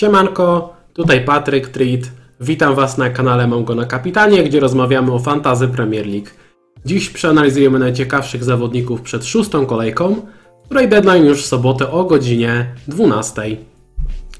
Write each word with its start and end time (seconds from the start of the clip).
Siemanko, 0.00 0.74
tutaj 0.92 1.24
Patryk 1.24 1.68
Treat. 1.68 2.00
Witam 2.40 2.74
Was 2.74 2.98
na 2.98 3.10
kanale 3.10 3.46
Mam 3.46 3.64
go 3.64 3.74
na 3.74 3.84
kapitanie, 3.84 4.44
gdzie 4.44 4.60
rozmawiamy 4.60 5.12
o 5.12 5.18
fantazy 5.18 5.68
Premier 5.68 6.06
League. 6.06 6.28
Dziś 6.84 7.10
przeanalizujemy 7.10 7.78
najciekawszych 7.78 8.44
zawodników 8.44 9.02
przed 9.02 9.24
szóstą 9.24 9.66
kolejką, 9.66 10.16
której 10.64 10.88
deadline 10.88 11.26
już 11.26 11.42
w 11.42 11.46
sobotę 11.46 11.90
o 11.90 12.04
godzinie 12.04 12.74
12. 12.88 13.42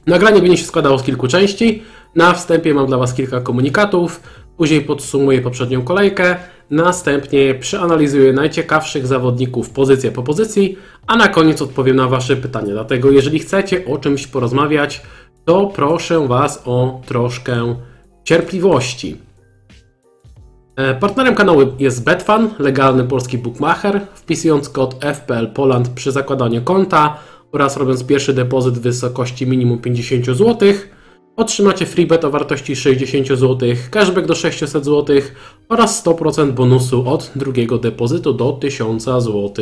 Nagranie 0.06 0.40
będzie 0.40 0.56
się 0.56 0.64
składało 0.64 0.98
z 0.98 1.02
kilku 1.02 1.28
części. 1.28 1.82
Na 2.14 2.32
wstępie 2.32 2.74
mam 2.74 2.86
dla 2.86 2.98
Was 2.98 3.14
kilka 3.14 3.40
komunikatów, 3.40 4.20
później 4.56 4.80
podsumuję 4.80 5.42
poprzednią 5.42 5.82
kolejkę, 5.82 6.36
następnie 6.70 7.54
przeanalizuję 7.54 8.32
najciekawszych 8.32 9.06
zawodników 9.06 9.70
pozycję 9.70 10.12
po 10.12 10.22
pozycji, 10.22 10.78
a 11.06 11.16
na 11.16 11.28
koniec 11.28 11.62
odpowiem 11.62 11.96
na 11.96 12.08
Wasze 12.08 12.36
pytania. 12.36 12.72
Dlatego 12.72 13.10
jeżeli 13.10 13.38
chcecie 13.38 13.84
o 13.86 13.98
czymś 13.98 14.26
porozmawiać, 14.26 15.02
to 15.44 15.66
proszę 15.66 16.28
Was 16.28 16.62
o 16.64 17.00
troszkę 17.06 17.76
cierpliwości. 18.24 19.16
E, 20.76 20.94
Partnerem 20.94 21.34
kanału 21.34 21.60
jest 21.78 22.04
Betfan, 22.04 22.50
legalny 22.58 23.04
polski 23.04 23.38
bookmacher. 23.38 24.00
Wpisując 24.14 24.68
kod 24.68 25.04
FPL 25.14 25.46
Poland 25.46 25.88
przy 25.88 26.12
zakładaniu 26.12 26.62
konta 26.62 27.18
oraz 27.52 27.76
robiąc 27.76 28.04
pierwszy 28.04 28.34
depozyt 28.34 28.74
w 28.74 28.80
wysokości 28.80 29.46
minimum 29.46 29.78
50 29.78 30.26
zł, 30.26 30.56
otrzymacie 31.36 31.86
freebet 31.86 32.24
o 32.24 32.30
wartości 32.30 32.76
60 32.76 33.28
zł, 33.28 33.58
cashback 33.90 34.26
do 34.26 34.34
600 34.34 34.84
zł 34.84 35.16
oraz 35.68 36.04
100% 36.04 36.52
bonusu 36.52 37.08
od 37.08 37.32
drugiego 37.36 37.78
depozytu 37.78 38.32
do 38.32 38.52
1000 38.52 39.04
zł. 39.04 39.52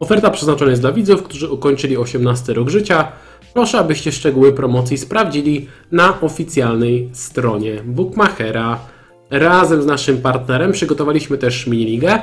Oferta 0.00 0.30
przeznaczona 0.30 0.70
jest 0.70 0.82
dla 0.82 0.92
widzów, 0.92 1.22
którzy 1.22 1.48
ukończyli 1.48 1.96
18 1.96 2.54
rok 2.54 2.68
życia. 2.68 3.12
Proszę, 3.54 3.78
abyście 3.78 4.12
szczegóły 4.12 4.52
promocji 4.52 4.98
sprawdzili 4.98 5.68
na 5.92 6.20
oficjalnej 6.20 7.10
stronie 7.12 7.82
Bookmachera. 7.84 8.78
Razem 9.30 9.82
z 9.82 9.86
naszym 9.86 10.18
partnerem 10.18 10.72
przygotowaliśmy 10.72 11.38
też 11.38 11.66
miniligę, 11.66 12.18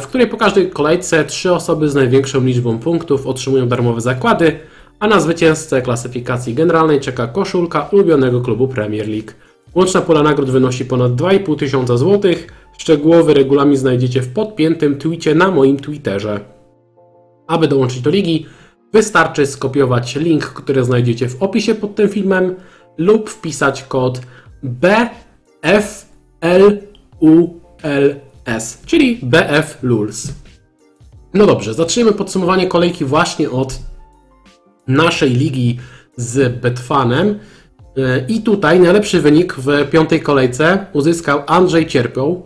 w 0.00 0.06
której 0.06 0.26
po 0.26 0.36
każdej 0.36 0.70
kolejce 0.70 1.24
trzy 1.24 1.52
osoby 1.52 1.88
z 1.88 1.94
największą 1.94 2.44
liczbą 2.44 2.78
punktów 2.78 3.26
otrzymują 3.26 3.68
darmowe 3.68 4.00
zakłady, 4.00 4.58
a 4.98 5.08
na 5.08 5.20
zwycięzcę 5.20 5.82
klasyfikacji 5.82 6.54
generalnej 6.54 7.00
czeka 7.00 7.26
koszulka 7.26 7.88
ulubionego 7.92 8.40
klubu 8.40 8.68
Premier 8.68 9.08
League. 9.08 9.32
Łączna 9.74 10.00
pula 10.00 10.22
nagród 10.22 10.50
wynosi 10.50 10.84
ponad 10.84 11.12
2,5 11.12 11.58
tysiąca 11.58 11.96
złotych. 11.96 12.52
Szczegółowy 12.78 13.34
regulamin 13.34 13.76
znajdziecie 13.76 14.22
w 14.22 14.32
podpiętym 14.32 14.98
tweetie 14.98 15.34
na 15.34 15.50
moim 15.50 15.76
Twitterze. 15.76 16.40
Aby 17.46 17.68
dołączyć 17.68 18.00
do 18.00 18.10
ligi, 18.10 18.46
wystarczy 18.92 19.46
skopiować 19.46 20.16
link, 20.16 20.44
który 20.44 20.84
znajdziecie 20.84 21.28
w 21.28 21.42
opisie 21.42 21.74
pod 21.74 21.94
tym 21.94 22.08
filmem 22.08 22.54
lub 22.98 23.30
wpisać 23.30 23.84
kod 23.84 24.20
BFLULS, 24.62 26.06
czyli 28.86 29.20
BFLULS. 29.22 30.32
No 31.34 31.46
dobrze, 31.46 31.74
zaczniemy 31.74 32.12
podsumowanie 32.12 32.66
kolejki 32.66 33.04
właśnie 33.04 33.50
od 33.50 33.78
naszej 34.86 35.30
ligi 35.30 35.78
z 36.16 36.60
Betfanem. 36.60 37.38
I 38.28 38.42
tutaj 38.42 38.80
najlepszy 38.80 39.20
wynik 39.20 39.54
w 39.54 39.90
piątej 39.90 40.20
kolejce 40.20 40.86
uzyskał 40.92 41.42
Andrzej 41.46 41.86
Cierpioł, 41.86 42.44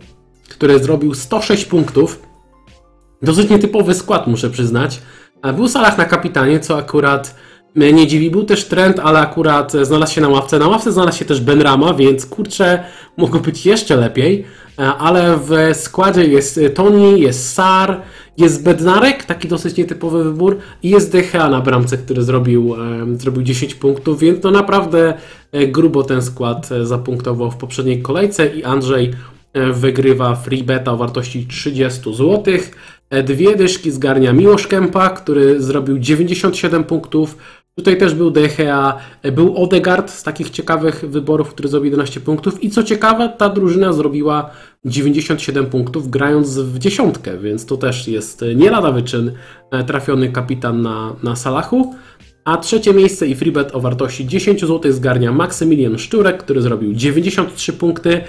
który 0.49 0.79
zrobił 0.79 1.13
106 1.13 1.65
punktów. 1.65 2.21
Dosyć 3.21 3.49
nietypowy 3.49 3.93
skład, 3.93 4.27
muszę 4.27 4.49
przyznać. 4.49 5.01
Był 5.55 5.67
Salah 5.67 5.97
na 5.97 6.05
kapitanie, 6.05 6.59
co 6.59 6.77
akurat 6.77 7.35
mnie 7.75 7.93
nie 7.93 8.07
dziwi. 8.07 8.31
Był 8.31 8.43
też 8.43 8.65
trend, 8.65 8.99
ale 8.99 9.19
akurat 9.19 9.71
znalazł 9.71 10.13
się 10.13 10.21
na 10.21 10.29
ławce. 10.29 10.59
Na 10.59 10.67
ławce 10.67 10.91
znalazł 10.91 11.17
się 11.17 11.25
też 11.25 11.41
Ben 11.41 11.61
Rama, 11.61 11.93
więc 11.93 12.25
kurczę, 12.25 12.83
mogło 13.17 13.39
być 13.39 13.65
jeszcze 13.65 13.95
lepiej. 13.95 14.45
Ale 14.77 15.37
w 15.37 15.51
składzie 15.73 16.25
jest 16.25 16.59
Tony, 16.75 17.19
jest 17.19 17.53
Sar, 17.53 18.01
jest 18.37 18.63
Bednarek, 18.63 19.23
taki 19.23 19.47
dosyć 19.47 19.77
nietypowy 19.77 20.23
wybór, 20.23 20.57
i 20.83 20.89
jest 20.89 21.11
Dechea 21.11 21.49
na 21.49 21.61
bramce, 21.61 21.97
który 21.97 22.23
zrobił, 22.23 22.75
zrobił 23.17 23.43
10 23.43 23.75
punktów, 23.75 24.19
więc 24.19 24.41
to 24.41 24.51
naprawdę 24.51 25.13
grubo 25.67 26.03
ten 26.03 26.21
skład 26.21 26.69
zapunktował 26.83 27.51
w 27.51 27.57
poprzedniej 27.57 28.01
kolejce 28.01 28.47
i 28.47 28.63
Andrzej 28.63 29.13
wygrywa 29.73 30.35
free 30.35 30.63
beta 30.63 30.91
o 30.91 30.97
wartości 30.97 31.47
30 31.47 32.01
zł. 32.15 32.43
Dwie 33.21 33.55
dyszki 33.55 33.91
zgarnia 33.91 34.33
Miłosz 34.33 34.67
Kępa, 34.67 35.09
który 35.09 35.61
zrobił 35.61 35.99
97 35.99 36.83
punktów. 36.83 37.37
Tutaj 37.75 37.97
też 37.97 38.13
był 38.13 38.31
Dechea, 38.31 38.97
był 39.31 39.63
Odegaard 39.63 40.11
z 40.11 40.23
takich 40.23 40.49
ciekawych 40.49 41.05
wyborów, 41.09 41.49
który 41.49 41.69
zrobił 41.69 41.85
11 41.85 42.19
punktów. 42.19 42.63
I 42.63 42.69
co 42.69 42.83
ciekawe, 42.83 43.33
ta 43.37 43.49
drużyna 43.49 43.93
zrobiła 43.93 44.49
97 44.85 45.65
punktów, 45.65 46.09
grając 46.09 46.59
w 46.59 46.79
dziesiątkę, 46.79 47.37
więc 47.37 47.65
to 47.65 47.77
też 47.77 48.07
jest 48.07 48.45
nie 48.55 48.71
lada 48.71 48.91
wyczyn 48.91 49.31
trafiony 49.87 50.29
kapitan 50.29 50.81
na, 50.81 51.15
na 51.23 51.35
Salachu. 51.35 51.95
A 52.45 52.57
trzecie 52.57 52.93
miejsce 52.93 53.27
i 53.27 53.35
freebet 53.35 53.75
o 53.75 53.79
wartości 53.79 54.27
10 54.27 54.61
zł 54.61 54.91
zgarnia 54.91 55.31
Maksymilian 55.31 55.97
Szczurek, 55.97 56.37
który 56.37 56.61
zrobił 56.61 56.93
93 56.93 57.73
punkty. 57.73 58.21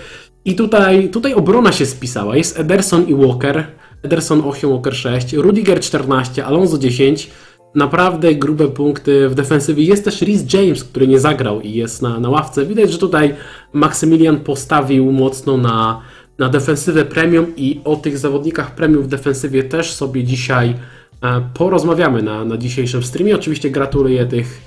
I 0.44 0.54
tutaj, 0.54 1.08
tutaj 1.08 1.34
obrona 1.34 1.72
się 1.72 1.86
spisała. 1.86 2.36
Jest 2.36 2.58
Ederson 2.58 3.08
i 3.08 3.14
Walker. 3.14 3.66
Ederson 4.04 4.42
8, 4.44 4.70
Walker 4.70 4.94
6, 4.94 5.32
Rudiger 5.32 5.80
14, 5.80 6.44
Alonso 6.44 6.78
10. 6.78 7.30
Naprawdę 7.74 8.34
grube 8.34 8.68
punkty 8.68 9.28
w 9.28 9.34
defensywie. 9.34 9.84
Jest 9.84 10.04
też 10.04 10.22
Rhys 10.22 10.52
James, 10.52 10.84
który 10.84 11.08
nie 11.08 11.20
zagrał 11.20 11.60
i 11.60 11.72
jest 11.72 12.02
na, 12.02 12.20
na 12.20 12.30
ławce. 12.30 12.66
Widać, 12.66 12.92
że 12.92 12.98
tutaj 12.98 13.34
Maksymilian 13.72 14.40
postawił 14.40 15.12
mocno 15.12 15.56
na, 15.56 16.02
na 16.38 16.48
defensywę 16.48 17.04
premium 17.04 17.46
i 17.56 17.80
o 17.84 17.96
tych 17.96 18.18
zawodnikach 18.18 18.74
premium 18.74 19.02
w 19.02 19.08
defensywie 19.08 19.62
też 19.62 19.92
sobie 19.92 20.24
dzisiaj 20.24 20.74
e, 21.22 21.48
porozmawiamy 21.54 22.22
na, 22.22 22.44
na 22.44 22.56
dzisiejszym 22.56 23.02
streamie. 23.02 23.34
Oczywiście 23.34 23.70
gratuluję 23.70 24.26
tych 24.26 24.60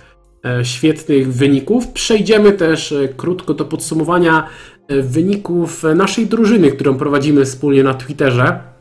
e, 0.46 0.66
świetnych 0.66 1.34
wyników. 1.34 1.88
Przejdziemy 1.88 2.52
też 2.52 2.92
e, 2.92 3.08
krótko 3.08 3.54
do 3.54 3.66
podsumowania 3.66 4.48
wyników 4.90 5.84
naszej 5.96 6.25
drużyny, 6.25 6.72
którą 6.72 6.98
prowadzimy 6.98 7.46
wspólnie 7.46 7.84
na 7.84 7.94
Twitterze. 7.94 8.77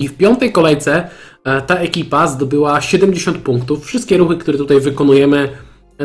I 0.00 0.08
w 0.08 0.16
piątej 0.16 0.52
kolejce 0.52 1.08
ta 1.66 1.74
ekipa 1.74 2.26
zdobyła 2.26 2.80
70 2.80 3.38
punktów. 3.38 3.84
Wszystkie 3.84 4.16
ruchy, 4.16 4.36
które 4.36 4.58
tutaj 4.58 4.80
wykonujemy, 4.80 5.48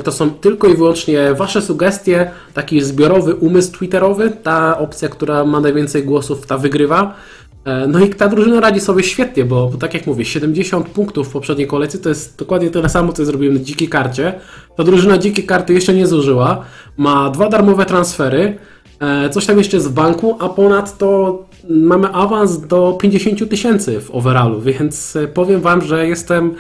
to 0.04 0.12
są 0.12 0.30
tylko 0.30 0.68
i 0.68 0.76
wyłącznie 0.76 1.34
Wasze 1.34 1.62
sugestie, 1.62 2.32
taki 2.54 2.82
zbiorowy 2.82 3.36
umysł 3.36 3.72
twitterowy. 3.72 4.32
Ta 4.44 4.78
opcja, 4.78 5.10
która 5.10 5.46
ma 5.46 5.60
najwięcej 5.60 6.04
głosów, 6.04 6.48
ta 6.48 6.58
wygrywa. 6.58 7.16
No 7.88 8.00
i 8.00 8.10
ta 8.10 8.28
drużyna 8.28 8.60
radzi 8.60 8.80
sobie 8.80 9.04
świetnie, 9.04 9.46
bo, 9.46 9.70
bo 9.70 9.78
tak 9.78 9.94
jak 9.94 10.08
mówię, 10.08 10.26
70 10.26 10.90
punktów 10.90 11.28
w 11.28 11.32
poprzedniej 11.32 11.68
kolejce 11.68 11.98
to 11.98 12.10
jest 12.10 12.38
dokładnie 12.38 12.70
tyle 12.70 12.90
samo, 12.90 13.14
co 13.14 13.26
zrobiłem 13.26 13.56
na 13.56 13.64
dzikiej 13.64 13.90
karcie. 13.90 14.40
Ta 14.78 14.84
drużyna 14.84 15.18
dzikiej 15.18 15.46
karty 15.46 15.74
jeszcze 15.74 15.94
nie 15.94 16.08
zużyła. 16.08 16.66
Ma 16.98 17.30
dwa 17.30 17.50
darmowe 17.50 17.86
transfery. 17.86 18.58
Coś 19.32 19.46
tam 19.46 19.58
jeszcze 19.58 19.80
w 19.80 19.90
banku, 19.90 20.38
a 20.40 20.50
ponadto 20.50 21.40
mamy 21.70 22.08
awans 22.08 22.68
do 22.68 22.98
50 23.02 23.50
tysięcy 23.50 24.02
w 24.02 24.12
overallu, 24.12 24.62
więc 24.62 25.18
powiem 25.34 25.62
Wam, 25.62 25.82
że 25.82 26.08
jestem 26.08 26.56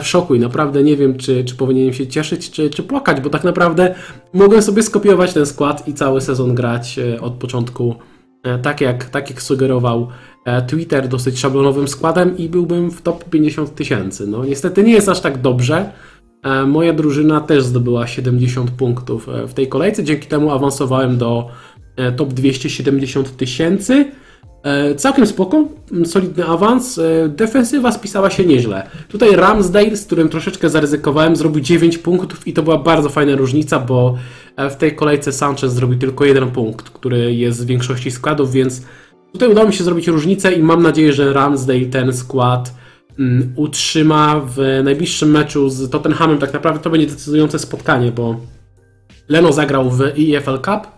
w 0.00 0.06
szoku 0.06 0.34
i 0.34 0.40
naprawdę 0.40 0.82
nie 0.82 0.96
wiem, 0.96 1.18
czy, 1.18 1.44
czy 1.44 1.56
powinienem 1.56 1.92
się 1.92 2.06
cieszyć, 2.06 2.50
czy, 2.50 2.70
czy 2.70 2.82
płakać, 2.82 3.20
bo 3.20 3.30
tak 3.30 3.44
naprawdę 3.44 3.94
mogę 4.32 4.62
sobie 4.62 4.82
skopiować 4.82 5.32
ten 5.32 5.46
skład 5.46 5.88
i 5.88 5.94
cały 5.94 6.20
sezon 6.20 6.54
grać 6.54 7.00
od 7.20 7.32
początku 7.32 7.94
tak 8.62 8.80
jak, 8.80 9.04
tak 9.04 9.30
jak 9.30 9.42
sugerował 9.42 10.08
Twitter, 10.66 11.08
dosyć 11.08 11.38
szablonowym 11.38 11.88
składem 11.88 12.38
i 12.38 12.48
byłbym 12.48 12.90
w 12.90 13.02
top 13.02 13.24
50 13.24 13.74
tysięcy. 13.74 14.26
No 14.26 14.44
niestety 14.44 14.82
nie 14.82 14.92
jest 14.92 15.08
aż 15.08 15.20
tak 15.20 15.40
dobrze. 15.40 15.92
Moja 16.66 16.92
drużyna 16.92 17.40
też 17.40 17.64
zdobyła 17.64 18.06
70 18.06 18.70
punktów 18.70 19.28
w 19.48 19.54
tej 19.54 19.68
kolejce, 19.68 20.04
dzięki 20.04 20.26
temu 20.26 20.50
awansowałem 20.50 21.18
do 21.18 21.48
top 22.16 22.32
270 22.32 23.36
tysięcy. 23.36 24.10
Całkiem 24.96 25.26
spoko, 25.26 25.64
solidny 26.04 26.46
awans. 26.46 27.00
Defensywa 27.28 27.92
spisała 27.92 28.30
się 28.30 28.44
nieźle. 28.44 28.88
Tutaj 29.08 29.36
Ramsdale, 29.36 29.96
z 29.96 30.06
którym 30.06 30.28
troszeczkę 30.28 30.70
zaryzykowałem, 30.70 31.36
zrobił 31.36 31.60
9 31.60 31.98
punktów 31.98 32.48
i 32.48 32.52
to 32.52 32.62
była 32.62 32.78
bardzo 32.78 33.08
fajna 33.08 33.36
różnica, 33.36 33.78
bo 33.78 34.16
w 34.70 34.74
tej 34.76 34.96
kolejce 34.96 35.32
Sanchez 35.32 35.72
zrobił 35.72 35.98
tylko 35.98 36.24
jeden 36.24 36.50
punkt, 36.50 36.90
który 36.90 37.34
jest 37.34 37.64
w 37.64 37.66
większości 37.66 38.10
składów, 38.10 38.52
więc 38.52 38.82
tutaj 39.32 39.48
udało 39.48 39.68
mi 39.68 39.74
się 39.74 39.84
zrobić 39.84 40.08
różnicę 40.08 40.52
i 40.52 40.62
mam 40.62 40.82
nadzieję, 40.82 41.12
że 41.12 41.32
Ramsdale 41.32 41.86
ten 41.86 42.12
skład 42.12 42.74
mm, 43.18 43.52
utrzyma 43.56 44.40
w 44.46 44.80
najbliższym 44.84 45.30
meczu 45.30 45.68
z 45.68 45.90
Tottenhamem. 45.90 46.38
Tak 46.38 46.52
naprawdę 46.52 46.80
to 46.80 46.90
będzie 46.90 47.06
decydujące 47.06 47.58
spotkanie, 47.58 48.12
bo 48.12 48.36
Leno 49.28 49.52
zagrał 49.52 49.90
w 49.90 50.00
EFL 50.00 50.58
Cup, 50.64 50.95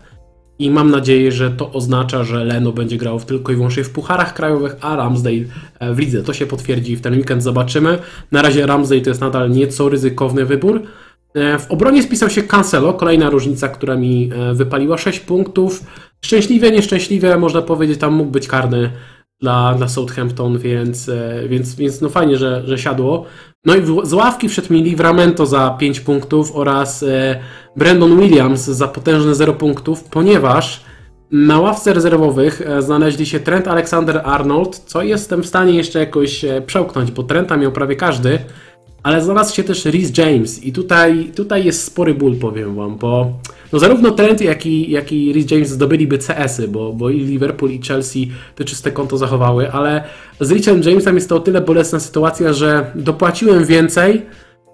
i 0.58 0.70
mam 0.70 0.90
nadzieję, 0.90 1.32
że 1.32 1.50
to 1.50 1.72
oznacza, 1.72 2.24
że 2.24 2.44
Leno 2.44 2.72
będzie 2.72 2.96
grał 2.96 3.20
tylko 3.20 3.52
i 3.52 3.56
wyłącznie 3.56 3.84
w 3.84 3.90
pucharach 3.90 4.34
krajowych, 4.34 4.76
a 4.80 4.96
Ramsdale 4.96 5.36
w 5.80 5.98
lidze. 5.98 6.22
To 6.22 6.32
się 6.32 6.46
potwierdzi 6.46 6.96
w 6.96 7.00
ten 7.00 7.14
weekend, 7.14 7.42
zobaczymy. 7.42 7.98
Na 8.32 8.42
razie 8.42 8.66
Ramsdale 8.66 9.00
to 9.00 9.10
jest 9.10 9.20
nadal 9.20 9.50
nieco 9.50 9.88
ryzykowny 9.88 10.46
wybór, 10.46 10.82
E, 11.34 11.58
W 11.58 11.70
obronie 11.70 12.02
spisał 12.02 12.30
się 12.30 12.42
Cancelo, 12.42 12.94
kolejna 12.94 13.30
różnica, 13.30 13.68
która 13.68 13.96
mi 13.96 14.30
e, 14.34 14.54
wypaliła 14.54 14.98
6 14.98 15.20
punktów. 15.20 15.84
Szczęśliwie, 16.24 16.70
nieszczęśliwie, 16.70 17.36
można 17.36 17.62
powiedzieć, 17.62 18.00
tam 18.00 18.14
mógł 18.14 18.30
być 18.30 18.48
karny 18.48 18.90
dla, 19.40 19.74
dla 19.74 19.88
Southampton, 19.88 20.58
więc, 20.58 21.08
e, 21.08 21.42
więc, 21.48 21.74
więc 21.74 22.00
no 22.00 22.08
fajnie, 22.08 22.36
że, 22.36 22.62
że 22.64 22.78
siadło. 22.78 23.24
No 23.64 23.76
i 23.76 23.82
z 24.02 24.12
ławki 24.12 24.48
wszedł 24.48 24.72
mi 24.72 24.82
Livramento 24.82 25.46
za 25.46 25.70
5 25.70 26.00
punktów 26.00 26.56
oraz 26.56 27.02
e, 27.02 27.40
Brandon 27.76 28.20
Williams 28.20 28.64
za 28.64 28.88
potężne 28.88 29.34
0 29.34 29.52
punktów, 29.52 30.04
ponieważ 30.04 30.84
na 31.30 31.60
ławce 31.60 31.94
rezerwowych 31.94 32.62
e, 32.66 32.82
znaleźli 32.82 33.26
się 33.26 33.40
Trent 33.40 33.66
Alexander-Arnold, 33.66 34.82
co 34.86 35.02
jestem 35.02 35.42
w 35.42 35.46
stanie 35.46 35.72
jeszcze 35.72 35.98
jakoś 35.98 36.44
przełknąć, 36.66 37.10
bo 37.10 37.22
Trenta 37.22 37.56
miał 37.56 37.72
prawie 37.72 37.96
każdy, 37.96 38.38
ale 39.02 39.22
znalazł 39.22 39.54
się 39.54 39.64
też 39.64 39.84
Rhys 39.84 40.18
James 40.18 40.64
i 40.64 40.72
tutaj, 40.72 41.32
tutaj 41.36 41.64
jest 41.64 41.84
spory 41.84 42.14
ból, 42.14 42.36
powiem 42.36 42.74
wam, 42.74 42.96
bo 42.96 43.32
no 43.72 43.78
zarówno 43.78 44.10
Trent, 44.10 44.40
jak 44.40 44.66
i, 44.66 44.90
jak 44.90 45.12
i 45.12 45.32
Rhys 45.32 45.50
James 45.50 45.68
zdobyliby 45.68 46.18
CS-y, 46.18 46.68
bo, 46.68 46.92
bo 46.92 47.10
i 47.10 47.20
Liverpool 47.20 47.70
i 47.70 47.82
Chelsea 47.82 48.30
te 48.54 48.64
czyste 48.64 48.92
konto 48.92 49.18
zachowały, 49.18 49.72
ale 49.72 50.04
z 50.40 50.52
Richem 50.52 50.82
Jamesem 50.82 51.14
jest 51.14 51.28
to 51.28 51.36
o 51.36 51.40
tyle 51.40 51.60
bolesna 51.60 52.00
sytuacja, 52.00 52.52
że 52.52 52.92
dopłaciłem 52.94 53.64
więcej, 53.64 54.26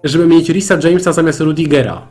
żeby 0.03 0.27
mieć 0.27 0.49
Risa 0.49 0.77
Jamesa 0.83 1.13
zamiast 1.13 1.41
Rudigera. 1.41 2.07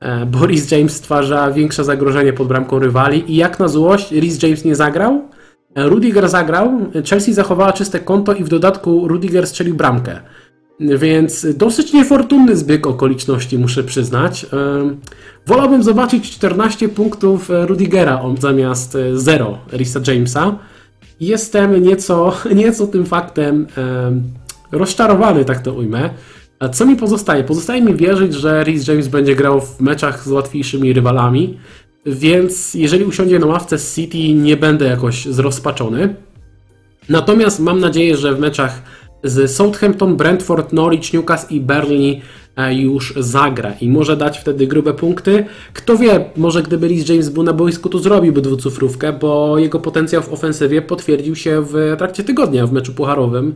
E, 0.00 0.26
Bo 0.26 0.38
James 0.70 0.96
stwarza 0.96 1.50
większe 1.50 1.84
zagrożenie 1.84 2.32
pod 2.32 2.48
bramką 2.48 2.78
rywali 2.78 3.32
i 3.32 3.36
jak 3.36 3.58
na 3.58 3.68
złość 3.68 4.12
Rhys 4.12 4.42
James 4.42 4.64
nie 4.64 4.76
zagrał, 4.76 5.22
e, 5.74 5.88
Rudiger 5.88 6.28
zagrał, 6.28 6.78
Chelsea 7.10 7.32
zachowała 7.32 7.72
czyste 7.72 8.00
konto 8.00 8.34
i 8.34 8.44
w 8.44 8.48
dodatku 8.48 9.08
Rudiger 9.08 9.46
strzelił 9.46 9.74
bramkę. 9.74 10.20
Więc 10.80 11.46
dosyć 11.56 11.92
niefortunny 11.92 12.56
zbieg 12.56 12.86
okoliczności, 12.86 13.58
muszę 13.58 13.84
przyznać. 13.84 14.46
Wolałbym 15.46 15.82
zobaczyć 15.82 16.30
14 16.30 16.88
punktów 16.88 17.50
e, 17.50 17.66
Rudigera 17.66 18.22
zamiast 18.38 18.94
e, 18.94 19.18
0 19.18 19.58
Risa 19.72 20.00
Jamesa. 20.06 20.58
Jestem 21.20 21.82
nieco, 21.82 22.36
nieco 22.54 22.86
tym 22.86 23.06
faktem 23.06 23.66
em, 23.76 24.22
rozczarowany, 24.72 25.44
tak 25.44 25.62
to 25.62 25.74
ujmę. 25.74 26.10
A 26.58 26.68
co 26.68 26.86
mi 26.86 26.96
pozostaje? 26.96 27.44
Pozostaje 27.44 27.82
mi 27.82 27.94
wierzyć, 27.94 28.34
że 28.34 28.64
Rhys 28.64 28.88
James 28.88 29.08
będzie 29.08 29.34
grał 29.34 29.60
w 29.60 29.80
meczach 29.80 30.24
z 30.24 30.28
łatwiejszymi 30.28 30.92
rywalami, 30.92 31.58
więc 32.06 32.74
jeżeli 32.74 33.04
usiądzie 33.04 33.38
na 33.38 33.46
ławce 33.46 33.78
City, 33.78 34.34
nie 34.34 34.56
będę 34.56 34.84
jakoś 34.84 35.26
zrozpaczony. 35.26 36.14
Natomiast 37.08 37.60
mam 37.60 37.80
nadzieję, 37.80 38.16
że 38.16 38.34
w 38.34 38.40
meczach 38.40 38.82
z 39.24 39.50
Southampton, 39.50 40.16
Brentford, 40.16 40.72
Norwich, 40.72 41.12
Newcastle 41.14 41.54
i 41.54 41.60
Burnley 41.60 42.20
e, 42.56 42.74
już 42.74 43.14
zagra 43.16 43.72
i 43.80 43.88
może 43.88 44.16
dać 44.16 44.38
wtedy 44.38 44.66
grube 44.66 44.94
punkty. 44.94 45.44
Kto 45.72 45.96
wie, 45.96 46.24
może 46.36 46.62
gdyby 46.62 46.88
Rhys 46.88 47.08
James 47.08 47.28
był 47.28 47.42
na 47.42 47.52
boisku, 47.52 47.88
to 47.88 47.98
zrobiłby 47.98 48.42
dwucyfrówkę, 48.42 49.12
bo 49.12 49.58
jego 49.58 49.80
potencjał 49.80 50.22
w 50.22 50.32
ofensywie 50.32 50.82
potwierdził 50.82 51.36
się 51.36 51.62
w 51.62 51.94
trakcie 51.98 52.24
tygodnia 52.24 52.66
w 52.66 52.72
meczu 52.72 52.94
pucharowym, 52.94 53.54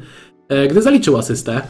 e, 0.48 0.68
gdy 0.68 0.82
zaliczył 0.82 1.16
asystę. 1.16 1.62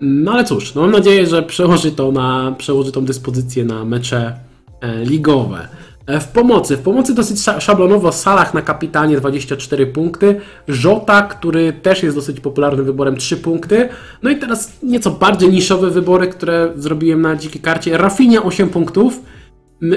No 0.00 0.32
ale 0.32 0.44
cóż, 0.44 0.74
no 0.74 0.82
mam 0.82 0.90
nadzieję, 0.90 1.26
że 1.26 1.42
przełoży 1.42 1.92
to 1.92 2.12
na, 2.12 2.54
przełoży 2.58 2.92
tą 2.92 3.04
dyspozycję 3.04 3.64
na 3.64 3.84
mecze 3.84 4.34
e, 4.80 5.04
ligowe. 5.04 5.68
E, 6.10 6.20
W 6.20 6.28
pomocy, 6.28 6.76
w 6.76 6.80
pomocy 6.80 7.14
dosyć 7.14 7.38
sza- 7.38 7.60
szablonowo 7.60 8.12
Salah 8.12 8.54
na 8.54 8.62
kapitanie 8.62 9.16
24 9.16 9.86
punkty, 9.86 10.40
Żota, 10.68 11.22
który 11.22 11.72
też 11.72 12.02
jest 12.02 12.16
dosyć 12.16 12.40
popularnym 12.40 12.86
wyborem 12.86 13.16
3 13.16 13.36
punkty, 13.36 13.88
no 14.22 14.30
i 14.30 14.36
teraz 14.36 14.72
nieco 14.82 15.10
bardziej 15.10 15.50
niszowe 15.50 15.90
wybory, 15.90 16.26
które 16.28 16.72
zrobiłem 16.76 17.22
na 17.22 17.36
dzikiej 17.36 17.62
karcie, 17.62 17.96
Rafinha 17.98 18.42
8 18.42 18.68
punktów, 18.68 19.20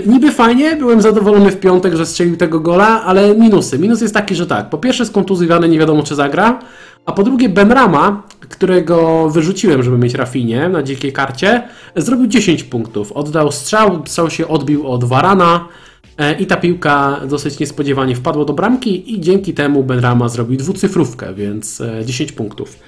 Niby 0.05 0.31
fajnie, 0.31 0.75
byłem 0.75 1.01
zadowolony 1.01 1.51
w 1.51 1.59
piątek, 1.59 1.95
że 1.95 2.05
strzelił 2.05 2.37
tego 2.37 2.59
gola, 2.59 3.03
ale 3.03 3.35
minusy. 3.35 3.79
Minus 3.79 4.01
jest 4.01 4.13
taki, 4.13 4.35
że 4.35 4.47
tak, 4.47 4.69
po 4.69 4.77
pierwsze 4.77 5.05
skontuzjowany 5.05 5.69
nie 5.69 5.79
wiadomo 5.79 6.03
czy 6.03 6.15
zagra, 6.15 6.59
a 7.05 7.11
po 7.11 7.23
drugie 7.23 7.49
Benrama, 7.49 8.23
którego 8.39 9.29
wyrzuciłem, 9.29 9.83
żeby 9.83 9.97
mieć 9.97 10.13
Rafinie 10.13 10.69
na 10.69 10.83
dzikiej 10.83 11.13
karcie, 11.13 11.63
zrobił 11.95 12.27
10 12.27 12.63
punktów. 12.63 13.11
Oddał 13.11 13.51
strzał, 13.51 14.01
strzał 14.05 14.29
się 14.29 14.47
odbił 14.47 14.87
od 14.87 15.03
Varana 15.03 15.55
e, 15.55 15.92
i 16.39 16.45
ta 16.45 16.57
piłka 16.57 17.21
dosyć 17.29 17.59
niespodziewanie 17.59 18.15
wpadła 18.15 18.45
do 18.45 18.53
bramki 18.53 19.13
i 19.13 19.21
dzięki 19.21 19.53
temu 19.53 19.83
Benrama 19.83 20.29
zrobił 20.29 20.57
dwucyfrówkę, 20.57 21.33
więc 21.33 21.81
e, 21.81 22.05
10 22.05 22.31
punktów. 22.31 22.79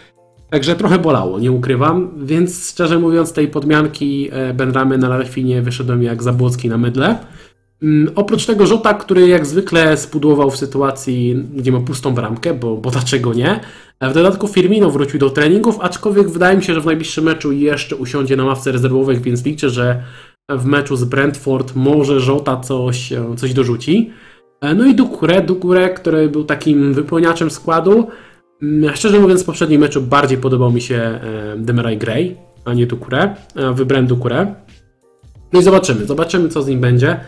Także 0.49 0.75
trochę 0.75 0.99
bolało, 0.99 1.39
nie 1.39 1.51
ukrywam, 1.51 2.11
więc 2.25 2.69
szczerze 2.69 2.99
mówiąc 2.99 3.33
tej 3.33 3.47
podmianki 3.47 4.29
e, 4.31 4.53
Benramy 4.53 4.97
na 4.97 5.17
Rafinie 5.17 5.61
wyszedłem 5.61 6.03
jak 6.03 6.23
Zabłocki 6.23 6.69
na 6.69 6.77
mydle. 6.77 7.17
Mm, 7.83 8.13
Oprócz 8.15 8.45
tego 8.45 8.67
Żota, 8.67 8.93
który 8.93 9.27
jak 9.27 9.45
zwykle 9.45 9.97
spudłował 9.97 10.51
w 10.51 10.57
sytuacji, 10.57 11.43
gdzie 11.55 11.71
ma 11.71 11.79
pustą 11.79 12.13
bramkę, 12.13 12.53
bo, 12.53 12.77
bo 12.77 12.91
dlaczego 12.91 13.33
nie? 13.33 13.59
E, 13.99 14.09
W 14.09 14.13
dodatku 14.13 14.47
Firmino 14.47 14.91
wrócił 14.91 15.19
do 15.19 15.29
treningów, 15.29 15.79
aczkolwiek 15.81 16.29
wydaje 16.29 16.57
mi 16.57 16.63
się, 16.63 16.73
że 16.73 16.81
w 16.81 16.85
najbliższym 16.85 17.23
meczu 17.23 17.51
jeszcze 17.51 17.95
usiądzie 17.95 18.35
na 18.35 18.45
ławce 18.45 18.71
rezerwowych, 18.71 19.21
więc 19.21 19.45
liczę, 19.45 19.69
że 19.69 20.03
w 20.49 20.65
meczu 20.65 20.95
z 20.95 21.03
Brentford 21.03 21.75
może 21.75 22.19
Żota 22.19 22.57
coś, 22.57 23.13
e, 23.13 23.35
coś 23.35 23.53
dorzuci. 23.53 24.11
E, 24.61 24.73
No 24.73 24.85
i 24.85 24.95
Dukure, 24.95 25.41
Dukure, 25.41 25.89
który 25.89 26.29
był 26.29 26.43
takim 26.43 26.93
wypełniaczem 26.93 27.51
składu. 27.51 28.07
Mm, 28.61 28.95
Szczerze 28.95 29.19
mówiąc, 29.19 29.43
w 29.43 29.45
poprzednim 29.45 29.81
meczu 29.81 30.01
bardziej 30.01 30.37
podobał 30.37 30.71
mi 30.71 30.81
się 30.81 30.95
e, 30.95 31.19
Demarai 31.57 31.97
Gray, 31.97 32.37
a 32.65 32.73
nie 32.73 32.87
Dukure. 32.87 33.35
Wybrałem 33.73 34.07
Dukure. 34.07 34.55
No 35.53 35.59
i 35.59 35.63
zobaczymy, 35.63 36.05
zobaczymy 36.05 36.49
co 36.49 36.61
z 36.61 36.67
nim 36.67 36.79
będzie. 36.79 37.19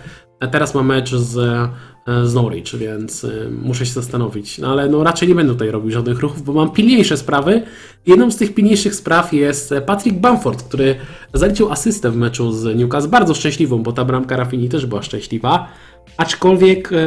Teraz 0.52 0.76
ma 0.76 0.84
mecz 0.84 1.16
z, 1.16 1.70
z 2.08 2.34
Norwich, 2.34 2.76
więc 2.76 3.24
e, 3.24 3.30
muszę 3.64 3.86
się 3.86 3.94
zastanowić. 3.94 4.58
No 4.58 4.68
ale 4.68 4.90
no 4.90 5.04
raczej 5.04 5.30
nie 5.30 5.36
będę 5.36 5.54
tutaj 5.54 5.72
robił 5.72 5.92
żadnych 5.92 6.20
ruchów, 6.20 6.44
bo 6.44 6.54
mam 6.54 6.72
pilniejsze 6.72 7.18
sprawy. 7.18 7.62
Jedną 8.06 8.32
z 8.32 8.38
tych 8.38 8.54
pilniejszych 8.54 8.96
spraw 8.96 9.34
jest 9.34 9.72
e, 9.72 9.82
Patrick 9.82 10.18
Bamford, 10.18 10.64
który 10.64 10.96
zaliczył 11.34 11.72
asystę 11.72 12.12
w 12.12 12.16
meczu 12.16 12.52
z 12.52 12.78
Newcastle. 12.78 13.10
Bardzo 13.10 13.34
szczęśliwą, 13.34 13.84
bo 13.84 13.92
ta 13.92 14.06
bramka 14.06 14.38
Rafini 14.38 14.70
też 14.70 14.86
była 14.86 15.02
szczęśliwa. 15.02 15.68
Aczkolwiek 16.18 16.94
e, 16.94 16.98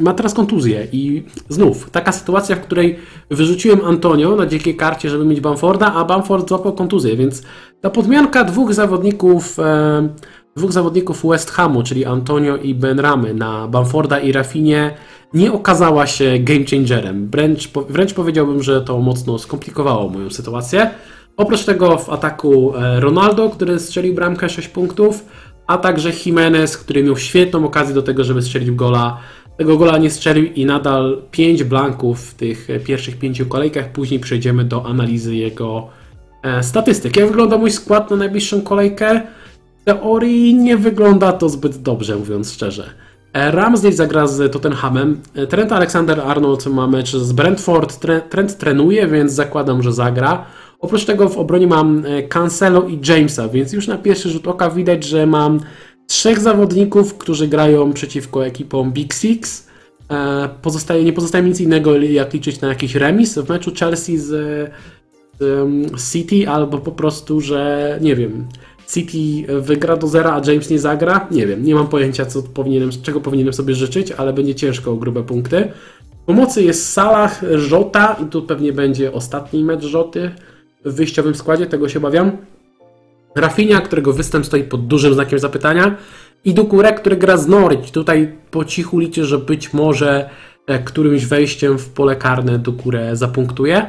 ma 0.00 0.14
teraz 0.14 0.34
kontuzję 0.34 0.86
i 0.92 1.22
znów 1.48 1.90
taka 1.90 2.12
sytuacja, 2.12 2.56
w 2.56 2.60
której 2.60 2.98
wyrzuciłem 3.30 3.84
Antonio 3.84 4.36
na 4.36 4.46
dzikiej 4.46 4.76
karcie, 4.76 5.10
żeby 5.10 5.24
mieć 5.24 5.40
Bamforda, 5.40 5.92
a 5.94 6.04
Bamford 6.04 6.48
złapał 6.48 6.72
kontuzję, 6.72 7.16
więc 7.16 7.42
ta 7.80 7.90
podmianka 7.90 8.44
dwóch 8.44 8.74
zawodników 8.74 9.58
e, 9.58 10.08
dwóch 10.56 10.72
zawodników 10.72 11.26
West 11.26 11.50
Hamu, 11.50 11.82
czyli 11.82 12.04
Antonio 12.04 12.56
i 12.56 12.74
Benramy 12.74 13.34
na 13.34 13.68
Bamforda 13.68 14.18
i 14.18 14.32
Rafinie 14.32 14.94
nie 15.34 15.52
okazała 15.52 16.06
się 16.06 16.38
game 16.38 16.64
changerem. 16.70 17.30
Wręcz, 17.30 17.70
wręcz 17.88 18.14
powiedziałbym, 18.14 18.62
że 18.62 18.80
to 18.80 18.98
mocno 18.98 19.38
skomplikowało 19.38 20.08
moją 20.08 20.30
sytuację. 20.30 20.90
Oprócz 21.36 21.64
tego 21.64 21.98
w 21.98 22.10
ataku 22.10 22.76
e, 22.76 23.00
Ronaldo, 23.00 23.50
który 23.50 23.78
strzelił 23.78 24.14
bramkę 24.14 24.48
6 24.48 24.68
punktów, 24.68 25.24
a 25.66 25.78
także 25.78 26.10
Jimenez, 26.26 26.76
który 26.76 27.02
miał 27.02 27.16
świetną 27.16 27.64
okazję 27.64 27.94
do 27.94 28.02
tego, 28.02 28.24
żeby 28.24 28.42
strzelić 28.42 28.70
gola. 28.70 29.20
Tego 29.56 29.76
gola 29.76 29.98
nie 29.98 30.10
strzelił 30.10 30.44
i 30.44 30.66
nadal 30.66 31.22
5 31.30 31.64
blanków 31.64 32.30
w 32.30 32.34
tych 32.34 32.70
e, 32.70 32.80
pierwszych 32.80 33.18
pięciu 33.18 33.46
kolejkach. 33.46 33.92
Później 33.92 34.20
przejdziemy 34.20 34.64
do 34.64 34.86
analizy 34.86 35.36
jego 35.36 35.88
e, 36.42 36.62
statystyk. 36.62 37.16
Jak 37.16 37.26
wygląda 37.26 37.58
mój 37.58 37.70
skład 37.70 38.10
na 38.10 38.16
najbliższą 38.16 38.62
kolejkę? 38.62 39.22
Teorii 39.84 40.54
nie 40.54 40.76
wygląda 40.76 41.32
to 41.32 41.48
zbyt 41.48 41.76
dobrze, 41.82 42.16
mówiąc 42.16 42.52
szczerze. 42.52 42.90
E, 43.32 43.50
Ramsdale 43.50 43.94
zagra 43.94 44.26
z 44.26 44.52
Tottenhamem. 44.52 45.20
E, 45.34 45.46
Trent 45.46 45.72
Alexander-Arnold 45.72 46.66
ma 46.66 46.86
mecz 46.86 47.16
z 47.16 47.32
Brentford. 47.32 48.04
Tre- 48.04 48.20
Trent 48.20 48.58
trenuje, 48.58 49.06
więc 49.08 49.32
zakładam, 49.32 49.82
że 49.82 49.92
zagra. 49.92 50.44
Oprócz 50.80 51.04
tego 51.04 51.28
w 51.28 51.38
obronie 51.38 51.66
mam 51.66 52.04
e, 52.06 52.22
Cancelo 52.22 52.82
i 52.88 53.00
Jamesa, 53.08 53.48
więc 53.48 53.72
już 53.72 53.86
na 53.88 53.98
pierwszy 53.98 54.30
rzut 54.30 54.48
oka 54.48 54.70
widać, 54.70 55.04
że 55.04 55.26
mam 55.26 55.60
trzech 56.06 56.40
zawodników, 56.40 57.14
którzy 57.18 57.48
grają 57.48 57.92
przeciwko 57.92 58.46
ekipom 58.46 58.92
Big 58.92 59.14
Six. 59.14 59.68
Pozostaje, 60.62 61.04
nie 61.04 61.12
pozostaje 61.12 61.44
nic 61.44 61.60
innego, 61.60 61.96
jak 61.96 62.32
liczyć 62.34 62.60
na 62.60 62.68
jakiś 62.68 62.94
remis 62.94 63.38
w 63.38 63.48
meczu 63.48 63.72
Chelsea 63.80 64.18
z, 64.18 64.28
z 65.96 66.12
City, 66.12 66.48
albo 66.48 66.78
po 66.78 66.92
prostu, 66.92 67.40
że 67.40 67.98
nie 68.00 68.16
wiem, 68.16 68.46
City 68.94 69.46
wygra 69.60 69.96
do 69.96 70.06
zera, 70.06 70.32
a 70.32 70.50
James 70.50 70.70
nie 70.70 70.78
zagra. 70.78 71.26
Nie 71.30 71.46
wiem, 71.46 71.64
nie 71.64 71.74
mam 71.74 71.88
pojęcia, 71.88 72.26
co 72.26 72.42
powinienem, 72.42 72.90
czego 73.02 73.20
powinienem 73.20 73.52
sobie 73.52 73.74
życzyć, 73.74 74.12
ale 74.12 74.32
będzie 74.32 74.54
ciężko 74.54 74.92
o 74.92 74.96
grube 74.96 75.22
punkty. 75.22 75.72
Pomocy 76.26 76.62
jest 76.62 76.92
Salah, 76.92 77.40
Żota 77.54 78.16
i 78.22 78.26
tu 78.26 78.42
pewnie 78.42 78.72
będzie 78.72 79.12
ostatni 79.12 79.64
mecz 79.64 79.82
Żoty 79.82 80.30
w 80.84 80.94
wyjściowym 80.94 81.34
składzie, 81.34 81.66
tego 81.66 81.88
się 81.88 81.98
obawiam. 81.98 82.36
Rafinha, 83.34 83.80
którego 83.80 84.12
występ 84.12 84.46
stoi 84.46 84.64
pod 84.64 84.86
dużym 84.86 85.14
znakiem 85.14 85.38
zapytania 85.38 85.96
i 86.44 86.54
Dukure, 86.54 86.92
który 86.92 87.16
gra 87.16 87.36
z 87.36 87.48
Norwich. 87.48 87.90
Tutaj 87.90 88.36
po 88.50 88.64
cichu 88.64 88.98
liczę, 88.98 89.24
że 89.24 89.38
być 89.38 89.72
może 89.72 90.30
e, 90.66 90.78
którymś 90.78 91.26
wejściem 91.26 91.78
w 91.78 91.88
pole 91.88 92.16
karne 92.16 92.58
Dukure 92.58 93.16
zapunktuje. 93.16 93.86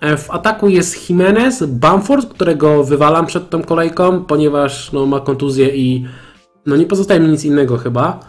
E, 0.00 0.16
W 0.16 0.30
ataku 0.30 0.68
jest 0.68 1.10
Jimenez, 1.10 1.64
Bamford, 1.66 2.28
którego 2.34 2.84
wywalam 2.84 3.26
przed 3.26 3.50
tą 3.50 3.62
kolejką, 3.62 4.24
ponieważ 4.24 4.92
no, 4.92 5.06
ma 5.06 5.20
kontuzję 5.20 5.76
i 5.76 6.06
no, 6.66 6.76
nie 6.76 6.86
pozostaje 6.86 7.20
mi 7.20 7.28
nic 7.28 7.44
innego 7.44 7.76
chyba. 7.76 8.20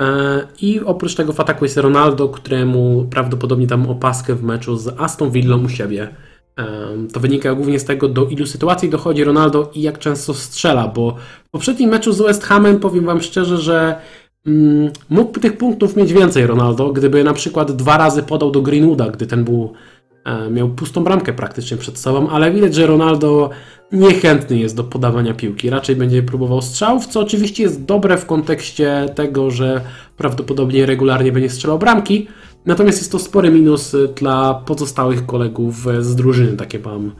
E, 0.00 0.46
I 0.62 0.80
oprócz 0.80 1.14
tego 1.14 1.32
w 1.32 1.40
ataku 1.40 1.64
jest 1.64 1.76
Ronaldo, 1.76 2.28
któremu 2.28 3.06
prawdopodobnie 3.10 3.66
dam 3.66 3.90
opaskę 3.90 4.34
w 4.34 4.42
meczu 4.42 4.76
z 4.76 4.88
Aston 5.00 5.30
Villą 5.30 5.64
u 5.64 5.68
siebie. 5.68 6.14
E, 6.58 6.64
To 7.12 7.20
wynika 7.20 7.54
głównie 7.54 7.78
z 7.78 7.84
tego, 7.84 8.08
do 8.08 8.26
ilu 8.26 8.46
sytuacji 8.46 8.90
dochodzi 8.90 9.24
Ronaldo 9.24 9.70
i 9.74 9.82
jak 9.82 9.98
często 9.98 10.34
strzela, 10.34 10.88
bo 10.88 11.16
w 11.46 11.50
poprzednim 11.50 11.90
meczu 11.90 12.12
z 12.12 12.20
West 12.22 12.44
Hamem 12.44 12.80
powiem 12.80 13.04
Wam 13.04 13.20
szczerze, 13.20 13.58
że 13.58 14.00
mm, 14.46 14.90
mógłby 15.10 15.40
tych 15.40 15.56
punktów 15.58 15.96
mieć 15.96 16.12
więcej 16.12 16.46
Ronaldo, 16.46 16.92
gdyby 16.92 17.24
na 17.24 17.32
przykład 17.32 17.72
dwa 17.72 17.96
razy 17.98 18.22
podał 18.22 18.50
do 18.50 18.62
Greenwooda, 18.62 19.08
gdy 19.08 19.26
ten 19.26 19.44
był 19.44 19.72
miał 20.50 20.68
pustą 20.68 21.04
bramkę 21.04 21.32
praktycznie 21.32 21.76
przed 21.76 21.98
sobą, 21.98 22.28
ale 22.28 22.52
widać, 22.52 22.74
że 22.74 22.86
Ronaldo 22.86 23.50
niechętny 23.92 24.58
jest 24.58 24.76
do 24.76 24.84
podawania 24.84 25.34
piłki. 25.34 25.70
Raczej 25.70 25.96
będzie 25.96 26.22
próbował 26.22 26.62
strzałów, 26.62 27.06
co 27.06 27.20
oczywiście 27.20 27.62
jest 27.62 27.84
dobre 27.84 28.18
w 28.18 28.26
kontekście 28.26 29.06
tego, 29.14 29.50
że 29.50 29.80
prawdopodobnie 30.16 30.86
regularnie 30.86 31.32
będzie 31.32 31.50
strzelał 31.50 31.78
bramki. 31.78 32.28
Natomiast 32.66 32.98
jest 32.98 33.12
to 33.12 33.18
spory 33.18 33.50
minus 33.50 33.94
y, 33.94 34.08
dla 34.16 34.54
pozostałych 34.54 35.26
kolegów 35.26 35.86
e, 35.86 36.02
z 36.02 36.16
drużyny, 36.16 36.56
takie 36.56 36.78
mam, 36.78 37.12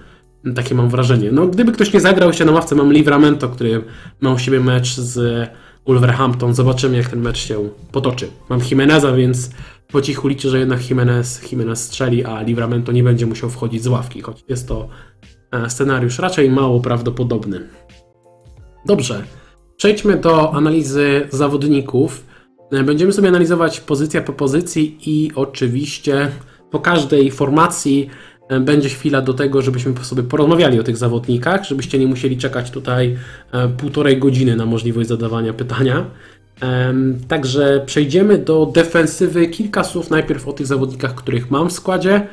takie 0.55 0.75
mam 0.75 0.89
wrażenie. 0.89 1.33
No, 1.33 1.47
gdyby 1.47 1.73
ktoś 1.73 1.93
nie 1.93 2.01
zagrał 2.01 2.33
się 2.33 2.45
na 2.45 2.53
ławce, 2.53 2.75
mam 2.75 2.93
Livramento, 2.93 3.49
który 3.49 3.85
ma 4.21 4.33
u 4.33 4.39
siebie 4.39 4.61
mecz 4.61 4.97
z 4.97 5.49
Wolverhampton. 5.87 6.55
Zobaczymy, 6.55 6.97
jak 6.97 7.09
ten 7.09 7.21
mecz 7.21 7.39
się 7.39 7.69
potoczy. 7.93 8.29
Mam 8.49 8.61
Jimeneza, 8.71 9.13
więc 9.13 9.51
po 9.93 10.03
cichu 10.03 10.29
liczę, 10.29 10.49
że 10.49 10.59
jednak 10.59 10.91
Jimenez, 10.91 11.53
Jimenez 11.53 11.85
strzeli, 11.85 12.25
a 12.25 12.43
Livramento 12.43 12.93
nie 12.93 13.03
będzie 13.03 13.27
musiał 13.27 13.51
wchodzić 13.51 13.83
z 13.83 13.87
ławki, 13.87 14.21
choć 14.21 14.45
jest 14.49 14.69
to 14.69 14.89
e, 15.53 15.71
scenariusz 15.71 16.19
raczej 16.19 16.51
mało 16.51 16.81
prawdopodobny. 16.81 17.61
Dobrze, 18.87 19.25
przejdźmy 19.77 20.17
do 20.17 20.55
analizy 20.55 21.29
zawodników. 21.31 22.25
E, 22.73 22.83
Będziemy 22.83 23.13
sobie 23.13 23.29
analizować 23.29 23.81
pozycja 23.81 24.23
po 24.23 24.33
pozycji 24.33 24.99
i 25.07 25.33
oczywiście 25.35 26.31
po 26.71 26.81
każdej 26.81 27.31
formacji 27.31 28.11
e, 28.49 28.61
będzie 28.61 28.89
chwila 28.89 29.21
do 29.21 29.35
tego, 29.35 29.63
żebyśmy 29.63 29.97
sobie 30.03 30.23
porozmawiali 30.23 30.81
o 30.81 30.83
tych 30.83 30.97
zawodnikach, 30.97 31.65
żebyście 31.65 31.99
nie 31.99 32.07
musieli 32.07 32.37
czekać 32.37 32.71
tutaj 32.71 33.19
półtorej 33.77 34.19
godziny 34.19 34.57
na 34.57 34.67
możliwość 34.67 35.09
zadawania 35.09 35.53
pytania. 35.53 36.07
Także 37.29 37.83
przejdziemy 37.87 38.39
do 38.39 38.67
defensywy. 38.67 39.49
Kilka 39.49 39.85
słów 39.85 40.11
najpierw 40.11 40.49
o 40.49 40.53
tych 40.53 40.67
zawodnikach, 40.67 41.15
których 41.15 41.51
mam 41.51 41.69
w 41.69 41.73
składzie. 41.73 42.27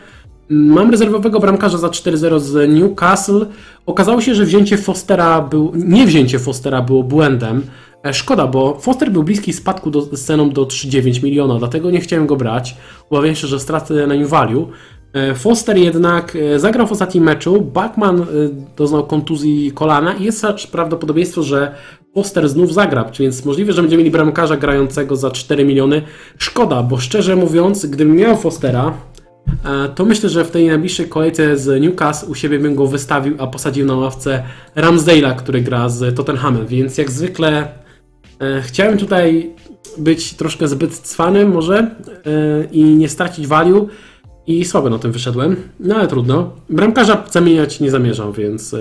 Mam 0.49 0.91
rezerwowego 0.91 1.39
bramkarza 1.39 1.77
za 1.77 1.87
4-0 1.87 2.39
z 2.39 2.69
Newcastle. 2.69 3.45
Okazało 3.85 4.21
się, 4.21 4.35
że 4.35 4.45
wzięcie 4.45 4.77
Fostera 4.77 5.41
był, 5.41 5.71
nie 5.75 6.07
wzięcie 6.07 6.39
Fostera 6.39 6.81
było 6.81 7.03
błędem. 7.03 7.61
E, 8.05 8.13
Szkoda, 8.13 8.47
bo 8.47 8.79
Foster 8.79 9.11
był 9.11 9.23
bliski 9.23 9.53
spadku 9.53 9.91
do, 9.91 10.01
z 10.01 10.25
ceną 10.25 10.49
do 10.49 10.65
3,9 10.65 11.23
miliona, 11.23 11.59
dlatego 11.59 11.91
nie 11.91 11.99
chciałem 11.99 12.27
go 12.27 12.35
brać. 12.35 12.77
Obawiam 13.09 13.35
się, 13.35 13.47
że 13.47 13.59
stracę 13.59 14.07
na 14.07 14.15
nim 14.15 14.27
value. 14.27 14.67
E, 15.13 15.35
Foster 15.35 15.77
jednak 15.77 16.35
e, 16.35 16.59
zagrał 16.59 16.87
w 16.87 16.91
ostatnim 16.91 17.23
meczu. 17.23 17.61
Backman 17.61 18.21
e, 18.21 18.25
doznał 18.75 19.07
kontuzji 19.07 19.71
kolana 19.71 20.13
i 20.13 20.23
jest 20.23 20.45
prawdopodobieństwo, 20.71 21.43
że 21.43 21.75
Foster 22.17 22.49
znów 22.49 22.73
zagra, 22.73 23.11
więc 23.19 23.45
możliwe, 23.45 23.73
że 23.73 23.81
będziemy 23.81 24.03
mieli 24.03 24.11
bramkarza 24.11 24.57
grającego 24.57 25.15
za 25.15 25.31
4 25.31 25.65
miliony. 25.65 26.01
Szkoda, 26.37 26.83
bo 26.83 26.97
szczerze 26.97 27.35
mówiąc, 27.35 27.85
gdybym 27.85 28.15
miał 28.15 28.37
Fostera, 28.37 28.93
E, 29.65 29.89
to 29.89 30.05
myślę, 30.05 30.29
że 30.29 30.45
w 30.45 30.51
tej 30.51 30.67
najbliższej 30.67 31.09
kolejce 31.09 31.57
z 31.57 31.81
Newcastle 31.81 32.27
u 32.27 32.35
siebie 32.35 32.59
bym 32.59 32.75
go 32.75 32.87
wystawił, 32.87 33.35
a 33.39 33.47
posadził 33.47 33.85
na 33.85 33.95
ławce 33.95 34.43
Ramsdale'a, 34.75 35.35
który 35.35 35.61
gra 35.61 35.89
z 35.89 36.15
Tottenhamem, 36.15 36.67
więc 36.67 36.97
jak 36.97 37.11
zwykle 37.11 37.67
e, 38.41 38.61
chciałem 38.61 38.97
tutaj 38.97 39.55
być 39.97 40.33
troszkę 40.33 40.67
zbyt 40.67 40.97
cwanym 40.97 41.51
może 41.51 41.77
e, 41.77 41.91
i 42.71 42.83
nie 42.83 43.09
stracić 43.09 43.47
value 43.47 43.87
i 44.47 44.65
słabo 44.65 44.89
na 44.89 44.99
tym 44.99 45.11
wyszedłem, 45.11 45.55
no 45.79 45.95
ale 45.95 46.07
trudno. 46.07 46.51
Bramkarza 46.69 47.23
zamieniać 47.31 47.79
nie 47.79 47.91
zamierzam, 47.91 48.33
więc 48.33 48.75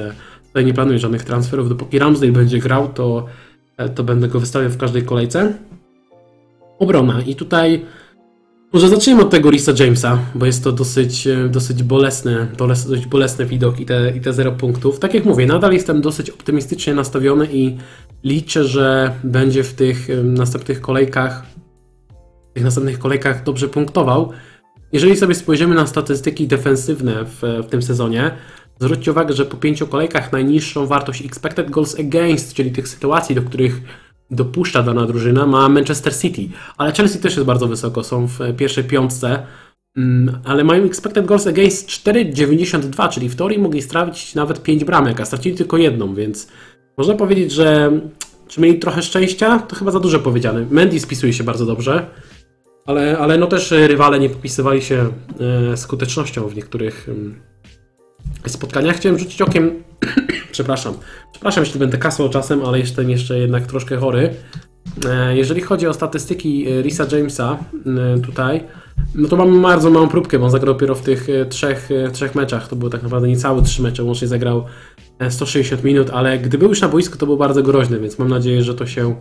tutaj 0.57 0.67
nie 0.67 0.75
planuję 0.75 0.99
żadnych 0.99 1.25
transferów. 1.25 1.69
Dopóki 1.69 1.99
Ramsdale 1.99 2.33
będzie 2.33 2.59
grał, 2.59 2.89
to, 2.89 3.27
e, 3.77 3.89
to 3.89 4.05
będę 4.05 4.29
go 4.29 4.41
wystawiał 4.41 4.71
w 4.71 4.77
każdej 4.77 5.03
kolejce. 5.03 5.53
Obrona 6.79 7.23
i 7.23 7.35
tutaj 7.35 7.85
może 8.73 8.89
zacznijmy 8.89 9.23
od 9.23 9.31
tego 9.31 9.51
Risa 9.51 9.73
Jamesa, 9.79 10.19
bo 10.35 10.47
jest 10.47 10.65
to 10.65 10.73
dosyć, 10.73 11.27
e, 11.27 11.49
dosyć 11.49 11.83
bolesny, 11.83 12.47
dość 12.89 13.07
bolesny 13.07 13.47
widok 13.47 13.81
i 13.81 13.87
te, 13.87 14.17
i 14.17 14.21
te 14.21 14.33
0 14.33 14.53
punktów. 14.53 14.99
Tak 14.99 15.15
jak 15.15 15.25
mówię, 15.25 15.47
nadal 15.47 15.73
jestem 15.73 16.01
dosyć 16.01 16.31
optymistycznie 16.31 16.95
nastawiony 16.95 17.49
i 17.53 17.77
liczę, 18.25 18.65
że 18.65 19.13
będzie 19.25 19.65
w 19.65 19.75
tych 19.75 20.11
e, 20.11 20.23
następnych 20.23 20.81
kolejkach, 20.81 21.47
w 22.51 22.55
tych 22.55 22.65
następnych 22.65 22.99
kolejkach 22.99 23.45
dobrze 23.45 23.69
punktował. 23.69 24.33
Jeżeli 24.93 25.17
sobie 25.17 25.35
spojrzymy 25.35 25.75
na 25.75 25.87
statystyki 25.87 26.47
defensywne 26.47 27.25
w, 27.25 27.43
w 27.67 27.67
tym 27.67 27.83
sezonie, 27.83 28.31
zwróćcie 28.79 29.11
uwagę, 29.11 29.35
że 29.35 29.47
po 29.47 29.57
pięciu 29.57 29.87
kolejkach 29.87 30.33
najniższą 30.33 30.87
wartość 30.87 31.25
expected 31.25 31.71
goals 31.71 32.01
against, 32.01 32.55
czyli 32.55 32.73
tych 32.73 32.89
sytuacji, 32.89 33.35
do 33.35 33.43
których 33.43 33.81
dopuszcza 34.31 34.83
dana 34.83 35.07
drużyna, 35.07 35.47
ma 35.47 35.69
Manchester 35.69 36.17
City, 36.17 36.49
ale 36.77 36.93
Chelsea 36.93 37.19
też 37.19 37.37
jest 37.37 37.47
bardzo 37.47 37.69
wysoko, 37.69 38.05
są 38.05 38.27
w 38.27 38.39
pierwszej 38.57 38.85
piątce, 38.85 39.47
mm, 39.97 40.39
ale 40.45 40.65
mają 40.65 40.85
expected 40.85 41.27
goals 41.27 41.47
against 41.47 41.89
4,92, 41.89 43.09
czyli 43.09 43.29
w 43.29 43.37
teorii 43.37 43.59
mogli 43.59 43.83
stracić 43.83 44.35
nawet 44.35 44.63
5 44.63 44.85
bramek, 44.85 45.21
a 45.21 45.25
stracili 45.25 45.57
tylko 45.57 45.77
jedną, 45.77 46.15
więc 46.15 46.49
można 46.99 47.15
powiedzieć, 47.15 47.53
że 47.53 47.93
czy 48.49 48.61
mieli 48.61 48.79
trochę 48.79 49.03
szczęścia? 49.03 49.59
To 49.59 49.77
chyba 49.77 49.91
za 49.91 50.01
dużo 50.01 50.19
powiedziane. 50.19 50.67
Mendy 50.71 51.01
spisuje 51.01 51.33
się 51.33 51.45
bardzo 51.45 51.67
dobrze, 51.67 52.07
ale, 52.87 53.19
ale 53.19 53.39
no 53.39 53.47
też 53.47 53.71
rywale 53.71 54.21
nie 54.21 54.31
popisywali 54.31 54.83
się 54.83 55.13
e, 55.73 55.77
skutecznością 55.77 56.49
w 56.49 56.57
niektórych 56.57 57.09
em, 58.45 58.51
spotkaniach. 58.51 58.97
Chciałem 58.97 59.19
rzucić 59.19 59.43
okiem, 59.43 59.71
przepraszam, 60.53 60.95
przepraszam 61.33 61.65
jeśli 61.65 61.81
będę 61.81 61.99
kasłał 61.99 62.29
czasem, 62.29 62.65
ale 62.65 62.79
jestem 62.79 63.11
jeszcze 63.11 63.39
jednak 63.39 63.67
troszkę 63.67 63.97
chory. 63.97 64.35
E, 65.09 65.37
Jeżeli 65.37 65.61
chodzi 65.61 65.87
o 65.87 65.95
statystyki 65.95 66.69
e, 66.69 66.83
Risa 66.83 67.07
Jamesa 67.13 67.59
e, 68.17 68.21
tutaj, 68.21 68.65
no 69.15 69.29
to 69.29 69.37
mamy 69.37 69.61
bardzo 69.61 69.91
małą 69.91 70.09
próbkę, 70.09 70.39
bo 70.39 70.45
on 70.45 70.51
zagrał 70.51 70.75
dopiero 70.75 70.95
w 70.95 71.03
tych 71.03 71.27
trzech, 71.49 71.89
trzech 72.13 72.35
meczach. 72.35 72.69
To 72.69 72.77
były 72.77 72.91
tak 72.91 73.03
naprawdę 73.03 73.29
niecałe 73.29 73.63
trzy 73.63 73.83
mecze, 73.83 74.05
łącznie 74.05 74.29
zagrał 74.29 74.65
e, 75.19 75.31
160 75.31 75.85
minut, 75.85 76.11
ale 76.11 76.39
gdy 76.39 76.59
był 76.59 76.69
już 76.69 76.81
na 76.81 76.89
boisku, 76.89 77.19
to 77.19 77.27
był 77.27 77.37
bardzo 77.37 77.63
groźny, 77.63 78.01
więc 78.01 78.19
mam 78.19 78.29
nadzieję, 78.29 78.63
że 78.63 78.75
to 78.75 78.87
się 78.87 79.15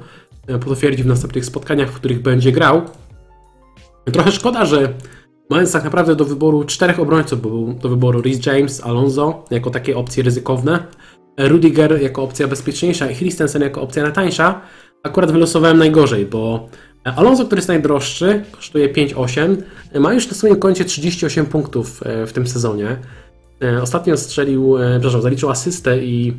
potwierdzi 0.66 1.04
w 1.04 1.08
następnych 1.08 1.46
spotkaniach, 1.46 1.90
w 1.90 1.96
których 1.96 2.22
będzie 2.22 2.52
grał. 2.52 2.82
Trochę 4.12 4.32
szkoda, 4.32 4.66
że 4.66 4.94
mając 5.50 5.72
tak 5.72 5.84
naprawdę 5.84 6.16
do 6.16 6.26
wyboru 6.26 6.64
czterech 6.64 7.00
obrońców, 7.00 7.42
bo 7.42 7.50
był 7.50 7.74
do 7.74 7.90
wyboru 7.90 8.22
Rhys 8.22 8.46
James, 8.46 8.82
Alonso 8.82 9.46
jako 9.52 9.70
takie 9.70 9.98
opcje 9.98 10.24
ryzykowne, 10.24 10.88
Rudiger 11.38 12.02
jako 12.02 12.24
opcja 12.24 12.48
bezpieczniejsza 12.48 13.12
i 13.12 13.16
Christensen 13.16 13.62
jako 13.62 13.82
opcja 13.82 14.04
najtańsza, 14.04 14.62
akurat 15.04 15.32
wylosowałem 15.32 15.78
najgorzej, 15.78 16.26
bo 16.26 16.70
Alonso, 17.16 17.46
który 17.46 17.60
jest 17.60 17.68
najdroższy, 17.68 18.44
kosztuje 18.52 18.94
5,8, 18.94 19.58
ma 20.00 20.14
już 20.14 20.28
na 20.28 20.34
swoim 20.34 20.56
koncie 20.56 20.86
38 20.86 21.46
punktów 21.46 22.04
e, 22.06 22.28
w 22.28 22.34
tym 22.34 22.48
sezonie. 22.48 22.98
E, 23.64 23.82
Ostatnio 23.82 24.18
strzelił, 24.18 24.78
e, 24.78 24.92
przepraszam, 24.92 25.22
zaliczył 25.22 25.50
asystę 25.50 26.04
i 26.04 26.34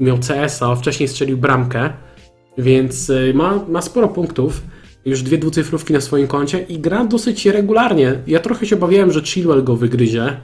miał 0.00 0.18
CS-a, 0.18 0.74
wcześniej 0.74 1.08
strzelił 1.08 1.38
bramkę, 1.38 1.92
więc 2.58 3.12
ma, 3.34 3.64
ma 3.68 3.82
sporo 3.82 4.08
punktów, 4.08 4.62
już 5.04 5.22
dwie 5.22 5.38
dwucyfrówki 5.38 5.92
na 5.92 6.00
swoim 6.00 6.26
koncie 6.26 6.62
i 6.62 6.78
gra 6.78 7.04
dosyć 7.04 7.46
regularnie. 7.46 8.18
Ja 8.26 8.40
trochę 8.40 8.66
się 8.66 8.76
obawiałem, 8.76 9.12
że 9.12 9.22
Chilwell 9.22 9.64
go 9.64 9.76
wygryzie 9.76 10.36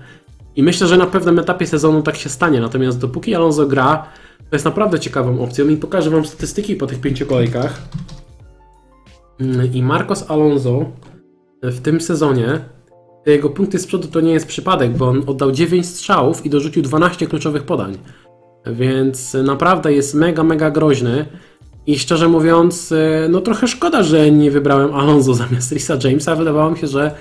i 0.57 0.63
myślę, 0.63 0.87
że 0.87 0.97
na 0.97 1.07
pewnym 1.07 1.39
etapie 1.39 1.67
sezonu 1.67 2.03
tak 2.03 2.17
się 2.17 2.29
stanie, 2.29 2.61
natomiast 2.61 2.99
dopóki 2.99 3.35
Alonso 3.35 3.67
gra, 3.67 4.07
to 4.51 4.57
jest 4.57 4.65
naprawdę 4.65 5.01
ciekawą 5.01 5.41
opcją 5.41 5.69
i 5.69 5.77
pokażę 5.77 6.11
Wam 6.11 6.27
statystyki 6.27 6.77
po 6.77 6.87
tych 6.87 7.01
pięciu 7.01 7.27
kolejkach. 7.27 7.83
Mm, 9.41 9.75
I 9.75 9.83
Marcos 9.83 10.31
Alonso 10.31 10.85
w 11.63 11.81
tym 11.81 12.01
sezonie, 12.01 12.61
te 13.25 13.31
jego 13.31 13.51
punkty 13.51 13.79
z 13.79 13.87
przodu 13.87 14.09
to 14.09 14.21
nie 14.21 14.33
jest 14.33 14.47
przypadek, 14.47 14.97
bo 14.97 15.09
on 15.09 15.23
oddał 15.27 15.53
9 15.53 15.87
strzałów 15.87 16.47
i 16.47 16.51
dorzucił 16.51 16.83
12 16.83 17.27
kluczowych 17.27 17.63
podań. 17.63 17.99
Więc 18.67 19.35
naprawdę 19.35 19.93
jest 19.93 20.15
mega, 20.15 20.43
mega 20.43 20.71
groźny. 20.71 21.27
I 21.89 21.99
szczerze 21.99 22.29
mówiąc, 22.29 22.93
e, 22.93 23.29
no 23.31 23.41
trochę 23.41 23.69
szkoda, 23.69 24.03
że 24.03 24.31
nie 24.31 24.51
wybrałem 24.51 24.95
Alonso 24.95 25.35
zamiast 25.45 25.73
Risa 25.73 25.99
Jamesa. 26.05 26.37
Wydawało 26.37 26.71
mi 26.71 26.79
się, 26.79 26.87
że 26.87 27.15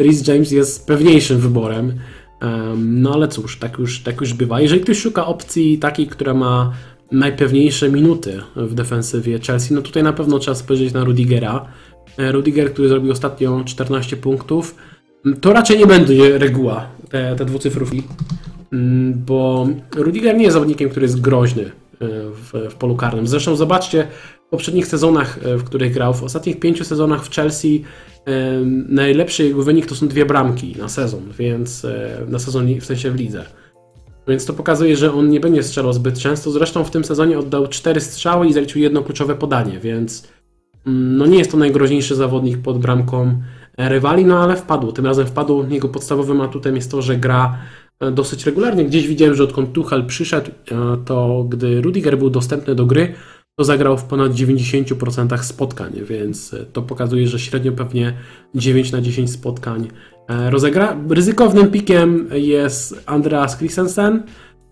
Rhys 0.00 0.26
James 0.26 0.50
jest 0.52 0.86
pewniejszym 0.86 1.38
wyborem. 1.38 1.92
Em, 2.40 3.02
No 3.02 3.14
ale 3.14 3.28
cóż, 3.28 3.58
tak 3.58 3.78
już, 3.78 4.00
tak 4.02 4.20
już 4.20 4.34
bywa. 4.34 4.60
Jeżeli 4.60 4.80
ktoś 4.80 4.98
szuka 4.98 5.26
opcji 5.26 5.78
takiej, 5.78 6.06
która 6.06 6.34
ma 6.34 6.72
najpewniejsze 7.12 7.90
minuty 7.90 8.40
w 8.56 8.74
defensywie 8.74 9.38
Chelsea, 9.38 9.74
no 9.74 9.82
tutaj 9.82 10.02
na 10.02 10.12
pewno 10.12 10.38
trzeba 10.38 10.54
spojrzeć 10.54 10.92
na 10.92 11.04
Rudigera. 11.04 11.66
E, 12.18 12.32
Rudiger, 12.32 12.72
który 12.72 12.88
zrobił 12.88 13.12
ostatnio 13.12 13.62
14 13.64 14.16
punktów. 14.16 14.74
To 15.40 15.52
raczej 15.52 15.78
nie 15.78 15.86
będzie 15.86 16.38
reguła, 16.38 16.86
te, 17.10 17.36
te 17.36 17.44
dwucyfrówki, 17.44 18.02
Mm, 18.72 19.24
bo 19.26 19.68
Rudiger 19.96 20.36
nie 20.36 20.42
jest 20.42 20.54
zawodnikiem, 20.54 20.90
który 20.90 21.04
jest 21.04 21.20
groźny 21.20 21.70
w, 22.32 22.52
w 22.70 22.74
polu 22.74 22.96
karnym. 22.96 23.26
Zresztą 23.26 23.56
zobaczcie 23.56 24.08
w 24.46 24.50
poprzednich 24.50 24.86
sezonach, 24.86 25.38
e, 25.44 25.56
w 25.56 25.64
których 25.64 25.92
grał, 25.92 26.14
w 26.14 26.22
ostatnich 26.22 26.60
pięciu 26.60 26.84
sezonach 26.84 27.24
w 27.24 27.34
Chelsea 27.34 27.84
e, 28.26 28.60
najlepszy 28.88 29.44
jego 29.44 29.62
wynik 29.62 29.86
to 29.86 29.94
są 29.94 30.08
dwie 30.08 30.26
bramki 30.26 30.76
na 30.78 30.88
sezon, 30.88 31.22
więc 31.38 31.86
na 32.28 32.38
sezon 32.38 32.80
w 32.80 32.84
sensie 32.84 33.10
w 33.10 33.16
lidze. 33.16 33.44
Więc 34.28 34.44
to 34.44 34.52
pokazuje, 34.52 34.96
że 34.96 35.12
on 35.12 35.30
nie 35.30 35.40
będzie 35.40 35.62
strzelał 35.62 35.92
zbyt 35.92 36.18
często. 36.18 36.50
Zresztą 36.50 36.84
w 36.84 36.90
tym 36.90 37.04
sezonie 37.04 37.38
oddał 37.38 37.66
cztery 37.66 38.00
strzały 38.00 38.46
i 38.46 38.52
zaliczył 38.52 38.82
jedno 38.82 39.02
kluczowe 39.02 39.34
podanie, 39.34 39.80
więc 39.80 40.28
mm, 40.86 41.16
no 41.16 41.26
nie 41.26 41.38
jest 41.38 41.50
to 41.50 41.56
najgroźniejszy 41.56 42.14
zawodnik 42.14 42.58
pod 42.58 42.78
bramką 42.78 43.42
rywali, 43.78 44.24
no 44.24 44.42
ale 44.42 44.56
wpadł. 44.56 44.92
Tym 44.92 45.06
razem 45.06 45.26
wpadł. 45.26 45.68
Jego 45.68 45.88
podstawowym 45.88 46.40
atutem 46.40 46.76
jest 46.76 46.90
to, 46.90 47.02
że 47.02 47.16
gra 47.16 47.58
dosyć 48.10 48.46
regularnie. 48.46 48.84
Gdzieś 48.84 49.08
widziałem, 49.08 49.34
że 49.34 49.44
odkąd 49.44 49.72
Tuchel 49.72 50.06
przyszedł, 50.06 50.50
e, 50.50 50.96
to 51.04 51.46
gdy 51.48 51.80
Rudiger 51.80 52.18
był 52.18 52.30
dostępny 52.30 52.74
do 52.74 52.86
gry, 52.86 53.14
to 53.58 53.64
zagrał 53.64 53.98
w 53.98 54.04
ponad 54.04 54.32
90% 54.32 55.44
spotkań, 55.44 55.92
więc 56.08 56.54
e, 56.54 56.66
to 56.66 56.82
pokazuje, 56.82 57.28
że 57.28 57.38
średnio 57.38 57.72
pewnie 57.72 58.14
9 58.54 58.92
na 58.92 59.00
10 59.00 59.30
spotkań 59.30 59.88
rozegra. 60.50 60.96
Ryzykownym 61.08 61.70
pikiem 61.70 62.28
jest 62.32 63.02
Andreas 63.06 63.58
Christensen, 63.58 64.22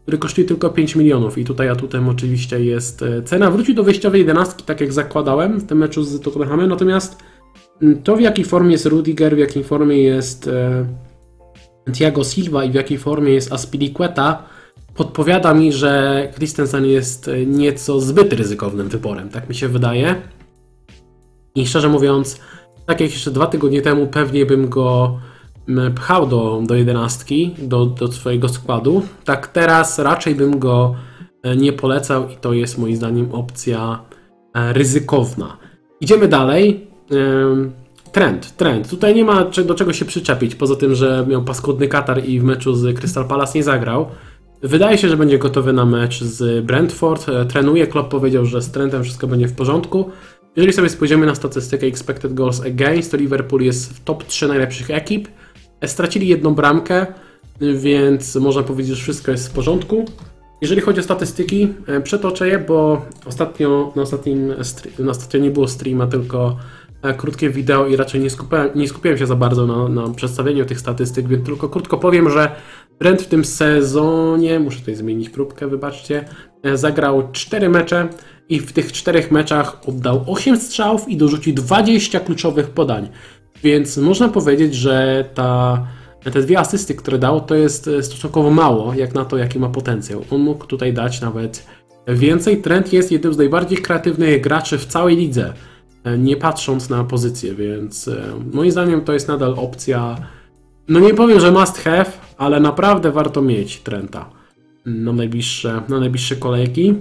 który 0.03 0.19
kosztuje 0.19 0.47
tylko 0.47 0.71
5 0.71 0.97
milionów 0.97 1.39
i 1.39 1.45
tutaj 1.45 1.69
atutem 1.69 2.09
oczywiście 2.09 2.65
jest 2.65 3.05
cena. 3.25 3.51
Wrócił 3.51 3.75
do 3.75 3.85
wyjściowej 3.85 4.21
jedenastki, 4.21 4.65
tak 4.65 4.81
jak 4.81 4.93
zakładałem 4.93 5.61
w 5.61 5.67
tym 5.67 5.79
meczu 5.79 6.03
z 6.03 6.21
Tottenhamem, 6.21 6.69
natomiast 6.69 7.17
to 8.05 8.17
w 8.17 8.21
jakiej 8.21 8.45
formie 8.45 8.73
jest 8.73 8.87
Rudiger, 8.87 9.37
w 9.37 9.39
jakiej 9.39 9.65
formie 9.65 10.03
jest 10.03 10.49
e, 10.49 10.87
Thiago 11.93 12.25
Silva 12.25 12.65
i 12.65 12.71
w 12.71 12.75
jakiej 12.75 12.99
formie 12.99 13.33
jest 13.33 13.53
Aspilicueta 13.53 14.43
podpowiada 14.95 15.55
mi, 15.55 15.73
że 15.73 16.29
Christensen 16.35 16.87
jest 16.87 17.29
e, 17.29 17.47
nieco 17.47 18.01
zbyt 18.01 18.33
ryzykownym 18.33 18.89
wyborem, 18.89 19.29
tak 19.29 19.49
mi 19.49 19.55
się 19.55 19.69
wydaje. 19.69 20.23
I 21.55 21.67
szczerze 21.67 21.89
mówiąc, 21.89 22.41
tak 22.87 23.01
jak 23.01 23.11
jeszcze 23.11 23.31
dwa 23.31 23.47
tygodnie 23.47 23.83
temu 23.83 24.07
pewnie 24.07 24.47
bym 24.47 24.69
go 24.69 25.19
pchał 25.95 26.27
do, 26.27 26.63
do 26.67 26.75
jedenastki, 26.75 27.55
do, 27.59 27.87
do 27.87 28.13
swojego 28.13 28.49
składu, 28.49 29.03
tak 29.25 29.47
teraz 29.47 29.99
raczej 29.99 30.35
bym 30.35 30.59
go 30.59 30.95
e, 31.43 31.57
nie 31.57 31.73
polecał 31.73 32.29
i 32.29 32.37
to 32.37 32.53
jest 32.53 32.79
moim 32.79 32.97
zdaniem 32.97 33.33
opcja 33.33 34.05
ryzykowna. 34.55 35.57
Idziemy 36.01 36.29
dalej 36.29 36.87
trend, 38.13 38.57
trend. 38.57 38.89
Tutaj 38.89 39.15
nie 39.15 39.25
ma 39.25 39.45
do 39.45 39.75
czego 39.75 39.93
się 39.93 40.05
przyczepić, 40.05 40.55
poza 40.55 40.77
tym, 40.77 40.95
że 40.95 41.27
miał 41.29 41.43
paskudny 41.43 41.89
Katar 41.89 42.25
i 42.25 42.41
w 42.41 42.45
meczu 42.45 42.75
z 42.75 42.99
Crystal 42.99 43.29
Palace 43.29 43.59
nie 43.59 43.63
zagrał. 43.63 44.07
Wydaje 44.63 44.99
się, 44.99 45.09
że 45.09 45.17
będzie 45.17 45.39
gotowy 45.39 45.73
na 45.73 45.85
mecz 45.85 46.23
z 46.23 46.65
Brentford. 46.65 47.29
E, 47.29 47.45
trenuje, 47.45 47.87
Klopp 47.87 48.11
powiedział, 48.11 48.47
że 48.47 48.63
z 48.63 48.71
trendem 48.71 49.05
wszystko 49.05 49.27
będzie 49.27 49.49
w 49.49 49.53
porządku. 49.53 50.11
Jeżeli 50.57 50.73
sobie 50.73 50.89
spojrzymy 50.89 51.27
na 51.27 51.35
statystykę 51.35 51.87
expected 51.87 52.35
goals 52.35 52.61
against, 52.61 53.11
to 53.11 53.17
Liverpool 53.17 53.63
jest 53.63 53.93
w 53.93 54.05
top 54.05 54.25
3 54.25 54.49
najlepszych 54.49 54.91
ekip. 54.91 55.29
E, 55.81 55.89
stracili 55.89 56.29
jedną 56.29 56.55
bramkę, 56.55 57.07
więc 57.61 58.37
można 58.37 58.63
powiedzieć, 58.63 58.97
że 58.97 59.03
wszystko 59.03 59.31
jest 59.31 59.49
w 59.49 59.53
porządku. 59.53 60.05
Jeżeli 60.61 60.81
chodzi 60.81 61.01
o 61.01 61.03
statystyki, 61.03 61.69
e, 61.87 62.01
przetoczę 62.01 62.49
je, 62.49 62.59
bo 62.59 63.07
ostatnio 63.27 63.93
na 63.97 64.03
ostatnim, 64.03 64.55
na 64.99 65.11
ostatnio 65.11 65.41
nie 65.41 65.51
było 65.51 65.69
streama, 65.69 66.07
tylko 66.07 66.57
krótkie 67.17 67.51
wideo 67.51 67.87
i 67.87 67.97
raczej 67.97 68.21
nie 68.21 68.31
skupiałem, 68.31 68.71
nie 68.75 68.89
skupiałem 68.89 69.19
się 69.19 69.27
za 69.27 69.37
bardzo 69.37 69.67
na, 69.67 69.89
na 69.89 70.15
przedstawieniu 70.15 70.65
tych 70.65 70.81
statystyk, 70.81 71.29
więc 71.29 71.47
tylko 71.47 71.69
krótko 71.69 71.99
powiem, 71.99 72.31
że 72.31 72.51
Trent 73.01 73.23
w 73.23 73.27
tym 73.27 73.45
sezonie, 73.45 74.61
muszę 74.61 74.79
tutaj 74.79 74.95
zmienić 74.95 75.31
próbkę, 75.31 75.69
wybaczcie, 75.69 76.25
e, 76.63 76.77
zagrał 76.77 77.29
4 77.33 77.69
mecze 77.69 78.09
i 78.49 78.61
w 78.61 78.73
tych 78.73 78.93
4 78.93 79.25
meczach 79.31 79.89
oddał 79.89 80.25
8 80.27 80.57
strzałów 80.57 81.09
i 81.09 81.17
dorzucił 81.17 81.55
20 81.55 82.21
kluczowych 82.21 82.71
podań. 82.71 83.09
Więc 83.63 83.97
można 83.97 84.29
powiedzieć, 84.29 84.75
że 84.75 85.25
ta, 85.35 85.87
te 86.33 86.43
dwie 86.43 86.59
asysty, 86.59 86.95
które 86.95 87.19
dał, 87.19 87.41
to 87.41 87.55
jest 87.55 87.89
e, 87.89 88.03
stosunkowo 88.03 88.51
mało, 88.51 88.95
jak 88.95 89.15
na 89.15 89.25
to, 89.25 89.37
jaki 89.37 89.59
ma 89.59 89.69
potencjał. 89.69 90.25
On 90.31 90.41
mógł 90.41 90.67
tutaj 90.67 90.93
dać 90.93 91.21
nawet 91.21 91.67
więcej. 92.09 92.63
Trent 92.63 92.93
jest 92.93 93.13
jednym 93.13 93.35
z 93.35 93.39
najbardziej 93.39 93.79
kreatywnych 93.79 94.41
graczy 94.41 94.79
w 94.79 94.87
całej 94.87 95.17
lidze. 95.17 95.53
E, 96.05 96.19
nie 96.19 96.37
patrząc 96.37 96.91
na 96.91 97.05
pozycję, 97.05 97.55
więc 97.55 98.09
e, 98.09 98.23
moim 98.53 98.71
zdaniem 98.71 99.01
to 99.01 99.13
jest 99.13 99.29
nadal 99.29 99.55
opcja. 99.57 100.17
No 100.89 101.01
nie 101.01 101.15
powiem, 101.15 101.41
że 101.41 101.53
must 101.53 101.79
have, 101.79 102.13
ale 102.39 102.61
naprawdę 102.61 103.13
warto 103.13 103.43
mieć 103.43 103.81
Trenta 103.81 104.31
na 104.87 105.13
najbliższe, 105.13 105.83
na 105.89 106.01
najbliższe 106.01 106.37
kolejki. 106.37 106.95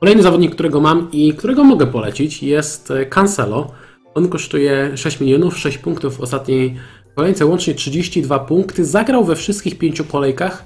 Kolejny 0.00 0.22
zawodnik, 0.22 0.54
którego 0.54 0.80
mam 0.80 1.08
i 1.12 1.34
którego 1.34 1.64
mogę 1.64 1.86
polecić 1.86 2.42
jest 2.42 2.90
e, 2.90 3.06
Cancelo. 3.06 3.70
On 4.14 4.28
kosztuje 4.28 4.96
6 4.96 5.20
milionów, 5.20 5.58
6 5.58 5.78
punktów 5.78 6.16
w 6.16 6.20
ostatniej 6.20 6.76
kolejce, 7.16 7.46
łącznie 7.46 7.74
32 7.74 8.38
punkty. 8.38 8.84
Zagrał 8.84 9.24
we 9.24 9.36
wszystkich 9.36 9.78
pięciu 9.78 10.04
kolejkach. 10.04 10.64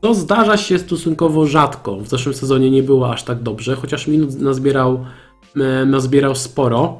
To 0.00 0.14
zdarza 0.14 0.56
się 0.56 0.78
stosunkowo 0.78 1.46
rzadko. 1.46 1.96
W 1.96 2.08
zeszłym 2.08 2.34
sezonie 2.34 2.70
nie 2.70 2.82
było 2.82 3.12
aż 3.12 3.22
tak 3.22 3.42
dobrze, 3.42 3.76
chociaż 3.76 4.06
minut 4.06 4.40
nazbierał 4.40 5.04
nazbierał 5.86 6.34
sporo. 6.34 6.98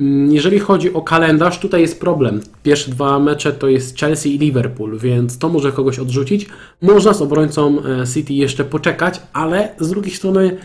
Mm, 0.00 0.32
jeżeli 0.32 0.58
chodzi 0.58 0.92
o 0.92 1.02
kalendarz, 1.02 1.58
tutaj 1.58 1.80
jest 1.80 2.00
problem. 2.00 2.40
Pierwsze 2.62 2.90
dwa 2.90 3.18
mecze 3.18 3.52
to 3.52 3.68
jest 3.68 3.98
Chelsea 3.98 4.34
i 4.34 4.38
Liverpool, 4.38 4.98
więc 4.98 5.38
to 5.38 5.48
może 5.48 5.72
kogoś 5.72 5.98
odrzucić. 5.98 6.46
Można 6.82 7.14
z 7.14 7.22
obrońcą 7.22 7.78
e, 7.84 8.06
City 8.06 8.32
jeszcze 8.34 8.64
poczekać, 8.64 9.20
ale 9.32 9.74
z 9.80 9.90
drugiej 9.90 10.14
strony 10.14 10.56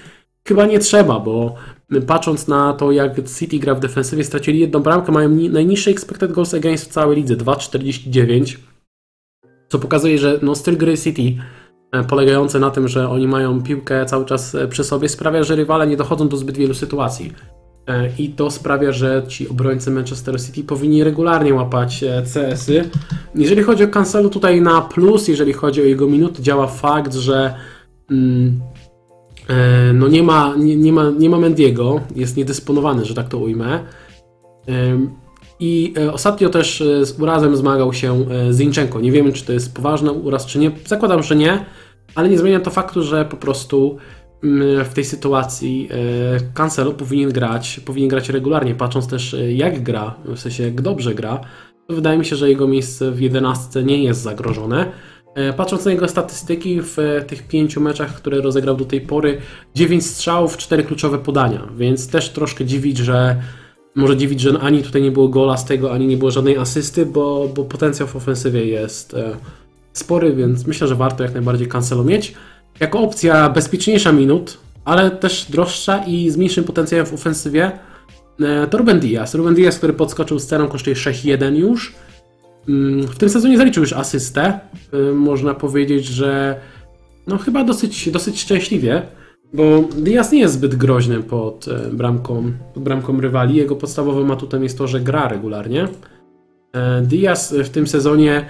chyba 0.47 0.65
nie 0.65 0.79
trzeba, 0.79 1.19
bo 1.19 1.55
patrząc 2.07 2.47
na 2.47 2.73
to, 2.73 2.91
jak 2.91 3.11
City 3.39 3.59
gra 3.59 3.75
w 3.75 3.79
defensywie, 3.79 4.23
stracili 4.23 4.59
jedną 4.59 4.79
bramkę, 4.79 5.11
mają 5.11 5.29
najniższy 5.29 5.91
expected 5.91 6.31
goals 6.31 6.53
against 6.53 6.89
w 6.89 6.93
całej 6.93 7.17
lidze, 7.17 7.37
2,49, 7.37 8.57
co 9.69 9.79
pokazuje, 9.79 10.17
że 10.17 10.39
no, 10.41 10.55
styl 10.55 10.77
gry 10.77 10.97
City 10.97 11.33
E, 11.33 11.62
polegające 12.01 12.59
na 12.59 12.69
tym, 12.69 12.87
że 12.87 13.09
oni 13.09 13.27
mają 13.27 13.63
piłkę 13.63 14.05
cały 14.05 14.25
czas 14.25 14.55
e, 14.55 14.67
przy 14.67 14.83
sobie, 14.83 15.09
sprawia, 15.09 15.43
że 15.43 15.55
rywale 15.55 15.87
nie 15.87 15.97
dochodzą 15.97 16.27
do 16.27 16.37
zbyt 16.37 16.57
wielu 16.57 16.73
sytuacji. 16.73 17.33
E, 17.87 18.09
I 18.17 18.29
to 18.29 18.51
sprawia, 18.51 18.91
że 18.91 19.23
ci 19.27 19.49
obrońcy 19.49 19.91
Manchester 19.91 20.41
City 20.41 20.63
powinni 20.63 21.03
regularnie 21.03 21.53
łapać 21.53 22.03
CS-y. 22.33 22.89
Jeżeli 23.35 23.63
chodzi 23.63 23.83
o 23.83 23.87
Cancelo, 23.87 24.29
tutaj 24.29 24.61
na 24.61 24.81
plus, 24.81 25.27
jeżeli 25.27 25.53
chodzi 25.53 25.81
o 25.81 25.85
jego 25.85 26.07
minuty, 26.07 26.41
działa 26.41 26.67
fakt, 26.67 27.13
że 27.13 27.53
mm, 28.11 28.61
no 29.93 30.07
nie 30.07 30.23
ma, 30.23 30.55
nie, 30.57 30.75
nie, 30.75 30.93
ma, 30.93 31.09
nie 31.09 31.29
ma 31.29 31.37
Mendiego, 31.37 31.99
jest 32.15 32.37
niedysponowany, 32.37 33.05
że 33.05 33.13
tak 33.13 33.29
to 33.29 33.37
ujmę. 33.37 33.79
I 35.59 35.93
ostatnio 36.11 36.49
też 36.49 36.83
z 37.03 37.19
urazem 37.19 37.57
zmagał 37.57 37.93
się 37.93 38.25
Zinchenko. 38.51 39.01
Nie 39.01 39.11
wiemy, 39.11 39.33
czy 39.33 39.45
to 39.45 39.53
jest 39.53 39.75
poważny 39.75 40.11
uraz, 40.11 40.45
czy 40.45 40.59
nie. 40.59 40.71
Zakładam, 40.85 41.23
że 41.23 41.35
nie 41.35 41.65
ale 42.15 42.29
nie 42.29 42.37
zmienia 42.37 42.59
to 42.59 42.71
faktu, 42.71 43.03
że 43.03 43.25
po 43.25 43.37
prostu 43.37 43.97
mm, 44.43 44.85
w 44.85 44.93
tej 44.93 45.05
sytuacji 45.05 45.89
e, 45.91 46.53
Cancelo 46.53 46.91
powinien 46.91 47.31
grać, 47.31 47.79
powinien 47.85 48.09
grać 48.09 48.29
regularnie, 48.29 48.75
patrząc 48.75 49.07
też 49.07 49.33
e, 49.33 49.53
jak 49.53 49.83
gra, 49.83 50.15
w 50.25 50.39
sensie 50.39 50.63
jak 50.63 50.81
dobrze 50.81 51.15
gra, 51.15 51.41
wydaje 51.89 52.17
mi 52.17 52.25
się, 52.25 52.35
że 52.35 52.49
jego 52.49 52.67
miejsce 52.67 53.11
w 53.11 53.21
11 53.21 53.83
nie 53.83 54.03
jest 54.03 54.21
zagrożone. 54.21 54.91
E, 55.35 55.53
patrząc 55.53 55.85
na 55.85 55.91
jego 55.91 56.07
statystyki 56.07 56.81
w 56.81 56.97
tych 57.27 57.47
pięciu 57.47 57.81
meczach, 57.81 58.13
które 58.13 58.41
rozegrał 58.41 58.75
do 58.75 58.85
tej 58.85 59.01
pory, 59.01 59.41
9 59.75 60.05
strzałów, 60.05 60.57
4 60.57 60.83
kluczowe 60.83 61.17
podania, 61.17 61.67
więc 61.77 62.07
też 62.07 62.29
troszkę 62.29 62.65
dziwić, 62.65 62.97
że 62.97 63.41
może 63.95 64.17
dziwić, 64.17 64.41
że 64.41 64.59
ani 64.59 64.83
tutaj 64.83 65.01
nie 65.01 65.11
było 65.11 65.29
gola 65.29 65.57
z 65.57 65.65
tego, 65.65 65.93
ani 65.93 66.07
nie 66.07 66.17
było 66.17 66.31
żadnej 66.31 66.57
asysty, 66.57 67.05
bo, 67.05 67.49
bo 67.55 67.63
potencjał 67.63 68.07
w 68.07 68.15
ofensywie 68.15 68.65
jest 68.65 69.15
spory, 69.93 70.33
więc 70.33 70.67
myślę, 70.67 70.87
że 70.87 70.95
warto 70.95 71.23
jak 71.23 71.33
najbardziej 71.33 71.67
Cancelo 71.67 72.03
mieć. 72.03 72.33
Jako 72.79 72.99
opcja 72.99 73.49
bezpieczniejsza 73.49 74.11
minut, 74.11 74.57
ale 74.85 75.11
też 75.11 75.45
droższa 75.49 76.03
i 76.05 76.29
z 76.29 76.37
mniejszym 76.37 76.63
potencjałem 76.63 77.05
w 77.05 77.13
ofensywie 77.13 77.71
e, 78.39 78.67
to 78.67 78.77
Ruben 78.77 78.99
Diaz. 78.99 79.35
Ruben 79.35 79.55
Diaz, 79.55 79.77
który 79.77 79.93
podskoczył 79.93 80.39
z 80.39 80.47
ceną, 80.47 80.67
kosztuje 80.67 80.95
6-1 80.95 81.55
już. 81.55 81.95
Mm, 82.69 83.07
w 83.07 83.17
tym 83.17 83.29
sezonie 83.29 83.57
zaliczył 83.57 83.83
już 83.83 83.93
asystę. 83.93 84.59
E, 84.93 84.97
można 85.13 85.53
powiedzieć, 85.53 86.05
że 86.05 86.59
no 87.27 87.37
chyba 87.37 87.63
dosyć, 87.63 88.09
dosyć 88.11 88.41
szczęśliwie, 88.41 89.01
bo 89.53 89.81
Diaz 89.81 90.31
nie 90.31 90.39
jest 90.39 90.53
zbyt 90.53 90.75
groźny 90.75 91.23
pod 91.23 91.67
e, 91.67 91.89
bramką, 91.89 92.51
pod 92.73 92.83
bramką 92.83 93.21
rywali. 93.21 93.55
Jego 93.55 93.75
podstawowym 93.75 94.31
atutem 94.31 94.63
jest 94.63 94.77
to, 94.77 94.87
że 94.87 94.99
gra 94.99 95.27
regularnie. 95.27 95.87
Diaz 97.01 97.55
w 97.63 97.69
tym 97.69 97.87
sezonie 97.87 98.45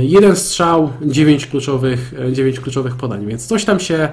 jeden 0.00 0.36
strzał, 0.36 0.92
9 1.02 1.46
kluczowych, 1.46 2.14
9 2.32 2.60
kluczowych 2.60 2.96
podań, 2.96 3.26
więc 3.26 3.46
coś 3.46 3.64
tam 3.64 3.80
się 3.80 4.08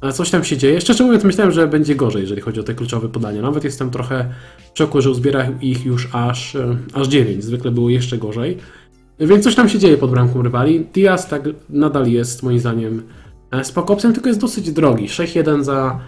E, 0.00 0.12
Coś 0.12 0.30
tam 0.30 0.44
się 0.44 0.56
dzieje. 0.56 0.80
Szczerze 0.80 1.04
mówiąc, 1.04 1.24
myślałem, 1.24 1.52
że 1.52 1.66
będzie 1.66 1.94
gorzej, 1.94 2.22
jeżeli 2.22 2.40
chodzi 2.40 2.60
o 2.60 2.62
te 2.62 2.74
kluczowe 2.74 3.08
podania. 3.08 3.42
Nawet 3.42 3.64
jestem 3.64 3.90
trochę 3.90 4.32
w 4.74 4.78
szoku, 4.78 5.00
że 5.00 5.10
uzbiera 5.10 5.46
ich 5.60 5.84
już 5.84 6.08
aż, 6.12 6.56
e, 6.56 6.76
aż 6.94 7.08
9. 7.08 7.44
Zwykle 7.44 7.70
było 7.70 7.90
jeszcze 7.90 8.18
gorzej. 8.18 8.58
Więc 9.20 9.44
coś 9.44 9.54
tam 9.54 9.68
się 9.68 9.78
dzieje 9.78 9.96
pod 9.96 10.10
bramką 10.10 10.42
rywali. 10.42 10.86
Diaz 10.94 11.28
tak 11.28 11.42
nadal 11.68 12.06
jest, 12.06 12.42
moim 12.42 12.58
zdaniem, 12.58 13.02
e, 13.50 13.64
spoko 13.64 13.92
opcją, 13.92 14.12
tylko 14.12 14.28
jest 14.28 14.40
dosyć 14.40 14.72
drogi. 14.72 15.08
6-1 15.08 15.64
za, 15.64 16.00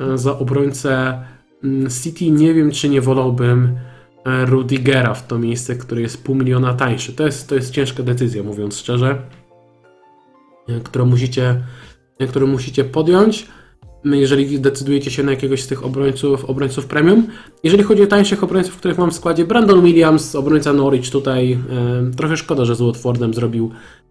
e, 0.00 0.18
za 0.18 0.38
obrońcę 0.38 1.22
mm, 1.64 1.90
City. 1.90 2.30
Nie 2.30 2.54
wiem, 2.54 2.70
czy 2.70 2.88
nie 2.88 3.00
wolałbym 3.00 3.64
e, 3.64 3.80
Rudigera 4.24 5.14
w 5.14 5.26
to 5.26 5.38
miejsce, 5.38 5.74
które 5.74 6.00
jest 6.00 6.24
pół 6.24 6.34
miliona 6.34 6.74
tańszy. 6.74 7.12
To 7.12 7.26
jest, 7.26 7.48
to 7.48 7.54
jest 7.54 7.70
ciężka 7.70 8.02
decyzja, 8.02 8.42
mówiąc 8.42 8.78
szczerze, 8.78 9.18
e, 10.68 10.80
którą 10.80 11.06
musicie, 11.06 11.64
e, 12.18 12.26
którą 12.26 12.46
musicie 12.46 12.84
podjąć, 12.84 13.46
jeżeli 14.04 14.60
decydujecie 14.60 15.10
się 15.10 15.22
na 15.22 15.30
jakiegoś 15.30 15.62
z 15.62 15.66
tych 15.66 15.84
obrońców, 15.84 16.44
obrońców 16.44 16.86
premium. 16.86 17.26
Jeżeli 17.62 17.82
chodzi 17.82 18.02
o 18.02 18.06
tańszych 18.06 18.44
obrońców, 18.44 18.76
których 18.76 18.98
mam 18.98 19.10
w 19.10 19.14
składzie, 19.14 19.44
Brandon 19.44 19.82
Williams, 19.82 20.34
obrońca 20.34 20.72
Norwich 20.72 21.10
tutaj, 21.10 21.52
e, 21.52 22.16
trochę 22.16 22.36
szkoda, 22.36 22.64
że 22.64 22.74
z 22.74 22.80
Watfordem 22.80 23.34
zrobił 23.34 23.70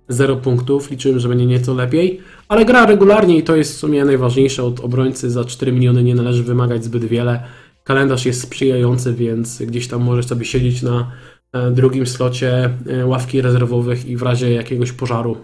0 0.09 0.35
punktów, 0.35 0.91
liczyłem, 0.91 1.19
że 1.19 1.29
będzie 1.29 1.45
nieco 1.45 1.73
lepiej, 1.73 2.21
ale 2.47 2.65
gra 2.65 2.85
regularnie 2.85 3.37
i 3.37 3.43
to 3.43 3.55
jest 3.55 3.73
w 3.73 3.77
sumie 3.77 4.05
najważniejsze 4.05 4.63
od 4.63 4.79
obrońcy 4.79 5.31
za 5.31 5.45
4 5.45 5.71
miliony 5.71 6.03
nie 6.03 6.15
należy 6.15 6.43
wymagać 6.43 6.83
zbyt 6.83 7.05
wiele. 7.05 7.43
Kalendarz 7.89 8.25
jest 8.25 8.41
sprzyjający, 8.41 9.13
więc 9.13 9.61
gdzieś 9.61 9.87
tam 9.87 10.01
możesz 10.01 10.25
sobie 10.25 10.45
siedzieć 10.45 10.81
na 10.81 11.11
e, 11.53 11.71
drugim 11.71 12.07
slocie 12.07 12.69
e, 12.89 13.05
ławki 13.05 13.41
rezerwowych 13.41 14.05
i 14.05 14.17
w 14.17 14.21
razie 14.21 14.51
jakiegoś 14.53 14.91
pożaru 14.91 15.37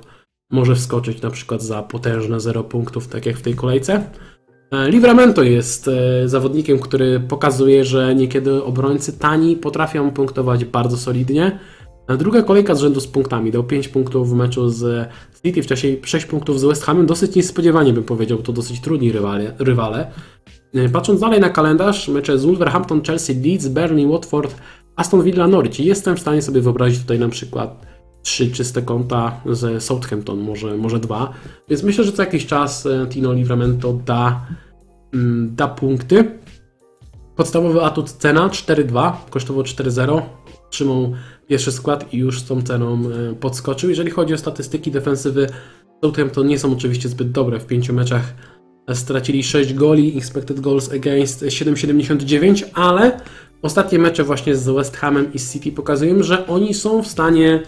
może 0.51 0.75
wskoczyć 0.75 1.21
na 1.21 1.29
przykład 1.29 1.63
za 1.63 1.83
potężne 1.83 2.39
0 2.39 2.63
punktów, 2.63 3.07
tak 3.07 3.25
jak 3.25 3.37
w 3.37 3.41
tej 3.41 3.55
kolejce. 3.55 4.03
E, 4.71 4.89
Livramento 4.89 5.43
jest 5.43 5.89
zawodnikiem, 6.25 6.79
który 6.79 7.19
pokazuje, 7.19 7.85
że 7.85 8.15
niekiedy 8.15 8.63
obrońcy 8.63 9.19
tani 9.19 9.55
potrafią 9.55 10.11
punktować 10.11 10.65
bardzo 10.65 10.97
solidnie. 10.97 11.59
Druga 12.17 12.41
kolejka 12.41 12.75
z 12.75 12.79
rzędu 12.79 12.99
z 12.99 13.07
punktami. 13.07 13.51
Dał 13.51 13.63
5 13.63 13.87
punktów 13.87 14.29
w 14.29 14.33
meczu 14.33 14.69
z 14.69 15.09
City, 15.45 15.63
wcześniej 15.63 16.01
6 16.03 16.25
punktów 16.25 16.59
z 16.59 16.63
West 16.63 16.83
Hamem. 16.83 17.05
Dosyć 17.05 17.35
niespodziewanie 17.35 17.93
bym 17.93 18.03
powiedział, 18.03 18.37
to 18.37 18.53
dosyć 18.53 18.81
trudni 18.81 19.11
rywale. 19.11 19.53
rywale. 19.59 20.11
E, 20.75 20.89
Patrząc 20.89 21.19
dalej 21.19 21.39
na 21.39 21.49
kalendarz, 21.49 22.07
mecze 22.07 22.39
z 22.39 22.45
Wolverhampton, 22.45 23.01
Chelsea, 23.01 23.33
Leeds, 23.33 23.67
Burnley, 23.67 24.07
Watford, 24.07 24.55
Aston 24.95 25.23
Villa, 25.23 25.47
Norwich. 25.47 25.79
Jestem 25.79 26.15
w 26.15 26.19
stanie 26.19 26.41
sobie 26.41 26.61
wyobrazić 26.61 27.01
tutaj 27.01 27.19
na 27.19 27.29
przykład 27.29 27.85
trzy 28.23 28.51
czyste 28.51 28.81
konta 28.81 29.41
z 29.51 29.83
Southampton, 29.83 30.39
może, 30.39 30.77
może 30.77 30.99
dwa. 30.99 31.33
Więc 31.69 31.83
myślę, 31.83 32.03
że 32.03 32.11
co 32.11 32.23
jakiś 32.23 32.45
czas 32.45 32.85
e, 32.85 33.07
Tino 33.09 33.33
Livramento 33.33 33.93
da, 33.93 34.45
mm, 35.13 35.55
da 35.55 35.67
punkty. 35.67 36.39
Podstawowy 37.35 37.81
atut 37.81 38.11
cena 38.11 38.49
4,2, 38.49 39.11
kosztował 39.29 39.63
4,0. 39.63 40.21
Trzymał 40.69 41.13
pierwszy 41.47 41.71
skład 41.71 42.13
i 42.13 42.17
już 42.17 42.39
z 42.39 42.45
tą 42.45 42.61
ceną 42.61 43.01
e, 43.31 43.35
podskoczył. 43.35 43.89
Jeżeli 43.89 44.11
chodzi 44.11 44.33
o 44.33 44.37
statystyki 44.37 44.91
defensywy, 44.91 45.47
Southampton 46.03 46.47
nie 46.47 46.59
są 46.59 46.73
oczywiście 46.73 47.09
zbyt 47.09 47.31
dobre. 47.31 47.59
W 47.59 47.65
pięciu 47.65 47.93
meczach 47.93 48.33
stracili 48.93 49.43
6 49.43 49.73
goli, 49.73 50.17
expected 50.17 50.59
goals 50.59 50.91
against 50.91 51.43
7,79, 51.43 52.63
ale 52.73 53.19
ostatnie 53.61 53.99
mecze 53.99 54.23
właśnie 54.23 54.55
z 54.55 54.69
West 54.69 54.97
Hamem 54.97 55.33
i 55.33 55.39
City 55.39 55.71
pokazują, 55.71 56.23
że 56.23 56.47
oni 56.47 56.73
są 56.73 57.03
w 57.03 57.07
stanie 57.07 57.63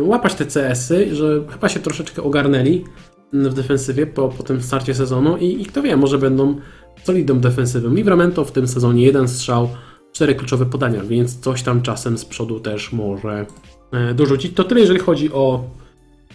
łapać 0.00 0.34
te 0.34 0.44
CS-y, 0.44 1.16
że 1.16 1.44
chyba 1.48 1.68
się 1.68 1.80
troszeczkę 1.80 2.22
ogarnęli 2.22 2.84
w 3.32 3.54
defensywie 3.54 4.06
po, 4.06 4.28
po 4.28 4.42
tym 4.42 4.62
starcie 4.62 4.94
sezonu 4.94 5.36
i, 5.36 5.62
i 5.62 5.66
kto 5.66 5.82
wie, 5.82 5.96
może 5.96 6.18
będą 6.18 6.56
solidną 7.04 7.40
defensywą. 7.40 7.94
Livramento 7.94 8.44
w 8.44 8.52
tym 8.52 8.68
sezonie 8.68 9.04
jeden 9.04 9.28
strzał, 9.28 9.68
cztery 10.12 10.34
kluczowe 10.34 10.66
podania, 10.66 11.02
więc 11.02 11.40
coś 11.40 11.62
tam 11.62 11.82
czasem 11.82 12.18
z 12.18 12.24
przodu 12.24 12.60
też 12.60 12.92
może 12.92 13.46
e, 13.92 14.14
dorzucić. 14.14 14.54
To 14.54 14.64
tyle, 14.64 14.80
jeżeli 14.80 15.00
chodzi 15.00 15.32
o 15.32 15.64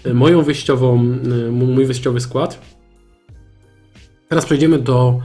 e, 0.04 0.14
moją 0.14 0.44
wyjściową, 0.44 0.98
mój 1.52 1.86
wyjściowy 1.86 2.20
skład. 2.20 2.77
Teraz 4.28 4.46
przejdziemy 4.46 4.80
do, 4.80 5.20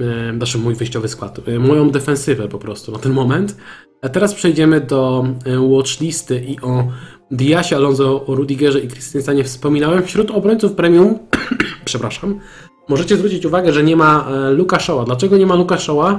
e, 0.00 0.36
znaczy 0.36 0.58
mój 0.58 0.74
wyjściowy 0.74 1.08
skład, 1.08 1.40
e, 1.48 1.58
moją 1.58 1.90
defensywę 1.90 2.48
po 2.48 2.58
prostu 2.58 2.92
na 2.92 2.98
ten 2.98 3.12
moment. 3.12 3.56
A 4.02 4.08
teraz 4.08 4.34
przejdziemy 4.34 4.80
do 4.80 5.26
e, 5.46 5.68
watchlisty 5.68 6.40
i 6.40 6.60
o 6.60 6.88
Diasie, 7.30 7.76
Alonso, 7.76 8.26
o 8.26 8.34
Rudigerze 8.34 8.80
i 8.80 8.88
Christensenie 8.88 9.44
wspominałem. 9.44 10.02
Wśród 10.02 10.30
obrońców 10.30 10.72
premium, 10.72 11.18
przepraszam, 11.84 12.40
możecie 12.88 13.16
zwrócić 13.16 13.46
uwagę, 13.46 13.72
że 13.72 13.82
nie 13.82 13.96
ma 13.96 14.28
Luka 14.50 14.76
Shaw'a. 14.76 15.04
Dlaczego 15.04 15.36
nie 15.36 15.46
ma 15.46 15.54
Luka 15.54 15.76
Shaw'a? 15.76 16.18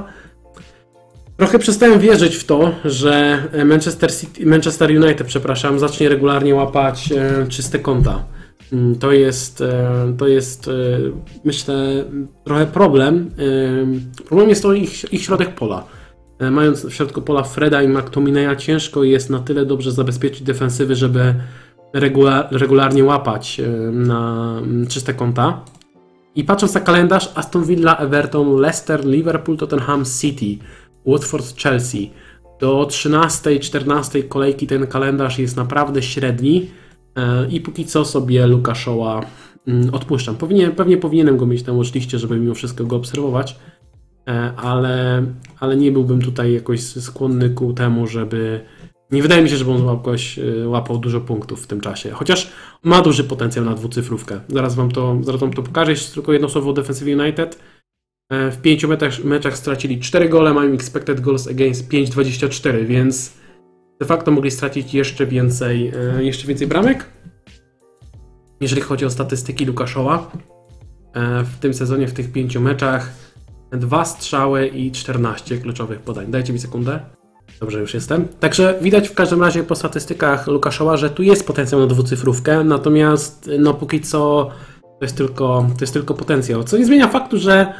Trochę 1.37 1.59
przestałem 1.59 1.99
wierzyć 1.99 2.35
w 2.35 2.43
to, 2.43 2.71
że 2.85 3.43
Manchester, 3.65 4.15
City, 4.15 4.45
Manchester 4.45 4.89
United, 4.89 5.27
przepraszam, 5.27 5.79
zacznie 5.79 6.09
regularnie 6.09 6.55
łapać 6.55 7.09
czyste 7.49 7.79
konta. 7.79 8.25
Mm, 8.73 8.95
To 8.95 9.11
jest, 9.11 9.61
e, 9.61 10.13
to 10.17 10.27
jest, 10.27 10.67
e, 10.67 10.71
myślę, 11.45 12.05
trochę 12.43 12.65
problem. 12.65 13.29
Problem 14.25 14.49
jest 14.49 14.63
to 14.63 14.73
ich, 14.73 15.13
ich 15.13 15.23
środek 15.23 15.55
pola. 15.55 15.83
E, 16.39 16.51
Mając 16.51 16.85
w 16.85 16.93
środku 16.93 17.21
pola 17.21 17.43
Freda 17.43 17.81
i 17.83 17.87
McTominaya, 17.87 18.55
ciężko 18.55 19.03
jest 19.03 19.29
na 19.29 19.39
tyle 19.39 19.65
dobrze 19.65 19.91
zabezpieczyć 19.91 20.41
defensywy, 20.41 20.95
żeby 20.95 21.35
regula- 21.93 22.47
regularnie 22.51 23.03
łapać 23.03 23.61
na 23.91 24.55
mm, 24.63 24.87
czyste 24.87 25.13
konta. 25.13 25.61
I 26.35 26.43
patrząc 26.43 26.73
na 26.73 26.79
kalendarz, 26.81 27.31
Aston 27.35 27.63
Villa, 27.63 27.97
Everton, 27.97 28.55
Leicester, 28.55 29.05
Liverpool, 29.05 29.57
Tottenham, 29.57 30.03
City, 30.21 30.57
Watford, 31.05 31.57
Chelsea. 31.61 32.11
Do 32.59 32.87
13-14 32.89 34.27
kolejki 34.27 34.67
ten 34.67 34.87
kalendarz 34.87 35.39
jest 35.39 35.55
naprawdę 35.57 36.01
średni 36.01 36.69
i 37.49 37.61
póki 37.61 37.85
co 37.85 38.05
sobie 38.05 38.47
Lukaszoła 38.47 39.21
mm, 39.67 39.93
odpuszczam. 39.93 40.35
Pewnie 40.75 40.97
powinienem 40.97 41.37
go 41.37 41.45
mieć 41.45 41.65
na 41.65 41.73
watchliście, 41.73 42.19
żeby 42.19 42.39
mimo 42.39 42.53
wszystko 42.53 42.85
go 42.85 42.95
obserwować, 42.95 43.55
e, 44.27 44.53
ale, 44.55 45.25
ale 45.59 45.77
nie 45.77 45.91
byłbym 45.91 46.21
tutaj 46.21 46.53
jakoś 46.53 46.81
skłonny 46.81 47.49
ku 47.49 47.73
temu, 47.73 48.07
żeby... 48.07 48.65
Nie 49.11 49.21
wydaje 49.21 49.43
mi 49.43 49.49
się, 49.49 49.57
żeby 49.57 49.71
on 49.71 49.85
jakoś 49.87 50.39
e, 50.39 50.67
łapał 50.67 50.97
dużo 50.97 51.21
punktów 51.21 51.63
w 51.63 51.67
tym 51.67 51.81
czasie. 51.81 52.11
Chociaż 52.11 52.51
ma 52.83 53.01
duży 53.01 53.23
potencjał 53.23 53.65
na 53.65 53.73
dwucyfrówkę. 53.73 54.39
Zaraz 54.47 54.75
wam 54.75 54.91
to, 54.91 55.17
zaraz 55.21 55.41
wam 55.41 55.53
to 55.53 55.63
pokażę. 55.63 55.91
Jeszcze 55.91 56.13
tylko 56.13 56.33
jedno 56.33 56.49
słowo 56.49 56.69
o 56.69 56.73
defensywie 56.73 57.17
United. 57.17 57.59
E, 58.29 58.51
W 58.51 58.61
pięciu 58.61 58.87
meczach, 58.87 59.23
meczach 59.23 59.57
stracili 59.57 59.99
4 59.99 60.29
gole, 60.29 60.53
mają 60.53 60.73
expected 60.73 61.21
goals 61.21 61.47
against 61.47 61.91
5,24, 61.91 62.85
więc 62.85 63.44
de 63.99 64.05
facto 64.05 64.31
mogli 64.31 64.51
stracić 64.51 64.93
jeszcze 64.93 65.25
więcej, 65.25 65.91
e, 66.17 66.23
jeszcze 66.23 66.47
więcej 66.47 66.67
bramek. 66.67 67.05
Jeżeli 68.61 68.81
chodzi 68.81 69.05
o 69.05 69.09
statystyki 69.09 69.65
Lukaszowa, 69.65 70.31
e, 71.13 71.43
w 71.43 71.59
tym 71.59 71.73
sezonie, 71.73 72.07
w 72.07 72.13
tych 72.13 72.31
pięciu 72.31 72.61
meczach, 72.61 73.13
dwa 73.71 74.05
strzały 74.05 74.67
i 74.67 74.91
14 74.91 75.57
kluczowych 75.57 75.99
podań. 75.99 76.31
Dajcie 76.31 76.53
mi 76.53 76.59
sekundę. 76.59 76.99
Dobrze, 77.59 77.79
już 77.79 77.93
jestem. 77.93 78.27
Także 78.39 78.79
widać 78.81 79.09
w 79.09 79.13
każdym 79.13 79.41
razie 79.41 79.63
po 79.63 79.75
statystykach 79.75 80.47
Lukaszowa, 80.47 80.97
że 80.97 81.09
tu 81.09 81.23
jest 81.23 81.47
potencjał 81.47 81.81
na 81.81 81.87
dwucyfrówkę, 81.87 82.63
natomiast 82.63 83.49
no 83.59 83.73
póki 83.73 84.01
co 84.01 84.49
to 84.99 85.05
jest 85.05 85.17
tylko, 85.17 85.67
to 85.77 85.81
jest 85.81 85.93
tylko 85.93 86.13
potencjał. 86.13 86.63
Co 86.63 86.77
nie 86.77 86.85
zmienia 86.85 87.07
faktu, 87.07 87.37
że 87.37 87.73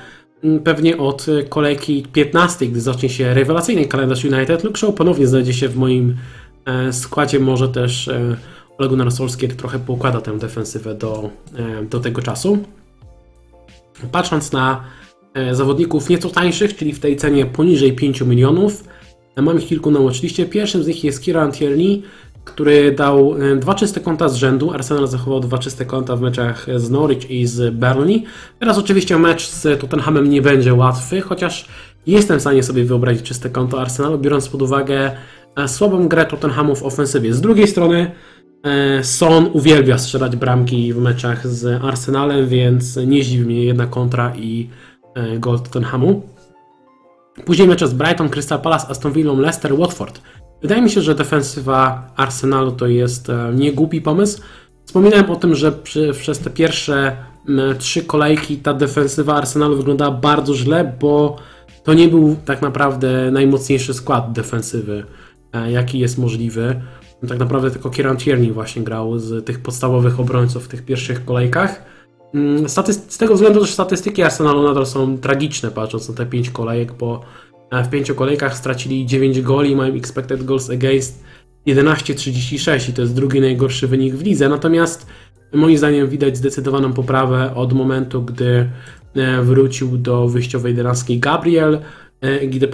pewnie 0.64 0.98
od 0.98 1.28
y, 1.28 1.46
kolejki 1.50 2.04
15, 2.14 2.68
gdy 2.68 2.82
zacznie 2.82 3.10
się 3.10 3.34
rewelacyjny 3.34 3.86
kalendarz 3.86 4.26
United, 4.26 4.64
Luke 4.64 4.78
Shaw 4.78 4.96
ponownie 4.96 5.28
znajdzie 5.28 5.54
się 5.54 5.70
w 5.70 5.76
moim 5.76 6.18
e, 6.66 6.94
składzie. 6.94 7.40
Może 7.40 7.70
też 7.70 8.08
e, 8.08 8.38
Ole 8.78 8.90
Gunnar 8.90 9.12
Solskjaer 9.12 9.56
trochę 9.56 9.80
poukłada 9.80 10.22
tę 10.22 10.38
defensywę 10.38 10.96
do, 10.96 11.30
e, 11.58 11.86
do 11.86 12.00
tego 12.00 12.22
czasu. 12.22 12.58
Patrząc 14.12 14.52
na 14.52 14.84
zawodników 15.52 16.10
nieco 16.10 16.30
tańszych, 16.30 16.76
czyli 16.76 16.94
w 16.94 17.00
tej 17.00 17.18
cenie 17.18 17.46
poniżej 17.46 17.94
5 17.94 18.22
milionów, 18.22 18.84
mam 19.38 19.58
ich 19.60 19.68
kilku 19.68 19.92
na 19.92 20.00
watchliście. 20.00 20.46
Pierwszym 20.46 20.84
z 20.84 20.88
nich 20.88 21.04
jest 21.04 21.24
Kieran 21.24 21.52
Tierney, 21.52 22.04
który 22.46 22.92
dał 22.92 23.36
e, 23.42 23.56
dwa 23.56 23.74
czyste 23.74 24.00
konta 24.00 24.30
z 24.30 24.36
rzędu. 24.36 24.72
Arsenal 24.72 25.08
zachował 25.08 25.40
dwa 25.40 25.58
czyste 25.58 25.86
konta 25.86 26.16
w 26.16 26.22
meczach 26.22 26.66
z 26.76 26.90
Norwich 26.90 27.32
i 27.32 27.48
z 27.48 27.76
Burnley. 27.76 28.24
Teraz 28.60 28.78
oczywiście 28.78 29.18
mecz 29.18 29.48
z 29.48 29.80
Tottenhamem 29.80 30.30
nie 30.30 30.42
będzie 30.42 30.74
łatwy, 30.74 31.22
chociaż 31.22 31.68
jestem 32.08 32.38
w 32.38 32.42
stanie 32.42 32.64
sobie 32.64 32.86
wyobrazić 32.86 33.24
czyste 33.24 33.50
konto 33.50 33.82
Arsenalu, 33.82 34.18
biorąc 34.18 34.50
pod 34.50 34.62
uwagę 34.62 35.12
e, 35.56 35.68
słabą 35.68 36.08
grę 36.08 36.26
Tottenhamu 36.26 36.76
w 36.76 36.84
ofensywie. 36.84 37.34
Z 37.34 37.42
drugiej 37.42 37.68
strony 37.68 38.12
e, 38.64 39.04
Son 39.04 39.50
uwielbia 39.54 39.98
strzelać 39.98 40.36
bramki 40.36 40.94
w 40.94 40.98
meczach 40.98 41.48
z 41.48 41.84
Arsenalem, 41.84 42.48
więc 42.48 42.98
nie 42.98 43.24
zdziwi 43.24 43.46
mnie 43.46 43.66
jedna 43.66 43.88
kontra 43.88 44.36
i 44.36 44.70
gol 45.40 45.60
Tottenhamu. 45.60 46.35
Później 47.44 47.68
mecze 47.68 47.88
z 47.88 47.94
Brighton, 47.94 48.30
Crystal 48.30 48.62
Palace, 48.62 48.88
Aston 48.88 49.12
Villa, 49.12 49.34
Leicester, 49.34 49.78
Watford. 49.78 50.22
Wydaje 50.62 50.82
mi 50.82 50.90
się, 50.90 51.02
że 51.02 51.16
defensywa 51.16 52.12
Arsenalu 52.16 52.72
to 52.72 52.88
jest 52.88 53.30
e, 53.30 53.52
niegłupi 53.56 54.02
pomysł. 54.02 54.42
Wspominałem 54.86 55.30
o 55.30 55.36
tym, 55.36 55.56
że 55.56 55.72
przy, 55.72 56.12
przez 56.14 56.40
te 56.40 56.50
pierwsze 56.50 57.18
trzy 57.80 58.04
kolejki 58.04 58.58
ta 58.58 58.74
defensywa 58.74 59.36
Arsenalu 59.36 59.78
wyglądała 59.78 60.12
bardzo 60.12 60.56
źle, 60.56 60.94
bo 61.00 61.36
to 61.84 61.94
nie 61.94 62.08
był 62.08 62.36
tak 62.46 62.62
naprawdę 62.62 63.32
najmocniejszy 63.32 63.94
skład 63.94 64.32
defensywy, 64.32 65.04
e, 65.54 65.72
jaki 65.72 66.00
jest 66.00 66.18
możliwy. 66.18 66.82
Tak 67.28 67.40
naprawdę 67.40 67.72
tylko 67.72 67.90
Kieran 67.90 68.18
Tierney 68.18 68.52
właśnie 68.52 68.84
grał 68.84 69.20
z 69.20 69.46
tych 69.46 69.60
podstawowych 69.60 70.20
obrońców 70.20 70.66
w 70.66 70.68
tych 70.68 70.86
pierwszych 70.86 71.26
kolejkach. 71.26 71.95
Mm, 72.36 72.70
z 73.10 73.18
tego 73.18 73.34
względu, 73.34 73.66
że 73.66 73.72
statystyki 73.72 74.24
Arsenalu 74.24 74.64
nadal 74.64 74.86
są 74.86 75.18
tragiczne, 75.18 75.72
patrząc 75.72 76.10
na 76.10 76.16
te 76.16 76.26
5 76.26 76.50
kolejek, 76.50 76.94
bo 76.94 77.22
e, 77.72 77.84
w 77.84 77.90
5 77.90 78.12
kolejkach 78.12 78.58
stracili 78.58 79.06
9 79.06 79.42
goli, 79.42 79.76
mają 79.76 79.94
expected 79.94 80.44
goals 80.44 80.70
against 80.70 81.24
11,36 81.68 82.90
i 82.90 82.94
to 82.94 83.02
jest 83.02 83.16
drugi 83.16 83.42
najgorszy 83.42 83.88
wynik 83.88 84.16
w 84.16 84.24
lidze. 84.24 84.50
Natomiast 84.50 85.08
moim 85.54 85.78
zdaniem 85.78 86.10
widać 86.10 86.38
zdecydowaną 86.38 86.94
poprawę 86.94 87.56
od 87.56 87.74
momentu, 87.74 88.22
gdy 88.22 88.70
e, 89.16 89.42
wrócił 89.42 89.98
do 89.98 90.28
wyjściowej 90.28 90.72
jedenastki 90.72 91.20
Gabriel, 91.20 91.80
e, 92.22 92.48
gdy 92.48 92.68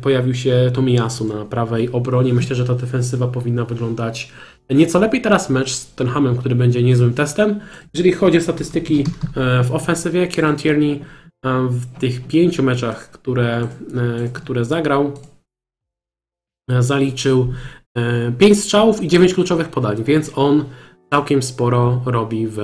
pojawił 0.00 0.34
się 0.34 0.70
Tomiyasu 0.74 1.24
na 1.24 1.44
prawej 1.44 1.92
obronie. 1.92 2.34
Myślę, 2.34 2.56
że 2.56 2.64
ta 2.64 2.74
defensywa 2.74 3.28
powinna 3.28 3.64
wyglądać 3.64 4.32
nieco 4.70 4.98
lepiej. 4.98 5.20
Teraz 5.20 5.50
mecz 5.50 5.72
z 5.72 5.94
Tenhamem, 5.94 6.36
który 6.36 6.54
będzie 6.54 6.82
niezłym 6.82 7.14
testem. 7.14 7.60
Jeżeli 7.94 8.12
chodzi 8.12 8.38
o 8.38 8.40
statystyki 8.40 9.04
e, 9.36 9.64
w 9.64 9.72
ofensywie, 9.72 10.26
Kieran 10.26 10.56
Tierney 10.56 11.00
w 11.70 11.98
tych 11.98 12.26
pięciu 12.26 12.62
meczach, 12.62 13.10
które, 13.10 13.68
które 14.32 14.64
zagrał, 14.64 15.12
zaliczył 16.80 17.52
5 18.38 18.60
strzałów 18.60 19.02
i 19.02 19.08
9 19.08 19.34
kluczowych 19.34 19.68
podań, 19.68 20.04
więc 20.04 20.30
on 20.34 20.64
całkiem 21.10 21.42
sporo 21.42 22.02
robi 22.06 22.46
w 22.46 22.58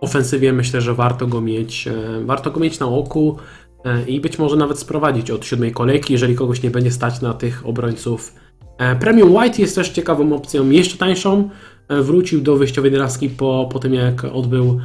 ofensywie. 0.00 0.52
Myślę, 0.52 0.80
że 0.80 0.94
warto 0.94 1.26
go 1.26 1.40
mieć, 1.40 1.88
e, 1.88 2.24
warto 2.24 2.50
go 2.50 2.60
mieć 2.60 2.78
na 2.78 2.86
oku 2.86 3.38
e, 3.84 4.02
i 4.02 4.20
być 4.20 4.38
może 4.38 4.56
nawet 4.56 4.78
sprowadzić 4.78 5.30
od 5.30 5.46
siódmej 5.46 5.72
kolejki, 5.72 6.12
jeżeli 6.12 6.34
kogoś 6.34 6.62
nie 6.62 6.70
będzie 6.70 6.90
stać 6.90 7.20
na 7.20 7.34
tych 7.34 7.66
obrońców. 7.66 8.34
E, 8.78 8.96
Premium 8.96 9.34
White 9.34 9.62
jest 9.62 9.74
też 9.74 9.88
ciekawą 9.88 10.32
opcją, 10.32 10.70
jeszcze 10.70 10.98
tańszą. 10.98 11.50
Wrócił 11.88 12.40
do 12.40 12.56
wyjściowej 12.56 12.90
draski 12.90 13.28
po, 13.28 13.68
po 13.72 13.78
tym, 13.78 13.94
jak 13.94 14.24
odbył 14.24 14.80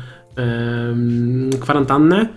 kwarantannę. 1.60 2.30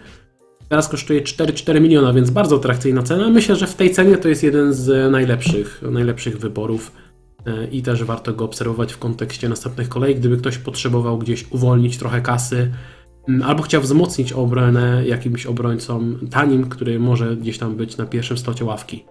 Teraz 0.68 0.88
kosztuje 0.88 1.22
4,4 1.22 1.80
miliona, 1.80 2.12
więc 2.12 2.30
bardzo 2.30 2.56
atrakcyjna 2.56 3.02
cena. 3.02 3.30
Myślę, 3.30 3.56
że 3.56 3.66
w 3.66 3.74
tej 3.74 3.90
cenie 3.90 4.16
to 4.16 4.28
jest 4.28 4.42
jeden 4.42 4.74
z 4.74 5.12
najlepszych, 5.12 5.82
najlepszych 5.90 6.38
wyborów 6.38 6.92
i 7.72 7.82
też 7.82 8.04
warto 8.04 8.32
go 8.32 8.44
obserwować 8.44 8.92
w 8.92 8.98
kontekście 8.98 9.48
następnych 9.48 9.88
kolei, 9.88 10.14
gdyby 10.14 10.36
ktoś 10.36 10.58
potrzebował 10.58 11.18
gdzieś 11.18 11.50
uwolnić 11.50 11.98
trochę 11.98 12.20
kasy 12.20 12.70
albo 13.44 13.62
chciał 13.62 13.82
wzmocnić 13.82 14.32
obronę 14.32 15.02
jakimś 15.06 15.46
obrońcą 15.46 16.14
tanim, 16.30 16.68
który 16.68 17.00
może 17.00 17.36
gdzieś 17.36 17.58
tam 17.58 17.76
być 17.76 17.96
na 17.96 18.06
pierwszym 18.06 18.38
stocie 18.38 18.64
ławki 18.64 19.04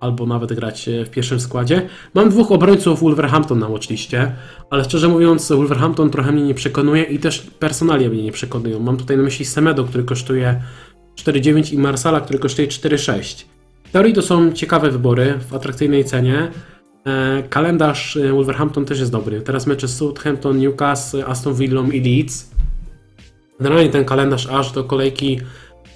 albo 0.00 0.26
nawet 0.26 0.52
grać 0.52 0.88
w 1.06 1.10
pierwszym 1.10 1.40
składzie. 1.40 1.88
Mam 2.14 2.30
dwóch 2.30 2.52
obrońców 2.52 3.00
Wolverhampton 3.00 3.58
na 3.58 3.68
watchliście, 3.68 4.32
ale 4.70 4.84
szczerze 4.84 5.08
mówiąc 5.08 5.48
Wolverhampton 5.52 6.10
trochę 6.10 6.32
mnie 6.32 6.42
nie 6.42 6.54
przekonuje 6.54 7.02
i 7.02 7.18
też 7.18 7.40
personalia 7.40 8.08
mnie 8.08 8.22
nie 8.22 8.32
przekonują. 8.32 8.80
Mam 8.80 8.96
tutaj 8.96 9.16
na 9.16 9.22
myśli 9.22 9.44
Semedo, 9.44 9.84
który 9.84 10.04
kosztuje 10.04 10.62
4,9 11.16 11.74
i 11.74 11.78
Marsala, 11.78 12.20
który 12.20 12.38
kosztuje 12.38 12.68
4,6. 12.68 13.44
W 13.84 13.90
teorii 13.90 14.14
to 14.14 14.22
są 14.22 14.52
ciekawe 14.52 14.90
wybory 14.90 15.34
w 15.48 15.54
atrakcyjnej 15.54 16.04
cenie, 16.04 16.50
E, 17.08 17.42
kalendarz 17.42 18.16
e, 18.16 18.32
Wolverhampton 18.32 18.84
też 18.84 18.98
jest 18.98 19.12
dobry. 19.12 19.40
Teraz 19.40 19.66
mecze 19.66 19.88
Southampton, 19.88 20.58
Newcastle, 20.58 21.24
Aston 21.26 21.54
Villa 21.54 21.82
i 21.92 22.00
Leeds. 22.00 22.50
Generalnie 23.60 23.90
ten 23.90 24.04
kalendarz 24.04 24.46
aż 24.46 24.72
do 24.72 24.84
kolejki 24.84 25.40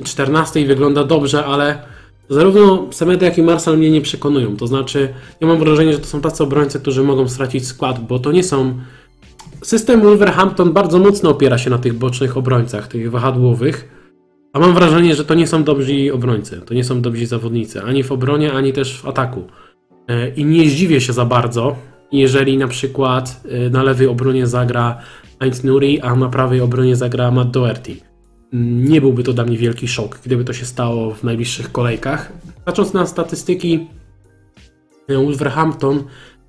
14 0.05 0.67
wygląda 0.67 1.05
dobrze, 1.05 1.45
ale 1.45 1.83
zarówno 2.29 2.87
Semedo, 2.91 3.25
jak 3.25 3.39
i 3.39 3.43
Marsal 3.43 3.79
mnie 3.79 3.91
nie 3.91 4.01
przekonują. 4.01 4.57
To 4.57 4.67
znaczy, 4.67 5.15
ja 5.41 5.47
mam 5.47 5.59
wrażenie, 5.59 5.93
że 5.93 5.99
to 5.99 6.07
są 6.07 6.21
tacy 6.21 6.43
obrońcy, 6.43 6.81
którzy 6.81 7.03
mogą 7.03 7.29
stracić 7.29 7.67
skład, 7.67 8.07
bo 8.07 8.19
to 8.19 8.33
nie 8.33 8.43
są... 8.43 8.79
System 9.63 10.01
Wolverhampton 10.01 10.73
bardzo 10.73 10.99
mocno 10.99 11.31
opiera 11.31 11.59
się 11.59 11.71
na 11.71 11.79
tych 11.79 11.93
bocznych 11.93 12.37
obrońcach, 12.37 12.89
tych 12.89 13.11
wahadłowych, 13.11 13.89
a 14.53 14.59
mam 14.59 14.75
wrażenie, 14.75 15.15
że 15.15 15.25
to 15.25 15.35
nie 15.35 15.47
są 15.47 15.65
dobrzy 15.65 16.15
obrońcy, 16.15 16.61
to 16.67 16.75
nie 16.75 16.85
są 16.85 17.03
dobrzy 17.03 17.27
zawodnicy, 17.27 17.83
ani 17.83 18.03
w 18.03 18.13
obronie, 18.13 18.53
ani 18.53 18.73
też 18.73 19.01
w 19.01 19.07
ataku. 19.07 19.45
E, 20.09 20.29
I 20.29 20.45
nie 20.45 20.71
zdziwię 20.71 21.01
się 21.01 21.13
za 21.13 21.25
bardzo, 21.25 21.77
jeżeli 22.13 22.59
na 22.59 22.69
przykład 22.69 23.41
e, 23.49 23.71
na 23.71 23.83
lewej 23.83 24.07
obronie 24.07 24.47
zagra 24.47 24.99
Heinz 25.41 25.65
Nuri, 25.65 26.01
a 26.01 26.17
na 26.17 26.29
prawej 26.29 26.61
obronie 26.61 26.97
zagra 26.97 27.31
Matt 27.31 27.51
Doherty. 27.51 28.12
Nie 28.53 29.01
byłby 29.01 29.23
to 29.23 29.33
dla 29.33 29.45
mnie 29.45 29.59
wielki 29.59 29.89
szok, 29.89 30.19
gdyby 30.25 30.45
to 30.45 30.53
się 30.53 30.67
stało 30.67 31.15
w 31.15 31.25
najbliższych 31.25 31.73
kolejkach. 31.73 32.33
Patrząc 32.65 32.93
na 32.93 33.07
statystyki 33.07 33.87
e, 35.09 35.15
Wolverhampton, 35.15 36.05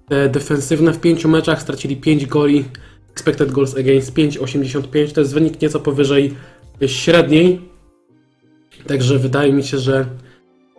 te 0.10 0.30
defensywne 0.30 0.94
w 0.94 1.00
pięciu 1.00 1.30
meczach 1.30 1.62
stracili 1.62 1.98
5 1.98 2.26
goli, 2.26 2.66
expected 3.12 3.52
goals 3.52 3.78
against 3.78 4.14
5,85, 4.14 5.12
to 5.12 5.22
jest 5.22 5.34
wynik 5.34 5.62
nieco 5.62 5.80
powyżej 5.80 6.34
średniej, 6.88 7.62
także 8.88 9.20
wydaje 9.20 9.54
mi 9.54 9.64
się, 9.64 9.78
że 9.78 10.06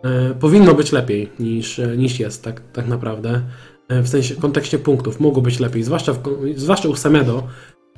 E, 0.05 0.35
powinno 0.35 0.75
być 0.75 0.93
lepiej 0.93 1.31
niż, 1.39 1.79
e, 1.79 1.97
niż 1.97 2.21
jest, 2.21 2.43
tak, 2.43 2.63
tak 2.73 2.87
naprawdę. 2.87 3.41
W 3.89 4.09
sensie 4.09 4.35
w 4.35 4.39
kontekście 4.39 4.79
punktów 4.79 5.21
mogło 5.21 5.43
być 5.43 5.61
lepiej, 5.61 5.83
zwłaszcza, 5.83 6.13
w, 6.13 6.21
zwłaszcza 6.57 6.89
u 6.89 6.97
Semedo. 6.97 7.43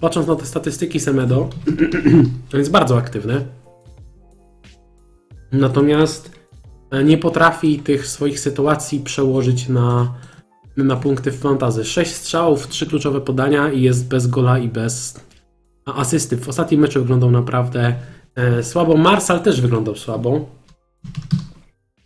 Patrząc 0.01 0.27
na 0.27 0.37
te 0.37 0.47
statystyki 0.47 1.01
Semedo, 1.01 1.51
to 2.51 2.59
jest 2.59 2.71
bardzo 2.71 2.99
aktywny. 2.99 3.47
Natomiast 5.53 6.31
nie 7.05 7.19
potrafi 7.19 7.79
tych 7.79 8.07
swoich 8.07 8.41
sytuacji 8.41 9.01
przełożyć 9.01 9.69
na, 9.69 10.15
na 10.77 10.97
punkty 10.97 11.33
w 11.33 11.39
fantazy. 11.39 11.85
6 11.85 12.15
strzałów, 12.15 12.69
3 12.69 12.87
kluczowe 12.87 13.21
podania 13.21 13.73
i 13.73 13.83
jest 13.83 14.09
bez 14.09 14.27
gola 14.27 14.59
i 14.59 14.69
bez 14.69 15.21
asysty. 15.85 16.37
W 16.37 16.49
ostatnim 16.49 16.81
meczu 16.81 17.01
wyglądał 17.01 17.31
naprawdę 17.31 17.97
słabo. 18.63 18.97
Marsal 18.97 19.41
też 19.41 19.61
wyglądał 19.61 19.97
słabo. 19.97 20.49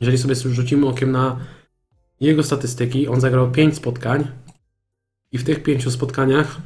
Jeżeli 0.01 0.19
sobie 0.19 0.35
rzucimy 0.35 0.87
okiem 0.87 1.13
na 1.13 1.37
jego 2.21 2.43
statystyki, 2.43 3.09
on 3.09 3.21
zagrał 3.21 3.51
5 3.51 3.77
spotkań 3.77 4.27
i 5.33 5.39
w 5.39 5.45
tych 5.45 5.63
5 5.63 5.93
spotkaniach 5.93 6.61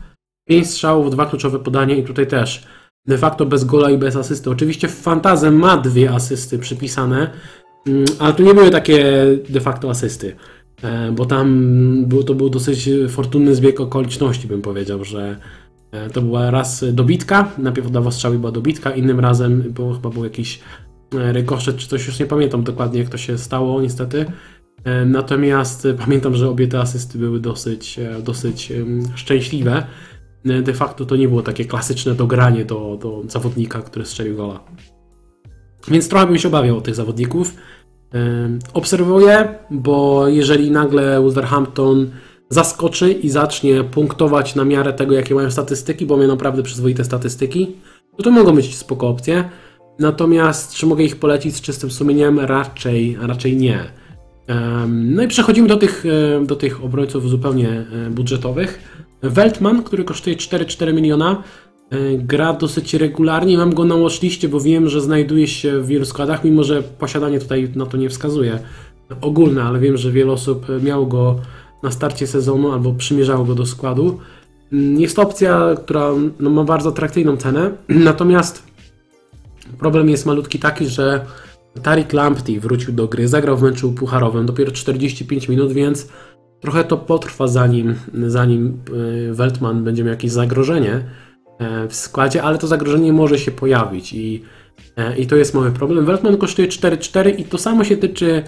5 0.44 0.70
strzałów, 0.70 1.10
dwa 1.10 1.26
kluczowe 1.26 1.58
podania 1.58 1.96
i 1.96 2.02
tutaj 2.02 2.26
też 2.26 2.66
de 3.06 3.18
facto 3.18 3.46
bez 3.46 3.64
gola 3.64 3.90
i 3.90 3.98
bez 3.98 4.16
asysty. 4.16 4.50
Oczywiście 4.50 4.88
w 4.88 4.94
fantazę 4.94 5.50
ma 5.50 5.76
dwie 5.76 6.10
asysty 6.10 6.58
przypisane, 6.58 7.30
mm, 7.86 8.04
ale 8.18 8.32
tu 8.32 8.42
nie 8.42 8.54
były 8.54 8.70
takie 8.70 9.24
de 9.48 9.60
facto 9.60 9.90
asysty, 9.90 10.36
e, 10.82 11.12
bo 11.12 11.26
tam 11.26 12.04
był, 12.06 12.24
to 12.24 12.34
był 12.34 12.50
dosyć 12.50 12.90
fortunny 13.08 13.54
zbieg 13.54 13.80
okoliczności, 13.80 14.48
bym 14.48 14.62
powiedział, 14.62 15.04
że 15.04 15.36
e, 15.92 16.10
to 16.10 16.22
była 16.22 16.50
raz 16.50 16.84
dobitka, 16.92 17.52
najpierw 17.58 17.86
oddawał 17.86 18.12
strzały 18.12 18.38
była 18.38 18.52
dobitka, 18.52 18.90
innym 18.90 19.20
razem 19.20 19.72
bo 19.72 19.94
chyba 19.94 20.10
był 20.10 20.24
jakiś 20.24 20.60
E, 21.14 21.32
rykoszet 21.32 21.76
czy 21.76 21.88
coś, 21.88 22.06
już 22.06 22.20
nie 22.20 22.26
pamiętam 22.26 22.64
dokładnie 22.64 23.00
jak 23.00 23.08
to 23.08 23.18
się 23.18 23.38
stało 23.38 23.82
niestety. 23.82 24.24
Natomiast 25.06 25.88
pamiętam, 25.98 26.34
że 26.34 26.48
obie 26.48 26.68
te 26.68 26.80
asysty 26.80 27.18
były 27.18 27.40
dosyć, 27.40 28.00
dosyć 28.22 28.72
szczęśliwe. 29.14 29.86
De 30.44 30.74
facto 30.74 31.04
to 31.04 31.16
nie 31.16 31.28
było 31.28 31.42
takie 31.42 31.64
klasyczne 31.64 32.14
dogranie 32.14 32.64
do, 32.64 32.98
do 33.02 33.22
zawodnika, 33.28 33.82
który 33.82 34.06
strzelił 34.06 34.36
gola. 34.36 34.60
Więc 35.88 36.08
trochę 36.08 36.26
bym 36.26 36.38
się 36.38 36.48
obawiał 36.48 36.78
o 36.78 36.80
tych 36.80 36.94
zawodników. 36.94 37.54
Obserwuję, 38.74 39.48
bo 39.70 40.28
jeżeli 40.28 40.70
nagle 40.70 41.20
Wolverhampton 41.20 42.10
zaskoczy 42.50 43.12
i 43.12 43.30
zacznie 43.30 43.84
punktować 43.84 44.54
na 44.54 44.64
miarę 44.64 44.92
tego, 44.92 45.14
jakie 45.14 45.34
mają 45.34 45.50
statystyki, 45.50 46.06
bo 46.06 46.16
mają 46.16 46.28
naprawdę 46.28 46.62
przyzwoite 46.62 47.04
statystyki, 47.04 47.76
to 48.16 48.22
to 48.22 48.30
mogą 48.30 48.54
być 48.54 48.76
spoko 48.76 49.08
opcje. 49.08 49.50
Natomiast 49.98 50.74
czy 50.74 50.86
mogę 50.86 51.04
ich 51.04 51.16
polecić 51.16 51.56
z 51.56 51.60
czystym 51.60 51.90
sumieniem? 51.90 52.40
Raczej, 52.40 53.16
raczej 53.20 53.56
nie. 53.56 53.78
No 54.88 55.22
i 55.22 55.28
przechodzimy 55.28 55.68
do 55.68 55.76
tych, 55.76 56.04
do 56.46 56.56
tych 56.56 56.84
obrońców 56.84 57.28
zupełnie 57.28 57.84
budżetowych. 58.10 58.93
Weltman, 59.30 59.82
który 59.82 60.04
kosztuje 60.04 60.36
4,4 60.36 60.94
miliona, 60.94 61.42
e, 61.90 62.18
gra 62.18 62.52
dosyć 62.52 62.94
regularnie. 62.94 63.58
Mam 63.58 63.74
go 63.74 63.84
na 63.84 63.96
watchliście, 63.96 64.48
bo 64.48 64.60
wiem, 64.60 64.88
że 64.88 65.00
znajduje 65.00 65.46
się 65.46 65.80
w 65.80 65.86
wielu 65.86 66.04
składach, 66.04 66.44
mimo 66.44 66.64
że 66.64 66.82
posiadanie 66.82 67.40
tutaj 67.40 67.70
na 67.76 67.86
to 67.86 67.96
nie 67.96 68.08
wskazuje 68.08 68.58
ogólne, 69.20 69.62
ale 69.62 69.78
wiem, 69.78 69.96
że 69.96 70.12
wiele 70.12 70.32
osób 70.32 70.66
miało 70.82 71.06
go 71.06 71.40
na 71.82 71.90
starcie 71.90 72.26
sezonu 72.26 72.72
albo 72.72 72.92
przymierzało 72.92 73.44
go 73.44 73.54
do 73.54 73.66
składu. 73.66 74.20
Mm, 74.72 75.00
jest 75.00 75.16
to 75.16 75.22
opcja, 75.22 75.74
która 75.84 76.10
no, 76.40 76.50
ma 76.50 76.64
bardzo 76.64 76.88
atrakcyjną 76.88 77.36
cenę, 77.36 77.70
natomiast 77.88 78.74
Problem 79.78 80.10
jest 80.10 80.26
malutki 80.26 80.58
taki, 80.58 80.86
że 80.86 81.26
Tarik 81.82 82.12
Lamptey 82.12 82.60
wrócił 82.60 82.92
do 82.92 83.08
gry, 83.08 83.28
zagrał 83.28 83.56
w 83.56 83.62
meczu 83.62 83.92
pucharowym 83.92 84.46
dopiero 84.46 84.72
45 84.72 85.48
minut, 85.48 85.72
więc 85.72 86.08
trochę 86.64 86.84
to 86.84 86.96
potrwa 86.96 87.48
zanim, 87.48 87.94
zanim 88.26 88.80
y, 89.30 89.34
Weltman 89.34 89.84
będzie 89.84 90.04
miał 90.04 90.10
jakieś 90.10 90.30
zagrożenie. 90.30 91.04
e, 91.58 91.88
w 91.88 91.94
składzie, 91.94 92.42
ale 92.42 92.58
to 92.58 92.66
zagrożenie 92.66 93.12
może 93.12 93.38
się 93.38 93.50
pojawić 93.50 94.12
i, 94.12 94.42
e, 94.96 95.16
i 95.16 95.26
to 95.26 95.36
jest 95.36 95.54
mały 95.54 95.70
problem. 95.70 96.06
Weltman 96.06 96.36
kosztuje 96.36 96.68
4-4 96.68 97.40
i 97.40 97.44
to 97.44 97.58
samo 97.58 97.84
się 97.84 97.96
tyczy 97.96 98.42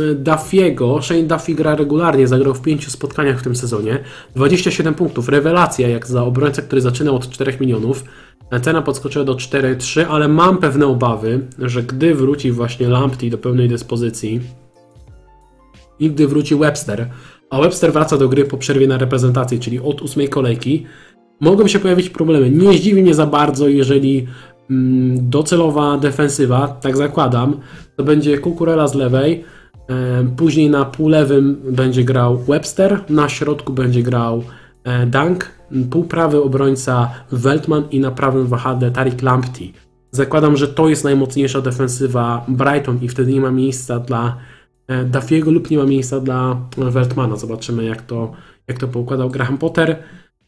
e, 0.00 0.14
Duffiego. 0.14 1.02
Shane 1.02 1.22
Duffy 1.22 1.54
gra 1.54 1.74
regularnie, 1.74 2.28
zagrał 2.28 2.54
w 2.54 2.62
pięciu 2.62 2.90
spotkaniach 2.90 3.40
w 3.40 3.42
tym 3.42 3.56
sezonie. 3.56 3.98
27 4.36 4.94
punktów, 4.94 5.28
rewelacja 5.28 5.88
jak 5.88 6.06
za 6.06 6.24
obrońcę, 6.24 6.62
który 6.62 6.80
zaczynał 6.80 7.16
od 7.16 7.30
4 7.30 7.56
milionów. 7.60 8.04
Cena 8.62 8.82
podskoczyła 8.82 9.24
do 9.24 9.34
4,3, 9.34 10.06
ale 10.10 10.28
mam 10.28 10.58
pewne 10.58 10.86
obawy, 10.86 11.40
że 11.58 11.82
gdy 11.82 12.14
wróci 12.14 12.52
właśnie 12.52 12.88
Lamptey 12.88 13.30
do 13.30 13.38
pełnej 13.38 13.68
dyspozycji 13.68 14.40
i 16.00 16.10
gdy 16.10 16.28
wróci 16.28 16.56
Webster, 16.56 17.10
a 17.50 17.60
Webster 17.60 17.92
wraca 17.92 18.16
do 18.16 18.28
gry 18.28 18.44
po 18.44 18.56
przerwie 18.56 18.86
na 18.86 18.98
reprezentacji, 18.98 19.60
czyli 19.60 19.80
od 19.80 20.02
ósmej 20.02 20.28
kolejki, 20.28 20.86
mogą 21.40 21.68
się 21.68 21.78
pojawić 21.78 22.10
problemy. 22.10 22.50
Nie 22.50 22.72
zdziwi 22.72 23.02
mnie 23.02 23.14
za 23.14 23.26
bardzo, 23.26 23.68
jeżeli 23.68 24.26
mm, 24.70 25.30
docelowa 25.30 25.98
defensywa, 25.98 26.68
tak 26.68 26.96
zakładam, 26.96 27.60
to 27.96 28.04
będzie 28.04 28.38
Kukurela 28.38 28.88
z 28.88 28.94
lewej, 28.94 29.44
później 30.36 30.70
na 30.70 30.84
półlewym 30.84 31.60
będzie 31.70 32.04
grał 32.04 32.38
Webster, 32.38 33.00
na 33.08 33.28
środku 33.28 33.72
będzie 33.72 34.02
grał 34.02 34.42
e, 34.84 35.06
Dunk, 35.06 35.50
półprawy 35.90 36.42
obrońca 36.42 37.10
Weltman 37.32 37.84
i 37.90 38.00
na 38.00 38.10
prawym 38.10 38.46
wahadle 38.46 38.90
Tarik 38.90 39.22
Lamptey. 39.22 39.72
Zakładam, 40.10 40.56
że 40.56 40.68
to 40.68 40.88
jest 40.88 41.04
najmocniejsza 41.04 41.60
defensywa 41.60 42.44
Brighton 42.48 42.98
i 43.02 43.08
wtedy 43.08 43.32
nie 43.32 43.40
ma 43.40 43.50
miejsca 43.50 43.98
dla 43.98 44.36
Duffiego 45.06 45.50
lub 45.50 45.70
nie 45.70 45.78
ma 45.78 45.84
miejsca 45.84 46.20
dla 46.20 46.56
Weltmana. 46.76 47.36
Zobaczymy 47.36 47.84
jak 47.84 48.02
to, 48.02 48.32
jak 48.68 48.78
to 48.78 48.88
poukładał 48.88 49.30
Graham 49.30 49.58
Potter. 49.58 49.96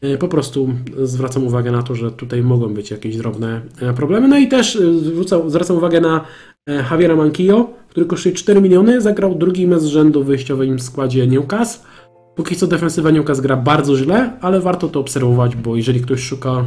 E, 0.01 0.17
Po 0.17 0.27
prostu 0.27 0.69
zwracam 1.03 1.43
uwagę 1.43 1.71
na 1.71 1.83
to, 1.83 1.95
że 1.95 2.11
tutaj 2.11 2.41
mogą 2.43 2.73
być 2.73 2.91
jakieś 2.91 3.17
drobne 3.17 3.61
e, 3.81 3.93
problemy. 3.93 4.27
No 4.27 4.37
i 4.37 4.47
też 4.47 4.75
e, 4.75 4.93
zwrócam, 4.99 5.49
zwracam 5.49 5.77
uwagę 5.77 6.01
na 6.01 6.25
e, 6.67 6.73
Javiera 6.91 7.15
Manquillo, 7.15 7.69
który 7.89 8.05
kosztuje 8.05 8.35
4 8.35 8.61
miliony, 8.61 9.01
zagrał 9.01 9.35
drugi 9.35 9.67
mecz 9.67 9.81
z 9.81 9.85
rzędu 9.85 10.23
w 10.23 10.25
wyjściowym 10.25 10.79
składzie 10.79 11.27
Newcastle. 11.27 11.87
Póki 12.35 12.55
co 12.55 12.67
defensywa 12.67 13.11
Newcastle 13.11 13.43
gra 13.43 13.57
bardzo 13.57 13.97
źle, 13.97 14.37
ale 14.41 14.59
warto 14.59 14.87
to 14.89 14.99
obserwować, 14.99 15.55
bo 15.55 15.75
jeżeli 15.75 16.01
ktoś 16.01 16.21
szuka 16.21 16.65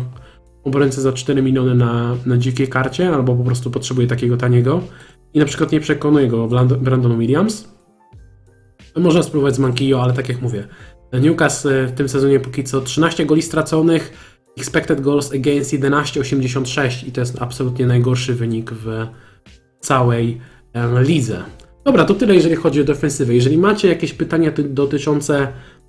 obrońcy 0.65 1.01
za 1.01 1.12
4 1.12 1.43
miliony 1.43 1.75
na, 1.75 2.17
na 2.27 2.37
dzikiej 2.37 2.69
karcie, 2.69 3.09
albo 3.15 3.35
po 3.35 3.45
prostu 3.45 3.71
potrzebuje 3.71 4.07
takiego 4.07 4.37
taniego 4.37 4.81
i 5.37 5.38
na 5.38 5.44
przykład 5.44 5.72
nie 5.72 5.81
przekonuje 5.81 6.29
go 6.29 6.49
Brandon 6.81 7.18
Williams, 7.18 7.68
to 8.94 9.01
można 9.01 9.22
spróbować 9.22 9.55
z 9.55 9.59
Manquillo, 9.59 10.03
ale 10.03 10.12
tak 10.12 10.29
jak 10.29 10.42
mówię, 10.42 10.68
Newcastle 11.12 11.87
w 11.87 11.92
tym 11.92 12.09
sezonie 12.09 12.40
póki 12.40 12.64
co 12.64 12.81
13 12.81 13.27
goli 13.27 13.42
straconych, 13.42 14.12
expected 14.59 15.01
goals 15.01 15.33
against 15.33 15.72
11,86 15.72 17.09
i 17.09 17.12
to 17.12 17.20
jest 17.20 17.42
absolutnie 17.42 17.87
najgorszy 17.87 18.35
wynik 18.35 18.70
w 18.70 19.07
całej 19.81 20.40
lidze. 21.01 21.42
Dobra, 21.85 22.05
to 22.05 22.14
tyle 22.14 22.35
jeżeli 22.35 22.57
chodzi 22.57 22.81
o 22.81 22.85
defensywę. 22.85 23.35
Jeżeli 23.35 23.59
macie 23.59 23.88
jakieś 23.88 24.12
pytania 24.12 24.53
ty- 24.53 24.64
dotyczące 24.64 25.49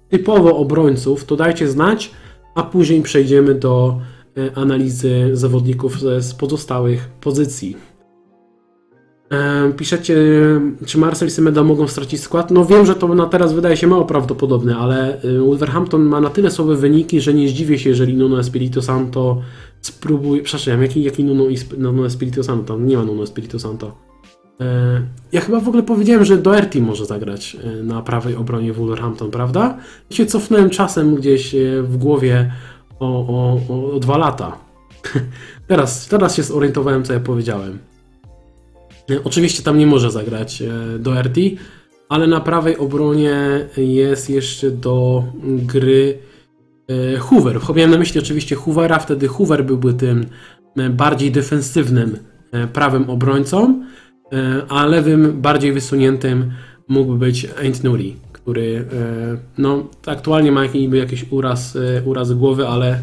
typowo 0.09 0.57
obrońców, 0.57 1.25
to 1.25 1.35
dajcie 1.35 1.67
znać, 1.67 2.11
a 2.55 2.63
później 2.63 3.01
przejdziemy 3.01 3.55
do 3.55 4.01
e, 4.37 4.57
analizy 4.57 5.29
zawodników 5.33 5.99
z 6.19 6.33
pozostałych 6.33 7.09
pozycji. 7.21 7.96
E, 9.31 9.71
Piszecie, 9.77 10.15
czy 10.85 10.97
Marcel 10.97 11.27
i 11.27 11.31
Semedo 11.31 11.63
mogą 11.63 11.87
stracić 11.87 12.21
skład? 12.21 12.51
No 12.51 12.65
wiem, 12.65 12.85
że 12.85 12.95
to 12.95 13.07
na 13.07 13.25
teraz 13.25 13.53
wydaje 13.53 13.77
się 13.77 13.87
mało 13.87 14.05
prawdopodobne, 14.05 14.77
ale 14.77 15.23
y, 15.23 15.39
Wolverhampton 15.39 16.01
ma 16.01 16.21
na 16.21 16.29
tyle 16.29 16.51
słabe 16.51 16.75
wyniki, 16.75 17.21
że 17.21 17.33
nie 17.33 17.49
zdziwię 17.49 17.79
się, 17.79 17.89
jeżeli 17.89 18.13
Nuno 18.17 18.39
Espirito 18.39 18.81
Santo 18.81 19.41
spróbuje... 19.81 20.41
Przepraszam, 20.41 20.81
jaki, 20.81 21.03
jaki 21.03 21.23
Nuno, 21.23 21.43
Nuno 21.77 22.05
Espirito 22.05 22.43
Santo? 22.43 22.79
Nie 22.79 22.97
ma 22.97 23.03
Nuno 23.03 23.23
Espirito 23.23 23.59
Santo. 23.59 23.97
E, 24.61 25.01
Ja 25.31 25.41
chyba 25.41 25.59
w 25.59 25.67
ogóle 25.67 25.83
powiedziałem, 25.83 26.25
że 26.25 26.37
Doherty 26.37 26.81
może 26.81 27.05
zagrać 27.05 27.57
e, 27.63 27.83
na 27.83 28.01
prawej 28.01 28.35
obronie 28.35 28.73
Wolverhampton, 28.73 29.31
prawda? 29.31 29.77
I 30.09 30.15
się 30.15 30.25
cofnąłem 30.25 30.69
czasem 30.69 31.15
gdzieś 31.15 31.55
e, 31.55 31.81
w 31.83 31.97
głowie 31.97 32.51
o, 32.99 33.07
o, 33.07 33.59
o, 33.69 33.95
o 33.95 33.99
dwa 33.99 34.17
lata. 34.17 34.57
teraz, 35.67 36.07
teraz 36.07 36.35
się 36.35 36.43
zorientowałem, 36.43 37.03
co 37.03 37.13
ja 37.13 37.19
powiedziałem. 37.19 37.79
E, 39.11 39.23
Oczywiście 39.23 39.63
tam 39.63 39.77
nie 39.77 39.87
może 39.87 40.11
zagrać 40.11 40.61
e, 40.61 40.99
Doherty, 40.99 41.51
ale 42.09 42.27
na 42.27 42.41
prawej 42.41 42.77
obronie 42.77 43.35
jest 43.77 44.29
jeszcze 44.29 44.71
do 44.71 45.23
gry 45.45 46.17
e, 46.87 47.17
Hoover. 47.17 47.59
Miałem 47.75 47.91
na 47.91 47.97
myśli 47.97 48.19
oczywiście 48.19 48.55
Hoovera, 48.55 48.99
wtedy 48.99 49.27
Hoover 49.27 49.65
byłby 49.65 49.93
tym 49.93 50.25
bardziej 50.89 51.31
defensywnym 51.31 52.17
prawym 52.73 53.09
obrońcą, 53.09 53.83
a 54.69 54.85
lewym, 54.85 55.41
bardziej 55.41 55.73
wysuniętym 55.73 56.51
mógłby 56.87 57.17
być 57.17 57.47
Ain't 57.47 57.83
Nuri, 57.83 58.15
który 58.33 58.85
no, 59.57 59.87
aktualnie 60.05 60.51
ma 60.51 60.65
niby 60.65 60.97
jakiś 60.97 61.25
uraz, 61.29 61.77
uraz 62.05 62.33
głowy, 62.33 62.67
ale 62.67 63.01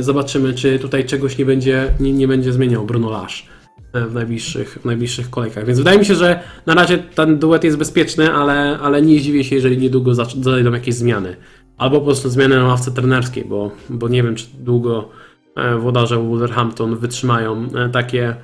zobaczymy, 0.00 0.54
czy 0.54 0.78
tutaj 0.78 1.04
czegoś 1.04 1.38
nie 1.38 1.44
będzie, 1.44 1.94
nie, 2.00 2.12
nie 2.12 2.28
będzie 2.28 2.52
zmieniał 2.52 2.86
Bruno 2.86 3.10
e, 3.10 3.57
w 3.94 4.14
najbliższych, 4.14 4.78
w 4.82 4.84
najbliższych 4.84 5.30
kolejkach. 5.30 5.66
Więc 5.66 5.78
wydaje 5.78 5.98
mi 5.98 6.04
się, 6.04 6.14
że 6.14 6.40
na 6.66 6.74
razie 6.74 6.98
ten 6.98 7.38
duet 7.38 7.64
jest 7.64 7.76
bezpieczny, 7.76 8.32
ale, 8.32 8.78
ale 8.82 9.02
nie 9.02 9.20
zdziwię 9.20 9.44
się, 9.44 9.56
jeżeli 9.56 9.78
niedługo 9.78 10.14
zajdą 10.14 10.72
jakieś 10.72 10.94
zmiany. 10.94 11.36
Albo 11.78 11.98
po 11.98 12.04
prostu 12.04 12.30
zmiany 12.30 12.56
na 12.56 12.64
ławce 12.64 12.90
trenerskiej, 12.90 13.44
bo, 13.44 13.70
bo 13.90 14.08
nie 14.08 14.22
wiem, 14.22 14.34
czy 14.34 14.46
długo 14.58 15.08
e, 15.56 15.76
włodarze 15.76 16.16
Wolverhampton 16.16 16.96
wytrzymają 16.96 17.68
e, 17.74 17.88
takie, 17.88 18.36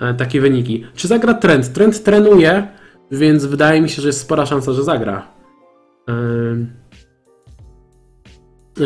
e, 0.00 0.14
takie 0.14 0.40
wyniki. 0.40 0.86
Czy 0.94 1.08
zagra 1.08 1.34
Trent? 1.34 1.72
Trent 1.72 2.02
trenuje, 2.02 2.66
więc 3.10 3.44
wydaje 3.44 3.80
mi 3.80 3.88
się, 3.88 4.02
że 4.02 4.08
jest 4.08 4.20
spora 4.20 4.46
szansa, 4.46 4.72
że 4.72 4.84
zagra. 4.84 5.28
E, 6.08 6.82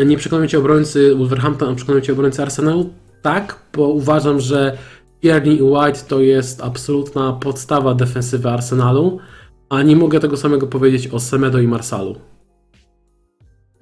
Nie 0.05 0.17
przekonują 0.17 0.47
cię 0.47 0.59
obrońcy 0.59 1.15
Wolverhampton, 1.15 1.69
a 1.69 1.75
przekonują 1.75 2.03
cię 2.03 2.13
obrońcy 2.13 2.41
Arsenalu? 2.41 2.89
Tak, 3.21 3.55
bo 3.77 3.87
uważam, 3.87 4.39
że 4.39 4.77
Tierney 5.21 5.57
i 5.57 5.63
White 5.63 5.99
to 6.07 6.21
jest 6.21 6.61
absolutna 6.61 7.33
podstawa 7.33 7.93
defensywy 7.93 8.49
Arsenalu, 8.49 9.19
a 9.69 9.83
nie 9.83 9.95
mogę 9.95 10.19
tego 10.19 10.37
samego 10.37 10.67
powiedzieć 10.67 11.07
o 11.07 11.19
Semedo 11.19 11.59
i 11.59 11.67
Marsalu. 11.67 12.15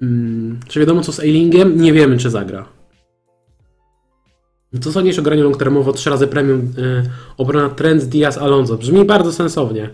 Hmm, 0.00 0.60
czy 0.68 0.80
wiadomo 0.80 1.00
co 1.00 1.12
z 1.12 1.20
Eilingiem? 1.20 1.80
Nie 1.80 1.92
wiemy, 1.92 2.18
czy 2.18 2.30
zagra. 2.30 2.68
Co 4.80 4.92
sądzisz 4.92 5.18
o 5.18 5.22
graniu 5.22 5.44
long-termowo 5.44 5.92
3 5.92 6.10
razy 6.10 6.26
premium 6.26 6.60
y, 6.60 7.02
obrona 7.36 7.68
Trent, 7.68 8.04
Diaz, 8.04 8.38
Alonso? 8.38 8.76
Brzmi 8.76 9.04
bardzo 9.04 9.32
sensownie. 9.32 9.90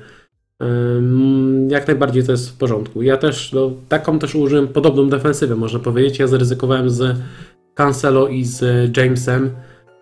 Jak 1.69 1.87
najbardziej 1.87 2.25
to 2.25 2.33
jest 2.33 2.51
w 2.51 2.57
porządku. 2.57 3.03
Ja 3.03 3.17
też, 3.17 3.53
no, 3.53 3.71
taką 3.89 4.19
też 4.19 4.35
użyłem 4.35 4.69
podobną 4.69 5.09
defensywę, 5.09 5.57
można 5.57 5.79
powiedzieć. 5.79 6.19
Ja 6.19 6.27
zaryzykowałem 6.27 6.91
z 6.91 7.17
Cancelo 7.75 8.29
i 8.29 8.45
z 8.45 8.63
Jamesem. 8.97 9.51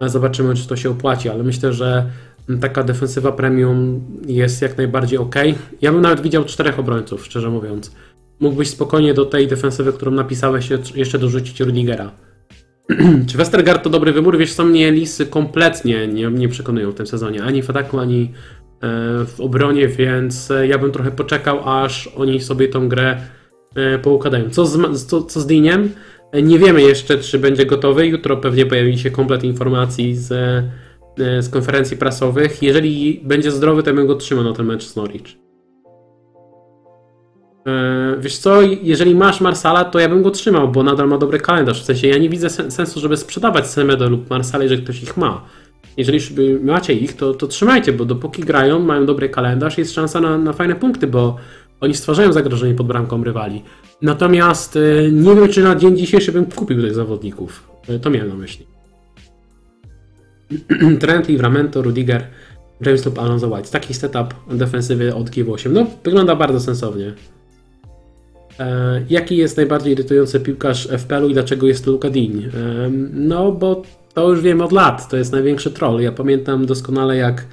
Zobaczymy, 0.06 0.54
czy 0.54 0.68
to 0.68 0.76
się 0.76 0.90
opłaci, 0.90 1.28
ale 1.28 1.42
myślę, 1.42 1.72
że 1.72 2.06
taka 2.60 2.82
defensywa 2.82 3.32
premium 3.32 4.00
jest 4.26 4.62
jak 4.62 4.76
najbardziej 4.76 5.18
ok. 5.18 5.34
Ja 5.80 5.92
bym 5.92 6.00
nawet 6.00 6.20
widział 6.20 6.44
czterech 6.44 6.78
obrońców, 6.78 7.24
szczerze 7.24 7.50
mówiąc. 7.50 7.92
Mógłbyś 8.40 8.70
spokojnie 8.70 9.14
do 9.14 9.26
tej 9.26 9.48
defensywy, 9.48 9.92
którą 9.92 10.10
napisałeś, 10.10 10.68
jeszcze 10.94 11.18
dorzucić 11.18 11.60
Rudigera. 11.60 12.10
Czy 13.28 13.38
Westergaard 13.38 13.84
to 13.84 13.90
dobry 13.90 14.12
wybór? 14.12 14.38
Wiesz 14.38 14.54
co, 14.54 14.64
mnie 14.64 14.92
Lisy 14.92 15.26
kompletnie 15.26 16.08
nie, 16.08 16.30
nie 16.30 16.48
przekonują 16.48 16.90
w 16.90 16.94
tym 16.94 17.06
sezonie. 17.06 17.42
Ani 17.42 17.62
w 17.62 17.70
ataku, 17.70 17.98
ani 17.98 18.22
e, 18.22 18.28
w 19.24 19.40
obronie, 19.40 19.88
więc 19.88 20.50
e, 20.50 20.66
ja 20.66 20.78
bym 20.78 20.92
trochę 20.92 21.10
poczekał, 21.10 21.68
aż 21.68 22.06
oni 22.16 22.40
sobie 22.40 22.68
tą 22.68 22.88
grę 22.88 23.20
e, 23.74 23.98
poukładają. 23.98 24.50
Co 24.50 24.66
z, 24.66 25.06
co, 25.06 25.22
co 25.22 25.40
z 25.40 25.46
Diniem? 25.46 25.90
Nie 26.32 26.58
wiemy 26.58 26.82
jeszcze, 26.82 27.18
czy 27.18 27.38
będzie 27.38 27.66
gotowy. 27.66 28.06
Jutro 28.06 28.36
pewnie 28.36 28.66
pojawi 28.66 28.98
się 28.98 29.10
komplet 29.10 29.44
informacji 29.44 30.16
z, 30.16 30.32
e, 31.18 31.42
z 31.42 31.48
konferencji 31.48 31.96
prasowych. 31.96 32.62
Jeżeli 32.62 33.20
będzie 33.24 33.50
zdrowy, 33.50 33.82
to 33.82 33.90
ja 33.90 33.96
bym 33.96 34.06
go 34.06 34.14
trzymał 34.14 34.44
na 34.44 34.52
ten 34.52 34.66
mecz 34.66 34.84
z 34.84 34.96
Norwich. 34.96 35.22
E, 37.66 38.16
Wiesz 38.20 38.38
co, 38.38 38.62
jeżeli 38.62 39.14
masz 39.14 39.40
Marsala, 39.40 39.84
to 39.84 39.98
ja 39.98 40.08
bym 40.08 40.22
go 40.22 40.30
trzymał, 40.30 40.68
bo 40.68 40.82
nadal 40.82 41.08
ma 41.08 41.18
dobry 41.18 41.38
kalendarz. 41.40 41.82
W 41.82 41.84
sensie 41.84 42.08
ja 42.08 42.18
nie 42.18 42.28
widzę 42.28 42.50
sen- 42.50 42.70
sensu, 42.70 43.00
żeby 43.00 43.16
sprzedawać 43.16 43.66
Semedo 43.66 44.08
lub 44.08 44.30
Marsala, 44.30 44.62
jeżeli 44.64 44.82
ktoś 44.82 45.02
ich 45.02 45.16
ma. 45.16 45.44
Jeżeli 45.96 46.20
macie 46.62 46.92
ich, 46.94 47.16
to, 47.16 47.35
to 47.35 47.46
trzymajcie, 47.46 47.92
bo 47.92 48.04
dopóki 48.04 48.42
grają, 48.42 48.78
mają 48.78 49.06
dobry 49.06 49.28
kalendarz, 49.28 49.78
jest 49.78 49.94
szansa 49.94 50.20
na, 50.20 50.38
na 50.38 50.52
fajne 50.52 50.74
punkty, 50.74 51.06
bo 51.06 51.37
oni 51.81 51.94
stwarzają 51.94 52.33
zagrożenie 52.33 52.74
pod 52.74 52.87
bramką 52.87 53.24
rywali. 53.24 53.62
Natomiast 54.03 54.77
e, 54.77 54.81
nie 55.13 55.35
wiem, 55.35 55.48
czy 55.48 55.63
na 55.63 55.77
dzień 55.77 55.96
dzisiejszy 55.96 56.33
bym 56.33 56.46
kupił 56.46 56.83
tych 56.83 56.94
zawodników. 56.94 57.71
E, 57.88 57.98
To 57.98 58.11
miałem 58.11 58.29
na 58.29 58.35
myśli. 58.35 58.67
Trent, 61.01 61.29
Livramento, 61.29 61.83
Rudiger, 61.83 62.27
James 62.87 63.07
lub 63.07 63.19
Alonso 63.19 63.48
White. 63.48 63.71
Taki 63.71 63.94
setup 63.94 64.35
defensywy 64.51 65.15
od 65.15 65.31
G8. 65.31 65.71
No, 65.71 65.87
wygląda 66.05 66.37
bardzo 66.37 66.61
sensownie. 66.61 67.15
E, 68.61 69.01
jaki 69.11 69.37
jest 69.37 69.57
najbardziej 69.57 69.92
irytujący 69.92 70.40
piłkarz 70.40 70.88
FPL-u 70.98 71.29
i 71.29 71.33
dlaczego 71.35 71.67
jest 71.67 71.85
to 71.85 71.90
Luka 71.90 72.11
Dean? 72.11 72.38
E, 72.38 72.90
no, 73.13 73.53
bo 73.53 73.83
to 74.15 74.31
już 74.31 74.40
wiemy 74.40 74.65
od 74.65 74.73
lat, 74.73 75.09
to 75.09 75.17
jest 75.17 75.33
największy 75.33 75.71
troll. 75.71 76.01
Ja 76.01 76.13
pamiętam 76.13 76.67
doskonale, 76.67 77.17
jak 77.17 77.46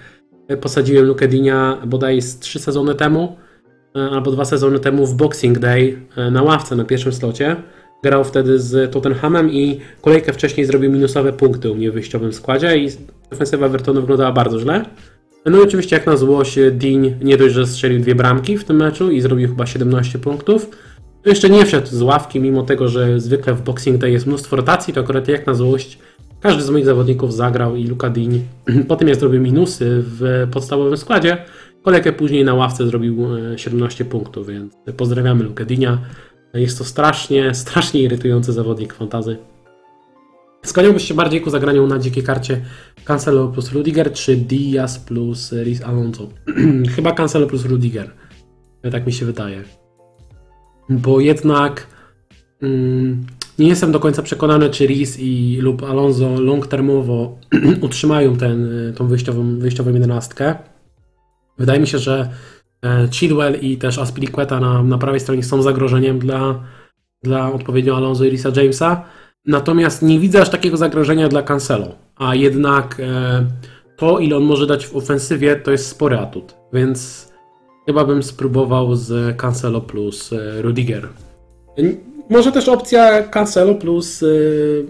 posadziłem 0.61 1.05
Lukedinia 1.05 1.77
bodaj 1.85 2.21
z 2.21 2.39
trzy 2.39 2.59
sezony 2.59 2.95
temu, 2.95 3.35
albo 3.93 4.31
dwa 4.31 4.45
sezony 4.45 4.79
temu 4.79 5.05
w 5.05 5.15
Boxing 5.15 5.59
Day 5.59 5.97
e, 6.15 6.31
na 6.31 6.43
ławce 6.43 6.75
na 6.75 6.85
pierwszym 6.85 7.13
slocie. 7.13 7.55
Grał 8.03 8.23
wtedy 8.23 8.59
z 8.59 8.91
Tottenhamem 8.91 9.51
i 9.51 9.79
kolejkę 10.01 10.33
wcześniej 10.33 10.65
zrobił 10.65 10.91
minusowe 10.91 11.33
punkty 11.33 11.71
u 11.71 11.75
mnie 11.75 11.91
w 11.91 11.93
wyjściowym 11.93 12.33
składzie 12.33 12.77
i 12.77 12.89
defensywa 13.29 13.65
Evertonu 13.65 14.01
wyglądała 14.01 14.31
bardzo 14.31 14.59
źle. 14.59 14.85
No 15.45 15.59
i 15.59 15.61
oczywiście 15.61 15.95
jak 15.95 16.05
na 16.05 16.17
złość 16.17 16.59
Dean 16.71 17.13
nie 17.21 17.37
dość, 17.37 17.55
że 17.55 17.67
strzelił 17.67 17.99
dwie 17.99 18.15
bramki 18.15 18.57
w 18.57 18.63
tym 18.63 18.77
meczu 18.77 19.11
i 19.11 19.21
zrobił 19.21 19.47
chyba 19.47 19.65
17 19.65 20.19
punktów, 20.19 20.69
to 21.23 21.29
jeszcze 21.29 21.49
nie 21.49 21.65
wszedł 21.65 21.87
z 21.87 22.01
ławki, 22.01 22.39
mimo 22.39 22.63
tego, 22.63 22.87
że 22.87 23.19
zwykle 23.19 23.53
w 23.53 23.61
Boxing 23.61 23.97
Day 23.97 24.11
jest 24.11 24.27
mnóstwo 24.27 24.55
rotacji, 24.55 24.93
to 24.93 25.01
akurat 25.01 25.27
jak 25.27 25.47
na 25.47 25.53
złość 25.53 25.99
każdy 26.39 26.63
z 26.63 26.69
moich 26.69 26.85
zawodników 26.85 27.33
zagrał 27.33 27.75
i 27.75 27.87
Luka 27.87 28.09
Dean 28.09 28.39
po 28.87 28.95
tym 28.95 29.07
jak 29.07 29.17
zrobił 29.17 29.41
minusy 29.41 30.03
w 30.05 30.47
podstawowym 30.51 30.97
składzie, 30.97 31.37
kolejkę 31.87 32.13
później 32.13 32.43
na 32.43 32.53
ławce 32.53 32.87
zrobił 32.87 33.17
17 33.57 34.03
e, 34.03 34.07
punktów, 34.07 34.47
więc 34.47 34.73
pozdrawiamy 34.97 35.43
Luka 35.43 35.65
Deania. 35.65 35.97
Jest 36.53 36.77
to 36.77 36.83
strasznie, 36.83 37.53
strasznie 37.63 38.01
irytujący 38.01 38.53
zawodnik 38.53 38.93
fantazy. 38.93 39.37
Skłaniałbyś 40.65 41.07
się 41.07 41.13
bardziej 41.13 41.41
ku 41.41 41.49
zagraniu 41.49 41.87
na 41.87 41.99
dzikiej 41.99 42.23
karcie 42.23 42.61
Cancelo 43.05 43.47
plus 43.47 43.71
Rudiger, 43.71 44.13
czy 44.13 44.35
Diaz 44.35 44.99
plus 44.99 45.51
Riz 45.51 45.81
Alonso? 45.81 46.27
Chyba 46.95 47.11
Cancelo 47.11 47.47
plus 47.47 47.65
Rudiger. 47.65 48.11
Tak 48.91 49.05
mi 49.05 49.13
się 49.13 49.25
wydaje. 49.25 49.63
Bo 50.89 51.19
jednak 51.19 51.87
mm, 52.61 53.25
nie 53.59 53.67
jestem 53.67 53.91
do 53.91 53.99
końca 53.99 54.21
przekonany, 54.21 54.69
czy 54.69 54.87
Riz 54.87 55.19
i 55.19 55.57
lub 55.61 55.83
Alonso 55.83 56.29
long-termowo 56.39 57.37
utrzymają 57.85 58.37
ten, 58.37 58.69
tą 58.95 59.07
wyjściową, 59.07 59.59
wyjściową 59.59 59.93
jedenastkę. 59.93 60.55
Wydaje 61.57 61.79
mi 61.79 61.87
się, 61.87 61.99
że 61.99 62.29
e, 62.85 63.07
Chilwell 63.11 63.59
i 63.61 63.77
też 63.77 63.97
Aspilicueta 63.97 64.59
na, 64.59 64.83
na 64.83 64.97
prawej 64.97 65.19
stronie 65.19 65.43
są 65.43 65.61
zagrożeniem 65.61 66.19
dla, 66.19 66.63
dla 67.23 67.53
odpowiednio 67.53 67.97
Alonso 67.97 68.25
i 68.25 68.29
Risa 68.29 68.49
Jamesa. 68.55 69.03
Natomiast 69.45 70.01
nie 70.01 70.19
widzę 70.19 70.41
aż 70.41 70.49
takiego 70.49 70.77
zagrożenia 70.77 71.27
dla 71.27 71.43
Cancelo. 71.43 71.87
A 72.15 72.35
jednak 72.35 72.99
e, 72.99 73.45
to, 73.97 74.19
ile 74.19 74.37
on 74.37 74.43
może 74.43 74.67
dać 74.67 74.87
w 74.87 74.95
ofensywie, 74.95 75.55
to 75.55 75.71
jest 75.71 75.87
spory 75.87 76.17
atut. 76.17 76.55
Więc 76.73 77.31
chyba 77.85 78.05
bym 78.05 78.23
spróbował 78.23 78.95
z 78.95 79.37
Cancelo 79.37 79.81
plus 79.81 80.33
e, 80.33 80.61
Rudiger. 80.61 81.07
Może 82.29 82.51
też 82.51 82.69
opcja 82.69 83.23
Cancelo 83.23 83.75
plus 83.75 84.23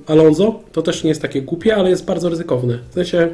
Alonso. 0.07 0.59
To 0.72 0.82
też 0.82 1.03
nie 1.03 1.09
jest 1.09 1.22
takie 1.22 1.41
głupie, 1.41 1.76
ale 1.76 1.89
jest 1.89 2.05
bardzo 2.05 2.30
ryzykowne. 2.30 2.80
W 2.89 2.93
sensie 2.93 3.30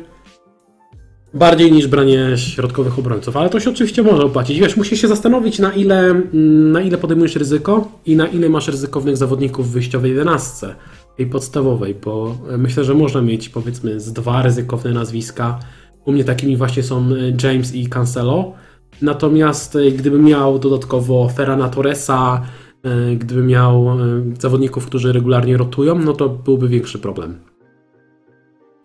bardziej 1.34 1.72
niż 1.72 1.88
branie 1.88 2.38
środkowych 2.38 3.00
obrońców, 3.00 3.38
ale 3.38 3.50
to 3.50 3.60
się 3.60 3.70
oczywiście 3.70 4.04
może 4.04 4.24
opłacić. 4.24 4.60
Wiesz, 4.60 4.78
musisz 4.78 5.02
się 5.02 5.08
zastanowić 5.08 5.60
na 5.60 5.74
ile, 5.74 6.10
mm, 6.10 6.72
na 6.72 6.82
ile 6.82 6.98
podejmujesz 6.98 7.36
ryzyko 7.36 7.92
i 8.06 8.16
na 8.16 8.28
ile 8.28 8.50
masz 8.50 8.68
ryzykownych 8.68 9.18
zawodników 9.18 9.70
w 9.70 9.72
wyjściowej 9.72 10.12
11 10.12 10.76
tej 11.18 11.28
podstawowej, 11.28 11.96
bo 12.06 12.38
myślę, 12.58 12.84
że 12.84 12.94
można 12.94 13.22
mieć 13.22 13.50
powiedzmy 13.50 14.00
z 14.00 14.14
dwa 14.14 14.42
ryzykowne 14.42 14.92
nazwiska. 14.92 15.60
U 16.06 16.12
mnie 16.12 16.24
takimi 16.24 16.58
właśnie 16.58 16.84
są 16.84 17.10
James 17.44 17.76
i 17.76 17.88
Cancelo. 17.88 18.54
Natomiast 19.02 19.76
y, 19.76 19.92
gdybym 19.92 20.24
miał 20.24 20.60
dodatkowo 20.60 21.30
Ferrana 21.30 21.70
Torresa, 21.70 22.42
E, 22.84 23.16
gdyby 23.16 23.44
miał 23.44 23.90
e, 23.90 23.96
zawodników, 24.40 24.86
którzy 24.86 25.14
regularnie 25.14 25.58
rotują, 25.58 26.00
no 26.00 26.14
to 26.14 26.30
byłby 26.30 26.68
większy 26.68 27.00
problem. 27.00 27.40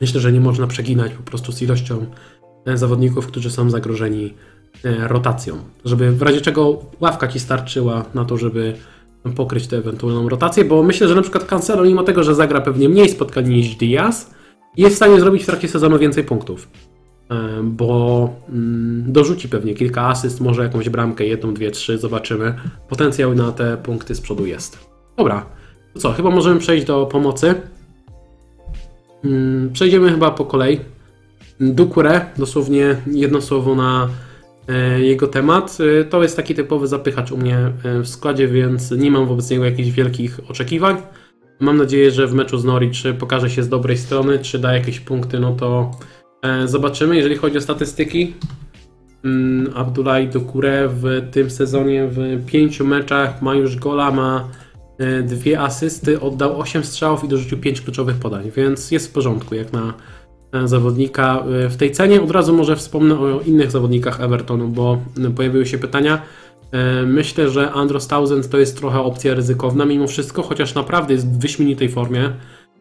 Myślę, 0.00 0.20
że 0.20 0.32
nie 0.32 0.40
można 0.40 0.66
przeginać 0.66 1.12
po 1.12 1.22
prostu 1.22 1.52
z 1.52 1.62
ilością 1.62 1.96
e, 1.98 2.06
zawodników, 2.76 3.26
którzy 3.26 3.50
są 3.50 3.70
zagrożeni 3.70 4.34
rotacją. 4.84 5.56
Żeby 5.84 6.12
w 6.12 6.22
razie 6.22 6.40
czego 6.40 6.78
ławka 7.00 7.28
ci 7.28 7.40
starczyła 7.40 8.04
na 8.14 8.24
to, 8.24 8.36
żeby 8.36 8.74
pokryć 9.36 9.66
tę 9.66 9.76
ewentualną 9.76 10.28
rotację, 10.28 10.64
bo 10.64 10.82
myślę, 10.82 11.08
że 11.08 11.14
na 11.14 11.22
przykład 11.22 11.44
Cancelo, 11.44 11.84
mimo 11.84 12.02
tego, 12.02 12.22
że 12.22 12.34
zagra 12.34 12.60
pewnie 12.60 12.88
mniej 12.88 13.08
spotkań 13.08 13.48
niż 13.48 13.76
Diaz, 13.76 14.34
jest 14.76 14.94
w 14.94 14.96
stanie 14.96 15.20
zrobić 15.20 15.42
w 15.42 15.46
trakcie 15.46 15.68
sezonu 15.68 15.98
więcej 15.98 16.24
punktów. 16.24 16.68
E, 17.30 17.62
bo 17.62 18.30
mm, 18.48 19.12
dorzuci 19.12 19.48
pewnie 19.48 19.74
kilka 19.74 20.06
asyst, 20.06 20.40
może 20.40 20.62
jakąś 20.62 20.88
bramkę, 20.88 21.26
jedną, 21.26 21.54
dwie, 21.54 21.70
trzy, 21.70 21.98
zobaczymy. 21.98 22.54
Potencjał 22.88 23.34
na 23.34 23.52
te 23.52 23.76
punkty 23.76 24.14
z 24.14 24.20
przodu 24.20 24.46
jest. 24.46 24.78
Dobra, 25.16 25.46
to 25.94 26.00
co, 26.00 26.12
chyba 26.12 26.30
możemy 26.30 26.60
przejść 26.60 26.86
do 26.86 27.06
pomocy. 27.06 27.54
Mm, 29.24 29.70
przejdziemy 29.72 30.10
chyba 30.10 30.30
po 30.30 30.44
kolei. 30.44 30.80
Dukure, 31.60 32.26
dosłownie 32.36 32.96
jedno 33.06 33.40
słowo 33.40 33.74
na 33.74 34.08
e, 34.68 35.00
jego 35.00 35.26
temat. 35.26 35.78
E, 36.00 36.04
to 36.04 36.22
jest 36.22 36.36
taki 36.36 36.54
typowy 36.54 36.86
zapychacz 36.86 37.32
u 37.32 37.36
mnie 37.36 37.72
w 38.02 38.08
składzie, 38.08 38.48
więc 38.48 38.90
nie 38.90 39.10
mam 39.10 39.26
wobec 39.26 39.50
niego 39.50 39.64
jakichś 39.64 39.90
wielkich 39.90 40.40
oczekiwań. 40.48 40.96
Mam 41.60 41.76
nadzieję, 41.76 42.10
że 42.10 42.26
w 42.26 42.34
meczu 42.34 42.58
z 42.58 42.64
Norwich 42.64 42.92
pokaże 43.18 43.50
się 43.50 43.62
z 43.62 43.68
dobrej 43.68 43.98
strony, 43.98 44.38
czy 44.38 44.58
da 44.58 44.74
jakieś 44.74 45.00
punkty, 45.00 45.40
no 45.40 45.52
to 45.52 45.90
E, 46.42 46.68
zobaczymy, 46.68 47.16
jeżeli 47.16 47.36
chodzi 47.36 47.58
o 47.58 47.60
statystyki. 47.60 48.34
Mm, 49.24 49.72
Abdullah 49.74 50.28
Dokure 50.28 50.88
w 50.88 51.28
tym 51.30 51.50
sezonie 51.50 52.08
w 52.08 52.46
pięciu 52.46 52.86
meczach 52.86 53.42
ma 53.42 53.54
już 53.54 53.76
gola, 53.76 54.10
ma 54.10 54.48
e, 54.98 55.22
dwie 55.22 55.60
asysty, 55.60 56.20
oddał 56.20 56.60
8 56.60 56.84
strzałów 56.84 57.24
i 57.24 57.28
dorzucił 57.28 57.58
5 57.58 57.80
kluczowych 57.80 58.16
podań, 58.16 58.50
więc 58.56 58.90
jest 58.90 59.08
w 59.08 59.12
porządku 59.12 59.54
jak 59.54 59.72
na 59.72 59.88
e, 59.88 59.92
zawodnika 60.64 61.44
w 61.68 61.76
tej 61.76 61.90
cenie. 61.90 62.22
Od 62.22 62.30
razu 62.30 62.56
może 62.56 62.76
wspomnę 62.76 63.18
o 63.18 63.40
innych 63.40 63.70
zawodnikach 63.70 64.20
Evertonu, 64.20 64.68
bo 64.68 64.98
pojawiły 65.36 65.66
się 65.66 65.78
pytania. 65.78 66.22
Myślę, 67.06 67.50
że 67.50 67.72
Andros 67.72 68.06
Townsend 68.06 68.48
to 68.48 68.58
jest 68.58 68.78
trochę 68.78 69.00
opcja 69.00 69.34
ryzykowna 69.34 69.84
mimo 69.84 70.06
wszystko, 70.06 70.42
chociaż 70.42 70.74
naprawdę 70.74 71.14
jest 71.14 71.28
w 71.28 71.38
wyśmienitej 71.38 71.88
formie 71.88 72.32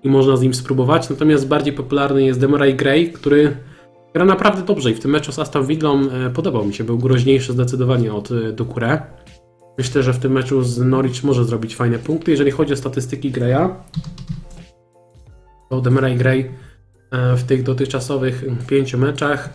i 0.04 0.10
można 0.10 0.38
z 0.38 0.42
nim 0.42 0.54
spróbować. 0.54 1.10
Natomiast 1.10 1.48
bardziej 1.48 1.74
popularny 1.74 2.24
jest 2.24 2.40
Demarai 2.40 2.76
Gray, 2.76 3.12
który 3.12 3.58
gra 4.14 4.26
naprawdę 4.26 4.62
dobrze 4.62 4.92
i 4.92 4.96
w 4.96 5.00
tym 5.00 5.12
meczu 5.12 5.32
z 5.32 5.40
Aston 5.40 5.66
Villą 5.66 6.10
e, 6.10 6.30
podobał 6.30 6.66
mi 6.66 6.74
się. 6.74 6.84
Był 6.84 6.98
groźniejszy 6.98 7.54
zdecydowanie 7.54 8.14
od 8.14 8.32
e, 8.32 8.52
Dukure. 8.52 9.02
Myślę, 9.78 10.04
że 10.04 10.14
w 10.14 10.20
tym 10.20 10.32
meczu 10.32 10.64
z 10.64 10.80
Norwich 10.80 11.24
może 11.24 11.46
zrobić 11.46 11.76
fajne 11.76 12.00
punkty. 12.00 12.32
Jeżeli 12.32 12.52
chodzi 12.52 12.74
o 12.74 12.76
statystyki 12.76 13.32
Graya, 13.32 13.70
to 15.70 15.82
Demarai 15.82 16.16
Gray 16.16 16.40
e, 16.40 16.67
w 17.12 17.44
tych 17.44 17.64
dotychczasowych 17.64 18.44
pięciu 18.68 18.98
meczach 18.98 19.50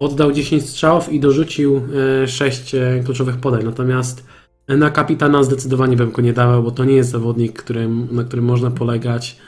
oddał 0.00 0.32
10 0.32 0.68
strzałów 0.68 1.12
i 1.12 1.20
dorzucił 1.20 1.80
6 2.26 2.76
kluczowych 3.04 3.36
podań. 3.36 3.64
Natomiast 3.64 4.26
na 4.68 4.90
kapitana 4.90 5.42
zdecydowanie 5.42 5.96
bym 5.96 6.12
go 6.12 6.22
nie 6.22 6.32
dawał, 6.32 6.62
bo 6.62 6.70
to 6.70 6.84
nie 6.84 6.94
jest 6.94 7.10
zawodnik, 7.10 7.62
którym, 7.62 8.08
na 8.10 8.24
którym 8.24 8.44
można 8.44 8.70
polegać. 8.70 9.38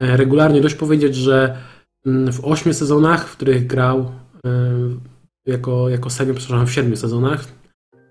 E, 0.00 0.16
regularnie. 0.16 0.60
Dość 0.60 0.74
powiedzieć, 0.74 1.14
że 1.14 1.56
mm, 2.06 2.32
w 2.32 2.44
ośmiu 2.44 2.74
sezonach, 2.74 3.28
w 3.28 3.36
których 3.36 3.66
grał 3.66 3.98
e, 3.98 4.50
jako, 5.46 5.88
jako 5.88 6.10
senior, 6.10 6.36
przepraszam, 6.36 6.66
w 6.66 6.72
siedmiu 6.72 6.96
sezonach, 6.96 7.44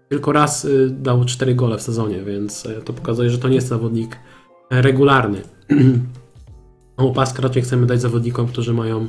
tylko 0.10 0.32
raz 0.32 0.66
e, 0.66 0.70
dał 0.90 1.26
cztery 1.26 1.56
gole 1.56 1.78
w 1.78 1.82
sezonie, 1.82 2.24
więc 2.24 2.68
to 2.86 2.94
pokazuje, 2.94 3.30
że 3.30 3.38
to 3.38 3.48
nie 3.48 3.56
jest 3.56 3.68
zawodnik 3.68 4.20
regularny. 4.72 5.42
Opaskę 6.98 7.42
raczej 7.42 7.62
chcemy 7.62 7.86
dać 7.86 8.02
zawodnikom, 8.02 8.48
którzy 8.48 8.74
mają 8.74 9.08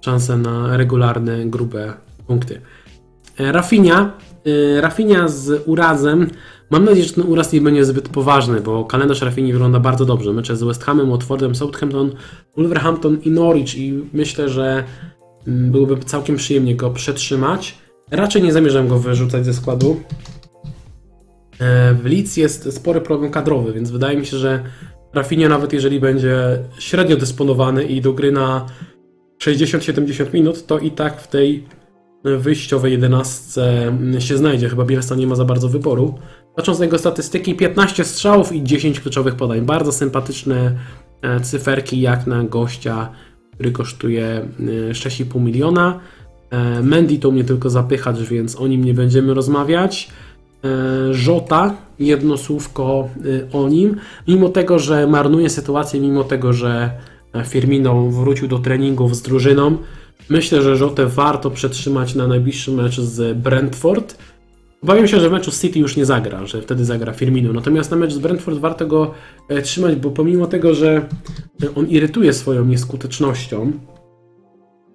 szansę 0.00 0.36
na 0.36 0.76
regularne, 0.76 1.46
grube 1.46 1.92
punkty. 2.26 2.60
Rafinia. 3.38 4.12
Rafinia 4.80 5.28
z 5.28 5.62
urazem 5.66 6.30
Mam 6.70 6.84
nadzieję, 6.84 7.06
że 7.06 7.14
ten 7.14 7.24
uraz 7.26 7.52
nie 7.52 7.60
będzie 7.60 7.84
zbyt 7.84 8.08
poważny, 8.08 8.60
bo 8.60 8.84
kalendarz 8.84 9.22
Rafini 9.22 9.52
wygląda 9.52 9.80
bardzo 9.80 10.04
dobrze. 10.04 10.32
Mecze 10.32 10.56
z 10.56 10.62
West 10.62 10.84
Hamem, 10.84 11.10
Watfordem, 11.10 11.54
Southampton, 11.54 12.12
Wolverhampton 12.56 13.18
i 13.24 13.30
Norwich 13.30 13.78
i 13.78 14.02
myślę, 14.12 14.48
że 14.48 14.84
mm, 15.46 15.70
byłoby 15.70 15.96
całkiem 16.04 16.36
przyjemnie 16.36 16.76
go 16.76 16.90
przetrzymać. 16.90 17.78
Raczej 18.10 18.42
nie 18.42 18.52
zamierzam 18.52 18.88
go 18.88 18.98
wyrzucać 18.98 19.44
ze 19.44 19.54
składu. 19.54 20.00
E, 21.60 21.94
w 21.94 22.04
Leeds 22.04 22.36
jest 22.36 22.72
spory 22.72 23.00
problem 23.00 23.30
kadrowy, 23.30 23.72
więc 23.72 23.90
wydaje 23.90 24.18
mi 24.18 24.26
się, 24.26 24.36
że 24.36 24.62
Rafinha 25.14 25.48
nawet 25.48 25.72
jeżeli 25.72 26.00
będzie 26.00 26.58
średnio 26.78 27.16
dysponowany 27.16 27.84
i 27.84 28.00
do 28.00 28.12
gry 28.12 28.32
na 28.32 28.66
60-70 29.42 30.34
minut, 30.34 30.66
to 30.66 30.78
i 30.78 30.90
tak 30.90 31.20
w 31.20 31.28
tej 31.28 31.64
wyjściowej 32.24 32.92
11 32.92 33.92
się 34.18 34.36
znajdzie. 34.36 34.68
Chyba 34.68 34.84
Bielsa 34.84 35.14
nie 35.14 35.26
ma 35.26 35.34
za 35.34 35.44
bardzo 35.44 35.68
wyboru. 35.68 36.14
Patrząc 36.56 36.78
na 36.78 36.84
jego 36.84 36.98
statystyki, 36.98 37.54
15 37.54 38.04
strzałów 38.04 38.52
i 38.52 38.62
10 38.62 39.00
kluczowych 39.00 39.34
podań. 39.34 39.60
Bardzo 39.60 39.92
sympatyczne 39.92 40.78
e, 41.22 41.40
cyferki 41.40 42.00
jak 42.00 42.26
na 42.26 42.44
gościa, 42.44 43.08
który 43.54 43.72
kosztuje 43.72 44.48
6,5 44.90 45.36
e, 45.36 45.40
miliona. 45.40 46.00
E, 46.50 46.82
Mendy 46.82 47.18
to 47.18 47.30
mnie 47.30 47.44
tylko 47.44 47.70
zapychacz, 47.70 48.18
więc 48.18 48.56
o 48.56 48.66
nim 48.66 48.84
nie 48.84 48.94
będziemy 48.94 49.34
rozmawiać. 49.34 50.10
Żota, 51.10 51.74
jedno 51.98 52.36
słówko 52.36 53.08
o 53.52 53.68
nim. 53.68 53.96
Mimo 54.28 54.48
tego, 54.48 54.78
że 54.78 55.06
marnuje 55.06 55.50
sytuację, 55.50 56.00
mimo 56.00 56.24
tego, 56.24 56.52
że 56.52 56.90
Firmino 57.44 58.02
wrócił 58.02 58.48
do 58.48 58.58
treningów 58.58 59.16
z 59.16 59.22
drużyną. 59.22 59.76
Myślę, 60.28 60.62
że 60.62 60.76
Rzotę 60.76 61.06
warto 61.06 61.50
przetrzymać 61.50 62.14
na 62.14 62.28
najbliższy 62.28 62.72
mecz 62.72 63.00
z 63.00 63.38
Brentford. 63.38 64.18
Obawiam 64.82 65.08
się, 65.08 65.20
że 65.20 65.28
w 65.28 65.32
meczu 65.32 65.50
City 65.50 65.78
już 65.78 65.96
nie 65.96 66.04
zagra, 66.04 66.46
że 66.46 66.62
wtedy 66.62 66.84
zagra 66.84 67.12
Firmino. 67.12 67.52
Natomiast 67.52 67.90
na 67.90 67.96
mecz 67.96 68.12
z 68.12 68.18
Brentford 68.18 68.58
warto 68.58 68.86
go 68.86 69.14
e, 69.48 69.62
trzymać, 69.62 69.96
bo 69.96 70.10
pomimo 70.10 70.46
tego, 70.46 70.74
że 70.74 71.08
on 71.74 71.86
irytuje 71.88 72.32
swoją 72.32 72.64
nieskutecznością, 72.64 73.72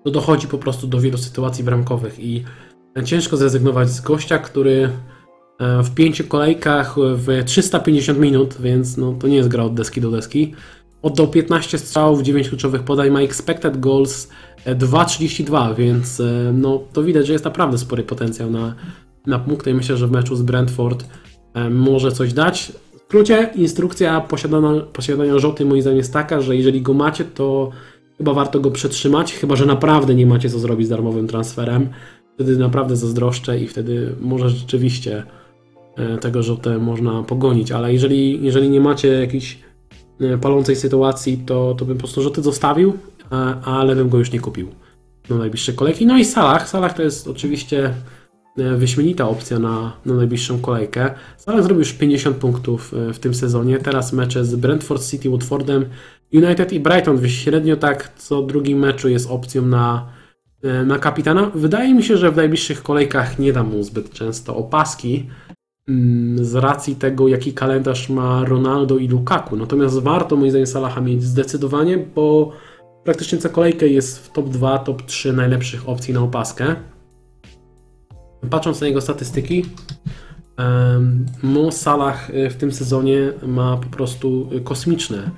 to 0.04 0.12
dochodzi 0.12 0.48
po 0.48 0.58
prostu 0.58 0.88
do 0.88 1.00
wielu 1.00 1.18
sytuacji 1.18 1.64
bramkowych 1.64 2.20
i 2.20 2.44
ciężko 3.06 3.38
zrezygnować 3.38 3.90
z 3.90 4.02
gościa, 4.02 4.38
który 4.38 4.72
e, 4.72 4.90
w 5.60 5.93
pięciu 5.95 6.24
kolejkach 6.24 6.95
w 6.97 7.43
350 7.45 8.20
minut, 8.20 8.55
więc 8.60 8.97
no, 8.97 9.14
to 9.14 9.28
nie 9.28 9.36
jest 9.36 9.49
gra 9.49 9.64
od 9.64 9.74
deski 9.74 10.01
do 10.01 10.12
deski, 10.12 10.53
oddał 11.01 11.28
15 11.28 11.78
strzałów, 11.78 12.22
9 12.22 12.49
kluczowych 12.49 12.84
podań, 12.84 13.10
ma 13.10 13.22
expected 13.22 13.80
goals 13.80 14.30
2,32, 14.66 15.76
więc 15.76 16.20
e, 16.20 16.51
no, 16.53 16.84
to 16.93 17.03
widać, 17.03 17.28
że 17.28 17.34
jest 17.34 17.45
naprawdę 17.45 17.78
spory 17.78 18.03
potencjał 18.03 18.51
na, 18.51 18.76
na 19.28 19.39
punkty 19.39 19.74
myślę, 19.74 19.97
że 19.97 20.07
w 20.07 20.12
meczu 20.12 20.36
z 20.36 20.41
Brentford 20.41 21.05
e, 21.53 21.70
może 21.70 22.12
coś 22.12 22.34
dać. 22.34 22.72
W 22.93 23.01
skrócie, 23.10 23.49
instrukcja 23.55 24.22
posiadania, 24.22 24.82
posiadania 24.82 25.39
Rzoty 25.39 25.66
moim 25.66 25.82
zdaniem 25.82 25.97
jest 25.97 26.14
taka, 26.14 26.41
że 26.41 26.55
jeżeli 26.55 26.82
go 26.82 26.93
macie, 26.93 27.26
to 27.26 27.70
chyba 28.18 28.34
warto 28.34 28.60
go 28.60 28.72
przetrzymać, 28.72 29.34
chyba 29.34 29.55
że 29.55 29.66
naprawdę 29.66 30.16
nie 30.16 30.26
macie 30.26 30.49
co 30.49 30.60
zrobić 30.60 30.88
z 30.88 30.89
darmowym 30.89 31.28
transferem. 31.28 31.89
Wtedy 32.36 32.57
naprawdę 32.57 32.95
zazdroszczę 32.95 33.60
i 33.60 33.68
wtedy 33.68 34.16
może 34.22 34.49
rzeczywiście 34.49 35.24
e, 35.96 36.18
tego 36.18 36.44
Rzotę 36.44 36.78
można 36.78 37.24
pogonić, 37.24 37.72
ale 37.72 37.94
jeżeli, 37.94 38.46
jeżeli 38.46 38.70
nie 38.70 38.82
macie 38.82 39.08
jakiejś 39.08 39.60
palącej 40.42 40.76
sytuacji, 40.76 41.38
to, 41.46 41.76
to 41.78 41.86
bym 41.86 41.98
po 41.98 42.00
prostu 42.00 42.22
Rzoty 42.22 42.42
zostawił, 42.42 42.94
ale 43.64 43.96
bym 43.96 44.10
go 44.10 44.18
już 44.18 44.32
nie 44.32 44.40
kupił 44.40 44.68
na 45.30 45.38
najbliższe 45.38 45.74
kolejki. 45.74 46.06
No 46.06 46.18
i 46.18 46.26
Salah. 46.26 46.70
Salah 46.70 46.94
to 46.94 47.02
jest 47.02 47.28
oczywiście 47.28 47.94
e, 48.58 48.76
wyśmienita 48.76 49.30
opcja 49.30 49.60
na, 49.60 49.94
na 50.06 50.14
najbliższą 50.14 50.60
kolejkę. 50.60 51.12
Salah 51.38 51.64
zrobił 51.64 51.80
już 51.80 51.94
50 51.94 52.38
punktów 52.38 52.94
e, 52.94 53.14
w 53.14 53.20
tym 53.20 53.34
sezonie. 53.34 53.78
Teraz 53.78 54.14
mecze 54.14 54.46
z 54.46 54.56
Brentford 54.56 55.10
City, 55.10 55.30
Watfordem, 55.30 55.86
United 56.34 56.74
i 56.74 56.80
Brighton. 56.80 57.28
Średnio 57.28 57.76
tak 57.76 58.14
co 58.18 58.42
drugim 58.42 58.80
meczu 58.80 59.10
jest 59.10 59.30
opcją 59.30 59.66
na, 59.66 60.10
e, 60.64 60.86
na 60.86 61.00
kapitana. 61.00 61.52
Wydaje 61.56 61.94
mi 61.94 62.04
się, 62.04 62.18
że 62.18 62.32
w 62.32 62.36
najbliższych 62.36 62.84
kolejkach 62.84 63.40
nie 63.40 63.54
dam 63.54 63.70
mu 63.70 63.84
zbyt 63.84 64.14
często 64.14 64.56
opaski 64.56 65.26
z 66.36 66.56
racji 66.56 66.96
tego, 66.96 67.28
jaki 67.28 67.54
kalendarz 67.54 68.10
ma 68.10 68.46
Ronaldo 68.46 68.98
i 68.98 69.08
Lukaku. 69.08 69.56
Natomiast 69.56 70.00
warto 70.00 70.36
moim 70.36 70.50
zdaniem 70.50 70.68
Salaha 70.68 71.02
mieć 71.02 71.24
zdecydowanie, 71.24 71.98
bo 72.16 72.52
praktycznie 73.04 73.38
co 73.38 73.50
kolejkę 73.50 73.88
jest 73.88 74.20
w 74.20 74.32
top 74.32 74.50
2, 74.50 74.80
top 74.80 75.02
3 75.06 75.34
najlepszych 75.34 75.90
opcji 75.90 76.14
na 76.14 76.22
opaskę. 76.22 76.76
Patrząc 78.50 78.82
na 78.82 78.88
jego 78.88 79.02
statystyki, 79.02 79.66
Mo 81.44 81.72
Salah 81.72 82.30
y, 82.30 82.50
w 82.50 82.56
tym 82.56 82.72
sezonie 82.72 83.34
ma 83.48 83.78
po 83.78 83.90
prostu 83.90 84.50
kosmiczne, 84.64 85.32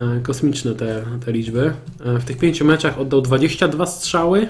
e, 0.00 0.20
kosmiczne 0.20 0.74
te, 0.74 1.04
te 1.24 1.32
liczby. 1.32 1.72
E, 2.04 2.18
w 2.18 2.24
tych 2.24 2.38
pięciu 2.38 2.64
meczach 2.64 2.98
oddał 2.98 3.20
22 3.20 3.86
strzały 3.86 4.48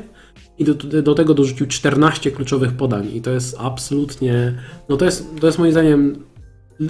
i 0.59 0.64
do, 0.64 0.74
do 1.02 1.14
tego 1.14 1.34
dorzucił 1.34 1.66
14 1.66 2.30
kluczowych 2.30 2.72
podań. 2.72 3.09
I 3.14 3.20
to 3.20 3.30
jest 3.30 3.56
absolutnie, 3.59 4.54
no 4.88 4.96
to 4.96 5.04
jest, 5.04 5.40
to 5.40 5.46
jest 5.46 5.59
moim 5.59 5.72
zdaniem 5.72 6.24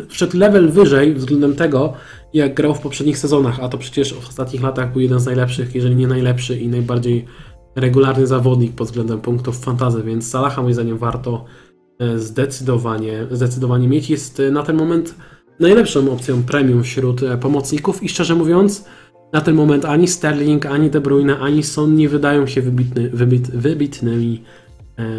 wszedł 0.09 0.39
level 0.39 0.71
wyżej 0.71 1.15
względem 1.15 1.55
tego, 1.55 1.93
jak 2.33 2.55
grał 2.55 2.75
w 2.75 2.81
poprzednich 2.81 3.19
sezonach, 3.19 3.61
a 3.61 3.69
to 3.69 3.79
przecież 3.79 4.15
w 4.15 4.29
ostatnich 4.29 4.63
latach 4.63 4.93
był 4.93 5.01
jeden 5.01 5.21
z 5.21 5.27
najlepszych, 5.27 5.75
jeżeli 5.75 5.97
nie 5.97 6.07
najlepszy 6.07 6.59
i 6.59 6.69
najbardziej 6.69 7.25
regularny 7.77 8.27
zawodnik 8.27 8.73
pod 8.73 8.87
względem 8.87 9.21
punktów 9.21 9.59
fantazy, 9.59 10.03
więc 10.03 10.31
Salaha 10.31 10.63
moim 10.63 10.75
zdaniem 10.75 10.99
warto 10.99 11.45
e, 11.99 12.19
zdecydowanie, 12.19 13.27
zdecydowanie 13.31 13.89
mieć. 13.89 14.11
Jest 14.11 14.41
e, 14.41 14.51
na 14.51 14.63
ten 14.63 14.77
moment 14.77 15.15
najlepszą 15.61 16.13
opcją 16.13 16.43
premium 16.43 16.83
wśród 16.83 17.23
e, 17.23 17.39
pomocników 17.39 18.03
i 18.03 18.09
szczerze 18.09 18.35
mówiąc, 18.35 18.85
na 19.33 19.41
ten 19.41 19.55
moment 19.55 19.85
ani 19.85 20.09
Sterling, 20.09 20.67
ani 20.67 20.91
De 20.91 21.01
Bruyne, 21.01 21.39
ani 21.39 21.63
Son 21.63 21.97
nie 21.97 22.09
wydają 22.09 22.47
się 22.47 22.63
wybitny, 22.63 23.11
wybit, 23.11 23.51
wybitnymi 23.51 24.43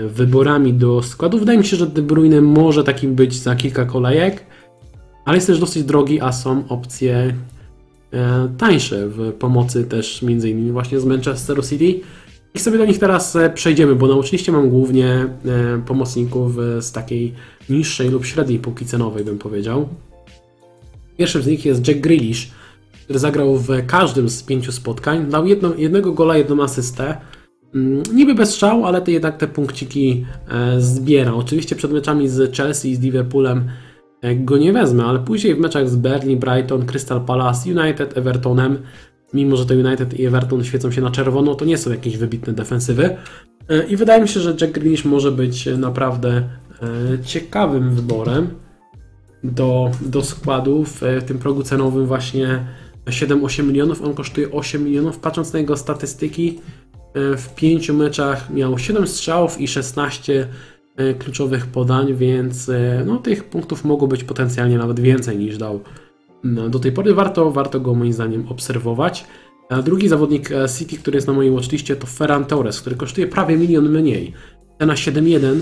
wyborami 0.07 0.74
do 0.74 1.03
składu. 1.03 1.39
Wydaje 1.39 1.57
mi 1.57 1.66
się, 1.66 1.78
że 1.78 1.88
De 1.88 2.01
Bruyne 2.01 2.41
może 2.41 2.84
takim 2.84 3.16
być 3.16 3.34
za 3.34 3.55
kilka 3.55 3.86
kolejek 3.86 4.45
ale 5.30 5.38
jest 5.38 5.47
też 5.47 5.60
dosyć 5.60 5.84
drogi, 5.84 6.22
a 6.22 6.32
są 6.32 6.68
opcje 6.68 7.34
e, 8.14 8.49
tańsze 8.57 9.07
w 9.07 9.34
pomocy 9.34 9.84
też 9.84 10.22
między 10.22 10.49
innymi 10.49 10.72
właśnie 10.72 10.99
z 10.99 11.05
Manchester 11.05 11.66
City. 11.66 11.99
I 12.53 12.60
sobie 12.60 12.78
do 12.78 12.86
nich 12.86 12.99
teraz 12.99 13.36
e, 13.36 13.49
przejdziemy, 13.49 13.95
bo 13.95 14.07
na 14.07 14.14
oczywiście 14.14 14.51
mam 14.51 14.70
głównie 14.70 15.07
e, 15.07 15.30
pomocników 15.86 16.55
z 16.80 16.91
takiej 16.91 17.34
niższej 17.70 18.10
lub 18.10 18.26
średniej 18.26 18.60
półki 18.60 18.86
cenowej, 18.86 19.26
bym 19.26 19.38
powiedział. 19.38 19.88
Pierwszym 21.18 21.41
z 21.41 21.47
nich 21.47 21.66
jest 21.66 21.88
Jack 21.88 21.99
Grealish, 21.99 22.51
zagrał 23.10 23.57
w 23.57 23.86
każdym 23.88 24.30
z 24.30 24.43
pięciu 24.43 24.72
spotkań, 24.72 25.30
dał 25.30 25.47
jedno, 25.47 25.76
jednego 25.76 26.14
gola, 26.14 26.38
jedną 26.38 26.64
asystę. 26.64 27.18
Mm, 27.76 28.03
niby 28.14 28.36
bez 28.36 28.49
strzału, 28.49 28.86
ale 28.86 29.01
te, 29.01 29.12
jednak 29.12 29.38
te 29.38 29.47
punkciki 29.47 30.26
zbiera. 30.78 31.34
Oczywiście 31.34 31.76
przed 31.76 31.91
meczami 31.91 32.30
z 32.30 32.55
Chelsea 32.55 32.91
i 32.91 32.95
z 32.95 32.99
Liverpoolem 32.99 33.70
go 34.36 34.57
nie 34.57 34.74
wezmę, 34.74 35.05
ale 35.05 35.20
później 35.20 35.55
w 35.55 35.60
meczach 35.60 35.89
z 35.89 35.95
Berlin, 35.95 36.39
Brighton, 36.39 36.86
Crystal 36.86 37.22
Palace, 37.22 37.70
United, 37.70 38.18
Evertonem, 38.18 38.78
mimo 39.34 39.55
że 39.55 39.66
to 39.66 39.74
United 39.74 40.20
i 40.20 40.26
Everton 40.26 40.64
świecą 40.64 40.91
się 40.91 41.01
na 41.01 41.12
czerwono, 41.12 41.55
to 41.55 41.66
nie 41.66 41.78
są 41.78 41.91
jakieś 41.91 42.18
wybitne 42.18 42.53
defensywy. 42.53 43.18
E, 43.70 43.84
I 43.84 43.95
wydaje 43.95 44.22
mi 44.22 44.28
się, 44.28 44.39
że 44.39 44.55
Jack 44.62 44.74
Grealish 44.74 45.05
może 45.05 45.32
być 45.32 45.70
naprawdę 45.78 46.30
e, 46.34 47.24
ciekawym 47.24 47.95
wyborem 47.95 48.49
do, 49.43 49.91
do 50.01 50.22
składu 50.22 50.84
w 50.86 51.01
tym 51.26 51.39
progu 51.39 51.64
cenowym 51.64 52.05
właśnie 52.05 52.66
7-8 53.10 53.64
milionów. 53.64 54.01
On 54.01 54.14
kosztuje 54.14 54.51
8 54.51 54.84
milionów. 54.84 55.20
Patrząc 55.20 55.53
na 55.53 55.60
jego 55.60 55.78
statystyki, 55.78 56.60
e, 57.14 57.38
w 57.38 57.55
5 57.55 57.89
meczach 57.89 58.49
miał 58.49 58.80
7 58.80 59.07
strzałów 59.07 59.62
i 59.62 59.68
16 59.68 60.47
E, 60.99 61.14
kluczowych 61.14 61.66
podań, 61.68 62.14
więc 62.16 62.70
e, 62.70 63.03
no, 63.05 63.18
tych 63.18 63.43
punktów 63.43 63.86
mogło 63.86 64.07
być 64.07 64.24
potencjalnie 64.24 64.78
nawet 64.78 64.99
więcej 64.99 65.38
niż 65.38 65.57
dał 65.57 65.80
no, 66.43 66.70
do 66.70 66.80
tej 66.80 66.91
pory. 66.91 67.14
Warto, 67.14 67.51
warto 67.51 67.80
go 67.80 67.93
moim 67.95 68.14
zdaniem 68.14 68.47
obserwować. 68.47 69.26
A 69.70 69.82
drugi 69.82 70.10
zawodnik 70.10 70.49
City, 70.78 70.97
który 70.97 71.18
jest 71.18 71.28
na 71.28 71.34
mojej 71.34 71.51
watchliście 71.51 71.95
to 71.95 72.07
Ferran 72.07 72.45
Torres, 72.45 72.82
który 72.82 72.95
kosztuje 72.95 73.28
prawie 73.28 73.57
milion 73.57 73.89
mniej. 73.89 74.34
Cena 74.80 74.93
7-1. 74.93 75.60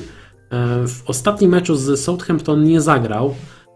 W 0.87 1.09
ostatnim 1.09 1.51
meczu 1.51 1.75
z 1.75 1.99
Southampton 1.99 2.63
nie 2.63 2.81
zagrał, 2.81 3.35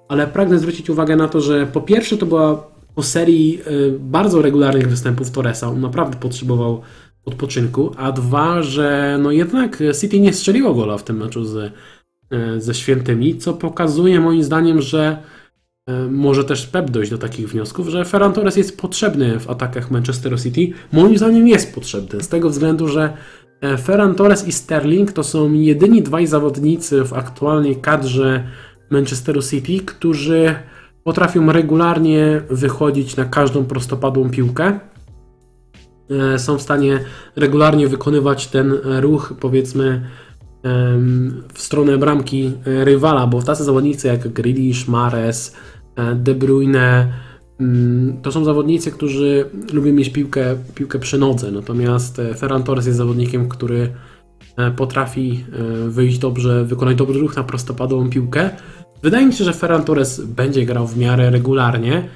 ale 0.09 0.27
pragnę 0.27 0.59
zwrócić 0.59 0.89
uwagę 0.89 1.15
na 1.15 1.27
to, 1.27 1.41
że 1.41 1.67
po 1.67 1.81
pierwsze 1.81 2.17
to 2.17 2.25
była 2.25 2.70
po 2.95 3.03
serii 3.03 3.61
bardzo 3.99 4.41
regularnych 4.41 4.89
występów 4.89 5.31
Torresa. 5.31 5.67
On 5.67 5.81
naprawdę 5.81 6.17
potrzebował 6.17 6.81
odpoczynku, 7.25 7.91
a 7.97 8.11
dwa, 8.11 8.63
że 8.63 9.19
no 9.21 9.31
jednak 9.31 9.83
City 10.01 10.19
nie 10.19 10.33
strzeliło 10.33 10.73
gola 10.73 10.97
w 10.97 11.03
tym 11.03 11.17
meczu 11.17 11.45
ze, 11.45 11.71
ze 12.57 12.73
Świętymi, 12.73 13.37
co 13.37 13.53
pokazuje 13.53 14.19
moim 14.19 14.43
zdaniem, 14.43 14.81
że 14.81 15.17
e, 15.87 16.07
może 16.07 16.43
też 16.43 16.67
Pep 16.67 16.91
dojść 16.91 17.11
do 17.11 17.17
takich 17.17 17.49
wniosków, 17.49 17.87
że 17.87 18.05
Ferran 18.05 18.33
Torres 18.33 18.57
jest 18.57 18.77
potrzebny 18.77 19.39
w 19.39 19.49
atakach 19.49 19.91
Manchesteru 19.91 20.37
City. 20.37 20.67
Moim 20.91 21.17
zdaniem 21.17 21.47
jest 21.47 21.75
potrzebny, 21.75 22.23
z 22.23 22.27
tego 22.27 22.49
względu, 22.49 22.87
że 22.87 23.13
Ferran 23.83 24.15
Torres 24.15 24.47
i 24.47 24.51
Sterling 24.51 25.11
to 25.11 25.23
są 25.23 25.53
jedyni 25.53 26.01
dwaj 26.01 26.27
zawodnicy 26.27 27.03
w 27.03 27.13
aktualnej 27.13 27.75
kadrze 27.75 28.43
Manchesteru 28.89 29.41
City, 29.41 29.85
którzy 29.85 30.55
potrafią 31.03 31.51
regularnie 31.51 32.41
wychodzić 32.49 33.15
na 33.15 33.25
każdą 33.25 33.65
prostopadłą 33.65 34.29
piłkę 34.29 34.79
E, 36.11 36.39
są 36.39 36.57
w 36.57 36.61
stanie 36.61 36.99
regularnie 37.35 37.87
wykonywać 37.87 38.47
ten 38.47 38.73
ruch, 38.83 39.33
powiedzmy, 39.39 40.01
w 41.53 41.61
stronę 41.61 41.97
bramki 41.97 42.51
e, 42.65 42.85
rywala, 42.85 43.27
bo 43.27 43.41
tacy 43.41 43.63
zawodnicy 43.63 44.07
jak 44.07 44.27
Grealish, 44.27 44.87
Mares, 44.87 45.55
e, 45.95 46.15
De 46.15 46.35
Bruyne 46.35 47.13
mm, 47.59 48.21
to 48.21 48.31
są 48.31 48.43
zawodnicy, 48.43 48.91
którzy 48.91 49.45
lubią 49.73 49.93
mieć 49.93 50.09
piłkę, 50.09 50.55
piłkę 50.75 50.99
przy 50.99 51.17
nodze, 51.17 51.51
natomiast 51.51 52.21
Ferran 52.37 52.63
Torres 52.63 52.85
jest 52.85 52.97
zawodnikiem, 52.97 53.49
który 53.49 53.93
potrafi 54.75 55.45
wyjść 55.87 56.17
dobrze, 56.17 56.65
wykonać 56.65 56.97
dobry 56.97 57.19
ruch 57.19 57.35
na 57.35 57.43
prostopadłą 57.43 58.09
piłkę. 58.09 58.49
Wydaje 59.03 59.25
mi 59.25 59.33
się, 59.33 59.43
że 59.43 59.53
Ferran 59.53 59.83
Torres 59.83 60.21
będzie 60.21 60.65
grał 60.65 60.87
w 60.87 60.97
miarę 60.97 61.29
regularnie, 61.29 62.09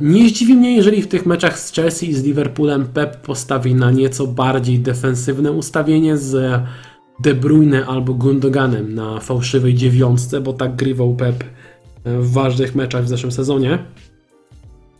nie 0.00 0.28
zdziwi 0.28 0.54
mnie, 0.54 0.76
jeżeli 0.76 1.02
w 1.02 1.08
tych 1.08 1.26
meczach 1.26 1.58
z 1.58 1.72
Chelsea 1.72 2.10
i 2.10 2.14
z 2.14 2.24
Liverpoolem 2.24 2.86
Pep 2.86 3.16
postawi 3.16 3.74
na 3.74 3.90
nieco 3.90 4.26
bardziej 4.26 4.78
defensywne 4.78 5.52
ustawienie 5.52 6.16
z 6.16 6.62
De 7.20 7.34
Bruyne 7.34 7.86
albo 7.86 8.14
Gundoganem 8.14 8.94
na 8.94 9.20
fałszywej 9.20 9.74
dziewiątce, 9.74 10.40
bo 10.40 10.52
tak 10.52 10.76
grywał 10.76 11.14
Pep 11.14 11.44
w 12.04 12.32
ważnych 12.32 12.74
meczach 12.74 13.04
w 13.04 13.08
zeszłym 13.08 13.32
sezonie. 13.32 13.78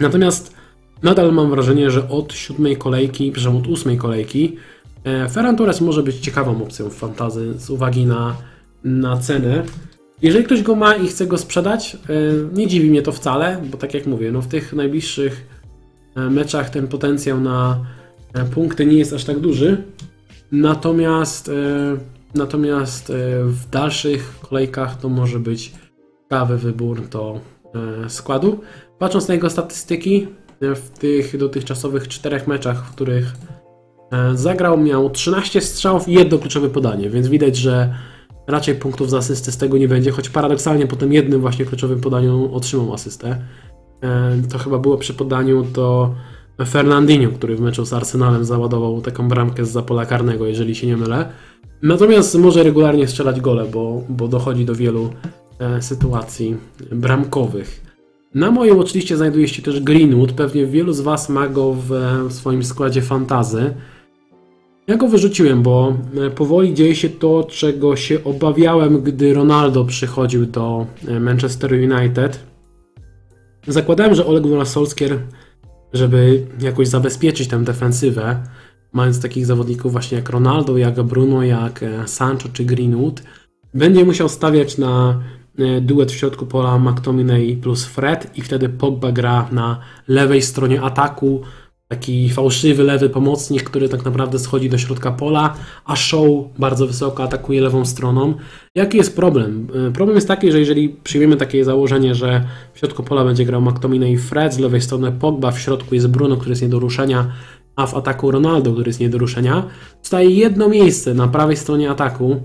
Natomiast 0.00 0.54
nadal 1.02 1.32
mam 1.32 1.50
wrażenie, 1.50 1.90
że 1.90 2.08
od 2.08 2.32
siódmej 2.32 2.76
kolejki, 2.76 3.32
przepraszam, 3.32 3.60
od 3.60 3.66
ósmej 3.66 3.96
kolejki 3.96 4.56
e, 5.04 5.28
Ferran 5.28 5.56
Torres 5.56 5.80
może 5.80 6.02
być 6.02 6.16
ciekawą 6.16 6.62
opcją 6.62 6.90
w 6.90 6.94
fantazy 6.94 7.58
z 7.58 7.70
uwagi 7.70 8.06
na, 8.06 8.36
na 8.84 9.16
cenę. 9.16 9.62
Jeżeli 10.22 10.44
ktoś 10.44 10.62
go 10.62 10.76
ma 10.76 10.94
i 10.94 11.08
chce 11.08 11.26
go 11.26 11.38
sprzedać, 11.38 11.94
e, 11.94 11.98
nie 12.52 12.66
dziwi 12.66 12.90
mnie 12.90 13.02
to 13.02 13.12
wcale, 13.12 13.62
bo 13.70 13.78
tak 13.78 13.94
jak 13.94 14.06
mówię, 14.06 14.32
no 14.32 14.42
w 14.42 14.46
tych 14.46 14.72
najbliższych 14.72 15.46
e, 16.16 16.20
meczach 16.20 16.70
ten 16.70 16.88
potencjał 16.88 17.40
na 17.40 17.84
e, 18.34 18.44
punkty 18.44 18.86
nie 18.86 18.98
jest 18.98 19.12
aż 19.12 19.24
tak 19.24 19.38
duży. 19.38 19.82
Natomiast, 20.52 21.50
natomiast 22.34 23.12
w 23.44 23.70
dalszych 23.70 24.38
kolejkach 24.40 25.00
to 25.00 25.08
może 25.08 25.38
być 25.38 25.72
ciekawy 26.22 26.58
wybór 26.58 27.08
do 27.08 27.40
składu. 28.08 28.60
Patrząc 28.98 29.28
na 29.28 29.34
jego 29.34 29.50
statystyki, 29.50 30.28
w 30.60 30.98
tych 30.98 31.36
dotychczasowych 31.36 32.08
czterech 32.08 32.46
meczach, 32.46 32.86
w 32.86 32.92
których 32.94 33.32
zagrał, 34.34 34.78
miał 34.78 35.10
13 35.10 35.60
strzałów 35.60 36.08
i 36.08 36.12
jedno 36.12 36.38
kluczowe 36.38 36.70
podanie, 36.70 37.10
więc 37.10 37.28
widać, 37.28 37.56
że 37.56 37.94
raczej 38.50 38.74
punktów 38.74 39.10
za 39.10 39.18
asysty 39.18 39.52
z 39.52 39.56
tego 39.56 39.78
nie 39.78 39.88
będzie, 39.88 40.10
choć 40.10 40.28
paradoksalnie 40.28 40.86
po 40.86 40.96
tym 40.96 41.12
jednym 41.12 41.40
właśnie 41.40 41.64
kluczowym 41.64 42.00
podaniu 42.00 42.54
otrzymał 42.54 42.94
asystę. 42.94 43.38
E, 44.02 44.42
To 44.50 44.58
chyba 44.58 44.78
było 44.78 44.96
przy 44.96 45.14
podaniu 45.14 45.62
do 45.62 46.14
Fernandinho, 46.66 47.30
który 47.32 47.56
w 47.56 47.60
meczu 47.60 47.84
z 47.84 47.92
Arsenalem 47.92 48.44
załadował 48.44 49.00
taką 49.00 49.28
bramkę 49.28 49.64
z 49.64 49.84
pola 49.84 50.06
karnego, 50.06 50.46
jeżeli 50.46 50.74
się 50.74 50.86
nie 50.86 50.96
mylę. 50.96 51.28
Natomiast 51.82 52.38
może 52.38 52.62
regularnie 52.62 53.08
strzelać 53.08 53.40
gole, 53.40 53.66
bo, 53.72 54.02
bo 54.08 54.28
dochodzi 54.28 54.64
do 54.64 54.74
wielu 54.74 55.10
e, 55.58 55.82
sytuacji 55.82 56.56
bramkowych. 56.92 57.80
Na 58.34 58.50
moim 58.50 58.78
oczywiście 58.78 59.16
znajduje 59.16 59.48
się 59.48 59.62
też 59.62 59.80
Greenwood. 59.80 60.32
Pewnie 60.32 60.66
wielu 60.66 60.92
z 60.92 61.00
Was 61.00 61.28
ma 61.28 61.48
go 61.48 61.72
w, 61.72 61.88
w 62.28 62.32
swoim 62.32 62.64
składzie 62.64 63.02
fantazy. 63.02 63.74
Ja 64.90 64.96
go 64.96 65.08
wyrzuciłem, 65.08 65.62
bo 65.62 65.96
e, 66.26 66.30
powoli 66.30 66.74
dzieje 66.74 66.96
się 66.96 67.08
to, 67.08 67.44
czego 67.44 67.96
się 67.96 68.24
obawiałem, 68.24 69.02
gdy 69.02 69.34
Ronaldo 69.34 69.84
przychodził 69.84 70.46
do 70.46 70.86
e, 71.08 71.20
Manchester 71.20 71.72
United. 71.72 72.44
Zakładałem, 73.66 74.14
że 74.14 74.26
Oleg 74.26 74.42
Gunnar 74.42 74.66
Solskjaer, 74.66 75.18
żeby 75.92 76.46
jakoś 76.60 76.88
zabezpieczyć 76.88 77.48
tę 77.48 77.64
defensywę, 77.64 78.42
mając 78.92 79.22
takich 79.22 79.46
zawodników 79.46 79.92
właśnie 79.92 80.18
jak 80.18 80.30
Ronaldo, 80.30 80.78
jak 80.78 81.02
Bruno, 81.02 81.42
jak 81.42 81.82
e, 81.82 82.08
Sancho 82.08 82.48
czy 82.52 82.64
Greenwood, 82.64 83.22
będzie 83.74 84.04
musiał 84.04 84.28
stawiać 84.28 84.78
na 84.78 85.20
duet 85.80 86.12
w 86.12 86.14
środku 86.14 86.46
pola 86.46 86.78
McTominay 86.78 87.56
plus 87.62 87.84
Fred 87.84 88.38
i 88.38 88.42
wtedy 88.42 88.68
Pogba 88.68 89.12
gra 89.12 89.48
na 89.52 89.80
lewej 90.08 90.42
stronie 90.42 90.82
ataku, 90.82 91.42
taki 91.90 92.30
fałszywy 92.30 92.84
lewy 92.84 93.08
pomocnik, 93.08 93.62
który 93.62 93.88
tak 93.88 94.04
naprawdę 94.04 94.38
schodzi 94.38 94.70
do 94.70 94.78
środka 94.78 95.12
pola, 95.12 95.54
a 95.84 95.96
Show 95.96 96.28
bardzo 96.58 96.86
wysoko 96.86 97.22
atakuje 97.22 97.60
lewą 97.60 97.84
stroną. 97.84 98.34
Jaki 98.74 98.96
jest 98.96 99.16
problem? 99.16 99.68
E, 99.88 99.92
Problem 99.92 100.14
jest 100.14 100.28
taki, 100.28 100.52
że 100.52 100.58
jeżeli 100.58 100.88
przyjmiemy 100.88 101.36
takie 101.36 101.64
założenie, 101.64 102.14
że 102.14 102.44
w 102.74 102.78
środku 102.78 103.02
pola 103.02 103.24
będzie 103.24 103.44
grał 103.44 103.62
McTominay 103.62 104.12
i 104.12 104.18
Fred, 104.18 104.54
z 104.54 104.58
lewej 104.58 104.80
strony 104.80 105.12
Pogba, 105.12 105.50
w 105.50 105.60
środku 105.60 105.94
jest 105.94 106.08
Bruno, 106.08 106.36
który 106.36 106.50
jest 106.50 106.62
nie 106.62 106.68
do 106.68 106.78
ruszenia, 106.78 107.32
a 107.76 107.86
w 107.86 107.94
ataku 107.94 108.30
Ronaldo, 108.30 108.72
który 108.72 108.88
jest 108.88 109.00
nie 109.00 109.08
do 109.08 109.18
ruszenia, 109.18 109.64
zostaje 110.02 110.30
jedno 110.30 110.68
miejsce 110.68 111.14
na 111.14 111.28
prawej 111.28 111.56
stronie 111.56 111.90
ataku, 111.90 112.36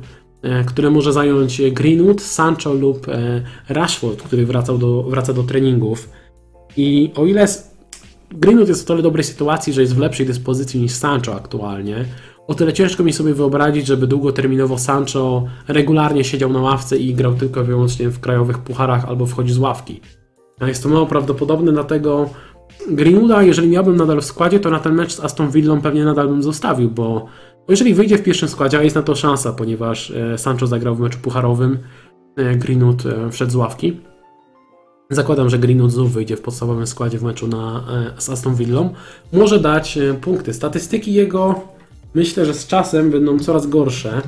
e, 0.41 0.63
które 0.63 0.89
może 0.89 1.13
zająć 1.13 1.61
Greenwood, 1.71 2.21
Sancho 2.21 2.73
lub 2.73 3.07
e, 3.09 3.41
Rashford, 3.69 4.21
który 4.21 4.45
wracał 4.45 4.77
do, 4.77 5.03
wraca 5.03 5.33
do 5.33 5.43
treningów. 5.43 6.09
I 6.77 7.11
o 7.15 7.25
ile 7.25 7.47
Greenwood 8.31 8.67
jest 8.67 8.83
w 8.83 8.85
tyle 8.85 9.01
dobrej 9.01 9.23
sytuacji, 9.23 9.73
że 9.73 9.81
jest 9.81 9.95
w 9.95 9.99
lepszej 9.99 10.25
dyspozycji 10.25 10.81
niż 10.81 10.91
Sancho 10.91 11.35
aktualnie, 11.35 12.05
o 12.47 12.53
tyle 12.55 12.73
ciężko 12.73 13.03
mi 13.03 13.13
sobie 13.13 13.33
wyobrazić, 13.33 13.87
żeby 13.87 14.07
długoterminowo 14.07 14.77
Sancho 14.77 15.43
regularnie 15.67 16.23
siedział 16.23 16.53
na 16.53 16.61
ławce 16.61 16.97
i 16.97 17.13
grał 17.13 17.33
tylko 17.33 17.61
i 17.61 17.63
wyłącznie 17.63 18.09
w 18.09 18.19
krajowych 18.19 18.57
pucharach 18.57 19.05
albo 19.05 19.25
wchodzi 19.25 19.53
z 19.53 19.57
ławki. 19.57 20.01
Jest 20.61 20.83
to 20.83 20.89
mało 20.89 21.05
prawdopodobne, 21.05 21.71
dlatego 21.71 22.29
Greenwooda, 22.89 23.43
jeżeli 23.43 23.69
miałbym 23.69 23.95
nadal 23.95 24.21
w 24.21 24.25
składzie, 24.25 24.59
to 24.59 24.69
na 24.69 24.79
ten 24.79 24.95
mecz 24.95 25.13
z 25.13 25.19
Aston 25.19 25.51
Villą 25.51 25.81
pewnie 25.81 26.05
nadal 26.05 26.27
bym 26.27 26.43
zostawił, 26.43 26.91
bo, 26.91 27.25
bo 27.67 27.73
jeżeli 27.73 27.93
wyjdzie 27.93 28.17
w 28.17 28.23
pierwszym 28.23 28.49
składzie, 28.49 28.79
a 28.79 28.83
jest 28.83 28.95
na 28.95 29.01
to 29.01 29.15
szansa, 29.15 29.53
ponieważ 29.53 30.11
e, 30.11 30.37
Sancho 30.37 30.67
zagrał 30.67 30.95
w 30.95 30.99
meczu 30.99 31.19
pucharowym, 31.19 31.79
e, 32.37 32.55
Greenwood 32.55 33.05
e, 33.05 33.31
wszedł 33.31 33.51
z 33.51 33.55
ławki. 33.55 34.01
Zakładam, 35.09 35.49
że 35.49 35.59
Greenwood 35.59 35.91
znów 35.91 36.13
wyjdzie 36.13 36.37
w 36.37 36.41
podstawowym 36.41 36.87
składzie 36.87 37.17
w 37.17 37.23
meczu 37.23 37.47
na, 37.47 37.83
e, 38.17 38.21
z 38.21 38.29
Aston 38.29 38.55
Villą. 38.55 38.93
Może 39.33 39.59
dać 39.59 39.97
e, 39.97 40.13
punkty. 40.13 40.53
Statystyki 40.53 41.13
jego 41.13 41.61
myślę, 42.13 42.45
że 42.45 42.53
z 42.53 42.67
czasem 42.67 43.11
będą 43.11 43.39
coraz 43.39 43.67
gorsze, 43.67 44.21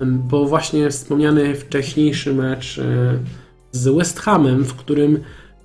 bo 0.00 0.44
właśnie 0.44 0.90
wspomniany 0.90 1.54
wcześniejszy 1.54 2.34
mecz 2.34 2.78
e, 2.78 3.18
z 3.72 3.88
West 3.88 4.20
Hamem, 4.20 4.64
w 4.64 4.74
którym 4.74 5.18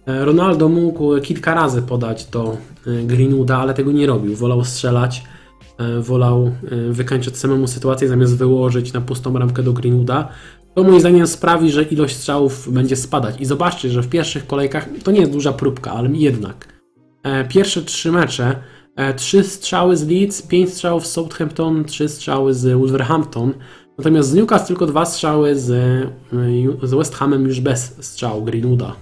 Ronaldo 0.06 0.70
mógł 0.70 1.22
kilka 1.22 1.54
razy 1.54 1.82
podać 1.82 2.26
do 2.26 2.58
Greenwooda, 3.04 3.58
ale 3.58 3.74
tego 3.74 3.92
nie 3.92 4.08
robił. 4.08 4.36
Wolał 4.36 4.64
strzelać, 4.64 5.24
wolał 6.02 6.52
wykańczać 6.90 7.38
samemu 7.38 7.68
sytuację, 7.68 8.08
zamiast 8.08 8.38
wyłożyć 8.38 8.94
na 8.94 9.02
pustą 9.02 9.34
bramkę 9.34 9.64
do 9.64 9.74
Greenwooda. 9.74 10.30
To 10.76 10.84
moim 10.84 11.00
zdaniem 11.00 11.28
sprawi, 11.28 11.72
że 11.72 11.84
ilość 11.84 12.16
strzałów 12.16 12.74
będzie 12.74 12.96
spadać. 12.96 13.36
I 13.42 13.46
zobaczcie, 13.46 13.90
że 13.90 14.02
w 14.02 14.10
pierwszych 14.10 14.48
kolejkach 14.48 14.90
to 15.04 15.12
nie 15.12 15.20
jest 15.20 15.32
duża 15.32 15.54
próbka, 15.54 15.92
ale 15.92 16.10
jednak. 16.10 16.68
E, 17.24 17.46
Pierwsze 17.48 17.82
trzy 17.82 18.12
mecze, 18.12 18.56
e, 18.96 19.14
trzy 19.14 19.44
strzały 19.44 19.98
z 19.98 20.08
Leeds, 20.08 20.42
pięć 20.42 20.70
strzałów 20.70 21.08
z 21.08 21.12
Southampton, 21.12 21.86
trzy 21.86 22.10
strzały 22.10 22.54
z 22.54 22.80
Wolverhampton. 22.80 23.54
Natomiast 23.98 24.30
z 24.30 24.34
Newcastle 24.34 24.68
tylko 24.68 24.86
dwa 24.86 25.06
strzały 25.06 25.56
z, 25.56 25.72
e, 25.72 26.88
z 26.88 26.94
West 26.94 27.16
Hamem 27.16 27.46
już 27.46 27.60
bez 27.60 27.96
strzału 28.02 28.44
Greenwooda. 28.44 28.96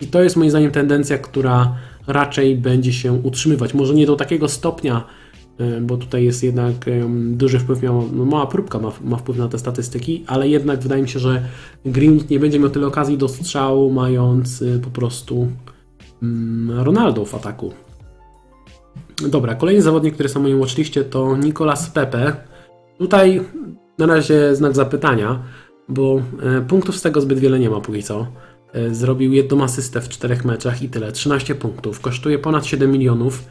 I 0.00 0.06
to 0.06 0.22
jest 0.22 0.36
moim 0.36 0.50
zdaniem 0.50 0.70
tendencja, 0.70 1.18
która 1.18 1.74
raczej 2.06 2.56
będzie 2.56 2.92
się 2.92 3.12
utrzymywać. 3.12 3.74
Może 3.74 3.94
nie 3.94 4.06
do 4.06 4.16
takiego 4.16 4.48
stopnia, 4.48 5.04
bo 5.80 5.96
tutaj 5.96 6.24
jest 6.24 6.42
jednak 6.42 6.74
duży 7.12 7.58
wpływ, 7.58 7.82
miała, 7.82 8.02
no 8.12 8.24
mała 8.24 8.46
próbka 8.46 8.78
ma, 8.78 8.92
ma 9.04 9.16
wpływ 9.16 9.38
na 9.38 9.48
te 9.48 9.58
statystyki, 9.58 10.24
ale 10.26 10.48
jednak 10.48 10.80
wydaje 10.80 11.02
mi 11.02 11.08
się, 11.08 11.18
że 11.18 11.42
Greenwood 11.84 12.30
nie 12.30 12.40
będzie 12.40 12.58
miał 12.58 12.70
tyle 12.70 12.86
okazji 12.86 13.18
do 13.18 13.28
strzału, 13.28 13.90
mając 13.90 14.62
e, 14.62 14.78
po 14.78 14.90
prostu 14.90 15.48
mm, 16.22 16.80
Ronaldo 16.80 17.24
w 17.24 17.34
ataku. 17.34 17.72
Dobra, 19.28 19.54
kolejny 19.54 19.82
zawodnik, 19.82 20.14
który 20.14 20.28
na 20.34 20.40
moim 20.40 20.60
watchliście 20.60 21.04
to 21.04 21.36
Nicolas 21.36 21.90
Pepe. 21.90 22.36
Tutaj 22.98 23.40
na 23.98 24.06
razie 24.06 24.56
znak 24.56 24.74
zapytania, 24.74 25.42
bo 25.88 26.22
e, 26.42 26.60
punktów 26.60 26.96
z 26.96 27.02
tego 27.02 27.20
zbyt 27.20 27.38
wiele 27.38 27.58
nie 27.58 27.70
ma 27.70 27.80
póki 27.80 28.02
co. 28.02 28.26
E, 28.72 28.94
Zrobił 28.94 29.32
jedną 29.32 29.62
asystę 29.62 30.00
w 30.00 30.08
czterech 30.08 30.44
meczach 30.44 30.82
i 30.82 30.88
tyle, 30.88 31.12
13 31.12 31.54
punktów. 31.54 32.00
Kosztuje 32.00 32.38
ponad 32.38 32.66
7 32.66 32.92
milionów, 32.92 33.44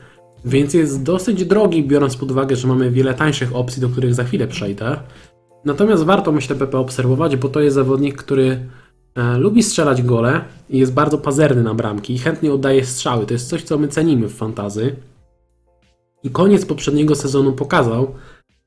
więc 0.45 0.73
jest 0.73 1.03
dosyć 1.03 1.45
drogi, 1.45 1.83
biorąc 1.83 2.17
pod 2.17 2.31
uwagę, 2.31 2.55
że 2.55 2.67
mamy 2.67 2.91
wiele 2.91 3.13
tańszych 3.13 3.55
opcji, 3.55 3.81
do 3.81 3.89
których 3.89 4.15
za 4.15 4.23
chwilę 4.23 4.47
przejdę. 4.47 4.97
Natomiast 5.65 6.03
warto, 6.03 6.31
myślę, 6.31 6.55
Pepe 6.55 6.77
obserwować, 6.77 7.35
bo 7.35 7.49
to 7.49 7.59
jest 7.59 7.75
zawodnik, 7.75 8.17
który 8.17 8.69
e, 9.15 9.37
lubi 9.37 9.63
strzelać 9.63 10.01
gole 10.01 10.41
i 10.69 10.79
jest 10.79 10.93
bardzo 10.93 11.17
pazerny 11.17 11.63
na 11.63 11.73
bramki 11.73 12.13
i 12.13 12.19
chętnie 12.19 12.53
oddaje 12.53 12.85
strzały. 12.85 13.25
To 13.25 13.33
jest 13.33 13.49
coś, 13.49 13.63
co 13.63 13.77
my 13.77 13.87
cenimy 13.87 14.27
w 14.27 14.35
fantazy. 14.35 14.95
I 16.23 16.29
koniec 16.29 16.65
poprzedniego 16.65 17.15
sezonu 17.15 17.53
pokazał, 17.53 18.15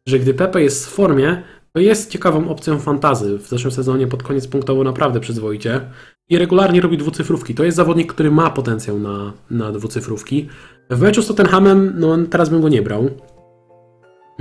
że 0.07 0.19
gdy 0.19 0.35
Pepe 0.35 0.63
jest 0.63 0.87
w 0.87 0.89
formie, 0.89 1.43
to 1.73 1.81
jest 1.81 2.11
ciekawą 2.11 2.49
opcją 2.49 2.79
fantazy. 2.79 3.39
W 3.39 3.49
zeszłym 3.49 3.73
sezonie 3.73 4.07
pod 4.07 4.23
koniec 4.23 4.47
punktowo 4.47 4.85
naprawdę 4.85 5.21
przyzwoicie 5.21 5.81
i 6.29 6.39
regularnie 6.39 6.81
robi 6.81 6.99
dwucyfrówki. 6.99 7.55
To 7.55 7.65
jest 7.65 7.77
zawodnik, 7.77 8.13
który 8.13 8.31
ma 8.31 8.51
potencjał 8.51 8.99
na, 8.99 9.33
na 9.51 9.73
dwucyfrówki. 9.73 10.49
W 10.91 11.01
meczu 11.01 11.23
z 11.23 11.27
Tottenhamem, 11.27 11.93
no 11.97 12.17
teraz 12.31 12.49
bym 12.49 12.61
go 12.61 12.69
nie 12.69 12.83
brał. 12.83 13.11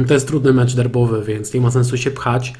To 0.08 0.14
jest 0.14 0.28
trudny 0.28 0.54
mecz 0.54 0.76
derbowy, 0.76 1.24
więc 1.24 1.54
nie 1.54 1.62
ma 1.62 1.72
sensu 1.72 1.98
się 1.98 2.12
pchać. 2.12 2.54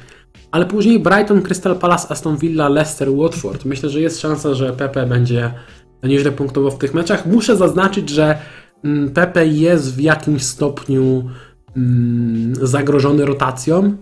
Ale 0.50 0.66
później 0.66 1.00
Brighton, 1.00 1.42
Crystal 1.42 1.76
Palace, 1.76 2.08
Aston 2.08 2.36
Villa, 2.36 2.68
Leicester, 2.68 3.08
Watford. 3.16 3.64
Myślę, 3.64 3.88
że 3.88 4.00
jest 4.00 4.20
szansa, 4.20 4.54
że 4.54 4.72
Pepe 4.72 5.06
będzie 5.06 5.54
nieźle 6.02 6.32
punktował 6.32 6.70
w 6.70 6.78
tych 6.78 6.94
meczach. 6.94 7.26
Muszę 7.26 7.56
zaznaczyć, 7.56 8.10
że 8.10 8.38
mm, 8.84 9.10
Pepe 9.10 9.46
jest 9.46 9.96
w 9.96 10.00
jakimś 10.00 10.42
stopniu 10.42 11.30
mm, 11.76 12.54
zagrożony 12.66 13.24
rotacją, 13.24 13.96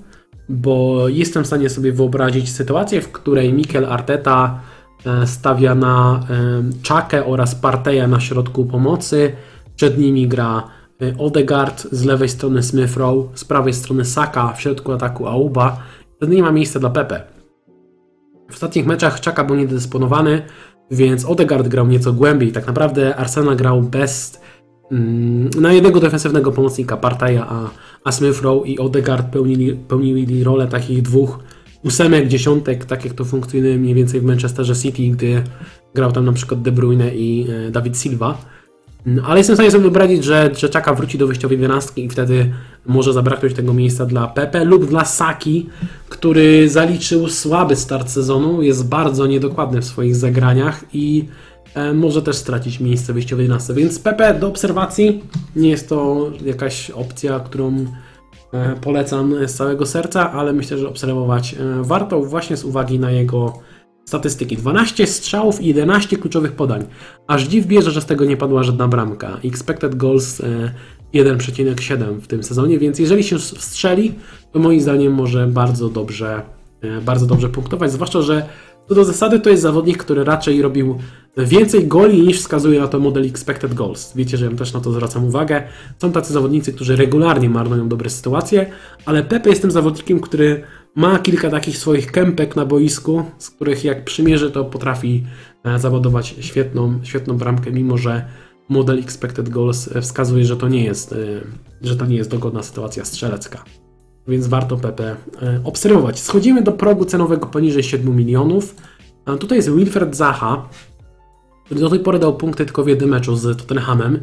bo 0.48 1.08
jestem 1.08 1.44
w 1.44 1.46
stanie 1.46 1.70
sobie 1.70 1.92
wyobrazić 1.92 2.52
sytuację, 2.52 3.00
w 3.00 3.12
której 3.12 3.52
Mikel 3.52 3.84
Arteta 3.84 4.60
e, 5.06 5.26
stawia 5.26 5.74
na 5.74 6.20
e, 6.30 6.82
Czakę 6.82 7.26
oraz 7.26 7.54
Parteja 7.54 8.06
na 8.06 8.20
środku 8.20 8.64
pomocy. 8.64 9.32
Przed 9.82 9.98
nimi 9.98 10.28
gra 10.28 10.68
e, 11.02 11.18
Odegaard, 11.18 11.86
z 11.92 12.04
lewej 12.04 12.28
strony 12.28 12.62
Smith 12.62 12.96
Rowe, 12.96 13.28
z 13.34 13.44
prawej 13.44 13.74
strony 13.74 14.04
Saka, 14.04 14.52
w 14.52 14.60
środku 14.60 14.92
ataku 14.92 15.26
Auba. 15.26 15.82
Wtedy 16.16 16.36
nie 16.36 16.42
ma 16.42 16.52
miejsca 16.52 16.80
dla 16.80 16.90
Pepe. 16.90 17.22
W 18.50 18.54
ostatnich 18.54 18.86
meczach 18.86 19.20
Czaka 19.20 19.44
był 19.44 19.56
niedysponowany, 19.56 20.42
więc 20.90 21.24
Odegaard 21.24 21.68
grał 21.68 21.86
nieco 21.86 22.12
głębiej. 22.12 22.52
Tak 22.52 22.66
naprawdę 22.66 23.16
Arsenal 23.16 23.56
grał 23.56 23.82
bez 23.82 24.40
mm, 24.90 25.50
na 25.60 25.72
jednego 25.72 26.00
defensywnego 26.00 26.52
pomocnika 26.52 26.96
Partaja, 26.96 27.46
a, 27.48 27.70
a 28.04 28.12
Smith 28.12 28.42
Rowe 28.42 28.66
i 28.66 28.78
Odegaard 28.78 29.26
pełnili, 29.26 29.74
pełnili 29.74 30.44
rolę 30.44 30.68
takich 30.68 31.02
dwóch 31.02 31.38
ósemek, 31.84 32.28
dziesiątek, 32.28 32.84
tak 32.84 33.04
jak 33.04 33.14
to 33.14 33.24
funkcjonuje 33.24 33.78
mniej 33.78 33.94
więcej 33.94 34.20
w 34.20 34.24
Manchesterze 34.24 34.76
City, 34.76 35.02
gdy 35.02 35.42
grał 35.94 36.12
tam 36.12 36.24
na 36.24 36.32
przykład 36.32 36.62
De 36.62 36.72
Bruyne 36.72 37.14
i 37.14 37.46
e, 37.50 37.70
David 37.70 37.98
Silva. 37.98 38.51
Mm, 39.06 39.24
Ale 39.24 39.40
jestem 39.40 39.54
w 39.54 39.56
stanie 39.56 39.70
sobie 39.70 39.82
wyobrazić, 39.82 40.24
że, 40.24 40.50
że 40.56 40.68
Czaka 40.68 40.94
wróci 40.94 41.18
do 41.18 41.26
wyjściowej 41.26 41.58
11 41.58 42.02
i 42.02 42.08
wtedy 42.08 42.52
może 42.86 43.12
zabraknąć 43.12 43.54
tego 43.54 43.74
miejsca 43.74 44.06
dla 44.06 44.26
Pepe 44.26 44.64
lub 44.64 44.86
dla 44.86 45.04
Saki, 45.04 45.68
który 46.08 46.68
zaliczył 46.68 47.28
słaby 47.28 47.76
start 47.76 48.10
sezonu, 48.10 48.62
jest 48.62 48.88
bardzo 48.88 49.26
niedokładny 49.26 49.80
w 49.80 49.84
swoich 49.84 50.16
zagraniach 50.16 50.84
i 50.92 51.24
e, 51.74 51.94
może 51.94 52.22
też 52.22 52.36
stracić 52.36 52.80
miejsce 52.80 53.12
w 53.12 53.14
wyjściowej 53.14 53.44
11. 53.44 53.74
Więc 53.74 53.98
Pepe 53.98 54.34
do 54.34 54.48
obserwacji. 54.48 55.22
Nie 55.56 55.70
jest 55.70 55.88
to 55.88 56.30
jakaś 56.44 56.90
opcja, 56.90 57.40
którą 57.40 57.86
e, 58.52 58.76
polecam 58.80 59.34
z 59.48 59.54
całego 59.54 59.86
serca, 59.86 60.32
ale 60.32 60.52
myślę, 60.52 60.78
że 60.78 60.88
obserwować 60.88 61.54
e, 61.54 61.82
warto 61.82 62.20
właśnie 62.20 62.56
z 62.56 62.64
uwagi 62.64 62.98
na 62.98 63.10
jego 63.10 63.52
statystyki. 64.12 64.56
12 64.56 65.06
strzałów 65.06 65.60
i 65.60 65.66
11 65.66 66.16
kluczowych 66.16 66.52
podań. 66.52 66.84
Aż 67.26 67.42
dziw 67.42 67.66
bierze, 67.66 67.90
że 67.90 68.00
z 68.00 68.06
tego 68.06 68.24
nie 68.24 68.36
padła 68.36 68.62
żadna 68.62 68.88
bramka. 68.88 69.38
Expected 69.44 69.94
goals 69.94 70.40
e, 70.40 70.44
1,7 71.14 72.20
w 72.20 72.26
tym 72.26 72.42
sezonie, 72.42 72.78
więc 72.78 72.98
jeżeli 72.98 73.24
się 73.24 73.38
strzeli, 73.38 74.14
to 74.52 74.58
moim 74.58 74.80
zdaniem 74.80 75.12
może 75.12 75.46
bardzo 75.46 75.88
dobrze, 75.88 76.42
e, 76.80 77.00
bardzo 77.00 77.26
dobrze 77.26 77.48
punktować, 77.48 77.92
zwłaszcza, 77.92 78.22
że 78.22 78.48
co 78.88 78.94
do 78.94 79.04
zasady 79.04 79.40
to 79.40 79.50
jest 79.50 79.62
zawodnik, 79.62 79.98
który 79.98 80.24
raczej 80.24 80.62
robił 80.62 80.98
więcej 81.36 81.86
goli 81.86 82.22
niż 82.22 82.38
wskazuje 82.38 82.80
na 82.80 82.88
to 82.88 82.98
model 82.98 83.26
expected 83.26 83.74
goals. 83.74 84.12
Wiecie, 84.16 84.36
że 84.36 84.44
ja 84.44 84.56
też 84.56 84.72
na 84.72 84.80
to 84.80 84.92
zwracam 84.92 85.24
uwagę. 85.24 85.62
Są 86.02 86.12
tacy 86.12 86.32
zawodnicy, 86.32 86.72
którzy 86.72 86.96
regularnie 86.96 87.50
marnują 87.50 87.88
dobre 87.88 88.10
sytuacje, 88.10 88.66
ale 89.06 89.22
Pepe 89.22 89.50
jest 89.50 89.62
tym 89.62 89.70
zawodnikiem, 89.70 90.20
który 90.20 90.62
ma 90.94 91.18
kilka 91.18 91.50
takich 91.50 91.78
swoich 91.78 92.12
kępek 92.12 92.56
na 92.56 92.66
boisku, 92.66 93.24
z 93.38 93.50
których 93.50 93.84
jak 93.84 94.04
przymierzy, 94.04 94.50
to 94.50 94.64
potrafi 94.64 95.26
e, 95.64 95.78
zawodować 95.78 96.34
świetną, 96.40 97.00
świetną 97.02 97.36
bramkę, 97.36 97.72
mimo 97.72 97.98
że 97.98 98.24
model 98.68 98.98
expected 98.98 99.48
goals 99.48 99.90
wskazuje, 100.00 100.44
że 100.44 100.56
to 100.56 100.68
nie 100.68 100.84
jest, 100.84 101.12
e, 101.12 101.16
że 101.82 101.96
to 101.96 102.06
nie 102.06 102.16
jest 102.16 102.30
dogodna 102.30 102.62
sytuacja 102.62 103.04
strzelecka. 103.04 103.64
Więc 104.28 104.46
warto 104.46 104.76
Pepe 104.76 105.16
e, 105.42 105.60
obserwować. 105.64 106.20
Schodzimy 106.20 106.62
do 106.62 106.72
progu 106.72 107.04
cenowego 107.04 107.46
poniżej 107.46 107.82
7 107.82 108.16
milionów. 108.16 108.74
Tutaj 109.40 109.58
jest 109.58 109.70
Wilfred 109.72 110.16
Zaha, 110.16 110.68
który 111.64 111.80
do 111.80 111.90
tej 111.90 112.00
pory 112.00 112.18
dał 112.18 112.36
punkty 112.36 112.64
tylko 112.64 112.84
w 112.84 112.88
jednym 112.88 113.10
meczu 113.10 113.36
z 113.36 113.58
Tottenhamem. 113.58 114.20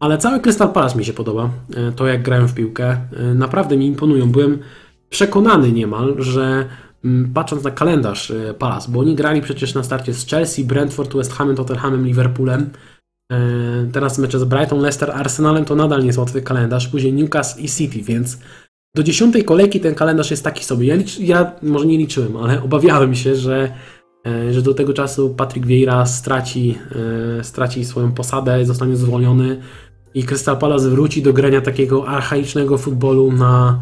Ale 0.00 0.18
cały 0.18 0.40
Crystal 0.40 0.72
Palace 0.72 0.98
mi 0.98 1.04
się 1.04 1.12
podoba. 1.12 1.50
e, 1.76 1.92
To 1.92 2.06
jak 2.06 2.22
grają 2.22 2.48
w 2.48 2.54
piłkę. 2.54 2.96
E, 3.16 3.34
Naprawdę 3.34 3.76
mi 3.76 3.86
imponują. 3.86 4.30
Byłem 4.32 4.58
przekonany 5.12 5.72
niemal, 5.72 6.14
że 6.18 6.66
mm, 7.04 7.32
patrząc 7.34 7.64
na 7.64 7.70
kalendarz 7.70 8.30
e, 8.30 8.54
Palace, 8.54 8.92
bo 8.92 9.00
oni 9.00 9.14
grali 9.14 9.40
przecież 9.40 9.74
na 9.74 9.82
starcie 9.82 10.14
z 10.14 10.26
Chelsea, 10.26 10.64
Brentford, 10.64 11.14
West 11.16 11.32
Hamem, 11.32 11.56
Tottenhamem, 11.56 12.06
Liverpoolem. 12.06 12.70
E, 13.32 13.38
Teraz 13.92 14.18
mecze 14.18 14.38
z 14.38 14.44
Brighton, 14.44 14.80
Leicester, 14.80 15.10
Arsenalem 15.10 15.64
to 15.64 15.74
nadal 15.74 16.00
nie 16.00 16.06
jest 16.06 16.18
łatwy 16.18 16.42
kalendarz. 16.42 16.88
Później 16.88 17.12
Newcastle 17.12 17.62
i 17.62 17.68
City, 17.68 18.02
więc 18.02 18.38
do 18.96 19.02
dziesiątej 19.02 19.44
kolejki 19.44 19.80
ten 19.80 19.94
kalendarz 19.94 20.30
jest 20.30 20.44
taki 20.44 20.64
sobie. 20.64 20.86
Ja, 20.86 20.96
ja 21.18 21.52
może 21.62 21.86
nie 21.86 21.98
liczyłem, 21.98 22.36
ale 22.36 22.62
obawiałem 22.66 23.14
się, 23.14 23.36
że, 23.36 23.72
e, 24.26 24.52
że 24.52 24.62
do 24.62 24.74
tego 24.74 24.92
czasu 24.92 25.34
Patrick 25.34 25.66
Vieira 25.66 26.06
straci, 26.06 26.78
straci 27.42 27.84
swoją 27.84 28.12
posadę, 28.12 28.66
zostanie 28.66 28.96
zwolniony 28.96 29.60
i 30.14 30.24
Crystal 30.24 30.58
Palace 30.58 30.90
wróci 30.90 31.22
do 31.22 31.32
grania 31.32 31.60
takiego 31.60 32.08
archaicznego 32.08 32.78
futbolu 32.78 33.32
na, 33.32 33.80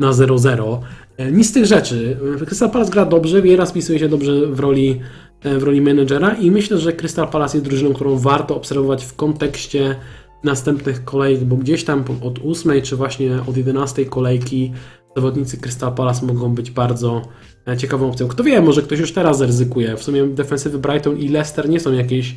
na 0.00 0.10
0-0. 0.10 0.78
E, 1.16 1.32
Nic 1.32 1.48
z 1.48 1.52
tych 1.52 1.66
rzeczy. 1.66 2.16
Crystal 2.46 2.70
Palace 2.70 2.90
gra 2.90 3.04
dobrze, 3.04 3.42
Vieira 3.42 3.66
spisuje 3.66 3.98
się 3.98 4.08
dobrze 4.08 4.46
w 4.46 4.60
roli, 4.60 5.00
e, 5.42 5.58
w 5.58 5.62
roli 5.62 5.80
menedżera 5.80 6.34
i 6.34 6.50
myślę, 6.50 6.78
że 6.78 6.92
Crystal 6.92 7.28
Palace 7.28 7.56
jest 7.58 7.68
drużyną, 7.68 7.94
którą 7.94 8.18
warto 8.18 8.56
obserwować 8.56 9.04
w 9.04 9.16
kontekście 9.16 9.96
następnych 10.44 11.04
kolejek, 11.04 11.44
bo 11.44 11.56
gdzieś 11.56 11.84
tam 11.84 12.04
od 12.22 12.38
8 12.46 12.82
czy 12.82 12.96
właśnie 12.96 13.38
od 13.48 13.56
11 13.56 14.04
kolejki 14.04 14.72
zawodnicy 15.16 15.56
Crystal 15.56 15.94
Palace 15.94 16.26
mogą 16.26 16.54
być 16.54 16.70
bardzo 16.70 17.22
e, 17.68 17.76
ciekawą 17.76 18.08
opcją. 18.08 18.28
Kto 18.28 18.44
wie, 18.44 18.60
może 18.60 18.82
ktoś 18.82 18.98
już 18.98 19.12
teraz 19.12 19.38
zaryzykuje. 19.38 19.96
W 19.96 20.02
sumie 20.02 20.26
defensywy 20.26 20.78
Brighton 20.78 21.18
i 21.18 21.28
Leicester 21.28 21.68
nie 21.68 21.80
są 21.80 21.92
jakieś 21.92 22.36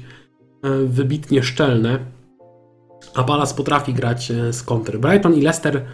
wybitnie 0.86 1.44
szczelne, 1.44 2.00
a 3.16 3.24
Palace 3.24 3.56
potrafi 3.56 3.94
grać 3.94 4.32
z 4.52 4.64
kontry. 4.64 5.00
Brighton 5.00 5.34
i 5.34 5.42
Leicester 5.42 5.86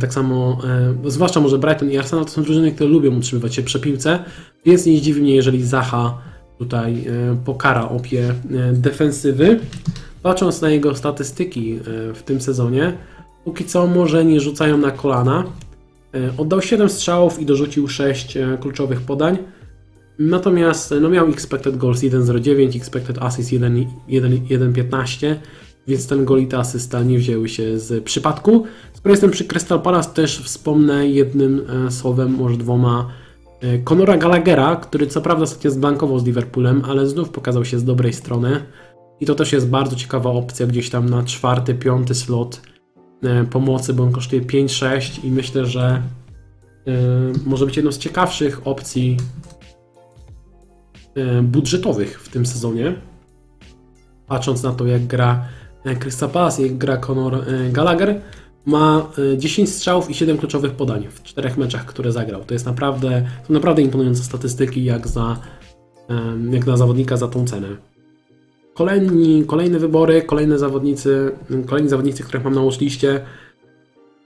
tak 0.00 0.12
samo, 0.14 0.58
e, 1.04 1.10
zwłaszcza 1.10 1.40
może 1.40 1.58
Brighton 1.58 1.90
i 1.90 1.98
Arsenal 1.98 2.24
to 2.24 2.30
są 2.30 2.42
drużyny, 2.42 2.72
które 2.72 2.90
lubią 2.90 3.16
utrzymywać 3.16 3.54
się 3.54 3.62
przy 3.62 3.80
piłce, 3.80 4.18
więc 4.64 4.86
nie 4.86 4.98
zdziwi 4.98 5.22
mnie, 5.22 5.34
jeżeli 5.34 5.64
Zaha 5.64 6.18
tutaj 6.58 7.04
e, 7.06 7.36
pokara 7.44 7.88
opie 7.88 8.28
e, 8.28 8.72
defensywy. 8.72 9.60
Patrząc 10.22 10.60
na 10.60 10.70
jego 10.70 10.94
statystyki 10.94 11.72
e, 11.72 11.80
w 12.14 12.22
tym 12.22 12.40
sezonie, 12.40 12.92
póki 13.44 13.64
co 13.64 13.86
może 13.86 14.24
nie 14.24 14.40
rzucają 14.40 14.78
na 14.78 14.90
kolana. 14.90 15.44
E, 16.14 16.36
Oddał 16.38 16.62
7 16.62 16.88
strzałów 16.88 17.40
i 17.40 17.46
dorzucił 17.46 17.88
6 17.88 18.36
e, 18.36 18.58
kluczowych 18.60 19.00
podań. 19.00 19.38
Natomiast 20.18 20.92
e, 20.92 21.00
no 21.00 21.08
miał 21.08 21.28
expected 21.28 21.76
goals 21.76 22.00
1.09, 22.00 22.76
expected 22.76 23.18
assist 23.18 23.52
1 23.52 23.86
1 24.08 24.32
1.15, 24.32 25.34
więc 25.88 26.06
ten 26.06 26.24
gol 26.24 26.40
i 26.40 26.46
ta 26.46 26.58
asysta 26.58 27.02
nie 27.02 27.18
wzięły 27.18 27.48
się 27.48 27.78
z 27.78 28.04
przypadku. 28.04 28.64
Skoro 28.92 29.12
jestem 29.12 29.30
przy 29.30 29.44
Crystal 29.44 29.82
Palace, 29.82 30.10
też 30.14 30.38
wspomnę 30.38 31.08
jednym 31.08 31.66
e, 31.86 31.90
słowem, 31.90 32.30
może 32.30 32.56
dwoma, 32.56 33.08
e, 33.60 33.78
Conora 33.78 34.16
Gallaghera, 34.16 34.76
który 34.76 35.06
co 35.06 35.20
prawda 35.20 35.44
ostatnio 35.44 35.70
zblankował 35.70 36.18
z 36.18 36.24
Liverpoolem, 36.24 36.82
ale 36.84 37.06
znów 37.06 37.30
pokazał 37.30 37.64
się 37.64 37.78
z 37.78 37.84
dobrej 37.84 38.12
strony. 38.12 38.62
I 39.20 39.26
to 39.26 39.34
też 39.34 39.52
jest 39.52 39.68
bardzo 39.68 39.96
ciekawa 39.96 40.30
opcja 40.30 40.66
gdzieś 40.66 40.90
tam 40.90 41.08
na 41.08 41.22
czwarty, 41.22 41.74
piąty 41.74 42.14
slot 42.14 42.60
e, 43.22 43.44
pomocy, 43.44 43.94
bo 43.94 44.02
on 44.02 44.12
kosztuje 44.12 44.42
5-6 44.42 45.24
i 45.24 45.30
myślę, 45.30 45.66
że 45.66 46.02
może 47.46 47.66
być 47.66 47.76
jedną 47.76 47.92
z 47.92 47.98
ciekawszych 47.98 48.66
opcji 48.66 49.16
budżetowych 51.42 52.20
w 52.22 52.28
tym 52.28 52.46
sezonie. 52.46 52.94
Patrząc 54.26 54.62
na 54.62 54.72
to, 54.72 54.86
jak 54.86 55.06
gra 55.06 55.44
e, 55.84 55.96
Crystal 55.96 56.28
Palace, 56.30 56.62
jak 56.62 56.78
gra 56.78 56.96
Conor 56.96 57.34
e, 57.34 57.70
Gallagher, 57.70 58.20
ma 58.66 59.06
e, 59.34 59.38
10 59.38 59.68
strzałów 59.74 60.10
i 60.10 60.14
7 60.14 60.38
kluczowych 60.38 60.72
podań 60.72 61.06
w 61.10 61.22
czterech 61.22 61.56
meczach, 61.56 61.86
które 61.86 62.12
zagrał. 62.12 62.44
To 62.44 62.54
jest 62.54 62.66
naprawdę, 62.66 63.26
to 63.46 63.52
naprawdę 63.52 63.82
imponujące 63.82 64.24
statystyki, 64.24 64.84
jak, 64.84 65.08
za, 65.08 65.36
jak 66.50 66.66
na 66.66 66.76
zawodnika 66.76 67.16
za 67.16 67.28
tą 67.28 67.46
cenę. 67.46 67.68
Kolejni, 68.74 69.44
kolejne 69.46 69.78
wybory, 69.78 70.22
kolejne 70.22 70.58
zawodnicy, 70.58 71.32
kolejni 71.66 71.88
zawodnicy, 71.88 72.22
których 72.22 72.44
mam 72.44 72.54
na 72.54 72.62
watchliście. 72.62 73.20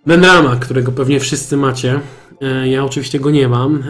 Benrama, 0.06 0.56
którego 0.56 0.92
pewnie 0.92 1.20
wszyscy 1.20 1.56
macie. 1.56 2.00
E, 2.40 2.68
Ja 2.68 2.84
oczywiście 2.84 3.20
go 3.20 3.30
nie 3.30 3.48
mam. 3.48 3.76
E, 3.76 3.80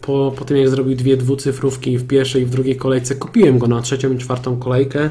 Po, 0.00 0.32
po 0.38 0.44
tym 0.44 0.56
jak 0.56 0.68
zrobił 0.68 0.96
dwie 0.96 1.16
dwucyfrówki 1.16 1.98
w 1.98 2.06
pierwszej 2.06 2.42
i 2.42 2.46
w 2.46 2.50
drugiej 2.50 2.76
kolejce, 2.76 3.14
kupiłem 3.14 3.58
go 3.58 3.66
na 3.66 3.82
trzecią 3.82 4.12
i 4.12 4.18
czwartą 4.18 4.58
kolejkę. 4.58 5.10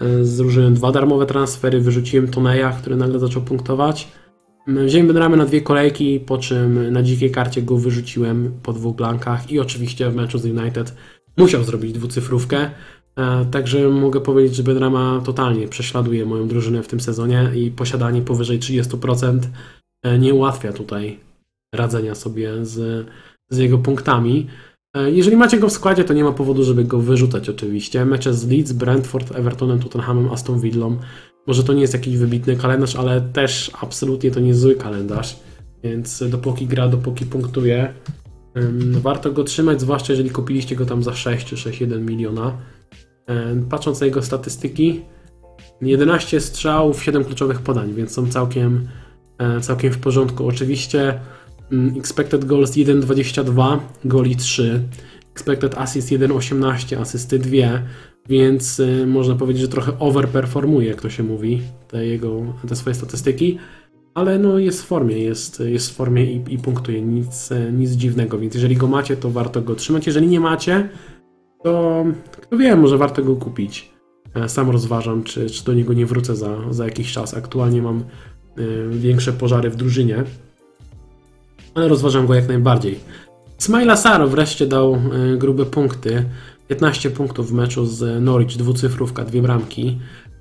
E, 0.00 0.24
Zużyłem 0.24 0.74
dwa 0.74 0.92
darmowe 0.92 1.26
transfery, 1.26 1.80
wyrzuciłem 1.80 2.28
Toneja, 2.28 2.70
który 2.70 2.96
nagle 2.96 3.18
zaczął 3.18 3.42
punktować. 3.42 4.08
M, 4.68 4.86
Wziąłem 4.86 5.06
Benramę 5.06 5.36
na 5.36 5.46
dwie 5.46 5.60
kolejki, 5.60 6.20
po 6.20 6.38
czym 6.38 6.92
na 6.92 7.02
dzikiej 7.02 7.30
karcie 7.30 7.62
go 7.62 7.76
wyrzuciłem 7.76 8.52
po 8.62 8.72
dwóch 8.72 8.96
blankach 8.96 9.50
i 9.50 9.60
oczywiście 9.60 10.10
w 10.10 10.16
meczu 10.16 10.38
z 10.38 10.44
United 10.44 10.94
musiał 11.36 11.64
zrobić 11.64 11.92
dwucyfrówkę. 11.92 12.70
E, 13.16 13.44
Także 13.50 13.88
mogę 13.88 14.20
powiedzieć, 14.20 14.56
że 14.56 14.62
Benrama 14.62 15.22
totalnie 15.24 15.68
prześladuje 15.68 16.26
moją 16.26 16.48
drużynę 16.48 16.82
w 16.82 16.88
tym 16.88 17.00
sezonie 17.00 17.50
i 17.54 17.70
posiadanie 17.70 18.22
powyżej 18.22 18.58
30% 18.58 19.38
e, 20.02 20.18
nie 20.18 20.34
ułatwia 20.34 20.72
tutaj 20.72 21.18
radzenia 21.74 22.14
sobie 22.14 22.64
z, 22.64 23.06
z 23.50 23.58
jego 23.58 23.78
punktami. 23.78 24.46
E, 24.96 25.10
Jeżeli 25.10 25.36
macie 25.36 25.58
go 25.58 25.68
w 25.68 25.72
składzie, 25.72 26.04
to 26.04 26.14
nie 26.14 26.24
ma 26.24 26.32
powodu, 26.32 26.64
żeby 26.64 26.84
go 26.84 26.98
wyrzucać 26.98 27.48
oczywiście. 27.48 28.04
Mecze 28.04 28.34
z 28.34 28.48
Leeds, 28.48 28.72
Brentford, 28.72 29.36
Evertonem, 29.36 29.78
Tottenhamem, 29.78 30.28
Aston 30.32 30.60
Villą. 30.60 30.96
Może 31.46 31.64
to 31.64 31.72
nie 31.72 31.80
jest 31.80 31.94
jakiś 31.94 32.16
wybitny 32.16 32.56
kalendarz, 32.56 32.96
ale 32.96 33.20
też 33.20 33.70
absolutnie 33.80 34.30
to 34.30 34.40
nie 34.40 34.54
zły 34.54 34.74
kalendarz. 34.74 35.36
Więc 35.84 36.24
dopóki 36.28 36.66
gra, 36.66 36.88
dopóki 36.88 37.26
punktuje, 37.26 37.94
warto 38.90 39.32
go 39.32 39.44
trzymać, 39.44 39.80
zwłaszcza 39.80 40.12
jeżeli 40.12 40.30
kupiliście 40.30 40.76
go 40.76 40.86
tam 40.86 41.02
za 41.02 41.14
6 41.14 41.46
czy 41.46 41.56
6,1 41.56 42.00
miliona. 42.00 42.58
Ym, 43.50 43.66
Patrząc 43.68 44.00
na 44.00 44.06
jego 44.06 44.22
statystyki, 44.22 45.00
11 45.82 46.40
strzałów, 46.40 47.02
7 47.02 47.24
kluczowych 47.24 47.60
podań, 47.60 47.92
więc 47.92 48.12
są 48.12 48.28
całkiem, 48.28 48.88
e, 49.38 49.60
całkiem 49.60 49.92
w 49.92 49.98
porządku. 49.98 50.46
Oczywiście 50.46 51.20
expected 51.96 52.44
goals 52.44 52.70
1,22, 52.70 53.78
goli 54.04 54.36
3, 54.36 54.82
expected 55.32 55.74
assist 55.78 56.08
1,18, 56.08 57.00
asysty 57.00 57.38
2, 57.38 57.82
więc 58.28 58.80
y, 58.80 59.06
można 59.06 59.34
powiedzieć, 59.34 59.62
że 59.62 59.68
trochę 59.68 59.98
overperformuje, 59.98 60.88
jak 60.88 61.00
to 61.00 61.10
się 61.10 61.22
mówi, 61.22 61.62
te 61.88 62.06
jego, 62.06 62.42
te 62.68 62.76
swoje 62.76 62.94
statystyki, 62.94 63.58
ale 64.14 64.38
no 64.38 64.58
jest 64.58 64.82
w 64.82 64.86
formie, 64.86 65.18
jest, 65.18 65.60
jest 65.60 65.90
w 65.90 65.94
formie 65.94 66.32
i, 66.32 66.54
i 66.54 66.58
punktuje, 66.58 67.02
nic, 67.02 67.50
y, 67.52 67.72
nic 67.72 67.90
dziwnego, 67.90 68.38
więc 68.38 68.54
jeżeli 68.54 68.76
go 68.76 68.86
macie, 68.86 69.16
to 69.16 69.30
warto 69.30 69.62
go 69.62 69.74
trzymać, 69.74 70.06
jeżeli 70.06 70.26
nie 70.26 70.40
macie, 70.40 70.88
to 71.64 72.04
kto 72.30 72.56
wie, 72.56 72.76
może 72.76 72.98
warto 72.98 73.22
go 73.24 73.36
kupić. 73.36 73.96
E, 74.34 74.48
Sam 74.48 74.70
rozważam, 74.70 75.22
czy, 75.22 75.50
czy 75.50 75.64
do 75.64 75.74
niego 75.74 75.92
nie 75.92 76.06
wrócę 76.06 76.36
za, 76.36 76.56
za 76.70 76.84
jakiś 76.84 77.12
czas. 77.12 77.34
Aktualnie 77.34 77.82
mam 77.82 78.04
y, 78.58 78.88
większe 78.90 79.32
pożary 79.32 79.70
w 79.70 79.76
drużynie, 79.76 80.24
ale 81.76 81.88
rozważam 81.88 82.26
go 82.26 82.34
jak 82.34 82.48
najbardziej. 82.48 82.98
Smaila 83.58 83.96
Saro 83.96 84.28
wreszcie 84.28 84.66
dał 84.66 84.94
y, 84.94 85.36
grube 85.38 85.66
punkty. 85.66 86.24
15 86.68 87.10
punktów 87.10 87.50
w 87.50 87.52
meczu 87.52 87.86
z 87.86 88.22
Norwich, 88.22 88.56
dwucyfrówka, 88.56 89.24
dwie 89.24 89.42
bramki. 89.42 89.98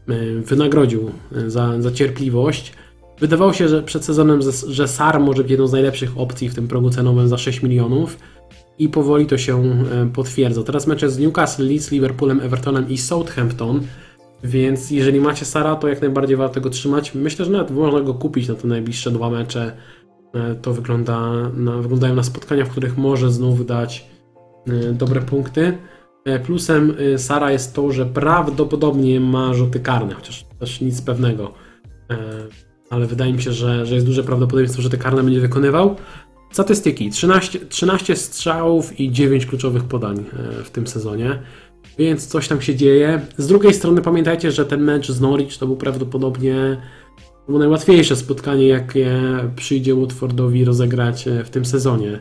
Y, 0.09 0.41
Wynagrodził 0.41 1.11
y, 1.38 1.49
za, 1.49 1.81
za 1.81 1.91
cierpliwość. 1.91 2.73
Wydawało 3.19 3.53
się, 3.53 3.67
że 3.67 3.83
przed 3.83 4.05
sezonem, 4.05 4.39
że- 4.67 4.88
Sar 4.88 5.19
może 5.19 5.41
być 5.41 5.51
jedną 5.51 5.67
z 5.67 5.71
najlepszych 5.71 6.17
opcji 6.17 6.49
w 6.49 6.55
tym 6.55 6.67
progu 6.67 6.89
cenowym 6.89 7.27
za 7.27 7.38
6 7.38 7.63
milionów 7.63 8.17
i 8.79 8.89
powoli 8.89 9.25
to 9.25 9.38
się 9.38 9.63
e, 9.63 10.09
potwierdza. 10.13 10.63
Teraz 10.63 10.88
mecze 10.88 11.09
z 11.09 11.19
Newcastle, 11.19 11.63
Leeds, 11.67 11.91
Liverpoolem, 11.91 12.39
Evertonem 12.39 12.89
i 12.89 12.97
Southampton, 12.97 13.81
więc 14.43 14.91
jeżeli 14.91 15.19
macie 15.21 15.45
Sara, 15.45 15.75
to 15.75 15.88
jak 15.88 16.01
najbardziej 16.01 16.38
warto 16.38 16.61
go 16.61 16.69
trzymać. 16.69 17.15
Myślę, 17.15 17.45
że 17.45 17.51
nawet 17.51 17.71
można 17.71 18.01
go 18.01 18.13
kupić 18.13 18.47
na 18.47 18.55
te 18.55 18.67
najbliższe 18.67 19.11
dwa 19.11 19.29
mecze. 19.29 19.71
E, 20.36 20.55
To 20.55 20.73
wygląda 20.73 21.49
na, 21.49 21.77
wyglądają 21.77 22.15
na 22.15 22.23
spotkania, 22.23 22.65
w 22.65 22.69
których 22.69 22.97
może 22.97 23.31
znów 23.31 23.65
dać 23.65 24.05
e, 24.67 24.93
dobre 24.93 25.21
punkty. 25.21 25.77
E, 26.25 26.39
Plusem 26.39 26.95
Sara 27.17 27.51
jest 27.51 27.75
to, 27.75 27.91
że 27.91 28.05
prawdopodobnie 28.05 29.19
ma 29.19 29.53
rzuty 29.53 29.79
karne, 29.79 30.13
chociaż 30.13 30.45
też 30.59 30.81
nic 30.81 31.01
pewnego. 31.01 31.53
Ale 32.89 33.05
wydaje 33.05 33.33
mi 33.33 33.41
się, 33.41 33.51
że, 33.51 33.86
że 33.86 33.95
jest 33.95 34.07
duże 34.07 34.23
prawdopodobieństwo, 34.23 34.81
że 34.81 34.89
te 34.89 34.97
karne 34.97 35.23
będzie 35.23 35.39
wykonywał. 35.39 35.95
Statystyki: 36.51 37.09
13, 37.09 37.59
13 37.59 38.15
strzałów 38.15 38.99
i 38.99 39.11
9 39.11 39.45
kluczowych 39.45 39.83
podań 39.83 40.25
w 40.63 40.69
tym 40.69 40.88
sezonie, 40.88 41.39
więc 41.97 42.27
coś 42.27 42.47
tam 42.47 42.61
się 42.61 42.75
dzieje. 42.75 43.21
Z 43.38 43.47
drugiej 43.47 43.73
strony 43.73 44.01
pamiętajcie, 44.01 44.51
że 44.51 44.65
ten 44.65 44.81
mecz 44.81 45.11
z 45.11 45.21
Norwich 45.21 45.57
to 45.57 45.67
był 45.67 45.75
prawdopodobnie 45.75 46.77
było 47.47 47.59
najłatwiejsze 47.59 48.15
spotkanie, 48.15 48.67
jakie 48.67 49.21
przyjdzie 49.55 49.95
Watfordowi 49.95 50.65
rozegrać 50.65 51.27
e, 51.27 51.43
w 51.43 51.49
tym 51.49 51.65
sezonie. 51.65 52.19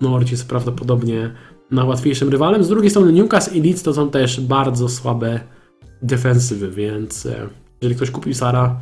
Norwich 0.00 0.30
jest 0.30 0.48
prawdopodobnie 0.48 1.30
najłatwiejszym 1.70 2.28
rywalem. 2.28 2.64
Z 2.64 2.68
drugiej 2.68 2.90
strony 2.90 3.12
Newcastle 3.12 3.54
i 3.54 3.62
Leeds 3.62 3.82
to 3.82 3.94
są 3.94 4.10
też 4.10 4.40
bardzo 4.40 4.88
słabe 4.88 5.40
defensywy, 6.02 6.70
więc 6.70 7.26
e, 7.26 7.48
jeżeli 7.80 7.96
ktoś 7.96 8.10
kupił 8.10 8.34
Sara, 8.34 8.80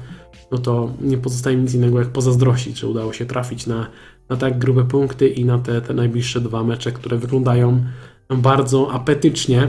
no 0.52 0.58
to 0.58 0.92
nie 1.00 1.18
pozostaje 1.18 1.56
nic 1.56 1.74
innego 1.74 1.98
jak 1.98 2.08
pozazdrościć, 2.08 2.78
że 2.78 2.88
udało 2.88 3.12
się 3.12 3.26
trafić 3.26 3.66
na, 3.66 3.86
na 4.28 4.36
tak 4.36 4.58
grube 4.58 4.84
punkty 4.84 5.28
i 5.28 5.44
na 5.44 5.58
te, 5.58 5.80
te 5.80 5.94
najbliższe 5.94 6.40
dwa 6.40 6.64
mecze, 6.64 6.92
które 6.92 7.16
wyglądają 7.16 7.84
bardzo 8.30 8.92
apetycznie. 8.92 9.68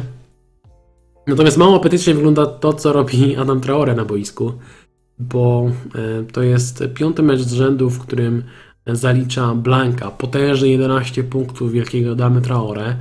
Natomiast 1.28 1.58
mało 1.58 1.76
apetycznie 1.76 2.14
wygląda 2.14 2.46
to, 2.46 2.74
co 2.74 2.94
robi 2.94 3.36
Adam 3.36 3.62
Traore 3.62 3.96
na 3.96 4.06
boisku, 4.06 4.54
bo 5.20 5.72
e, 5.96 6.24
to 6.24 6.44
jest 6.44 6.84
piąty 6.94 7.24
mecz 7.24 7.42
z 7.42 7.54
rzędu, 7.54 7.90
w 7.90 8.00
którym 8.00 8.44
zalicza 8.88 9.56
Blanka, 9.56 10.12
potężne 10.12 10.68
11 10.68 11.24
punktów 11.24 11.72
wielkiego 11.72 12.16
Damy 12.16 12.42
Traore. 12.42 12.96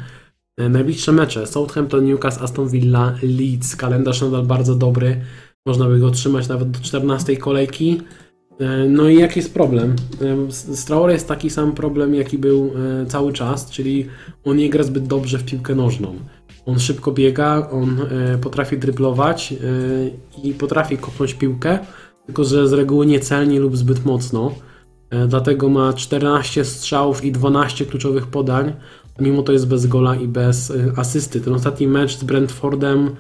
E, 0.59 0.69
Najbliższe 0.69 1.13
mecze 1.13 1.47
Southampton, 1.47 2.05
Newcastle, 2.05 2.45
Aston 2.45 2.69
Villa, 2.69 3.15
Leeds. 3.23 3.77
Kalendarz 3.77 4.23
nadal 4.23 4.47
bardzo 4.47 4.75
dobry. 4.75 5.21
Można 5.67 5.87
by 5.89 5.99
go 5.99 6.11
trzymać 6.11 6.49
nawet 6.49 6.71
do 6.71 6.81
14 6.81 7.37
kolejki. 7.37 8.01
E, 8.61 8.89
No 8.89 9.09
i 9.09 9.19
jaki 9.19 9.41
jest 9.41 9.55
problem? 9.55 9.97
Z 10.49 10.85
Traore 10.85 11.13
jest 11.13 11.29
taki 11.29 11.51
sam 11.51 11.73
problem, 11.73 12.15
jaki 12.15 12.39
był 12.39 12.73
cały 13.09 13.33
czas, 13.33 13.71
czyli 13.71 14.07
on 14.45 14.57
nie 14.57 14.71
gra 14.71 14.85
zbyt 14.85 15.07
dobrze 15.07 15.39
w 15.39 15.45
piłkę 15.45 15.75
nożną. 15.75 16.15
On 16.67 16.79
szybko 16.79 17.13
biega, 17.13 17.69
on 17.71 17.97
potrafi 18.41 18.79
dryblować 18.79 19.55
i 20.45 20.55
potrafi 20.55 20.99
kopnąć 20.99 21.35
piłkę, 21.35 21.79
tylko 22.27 22.45
że 22.45 22.69
z 22.69 22.73
reguły 22.73 23.07
niecelnie 23.07 23.61
lub 23.61 23.77
zbyt 23.77 24.05
mocno. 24.05 24.55
E, 25.11 25.27
Dlatego 25.27 25.69
ma 25.69 25.93
14 25.93 26.65
strzałów 26.65 27.25
i 27.25 27.33
12 27.33 27.87
kluczowych 27.87 28.27
podań, 28.27 28.73
mimo 29.21 29.43
to 29.43 29.53
jest 29.53 29.69
bez 29.69 29.87
gola 29.87 30.17
i 30.17 30.29
bez 30.29 30.71
e, 30.71 30.93
asysty. 30.97 31.41
Ten 31.41 31.55
ostatni 31.55 31.87
mecz 31.87 32.17
z 32.17 32.25
Brentfordem, 32.25 33.11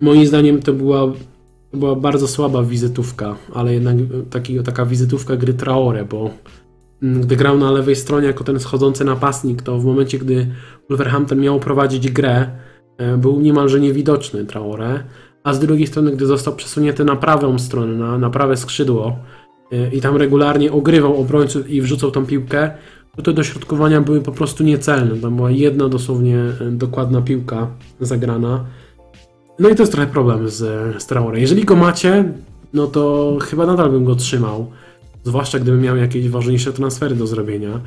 moim 0.00 0.26
zdaniem 0.26 0.62
to 0.62 0.72
była, 0.72 1.12
to 1.70 1.76
była 1.76 1.96
bardzo 1.96 2.28
słaba 2.28 2.62
wizytówka, 2.62 3.36
ale 3.54 3.74
jednak 3.74 3.96
e, 3.96 4.00
taki, 4.30 4.62
taka 4.62 4.86
wizytówka 4.86 5.36
gry 5.36 5.54
Traore, 5.54 6.04
bo 6.04 6.30
mm, 7.02 7.20
gdy 7.20 7.36
grał 7.36 7.58
na 7.58 7.70
lewej 7.70 7.96
stronie 7.96 8.26
jako 8.26 8.44
ten 8.44 8.60
schodzący 8.60 9.04
napastnik, 9.04 9.62
to 9.62 9.78
w 9.78 9.84
momencie, 9.84 10.18
gdy 10.18 10.46
Wolverhampton 10.88 11.40
miał 11.40 11.60
prowadzić 11.60 12.10
grę, 12.10 12.50
był 13.18 13.40
niemalże 13.40 13.80
niewidoczny 13.80 14.44
Traore, 14.44 15.04
a 15.44 15.54
z 15.54 15.60
drugiej 15.60 15.86
strony, 15.86 16.12
gdy 16.12 16.26
został 16.26 16.56
przesunięty 16.56 17.04
na 17.04 17.16
prawą 17.16 17.58
stronę, 17.58 17.92
na, 17.92 18.18
na 18.18 18.30
prawe 18.30 18.56
skrzydło 18.56 19.16
e, 19.72 19.94
i 19.94 20.00
tam 20.00 20.16
regularnie 20.16 20.72
ogrywał 20.72 21.20
obrońców 21.20 21.70
i 21.70 21.82
wrzucał 21.82 22.10
tą 22.10 22.26
piłkę, 22.26 22.70
to 23.16 23.22
te 23.22 23.32
dośrodkowania 23.32 24.00
były 24.00 24.20
po 24.20 24.32
prostu 24.32 24.64
niecelne. 24.64 25.16
Tam 25.16 25.36
była 25.36 25.50
jedna 25.50 25.88
dosłownie 25.88 26.38
e, 26.38 26.70
dokładna 26.70 27.22
piłka 27.22 27.66
zagrana. 28.00 28.64
No 29.58 29.68
i 29.68 29.74
to 29.74 29.82
jest 29.82 29.92
trochę 29.92 30.10
problem 30.10 30.48
z, 30.48 30.58
z 31.02 31.06
Traore. 31.06 31.40
Jeżeli 31.40 31.64
go 31.64 31.76
macie, 31.76 32.32
no 32.72 32.86
to 32.86 33.36
chyba 33.42 33.66
nadal 33.66 33.90
bym 33.90 34.04
go 34.04 34.14
trzymał. 34.14 34.70
Zwłaszcza 35.24 35.58
gdybym 35.58 35.80
miał 35.80 35.96
jakieś 35.96 36.28
ważniejsze 36.28 36.72
transfery 36.72 37.16
do 37.16 37.26
zrobienia. 37.26 37.80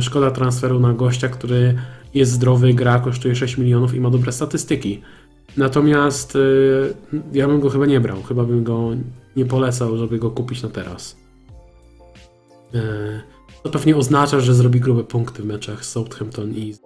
Szkoda 0.00 0.30
transferu 0.30 0.80
na 0.80 0.92
gościa, 0.92 1.28
który 1.28 1.74
jest 2.14 2.32
zdrowy, 2.32 2.74
gra, 2.74 2.98
kosztuje 2.98 3.36
6 3.36 3.58
milionów 3.58 3.94
i 3.94 4.00
ma 4.00 4.10
dobre 4.10 4.32
statystyki. 4.32 5.00
Natomiast 5.56 6.36
y, 6.36 6.94
ja 7.32 7.48
bym 7.48 7.60
go 7.60 7.70
chyba 7.70 7.86
nie 7.86 8.00
brał. 8.00 8.22
Chyba 8.22 8.44
bym 8.44 8.64
go 8.64 8.90
nie 9.36 9.44
polecał, 9.44 9.96
żeby 9.96 10.18
go 10.18 10.30
kupić 10.30 10.62
na 10.62 10.68
teraz. 10.68 11.16
Y, 12.74 12.78
To 13.62 13.70
pewnie 13.70 13.96
oznacza, 13.96 14.40
że 14.40 14.54
zrobi 14.54 14.80
grube 14.80 15.04
punkty 15.04 15.42
w 15.42 15.46
meczach 15.46 15.84
z 15.84 15.90
Southampton 15.90 16.54
i 16.54 16.72
z 16.72 16.80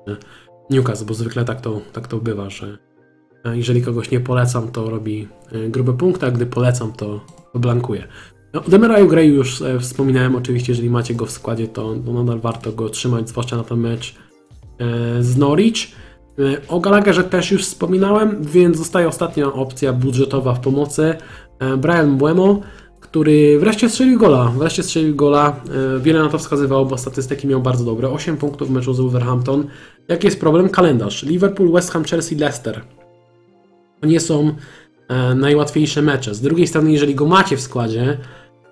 Newcastle, 0.70 1.04
bo 1.06 1.14
zwykle 1.14 1.44
tak 1.44 1.60
to, 1.60 1.80
tak 1.92 2.08
to 2.08 2.16
bywa, 2.18 2.50
że 2.50 2.78
e, 3.44 3.56
jeżeli 3.56 3.82
kogoś 3.82 4.10
nie 4.10 4.20
polecam, 4.20 4.68
to 4.70 4.90
robi 4.90 5.28
e, 5.52 5.68
grube 5.68 5.92
punkty, 5.92 6.26
a 6.26 6.30
gdy 6.30 6.46
polecam, 6.46 6.92
to, 6.92 7.20
blankuje. 7.54 8.08
No, 8.52 8.64
o 8.64 8.70
Demeraju 8.70 9.08
Gray 9.08 9.28
już 9.28 9.62
e, 9.62 9.80
wspominałem, 9.80 10.36
oczywiście, 10.36 10.72
jeżeli 10.72 10.90
macie 10.90 11.14
go 11.14 11.26
w 11.26 11.30
składzie, 11.30 11.68
to, 11.68 11.94
nadal 11.94 12.40
warto 12.40 12.72
go 12.72 12.88
trzymać, 12.88 13.28
zwłaszcza 13.28 13.56
na 13.56 13.64
ten 13.64 13.78
mecz 13.78 14.14
z 15.20 15.36
Norwich. 15.36 15.88
E, 16.38 16.68
O 16.68 16.80
Gallagherze 16.80 17.24
też 17.24 17.50
już 17.50 17.62
wspominałem, 17.62 18.42
więc 18.42 18.76
zostaje 18.76 19.08
ostatnia 19.08 19.52
opcja 19.52 19.92
budżetowa 19.92 20.54
w 20.54 20.60
pomocy. 20.60 21.14
E, 21.58 21.76
Brian 21.76 22.10
Mbeumo, 22.10 22.60
który 23.00 23.58
wreszcie 23.58 23.88
strzelił 23.90 24.18
gola. 24.18 24.52
Wreszcie 24.58 24.82
strzelił 24.82 25.16
gola. 25.16 25.56
E, 25.96 26.00
Wiele 26.00 26.22
na 26.22 26.28
to 26.28 26.38
wskazywało, 26.38 26.84
bo 26.84 26.98
statystyki 26.98 27.46
miał 27.46 27.60
bardzo 27.60 27.84
dobre. 27.84 28.08
8 28.10 28.36
punktów 28.36 28.68
w 28.68 28.70
meczu 28.70 28.94
z 28.94 29.00
Wolverhampton. 29.00 29.66
Jaki 30.08 30.26
jest 30.26 30.40
problem? 30.40 30.68
Kalendarz. 30.68 31.22
Liverpool, 31.22 31.72
West 31.72 31.90
Ham, 31.90 32.04
Chelsea, 32.04 32.34
Leicester. 32.34 32.80
To 34.00 34.06
nie 34.06 34.20
są 34.20 34.54
e, 35.08 35.34
najłatwiejsze 35.34 36.02
mecze. 36.02 36.34
Z 36.34 36.40
drugiej 36.40 36.66
strony, 36.66 36.92
jeżeli 36.92 37.14
go 37.14 37.26
macie 37.26 37.56
w 37.56 37.60
składzie, 37.60 38.18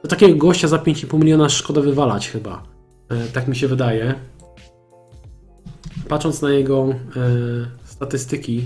to 0.02 0.08
takiego 0.08 0.36
gościa 0.36 0.68
za 0.68 0.76
5,5 0.76 1.18
miliona 1.18 1.48
szkoda 1.48 1.80
wywalać 1.80 2.28
chyba. 2.28 2.62
Tak 3.32 3.48
mi 3.48 3.56
się 3.56 3.68
wydaje. 3.68 4.14
Patrząc 6.12 6.42
na 6.42 6.50
jego 6.50 6.88
e, 6.88 6.94
statystyki, 7.84 8.62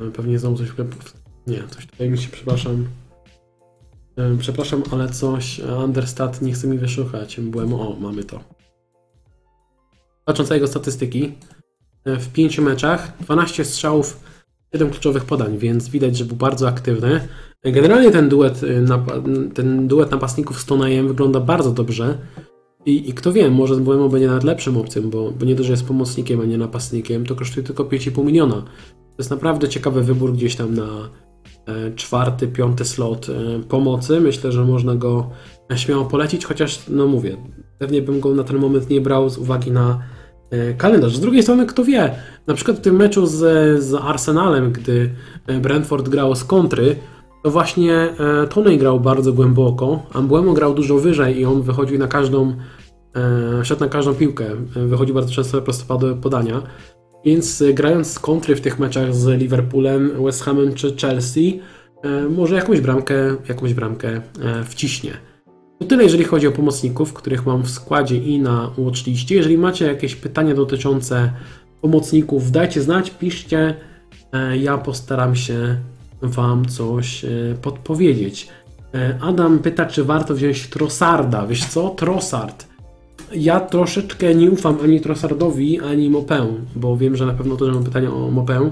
e, 0.00 0.10
pewnie 0.10 0.38
znowu 0.38 0.56
coś. 0.56 0.68
Nie, 1.46 1.62
coś 1.70 1.86
tutaj 1.86 2.10
mi 2.10 2.18
się, 2.18 2.28
przepraszam. 2.28 2.86
E, 4.16 4.36
Przepraszam, 4.38 4.82
ale 4.90 5.08
coś 5.08 5.60
e, 5.60 5.74
Understat 5.74 6.42
nie 6.42 6.52
chce 6.52 6.66
mi 6.66 6.78
wyszukać. 6.78 7.40
Byłem, 7.40 7.74
o, 7.74 7.96
mamy 8.00 8.24
to. 8.24 8.40
Patrząc 10.24 10.50
na 10.50 10.54
jego 10.54 10.68
statystyki, 10.68 11.34
e, 12.04 12.16
w 12.16 12.32
5 12.32 12.58
meczach 12.58 13.12
12 13.20 13.64
strzałów, 13.64 14.20
7 14.72 14.90
kluczowych 14.90 15.24
podań, 15.24 15.58
więc 15.58 15.88
widać, 15.88 16.16
że 16.16 16.24
był 16.24 16.36
bardzo 16.36 16.68
aktywny. 16.68 17.28
E, 17.62 17.72
Generalnie 17.72 18.10
ten 18.10 18.28
duet, 18.28 18.60
ten 19.54 19.88
duet 19.88 20.10
napastników 20.10 20.60
z 20.60 20.64
Tonajem 20.64 21.08
wygląda 21.08 21.40
bardzo 21.40 21.70
dobrze. 21.70 22.18
I, 22.86 23.08
I 23.10 23.12
kto 23.14 23.32
wie, 23.32 23.50
może 23.50 23.76
Mbeumo 23.76 24.08
będzie 24.08 24.26
nawet 24.26 24.44
lepszą 24.44 24.80
opcją, 24.80 25.10
bo, 25.10 25.30
bo 25.30 25.46
nie 25.46 25.54
dość, 25.54 25.66
że 25.66 25.72
jest 25.72 25.86
pomocnikiem, 25.86 26.40
a 26.40 26.44
nie 26.44 26.58
napastnikiem, 26.58 27.26
to 27.26 27.34
kosztuje 27.34 27.66
tylko 27.66 27.84
5,5 27.84 28.24
miliona. 28.24 28.62
To 28.92 29.18
jest 29.18 29.30
naprawdę 29.30 29.68
ciekawy 29.68 30.02
wybór 30.02 30.32
gdzieś 30.32 30.56
tam 30.56 30.74
na 30.74 31.10
e, 31.66 31.94
czwarty, 31.94 32.48
piąty 32.48 32.84
slot 32.84 33.26
e, 33.28 33.62
pomocy. 33.62 34.20
Myślę, 34.20 34.52
że 34.52 34.64
można 34.64 34.94
go 34.94 35.30
e, 35.72 35.78
śmiało 35.78 36.04
polecić, 36.04 36.44
chociaż, 36.44 36.80
no 36.88 37.06
mówię, 37.06 37.36
pewnie 37.78 38.02
bym 38.02 38.20
go 38.20 38.34
na 38.34 38.44
ten 38.44 38.58
moment 38.58 38.90
nie 38.90 39.00
brał 39.00 39.30
z 39.30 39.38
uwagi 39.38 39.70
na 39.70 39.98
e, 40.50 40.74
kalendarz. 40.74 41.16
Z 41.16 41.20
drugiej 41.20 41.42
strony, 41.42 41.66
kto 41.66 41.84
wie, 41.84 42.14
na 42.46 42.54
przykład 42.54 42.76
w 42.76 42.80
tym 42.80 42.96
meczu 42.96 43.26
z, 43.26 43.36
z 43.84 43.94
Arsenalem, 43.94 44.72
gdy 44.72 45.10
e, 45.46 45.60
Brentford 45.60 46.08
grało 46.08 46.36
z 46.36 46.44
kontry, 46.44 46.96
to 47.44 47.50
właśnie 47.50 47.94
e, 47.94 48.46
Tony 48.46 48.76
grał 48.76 49.00
bardzo 49.00 49.32
głęboko, 49.32 50.02
a 50.12 50.20
Mbuemo 50.20 50.52
grał 50.52 50.74
dużo 50.74 50.98
wyżej 50.98 51.38
i 51.38 51.44
on 51.44 51.62
wychodził 51.62 51.98
na 51.98 52.08
każdą, 52.08 52.54
e, 53.60 53.64
szedł 53.64 53.80
na 53.80 53.88
każdą 53.88 54.14
piłkę, 54.14 54.46
e, 54.76 54.86
wychodził 54.86 55.14
bardzo 55.14 55.32
często 55.32 55.62
prostopadłe 55.62 56.14
podania. 56.14 56.62
Więc 57.24 57.62
grając 57.74 58.12
z 58.12 58.18
kontry 58.18 58.56
w 58.56 58.60
tych 58.60 58.78
meczach 58.78 59.14
z 59.14 59.40
Liverpoolem, 59.40 60.24
West 60.24 60.42
Hamem 60.42 60.74
czy 60.74 60.96
Chelsea, 60.96 61.60
może 62.30 62.54
jakąś 62.54 62.80
bramkę, 62.80 63.14
jakąś 63.48 63.74
bramkę 63.74 64.20
wciśnie. 64.64 65.12
To 65.78 65.86
tyle, 65.86 66.02
jeżeli 66.02 66.24
chodzi 66.24 66.46
o 66.46 66.52
pomocników, 66.52 67.12
których 67.12 67.46
mam 67.46 67.62
w 67.62 67.70
składzie 67.70 68.16
i 68.16 68.38
na 68.38 68.70
watchliście. 68.78 69.34
Jeżeli 69.34 69.58
macie 69.58 69.86
jakieś 69.86 70.16
pytania 70.16 70.54
dotyczące 70.54 71.32
pomocników, 71.80 72.50
dajcie 72.50 72.82
znać, 72.82 73.10
piszcie. 73.10 73.74
Ja 74.60 74.78
postaram 74.78 75.36
się 75.36 75.76
Wam 76.22 76.66
coś 76.68 77.24
e, 77.24 77.28
podpowiedzieć. 77.62 78.48
E, 78.94 79.18
Adam 79.20 79.58
pyta, 79.58 79.86
czy 79.86 80.04
warto 80.04 80.34
wziąć 80.34 80.68
Trossarda. 80.68 81.46
Wiesz 81.46 81.64
co? 81.64 81.88
Trossard. 81.88 82.66
Ja 83.34 83.60
troszeczkę 83.60 84.34
nie 84.34 84.50
ufam 84.50 84.78
ani 84.82 85.00
Trossardowi, 85.00 85.80
ani 85.80 86.10
Mopę, 86.10 86.46
bo 86.76 86.96
wiem, 86.96 87.16
że 87.16 87.26
na 87.26 87.34
pewno 87.34 87.56
też 87.56 87.68
mam 87.68 87.84
pytania 87.84 88.12
o 88.14 88.30
Mopę. 88.30 88.70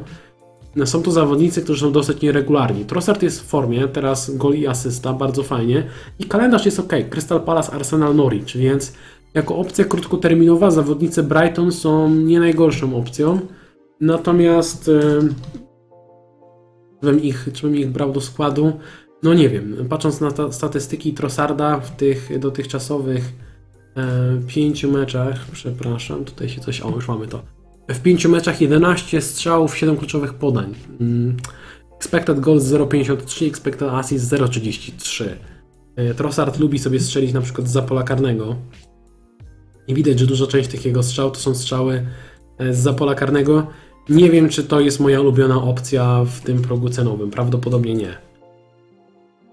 No, 0.77 0.87
Są 0.87 1.03
to 1.03 1.11
zawodnicy, 1.11 1.63
którzy 1.63 1.81
są 1.81 1.93
dosyć 1.93 2.23
nieregularni. 2.23 2.85
Trossard 2.85 3.23
jest 3.23 3.41
w 3.41 3.45
formie, 3.45 3.89
teraz 3.89 4.37
gol 4.37 4.55
i 4.55 4.67
asysta, 4.67 5.13
bardzo 5.13 5.43
fajnie. 5.43 5.87
I 6.19 6.25
kalendarz 6.25 6.65
jest 6.65 6.81
ok. 6.81 6.93
Crystal 7.11 7.41
Palace, 7.41 7.73
Arsenal, 7.73 8.17
Norwich, 8.17 8.57
więc 8.57 8.93
jako 9.35 9.57
opcja 9.57 9.85
krótkoterminowa 9.85 10.71
zawodnicy 10.71 11.23
Brighton 11.23 11.73
są 11.73 12.15
nie 12.15 12.41
najgorszą 12.41 12.97
opcją. 12.97 13.41
Natomiast 14.01 14.91
em, 17.03 17.07
czy 17.07 17.07
bym 17.07 17.23
ich, 17.23 17.49
czy 17.53 17.63
bym 17.63 17.77
ich 17.77 17.91
brał 17.91 18.13
do 18.13 18.21
składu? 18.21 18.73
No 19.23 19.35
nie 19.35 19.49
wiem. 19.49 19.87
Patrząc 19.89 20.21
na 20.21 20.31
ta, 20.31 20.53
statystyki 20.53 21.13
Trossarda 21.13 21.81
w 21.81 21.97
tych 21.97 22.39
dotychczasowych 22.39 23.33
e, 23.97 24.41
pięciu 24.47 24.93
meczach, 24.93 25.47
przepraszam, 25.53 26.25
tutaj 26.25 26.49
się 26.49 26.61
coś, 26.61 26.81
o 26.81 26.91
już 26.91 27.09
mamy 27.09 27.27
to. 27.27 27.43
W 27.89 28.01
pięciu 28.01 28.29
meczach 28.29 28.61
11 28.61 29.21
strzałów, 29.21 29.77
7 29.77 29.97
kluczowych 29.97 30.35
podań. 30.35 30.75
Mm, 31.01 31.37
Expected 31.97 32.41
goals 32.41 32.65
0,53, 32.65 33.47
expected 33.47 33.89
assist 33.89 34.33
0,33. 34.33 35.25
E, 35.97 36.15
Trossard 36.15 36.59
lubi 36.59 36.79
sobie 36.79 37.01
strzelić 37.01 37.33
na 37.33 37.41
przykład 37.41 37.69
z 37.69 37.89
pola 37.89 38.03
karnego. 38.03 38.57
I 39.89 39.95
widać, 39.95 40.19
że 40.19 40.27
duża 40.27 40.47
część 40.47 40.69
tych 40.69 40.85
jego 40.85 41.03
strzał 41.03 41.31
to 41.31 41.41
są 41.41 41.55
strzały 41.55 42.07
e, 42.59 42.75
z 42.75 42.97
pola 42.97 43.15
karnego. 43.15 43.67
Nie 44.13 44.31
wiem, 44.31 44.49
czy 44.49 44.65
to 44.65 44.81
jest 44.81 45.01
moja 45.01 45.21
ulubiona 45.21 45.63
opcja 45.63 46.25
w 46.25 46.41
tym 46.41 46.63
progu 46.63 46.89
cenowym. 46.89 47.31
Prawdopodobnie 47.31 47.95
nie. 47.95 48.17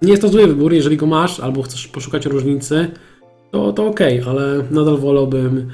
Nie 0.01 0.10
jest 0.10 0.22
to 0.22 0.28
zły 0.28 0.47
wybór, 0.47 0.74
jeżeli 0.74 0.97
go 0.97 1.05
masz 1.05 1.39
albo 1.39 1.62
chcesz 1.62 1.88
poszukać 1.88 2.26
różnicy, 2.26 2.88
to, 3.51 3.74
to 3.74 3.88
ok, 3.88 3.99
ale 4.28 4.64
nadal 4.72 4.97
wolałbym 4.97 5.70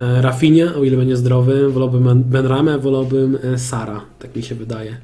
e, 0.00 0.22
Rafinia, 0.22 0.74
o 0.74 0.84
ile 0.84 0.96
będzie 0.96 1.16
zdrowy, 1.16 1.68
wolałbym 1.68 2.22
Benramę, 2.22 2.78
wolałbym 2.78 3.38
e, 3.42 3.58
Sara, 3.58 4.00
tak 4.18 4.36
mi 4.36 4.42
się 4.42 4.54
wydaje. 4.54 4.96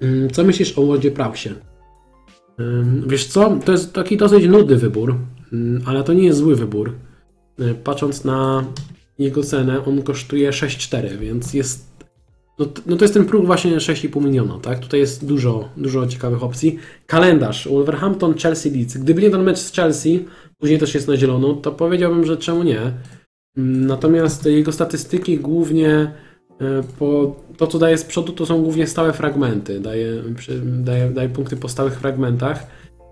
Mm, 0.00 0.30
Co 0.30 0.44
myślisz 0.44 0.78
o 0.78 0.80
Łodzie 0.80 1.10
Prausie? 1.10 1.50
Wiesz 3.06 3.26
co, 3.26 3.58
to 3.64 3.72
jest 3.72 3.92
taki 3.92 4.16
dosyć 4.16 4.46
nudny 4.46 4.76
wybór, 4.76 5.16
ym, 5.52 5.82
ale 5.86 6.04
to 6.04 6.12
nie 6.12 6.24
jest 6.24 6.38
zły 6.38 6.56
wybór. 6.56 6.92
Y, 7.60 7.74
Patrząc 7.74 8.24
na 8.24 8.64
jego 9.20 9.42
cenę, 9.42 9.84
on 9.84 10.02
kosztuje 10.02 10.50
6,4, 10.50 11.18
więc 11.18 11.54
jest. 11.54 11.90
No, 12.58 12.66
no 12.86 12.96
to 12.96 13.04
jest 13.04 13.14
ten 13.14 13.24
próg 13.24 13.46
właśnie 13.46 13.76
6,5 13.76 14.24
miliona, 14.24 14.58
tak? 14.58 14.78
Tutaj 14.78 15.00
jest 15.00 15.26
dużo, 15.26 15.68
dużo 15.76 16.06
ciekawych 16.06 16.42
opcji. 16.42 16.78
Kalendarz: 17.06 17.68
Wolverhampton, 17.68 18.34
Chelsea, 18.34 18.70
Leeds. 18.70 18.96
Gdyby 18.96 19.22
nie 19.22 19.30
ten 19.30 19.42
mecz 19.42 19.58
z 19.58 19.72
Chelsea, 19.72 20.24
później 20.58 20.78
też 20.78 20.94
jest 20.94 21.08
na 21.08 21.16
zielono, 21.16 21.54
to 21.54 21.72
powiedziałbym, 21.72 22.24
że 22.24 22.36
czemu 22.36 22.62
nie. 22.62 22.92
Natomiast 23.56 24.46
jego 24.46 24.72
statystyki 24.72 25.38
głównie 25.38 25.90
e, 25.90 26.12
po 26.98 27.36
to, 27.56 27.66
co 27.66 27.78
daje 27.78 27.98
z 27.98 28.04
przodu, 28.04 28.32
to 28.32 28.46
są 28.46 28.62
głównie 28.62 28.86
stałe 28.86 29.12
fragmenty. 29.12 29.80
Daje, 29.80 30.22
daje, 30.62 31.10
daje 31.10 31.28
punkty 31.28 31.56
po 31.56 31.68
stałych 31.68 32.00
fragmentach. 32.00 32.66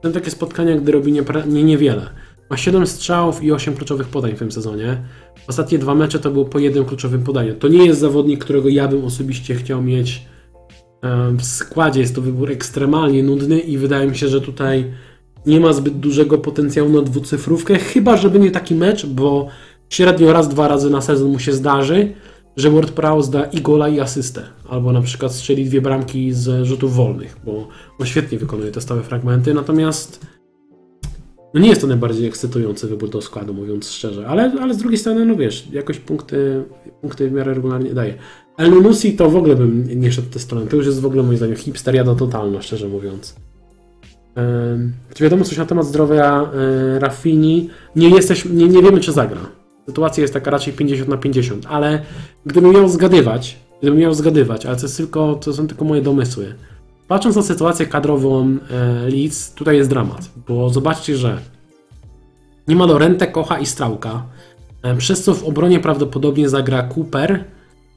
Są 0.05 0.13
takie 0.13 0.31
spotkania, 0.31 0.77
gdy 0.77 0.93
robi 0.93 1.13
niepra- 1.13 1.49
nie, 1.49 1.65
niewiele. 1.65 2.11
Ma 2.51 2.57
7 2.57 2.87
strzałów 2.87 3.43
i 3.43 3.53
8 3.53 3.75
kluczowych 3.75 4.09
podań 4.09 4.33
w 4.37 4.39
tym 4.39 4.53
sezonie. 4.53 5.03
Ostatnie 5.49 5.79
dwa 5.79 5.95
mecze 5.95 6.19
to 6.19 6.31
było 6.31 6.45
po 6.45 6.59
jednym 6.59 6.85
kluczowym 6.85 7.23
podaniu. 7.23 7.55
To 7.55 7.69
nie 7.69 7.87
jest 7.87 8.01
zawodnik, 8.01 8.45
którego 8.45 8.69
ja 8.69 8.89
bym 8.89 9.05
osobiście 9.05 9.55
chciał 9.55 9.83
mieć 9.83 10.27
w 11.39 11.45
składzie. 11.45 12.01
Jest 12.01 12.15
to 12.15 12.23
wybór 12.23 12.51
ekstremalnie 12.51 13.23
nudny 13.23 13.59
i 13.59 13.79
wydaje 13.79 14.07
mi 14.07 14.17
się, 14.17 14.29
że 14.29 14.41
tutaj 14.41 14.93
nie 15.47 15.61
ma 15.61 15.73
zbyt 15.73 15.99
dużego 15.99 16.39
potencjału 16.39 16.89
na 16.89 17.03
dwucyfrówkę, 17.03 17.79
chyba 17.79 18.17
żeby 18.17 18.39
nie 18.39 18.51
taki 18.51 18.75
mecz, 18.75 19.07
bo 19.07 19.49
średnio 19.91 20.33
raz, 20.33 20.49
dwa 20.49 20.69
razy 20.69 20.91
na 20.91 21.01
sezon 21.01 21.31
mu 21.31 21.39
się 21.39 21.53
zdarzy, 21.53 22.13
że 22.57 22.71
Ward 22.71 22.91
Prowse 22.91 23.31
da 23.31 23.45
i 23.45 23.61
gola 23.61 23.89
i 23.89 24.01
asystę, 24.01 24.43
albo 24.69 24.93
na 24.93 25.03
przykład 25.03 25.35
strzeli 25.35 25.65
dwie 25.65 25.81
bramki 25.81 26.33
z 26.33 26.67
rzutów 26.67 26.95
wolnych, 26.95 27.37
bo 27.45 27.69
on 27.99 28.07
świetnie 28.07 28.39
wykonuje 28.39 28.73
te 28.73 28.81
stałe 28.81 29.03
fragmenty, 29.03 29.55
natomiast 29.55 30.27
no 31.55 31.61
nie 31.61 31.69
jest 31.69 31.81
to 31.81 31.87
najbardziej 31.87 32.27
ekscytujący 32.27 32.89
wybór 32.89 33.11
do 33.11 33.23
składu, 33.23 33.55
mówiąc 33.55 33.91
szczerze, 33.91 34.27
ale, 34.29 34.53
ale 34.61 34.75
z 34.75 34.77
drugiej 34.77 34.99
strony, 34.99 35.25
no 35.25 35.37
wiesz, 35.37 35.69
jakoś 35.73 35.99
punkty, 35.99 36.65
punkty 37.01 37.29
w 37.29 37.33
miarę 37.33 37.55
regularnie 37.55 37.95
daje. 37.95 38.15
El 38.59 38.71
Nunusi 38.71 39.17
to 39.17 39.31
w 39.31 39.37
ogóle 39.37 39.57
bym 39.57 40.01
nie 40.01 40.13
szedł 40.13 40.29
w 40.29 40.31
tę 40.31 40.39
stronę, 40.39 40.67
to 40.67 40.77
już 40.77 40.87
jest 40.87 41.01
w 41.01 41.07
ogóle 41.07 41.23
moim 41.23 41.37
zdaniem 41.37 41.57
hipsteriada 41.57 42.15
totalna, 42.15 42.63
szczerze 42.63 42.89
mówiąc. 42.89 43.37
Ym, 44.75 44.93
Czy 45.15 45.25
wiadomo 45.25 45.45
coś 45.45 45.59
na 45.59 45.67
temat 45.67 45.87
zdrowia 45.87 46.51
y, 46.97 46.99
Raffini? 46.99 47.71
Nie, 47.97 48.11
jesteś, 48.11 48.45
nie, 48.45 48.69
nie 48.69 48.83
wiemy, 48.83 49.01
czy 49.01 49.13
zagra. 49.13 49.41
Sytuacja 49.87 50.23
jest 50.23 50.35
taka 50.35 50.51
raczej 50.51 50.73
50 50.73 51.09
na 51.09 51.17
50, 51.17 51.67
ale 51.69 52.03
gdybym 52.47 52.73
miał 52.73 52.89
zgadywać, 52.89 53.59
gdybym 53.83 53.99
miał 53.99 54.15
zgadywać, 54.15 54.67
ale 54.67 54.77
to, 54.77 54.89
tylko, 54.97 55.35
to 55.35 55.53
są 55.53 55.67
tylko 55.67 55.85
moje 55.85 56.03
domysły. 56.03 56.55
Patrząc 57.09 57.37
na 57.37 57.43
sytuację 57.43 57.87
kadrową 57.87 58.57
e, 58.71 59.09
Leeds, 59.11 59.55
tutaj 59.55 59.77
jest 59.77 59.91
dramat, 59.91 60.31
bo 60.49 60.71
zobaczcie, 60.71 61.17
że 61.17 61.39
nie 62.69 62.77
ma 62.77 62.87
Lorente, 62.87 63.27
Kocha 63.27 63.59
i 63.59 63.67
Strałka, 63.67 64.23
e, 64.83 64.97
przez 64.97 65.23
co 65.23 65.35
w 65.35 65.45
obronie 65.45 65.81
prawdopodobnie 65.81 66.49
zagra 66.49 66.89
Cooper, 66.97 67.45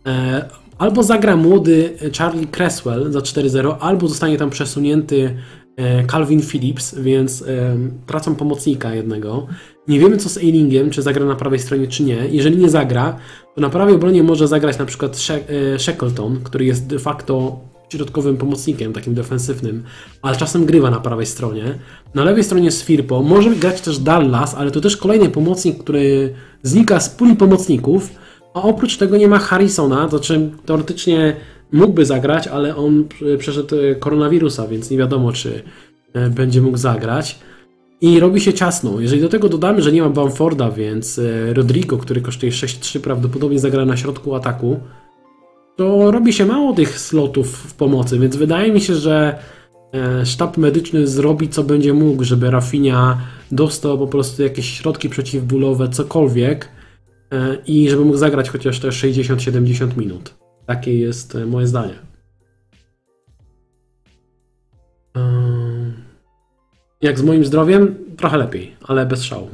e, 0.05 0.45
albo 0.78 1.03
zagra 1.03 1.36
młody 1.36 1.97
Charlie 2.18 2.47
Cresswell 2.47 3.12
za 3.12 3.20
4-0, 3.20 3.76
albo 3.80 4.07
zostanie 4.07 4.38
tam 4.38 4.49
przesunięty 4.49 5.36
e, 5.78 6.05
Calvin 6.05 6.41
Phillips, 6.41 6.95
więc 6.95 7.41
e, 7.41 7.78
tracą 8.05 8.36
pomocnika 8.36 8.95
jednego. 8.95 9.47
Nie 9.88 9.99
wiemy 9.99 10.18
co 10.18 10.30
z 10.30 10.38
Eilingiem, 10.38 10.89
czy 10.89 11.01
zagra 11.01 11.26
na 11.26 11.36
prawej 11.36 11.59
stronie, 11.59 11.88
czy 11.88 12.03
nie. 12.03 12.28
Jeżeli 12.32 12.57
nie 12.57 12.70
zagra, 12.70 13.18
to 13.55 13.62
na 13.62 13.70
prawej 13.70 13.95
obronie 13.95 14.24
może 14.24 14.47
zagrać 14.47 14.80
na 14.80 14.86
przykład 14.86 15.18
e, 15.30 15.80
Shackleton, 15.80 16.39
który 16.43 16.66
jest 16.66 16.88
de 16.88 16.99
facto 16.99 17.59
środkowym 17.91 18.37
pomocnikiem, 18.37 18.93
takim 18.93 19.13
defensywnym, 19.13 19.83
ale 20.21 20.37
czasem 20.37 20.65
grywa 20.65 20.91
na 20.91 20.99
prawej 20.99 21.25
stronie. 21.25 21.79
Na 22.15 22.23
lewej 22.23 22.43
stronie 22.43 22.65
jest 22.65 22.81
Firpo, 22.81 23.23
może 23.23 23.55
grać 23.55 23.81
też 23.81 23.99
Dallas, 23.99 24.55
ale 24.55 24.71
to 24.71 24.81
też 24.81 24.97
kolejny 24.97 25.29
pomocnik, 25.29 25.83
który 25.83 26.33
znika 26.63 26.99
z 26.99 27.09
puli 27.09 27.35
pomocników, 27.35 28.09
a 28.53 28.61
oprócz 28.61 28.97
tego 28.97 29.17
nie 29.17 29.27
ma 29.27 29.39
Harrisona, 29.39 30.07
to 30.07 30.19
czym 30.19 30.57
teoretycznie 30.65 31.35
mógłby 31.71 32.05
zagrać, 32.05 32.47
ale 32.47 32.75
on 32.75 33.05
przeszedł 33.37 33.75
e, 33.75 33.95
koronawirusa, 33.95 34.67
więc 34.67 34.89
nie 34.89 34.97
wiadomo, 34.97 35.31
czy 35.31 35.63
e, 36.13 36.29
będzie 36.29 36.61
mógł 36.61 36.77
zagrać. 36.77 37.39
I 38.01 38.19
robi 38.19 38.41
się 38.41 38.53
ciasno. 38.53 38.99
Jeżeli 38.99 39.21
do 39.21 39.29
tego 39.29 39.49
dodamy, 39.49 39.81
że 39.81 39.91
nie 39.91 40.01
ma 40.01 40.09
Bamforda, 40.09 40.71
więc 40.71 41.19
e, 41.19 41.53
Rodrigo, 41.53 41.97
który 41.97 42.21
kosztuje 42.21 42.51
6-3, 42.51 42.99
prawdopodobnie 42.99 43.59
zagra 43.59 43.85
na 43.85 43.97
środku 43.97 44.35
ataku, 44.35 44.79
to 45.76 46.11
robi 46.11 46.34
się 46.34 46.45
mało 46.45 46.74
tych 46.74 46.99
slotów 46.99 47.47
w 47.57 47.74
pomocy, 47.74 48.19
więc 48.19 48.36
wydaje 48.36 48.72
mi 48.72 48.82
się, 48.82 48.95
że 48.95 49.39
e, 49.93 50.26
sztab 50.26 50.57
medyczny 50.57 51.07
zrobi 51.07 51.49
co 51.49 51.63
będzie 51.63 51.93
mógł, 51.93 52.24
żeby 52.24 52.51
Rafinha 52.51 53.17
dostał 53.51 53.97
po 53.97 54.07
prostu 54.07 54.43
jakieś 54.43 54.69
środki 54.78 55.09
przeciwbólowe, 55.09 55.89
cokolwiek 55.89 56.69
e, 57.32 57.57
i 57.67 57.89
żeby 57.89 58.05
mógł 58.05 58.17
zagrać 58.17 58.49
chociaż 58.49 58.80
te 58.80 58.88
60-70 58.88 59.97
minut. 59.97 60.34
Takie 60.65 60.99
jest 60.99 61.36
e, 61.36 61.45
moje 61.45 61.67
zdanie. 61.67 62.11
Jak 67.01 67.19
z 67.19 67.24
moim 67.24 67.45
zdrowiem? 67.45 67.95
Trochę 68.17 68.38
lepiej, 68.38 68.76
ale 68.82 69.05
bez 69.05 69.24
szału. 69.24 69.49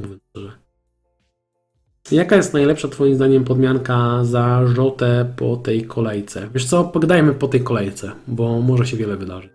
Jaka 2.12 2.36
jest 2.36 2.52
najlepsza 2.52 2.88
Twoim 2.88 3.14
zdaniem 3.14 3.44
podmianka 3.44 4.24
za 4.24 4.66
Rzotę 4.66 5.32
po 5.36 5.56
tej 5.56 5.84
kolejce? 5.84 6.48
Wiesz 6.54 6.64
co, 6.64 6.84
pogadajmy 6.84 7.34
po 7.34 7.48
tej 7.48 7.60
kolejce, 7.60 8.12
bo 8.28 8.60
może 8.60 8.86
się 8.86 8.96
wiele 8.96 9.16
wydarzyć. 9.16 9.50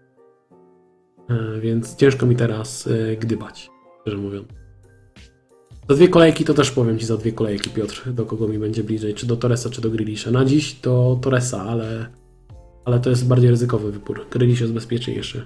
E, 1.29 1.59
Więc 1.59 1.95
ciężko 1.95 2.25
mi 2.25 2.35
teraz 2.35 2.87
e, 2.87 3.17
gdybać, 3.17 3.69
szczerze 4.01 4.17
mówiąc. 4.17 4.47
Za 5.89 5.95
dwie 5.95 6.07
kolejki 6.07 6.45
to 6.45 6.53
też 6.53 6.71
powiem 6.71 6.99
Ci 6.99 7.05
za 7.05 7.17
dwie 7.17 7.31
kolejki, 7.31 7.69
Piotr, 7.69 8.13
do 8.13 8.25
kogo 8.25 8.47
mi 8.47 8.59
będzie 8.59 8.83
bliżej, 8.83 9.13
czy 9.13 9.25
do 9.25 9.37
Torresa, 9.37 9.69
czy 9.69 9.81
do 9.81 9.89
Grealisha. 9.89 10.31
Na 10.31 10.45
dziś 10.45 10.79
to 10.79 11.19
Torresa, 11.21 11.61
ale, 11.61 12.05
ale 12.85 12.99
to 12.99 13.09
jest 13.09 13.27
bardziej 13.27 13.49
ryzykowny 13.49 13.91
wybór. 13.91 14.25
Grealish 14.31 14.61
jest 14.61 14.73
bezpieczniejszy. 14.73 15.45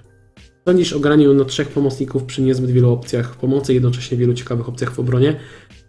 Sądzisz 0.68 0.94
o 0.94 1.00
graniu 1.00 1.34
na 1.34 1.46
trzech 1.46 1.68
pomocników 1.68 2.24
przy 2.24 2.42
niezbyt 2.42 2.72
wielu 2.72 2.92
opcjach 2.92 3.36
pomocy, 3.36 3.74
jednocześnie 3.74 4.18
wielu 4.18 4.34
ciekawych 4.34 4.70
opcjach 4.70 4.92
w 4.92 5.00
obronie? 5.00 5.40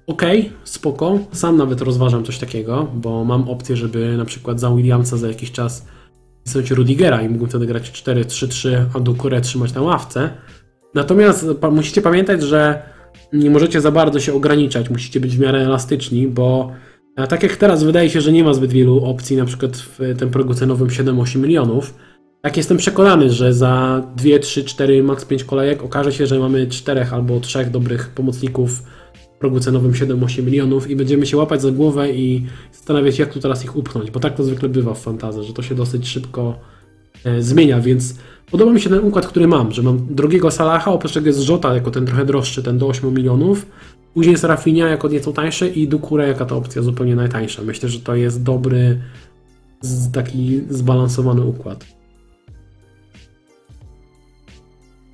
Okay, 0.09 0.51
spoko. 0.65 1.19
Sam 1.33 1.57
nawet 1.57 1.81
rozważam 1.81 2.25
coś 2.25 2.39
takiego, 2.39 2.89
bo 2.95 3.25
mam 3.25 3.49
opcję, 3.49 3.77
żeby 3.77 4.17
na 4.17 4.25
przykład 4.25 4.61
za 4.61 4.71
Williamsa 4.71 5.17
za 5.17 5.29
jakiś 5.29 5.53
czas 5.53 5.87
wpisać 6.41 6.71
Rudigera 6.71 7.23
i 7.23 7.29
mógłbym 7.29 7.49
wtedy 7.49 7.67
grać 7.67 7.91
4-3-3, 7.91 8.85
a 8.95 9.01
Dukurę 9.01 9.41
trzymać 9.41 9.75
na 9.75 9.83
ławce. 9.83 10.31
Natomiast 10.95 11.47
musicie 11.73 12.03
pamiętać, 12.03 12.43
że 12.43 12.83
nie 13.33 13.51
możecie 13.51 13.81
za 13.81 13.91
bardzo 13.91 14.21
się 14.21 14.35
ograniczać, 14.35 14.91
musicie 14.91 15.21
być 15.21 15.37
w 15.37 15.41
miarę 15.41 15.59
elastyczni, 15.59 16.27
bo 16.27 16.73
tak 17.29 17.43
jak 17.43 17.57
teraz 17.57 17.85
wydaje 17.85 18.11
się, 18.11 18.21
że 18.21 18.33
nie 18.33 18.45
ma 18.45 18.55
zbyt 18.55 18.73
wielu 18.73 19.05
opcji, 19.05 19.37
na 19.37 19.45
przykład 19.45 19.77
w 19.77 19.99
tym 20.19 20.31
progu 20.31 20.55
cenowym 20.55 20.89
7-8 20.89 21.37
milionów, 21.39 21.95
tak 22.43 22.57
jestem 22.57 22.77
przekonany, 22.77 23.31
że 23.31 23.55
za 23.55 24.03
2, 24.17 24.39
3, 24.39 24.65
4, 24.65 25.03
max 25.03 25.25
5 25.25 25.45
kolejek 25.45 25.83
okaże 25.83 26.13
się, 26.13 26.27
że 26.27 26.39
mamy 26.39 26.67
4 26.67 27.07
albo 27.13 27.41
3 27.41 27.65
dobrych 27.65 28.09
pomocników 28.09 28.83
progu 29.39 29.61
cenowym 29.61 29.93
7-8 29.93 30.43
milionów 30.43 30.91
i 30.91 30.97
będziemy 30.97 31.27
się 31.27 31.37
łapać 31.37 31.63
za 31.63 31.71
głowę 31.71 32.13
i 32.13 32.47
zastanawiać, 32.73 33.19
jak 33.19 33.33
tu 33.33 33.41
teraz 33.41 33.65
ich 33.65 33.77
upchnąć, 33.77 34.11
bo 34.11 34.21
tak 34.21 34.35
to 34.35 34.45
zwykle 34.45 34.69
bywa 34.69 34.95
w 34.95 35.01
fantazji, 35.01 35.45
że 35.45 35.53
to 35.53 35.63
się 35.63 35.75
dosyć 35.75 36.09
szybko 36.09 36.59
e, 37.25 37.43
zmienia, 37.43 37.81
więc 37.81 38.15
Podoba 38.51 38.73
mi 38.73 38.81
się 38.81 38.91
ten 38.91 39.05
układ, 39.05 39.27
który 39.27 39.49
mam, 39.49 39.73
że 39.73 39.83
mam 39.83 40.15
drogiego 40.15 40.51
Salaha, 40.51 40.93
oprócz 40.93 41.13
tego 41.13 41.27
jest 41.27 41.41
Żota 41.41 41.75
jako 41.75 41.91
ten 41.91 42.07
trochę 42.07 42.25
droższy, 42.25 42.63
ten 42.63 42.79
do 42.79 42.87
8 42.87 43.15
milionów. 43.15 43.67
Później 44.15 44.33
jest 44.33 44.45
Rafinha 44.45 44.89
jako 44.89 45.09
nieco 45.09 45.33
tańszy 45.33 45.69
i 45.69 45.89
Dukure 45.89 46.29
jako 46.29 46.47
ta 46.47 46.57
opcja 46.57 46.83
zupełnie 46.83 47.17
najtańsza. 47.17 47.63
Myślę, 47.63 47.89
że 47.89 48.01
to 48.01 48.15
jest 48.15 48.43
dobry, 48.43 49.01
taki 50.13 50.61
zbalansowany 50.71 51.43
układ. 51.43 51.85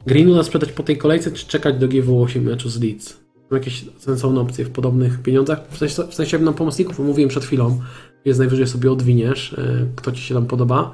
Greenwooda 0.07 0.43
sprzedać 0.43 0.73
po 0.73 0.83
tej 0.83 0.99
kolejce, 0.99 1.33
czy 1.33 1.47
czekać 1.47 1.79
do 1.79 1.89
GW8 1.89 2.41
meczu 2.41 2.69
z 2.69 2.81
Leeds? 2.81 3.24
Jakieś 3.53 3.85
sensowne 3.99 4.41
opcje 4.41 4.65
w 4.65 4.71
podobnych 4.71 5.23
pieniądzach? 5.23 5.69
W 5.71 5.79
sensie, 5.79 6.03
w 6.03 6.15
sensie 6.15 6.39
na 6.39 6.53
pomocników, 6.53 6.99
mówiłem 6.99 7.31
przed 7.31 7.45
chwilą, 7.45 7.81
jest 8.25 8.39
najwyżej 8.39 8.67
sobie 8.67 8.93
odwiniesz, 8.93 9.53
e, 9.53 9.87
kto 9.97 10.13
Ci 10.13 10.23
się 10.23 10.35
tam 10.35 10.47
podoba. 10.47 10.93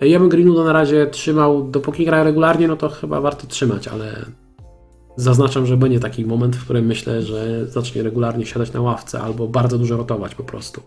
Ja 0.00 0.18
bym 0.18 0.28
Greenwooda 0.28 0.64
na 0.64 0.72
razie 0.72 1.06
trzymał, 1.06 1.70
dopóki 1.70 2.04
gra 2.04 2.22
regularnie, 2.22 2.68
no 2.68 2.76
to 2.76 2.88
chyba 2.88 3.20
warto 3.20 3.46
trzymać, 3.46 3.88
ale 3.88 4.26
zaznaczam, 5.16 5.66
że 5.66 5.76
będzie 5.76 6.00
taki 6.00 6.24
moment, 6.24 6.56
w 6.56 6.64
którym 6.64 6.86
myślę, 6.86 7.22
że 7.22 7.66
zacznie 7.66 8.02
regularnie 8.02 8.46
siadać 8.46 8.72
na 8.72 8.80
ławce 8.80 9.20
albo 9.20 9.48
bardzo 9.48 9.78
dużo 9.78 9.96
rotować 9.96 10.34
po 10.34 10.44
prostu. 10.44 10.82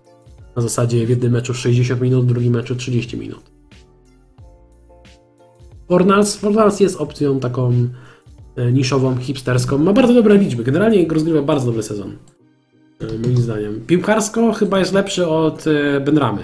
Na 0.55 0.61
zasadzie 0.61 1.05
w 1.05 1.09
jednym 1.09 1.31
meczu 1.31 1.53
60 1.53 2.01
minut, 2.01 2.25
w 2.25 2.27
drugim 2.27 2.53
meczu 2.53 2.75
30 2.75 3.17
minut. 3.17 3.41
Fornals, 5.89 6.35
Fornals 6.35 6.79
jest 6.79 6.95
opcją 6.97 7.39
taką 7.39 7.71
e, 7.71 7.89
niszową, 8.71 9.17
hipsterską. 9.17 9.77
Ma 9.77 9.93
bardzo 9.93 10.13
dobre 10.13 10.37
liczby. 10.37 10.63
Generalnie 10.63 11.07
rozgrywa 11.07 11.41
bardzo 11.41 11.65
dobry 11.65 11.83
sezon. 11.83 12.17
E, 13.01 13.17
moim 13.19 13.37
zdaniem. 13.37 13.81
Piłkarsko 13.87 14.53
chyba 14.53 14.79
jest 14.79 14.93
lepszy 14.93 15.27
od 15.27 15.65
e, 15.67 15.99
Benramy. 15.99 16.41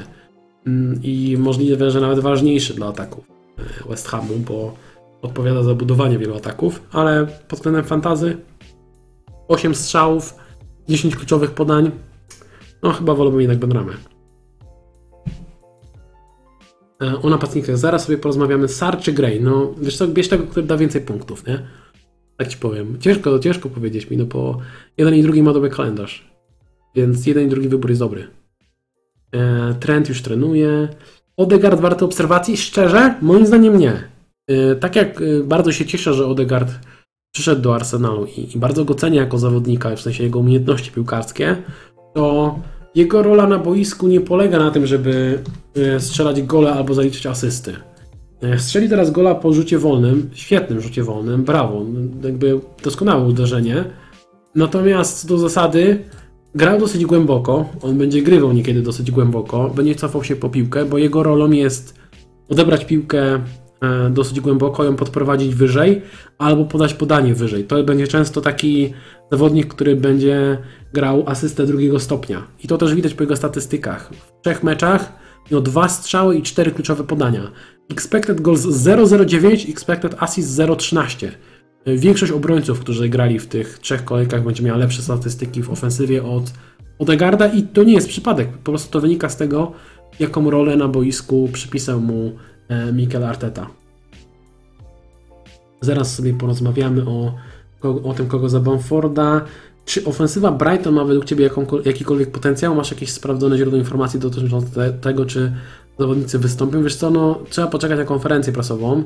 Mm, 0.67 0.99
i 1.03 1.35
możliwe, 1.39 1.91
że 1.91 2.01
nawet 2.01 2.19
ważniejszy 2.19 2.73
dla 2.73 2.87
ataków 2.87 3.25
e, 3.57 3.89
West 3.89 4.07
Hamu, 4.07 4.33
bo 4.47 4.75
odpowiada 5.21 5.63
za 5.63 5.73
budowanie 5.73 6.17
wielu 6.17 6.35
ataków, 6.35 6.81
ale 6.91 7.27
pod 7.47 7.59
względem 7.59 7.83
fantazy 7.83 8.37
8 9.47 9.75
strzałów, 9.75 10.35
10 10.89 11.15
kluczowych 11.15 11.51
podań, 11.51 11.91
no 12.83 12.91
chyba 12.91 13.15
wolałbym 13.15 13.41
jednak 13.41 13.57
Benramę. 13.57 13.93
E, 17.01 17.21
o 17.21 17.29
napastnikach 17.29 17.77
zaraz 17.77 18.05
sobie 18.05 18.17
porozmawiamy. 18.17 18.67
Sar 18.67 18.99
czy? 18.99 19.39
No 19.41 19.73
wiesz 19.81 19.97
co, 19.97 20.07
bierz 20.07 20.27
tego, 20.27 20.43
który 20.43 20.65
da 20.65 20.77
więcej 20.77 21.01
punktów, 21.01 21.47
nie? 21.47 21.67
Tak 22.37 22.47
ci 22.47 22.57
powiem. 22.57 22.97
Ciężko, 22.99 23.39
ciężko 23.39 23.69
powiedzieć 23.69 24.09
mi, 24.09 24.17
no 24.17 24.25
bo 24.25 24.57
jeden 24.97 25.15
i 25.15 25.23
drugi 25.23 25.43
ma 25.43 25.53
dobry 25.53 25.69
kalendarz. 25.69 26.31
Więc 26.95 27.25
jeden 27.27 27.45
i 27.45 27.49
drugi 27.49 27.69
wybór 27.69 27.89
jest 27.89 28.01
dobry. 28.01 28.27
E, 29.31 29.73
trend 29.79 30.09
już 30.09 30.21
trenuje. 30.21 30.87
Odegaard 31.37 31.79
warto 31.79 32.05
obserwacji? 32.05 32.57
Szczerze? 32.57 33.15
Moim 33.21 33.45
zdaniem 33.45 33.79
nie. 33.79 34.09
E, 34.47 34.75
tak 34.75 34.95
jak 34.95 35.21
e, 35.21 35.43
bardzo 35.43 35.71
się 35.71 35.85
cieszę, 35.85 36.13
że 36.13 36.27
Odegaard 36.27 36.71
przyszedł 37.33 37.61
do 37.61 37.75
Arsenalu 37.75 38.25
i, 38.25 38.55
i 38.55 38.59
bardzo 38.59 38.85
go 38.85 38.95
cenię 38.95 39.17
jako 39.17 39.37
zawodnika, 39.37 39.95
w 39.95 40.01
sensie 40.01 40.23
jego 40.23 40.39
umiejętności 40.39 40.91
piłkarskie, 40.91 41.55
to 42.13 42.59
jego 42.95 43.23
rola 43.23 43.47
na 43.47 43.59
boisku 43.59 44.07
nie 44.07 44.21
polega 44.21 44.59
na 44.59 44.71
tym, 44.71 44.85
żeby 44.85 45.43
strzelać 45.99 46.41
gole 46.41 46.73
albo 46.73 46.93
zaliczyć 46.93 47.25
asysty. 47.25 47.75
Strzeli 48.57 48.89
teraz 48.89 49.11
gola 49.11 49.35
po 49.35 49.53
rzucie 49.53 49.79
wolnym, 49.79 50.29
świetnym 50.33 50.81
rzucie 50.81 51.03
wolnym, 51.03 51.43
brawo, 51.43 51.85
jakby 52.23 52.59
doskonałe 52.83 53.27
uderzenie. 53.27 53.83
Natomiast 54.55 55.27
do 55.27 55.37
zasady 55.37 56.05
Grał 56.55 56.79
dosyć 56.79 57.05
głęboko, 57.05 57.69
on 57.81 57.97
będzie 57.97 58.21
grywał 58.21 58.53
niekiedy 58.53 58.81
dosyć 58.81 59.11
głęboko, 59.11 59.69
będzie 59.69 59.95
cofał 59.95 60.23
się 60.23 60.35
po 60.35 60.49
piłkę, 60.49 60.85
bo 60.85 60.97
jego 60.97 61.23
rolą 61.23 61.51
jest 61.51 61.99
odebrać 62.49 62.85
piłkę 62.85 63.39
e, 63.81 64.09
dosyć 64.09 64.39
głęboko, 64.39 64.83
ją 64.83 64.95
podprowadzić 64.95 65.55
wyżej, 65.55 66.01
albo 66.37 66.65
podać 66.65 66.93
podanie 66.93 67.33
wyżej. 67.33 67.63
To 67.63 67.83
będzie 67.83 68.07
często 68.07 68.41
taki 68.41 68.93
zawodnik, 69.31 69.67
który 69.67 69.95
będzie 69.95 70.57
grał 70.93 71.23
asystę 71.25 71.65
drugiego 71.65 71.99
stopnia. 71.99 72.47
I 72.63 72.67
to 72.67 72.77
też 72.77 72.95
widać 72.95 73.13
po 73.13 73.23
jego 73.23 73.35
statystykach. 73.35 74.11
W 74.13 74.41
trzech 74.41 74.63
meczach 74.63 75.13
miał 75.51 75.61
dwa 75.61 75.89
strzały 75.89 76.37
i 76.37 76.41
cztery 76.41 76.71
kluczowe 76.71 77.03
podania. 77.03 77.51
Expected 77.89 78.41
goals 78.41 78.61
0,09, 78.61 79.69
expected 79.69 80.15
assist 80.19 80.59
0,13. 80.59 81.27
Większość 81.85 82.31
obrońców, 82.31 82.79
którzy 82.79 83.09
grali 83.09 83.39
w 83.39 83.47
tych 83.47 83.79
trzech 83.79 84.05
kolejkach, 84.05 84.43
będzie 84.43 84.63
miała 84.63 84.77
lepsze 84.77 85.01
statystyki 85.01 85.63
w 85.63 85.69
ofensywie 85.69 86.23
od 86.23 86.53
Odegarda 86.99 87.47
i 87.47 87.63
to 87.63 87.83
nie 87.83 87.93
jest 87.93 88.07
przypadek. 88.07 88.47
Po 88.57 88.71
prostu 88.71 88.91
to 88.91 89.01
wynika 89.01 89.29
z 89.29 89.37
tego, 89.37 89.71
jaką 90.19 90.49
rolę 90.49 90.75
na 90.75 90.87
boisku 90.87 91.49
przypisał 91.53 92.01
mu 92.01 92.31
e, 92.69 92.93
Mikel 92.93 93.23
Arteta. 93.23 93.67
Zaraz 95.81 96.15
sobie 96.15 96.33
porozmawiamy 96.33 97.05
o, 97.05 97.33
o 98.03 98.13
tym, 98.13 98.27
kogo 98.27 98.49
za 98.49 98.59
Bamforda. 98.59 99.41
Czy 99.91 100.05
ofensywa 100.05 100.51
Brighton 100.51 100.93
ma 100.95 101.05
według 101.05 101.25
Ciebie 101.25 101.49
jakikolwiek 101.85 102.31
potencjał? 102.31 102.75
Masz 102.75 102.91
jakieś 102.91 103.11
sprawdzone 103.11 103.57
źródło 103.57 103.79
informacji 103.79 104.19
dotyczące 104.19 104.93
tego, 104.93 105.25
czy 105.25 105.51
zawodnicy 105.99 106.39
wystąpią? 106.39 106.83
Wiesz 106.83 106.95
co, 106.95 107.09
no, 107.09 107.39
trzeba 107.49 107.67
poczekać 107.67 107.97
na 107.97 108.05
konferencję 108.05 108.53
prasową. 108.53 109.03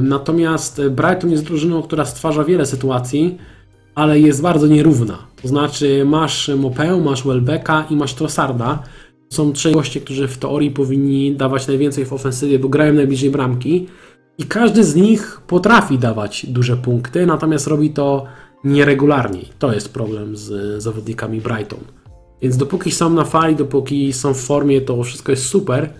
Natomiast 0.00 0.82
Brighton 0.90 1.30
jest 1.30 1.44
drużyną, 1.44 1.82
która 1.82 2.04
stwarza 2.04 2.44
wiele 2.44 2.66
sytuacji, 2.66 3.38
ale 3.94 4.20
jest 4.20 4.42
bardzo 4.42 4.66
nierówna. 4.66 5.18
To 5.42 5.48
znaczy 5.48 6.04
masz 6.06 6.50
Mopę, 6.56 7.00
masz 7.00 7.26
Welbecka 7.26 7.86
i 7.90 7.96
masz 7.96 8.14
Trossarda. 8.14 8.82
Są 9.32 9.52
trzej 9.52 9.74
goście, 9.74 10.00
którzy 10.00 10.28
w 10.28 10.38
teorii 10.38 10.70
powinni 10.70 11.36
dawać 11.36 11.66
najwięcej 11.66 12.04
w 12.04 12.12
ofensywie, 12.12 12.58
bo 12.58 12.68
grają 12.68 12.94
najbliżej 12.94 13.30
bramki. 13.30 13.86
I 14.38 14.44
każdy 14.44 14.84
z 14.84 14.94
nich 14.94 15.40
potrafi 15.46 15.98
dawać 15.98 16.46
duże 16.46 16.76
punkty, 16.76 17.26
natomiast 17.26 17.66
robi 17.66 17.90
to 17.90 18.24
nieregularnie. 18.64 19.40
To 19.58 19.72
jest 19.72 19.94
problem 19.94 20.36
z 20.36 20.82
zawodnikami 20.82 21.40
Brighton. 21.40 21.80
Więc 22.42 22.56
dopóki 22.56 22.90
są 22.90 23.10
na 23.10 23.24
fali, 23.24 23.56
dopóki 23.56 24.12
są 24.12 24.34
w 24.34 24.40
formie, 24.40 24.80
to 24.80 25.02
wszystko 25.02 25.32
jest 25.32 25.46
super. 25.46 25.90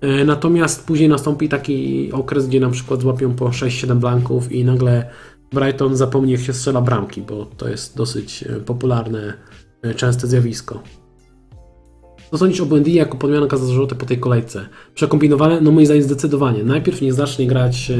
E, 0.00 0.24
natomiast 0.24 0.86
później 0.86 1.08
nastąpi 1.08 1.48
taki 1.48 2.12
okres, 2.12 2.46
gdzie 2.46 2.60
na 2.60 2.70
przykład 2.70 3.00
złapią 3.00 3.34
po 3.34 3.44
6-7 3.44 3.94
blanków 3.94 4.52
i 4.52 4.64
nagle 4.64 5.10
Brighton 5.52 5.96
zapomni, 5.96 6.32
jak 6.32 6.40
się 6.40 6.52
strzela 6.52 6.80
bramki, 6.80 7.22
bo 7.22 7.44
to 7.44 7.68
jest 7.68 7.96
dosyć 7.96 8.42
e, 8.42 8.60
popularne, 8.60 9.34
e, 9.82 9.94
częste 9.94 10.26
zjawisko. 10.26 10.82
Co 12.30 12.38
sądzisz 12.38 12.60
o 12.60 12.66
Buendia 12.66 12.94
jako 12.94 13.16
podmianka 13.16 13.56
za 13.56 13.66
zarzuty 13.66 13.94
po 13.94 14.06
tej 14.06 14.18
kolejce? 14.18 14.66
Przekombinowane? 14.94 15.60
No 15.60 15.70
moim 15.70 15.86
zdaniem 15.86 16.04
zdecydowanie. 16.04 16.64
Najpierw 16.64 17.02
nie 17.02 17.12
zacznie 17.12 17.46
grać 17.46 17.92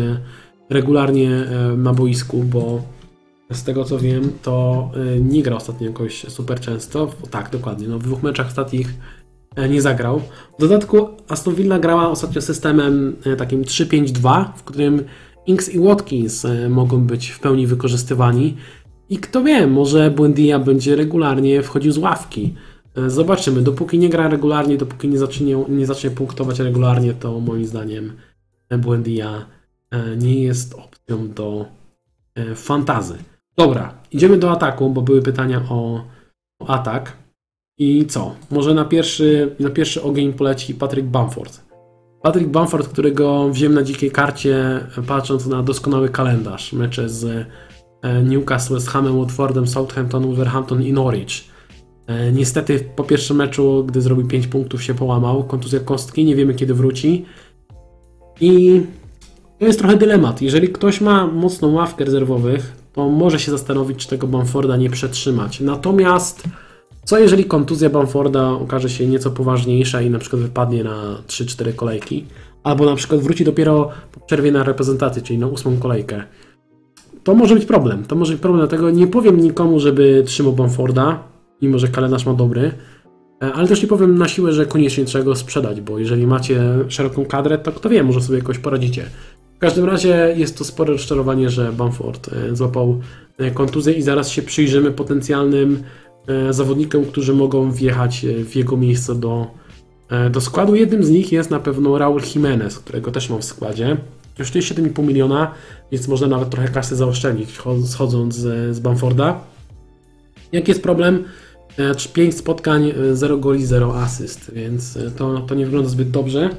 regularnie 0.71 1.47
na 1.77 1.95
boisku, 1.95 2.45
bo 2.45 2.83
z 3.51 3.65
tego 3.65 3.85
co 3.85 3.99
wiem, 3.99 4.33
to 4.43 4.91
nie 5.21 5.43
gra 5.43 5.57
ostatnio 5.57 5.87
jakoś 5.87 6.27
super 6.29 6.61
często. 6.61 7.11
Tak, 7.31 7.51
dokładnie. 7.51 7.89
No, 7.89 7.99
w 7.99 8.03
dwóch 8.03 8.23
meczach 8.23 8.47
ostatnich 8.47 8.95
E, 9.57 9.69
nie 9.69 9.83
zagrał. 9.83 10.21
W 10.59 10.61
dodatku 10.61 11.09
Aston 11.29 11.55
Villa 11.55 11.79
grała 11.79 12.11
ostatnio 12.11 12.43
systemem 12.43 13.17
e, 13.25 13.37
takim 13.37 13.63
3-5-2, 13.63 14.45
w 14.57 14.65
którym 14.65 15.05
Inks 15.47 15.69
i 15.69 15.79
Watkins 15.81 16.45
e, 16.45 16.69
mogą 16.69 17.05
być 17.05 17.29
w 17.31 17.41
pełni 17.41 17.67
wykorzystywani. 17.67 18.57
I 19.09 19.19
kto 19.19 19.43
wie, 19.45 19.67
może 19.67 20.11
Buendia 20.11 20.59
będzie 20.59 20.97
regularnie 20.97 21.63
wchodził 21.63 21.93
z 21.93 21.99
ławki. 21.99 22.55
Zobaczymy. 23.07 23.63
Dopóki 23.63 23.99
nie 23.99 24.09
gra 24.09 24.29
regularnie, 24.29 24.77
dopóki 24.77 25.09
nie 25.09 25.19
zacznie, 25.19 25.65
nie 25.69 25.87
zacznie 25.87 26.11
punktować 26.11 26.59
regularnie, 26.59 27.15
to 27.15 27.41
moim 27.41 27.65
zdaniem 27.65 28.13
Buendia 28.79 29.47
nie 30.17 30.43
jest 30.43 30.75
opcją 30.75 31.29
do 31.29 31.67
fantazy. 32.55 33.15
Dobra, 33.57 33.95
idziemy 34.13 34.39
do 34.39 34.51
ataku, 34.51 34.91
bo 34.91 35.03
były 35.03 35.23
pytania 35.23 35.63
o, 35.71 36.05
o 36.63 36.67
atak. 36.69 37.17
I 37.79 38.07
co? 38.07 38.35
Może 38.51 38.75
na 38.75 38.85
pierwszy, 38.85 39.57
na 39.61 39.71
pierwszy 39.71 40.03
ogień 40.03 40.33
poleci 40.33 40.75
Patrick 40.75 41.09
Bamford. 41.09 41.61
Patrick 42.23 42.49
Bamford, 42.49 42.89
którego 42.89 43.49
wziąłem 43.49 43.75
na 43.75 43.83
dzikiej 43.83 44.11
karcie, 44.11 44.81
patrząc 45.07 45.47
na 45.47 45.63
doskonały 45.63 46.09
kalendarz. 46.09 46.73
Mecze 46.73 47.09
z 47.09 47.47
e, 48.03 48.23
Newcastle, 48.23 48.75
West 48.75 48.89
Hamem, 48.89 49.19
Watfordem, 49.19 49.67
Southampton, 49.67 50.27
Wolverhampton 50.27 50.83
i 50.83 50.93
Norwich. 50.93 51.45
E, 52.07 52.33
Niestety 52.33 52.85
po 52.97 53.05
pierwszym 53.05 53.37
meczu, 53.37 53.85
gdy 53.85 54.01
zrobił 54.01 54.27
5 54.27 54.47
punktów, 54.47 54.83
się 54.83 54.95
połamał. 54.95 55.45
Kontuzja 55.45 55.81
kostki, 55.81 56.25
nie 56.25 56.37
wiemy 56.37 56.55
kiedy 56.55 56.75
wróci. 56.75 57.25
I 58.41 58.83
to 59.59 59.67
jest 59.67 59.79
trochę 59.79 59.97
dylemat. 59.97 60.43
Jeżeli 60.43 60.69
ktoś 60.69 61.01
ma 61.01 61.27
mocną 61.27 61.73
ławkę 61.73 62.05
rezerwowych, 62.05 62.80
to 63.01 63.09
może 63.09 63.39
się 63.39 63.51
zastanowić, 63.51 63.99
czy 63.99 64.09
tego 64.09 64.27
Bamforda 64.27 64.77
nie 64.77 64.91
przetrzymać. 64.91 65.61
Natomiast 65.61 66.43
co 67.05 67.19
jeżeli 67.19 67.45
kontuzja 67.45 67.91
Bamforda 67.91 68.51
okaże 68.51 68.91
się 68.91 69.07
nieco 69.07 69.31
poważniejsza 69.31 70.03
i 70.03 70.11
na 70.11 70.19
przykład 70.19 70.43
wypadnie 70.43 70.85
na 70.85 71.23
3-4 71.27 71.75
kolejki, 71.75 72.27
albo 72.63 72.87
na 72.87 72.97
przykład 72.97 73.21
wróci 73.21 73.45
dopiero 73.45 73.91
po 74.13 74.21
przerwie 74.21 74.53
na 74.53 74.65
reprezentację, 74.65 75.23
czyli 75.23 75.39
na 75.39 75.47
ósmą 75.47 75.77
kolejkę. 75.77 76.23
To 77.25 77.35
może 77.35 77.55
być 77.55 77.65
problem. 77.65 78.05
To 78.05 78.17
może 78.17 78.33
być 78.33 78.43
problem, 78.43 78.61
dlatego 78.61 78.91
nie 78.91 79.07
powiem 79.07 79.41
nikomu, 79.41 79.81
żeby 79.81 80.23
trzymał 80.27 80.53
Bamforda, 80.53 81.23
mimo 81.63 81.79
że 81.79 81.89
kalendarz 81.89 82.27
ma 82.27 82.35
dobry. 82.35 82.73
E, 83.43 83.53
Ale 83.53 83.69
też 83.69 83.83
nie 83.83 83.89
powiem 83.89 84.19
na 84.19 84.29
siłę, 84.29 84.53
że 84.53 84.67
koniecznie 84.67 85.05
trzeba 85.05 85.25
go 85.25 85.35
sprzedać, 85.35 85.81
bo 85.81 85.99
jeżeli 85.99 86.27
macie 86.27 86.61
szeroką 86.89 87.25
kadrę, 87.25 87.59
to 87.59 87.73
kto 87.73 87.89
wie, 87.89 88.05
może 88.05 88.21
sobie 88.21 88.39
jakoś 88.39 88.59
poradzicie. 88.59 89.05
W 89.61 89.63
każdym 89.63 89.85
razie 89.85 90.35
jest 90.37 90.59
to 90.59 90.65
spore 90.65 90.93
rozczarowanie, 90.93 91.51
że 91.51 91.73
Bamford 91.73 92.31
e, 92.33 92.57
złapał 92.57 93.01
e, 93.39 93.51
kontuzję 93.51 93.93
i 93.93 94.03
zaraz 94.03 94.29
się 94.31 94.43
przyjrzymy 94.43 94.91
potencjalnym 94.93 95.83
e, 96.27 96.53
zawodnikom, 96.53 97.05
którzy 97.05 97.35
mogą 97.35 97.73
wjechać 97.73 98.27
w 98.45 98.57
jego 98.57 98.77
miejsce 98.77 99.15
do, 99.15 99.47
do 100.31 100.41
składu. 100.41 100.75
Jednym 100.75 101.05
z 101.05 101.11
nich 101.11 101.33
jest 101.33 101.51
na 101.51 101.61
pewno 101.61 101.99
Raul 101.99 102.21
Jimenez, 102.35 102.79
którego 102.79 103.11
też 103.11 103.31
mam 103.31 103.41
w 103.41 103.45
składzie. 103.45 103.97
Kosztuje 104.39 104.63
7,5 104.63 105.07
miliona, 105.07 105.55
więc 105.93 106.09
można 106.09 106.27
nawet 106.27 106.51
trochę 106.51 106.69
kasy 106.69 106.97
zaoszczędzić 106.97 107.59
cho- 107.59 107.87
schodząc 107.87 108.35
z, 108.35 108.77
z 108.77 108.81
Bamforda. 108.81 109.41
Jaki 110.53 110.71
jest 110.71 110.83
problem? 110.83 111.25
5 112.13 112.37
spotkań, 112.37 112.93
0 113.13 113.39
goli, 113.39 113.67
0 113.67 113.95
asyst, 113.95 114.51
więc 114.55 114.99
to, 115.17 115.41
to 115.41 115.55
nie 115.55 115.65
wygląda 115.65 115.89
zbyt 115.89 116.11
dobrze. 116.11 116.51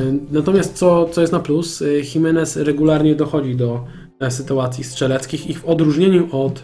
E, 0.00 0.18
Natomiast 0.30 0.74
co, 0.74 1.08
co 1.12 1.20
jest 1.20 1.32
na 1.32 1.40
plus, 1.40 1.82
e, 1.82 1.86
Jimenez 2.14 2.56
regularnie 2.56 3.14
dochodzi 3.14 3.56
do 3.56 3.84
e, 4.20 4.30
sytuacji 4.30 4.84
strzeleckich 4.84 5.50
i 5.50 5.54
w 5.54 5.64
odróżnieniu 5.64 6.28
od 6.32 6.62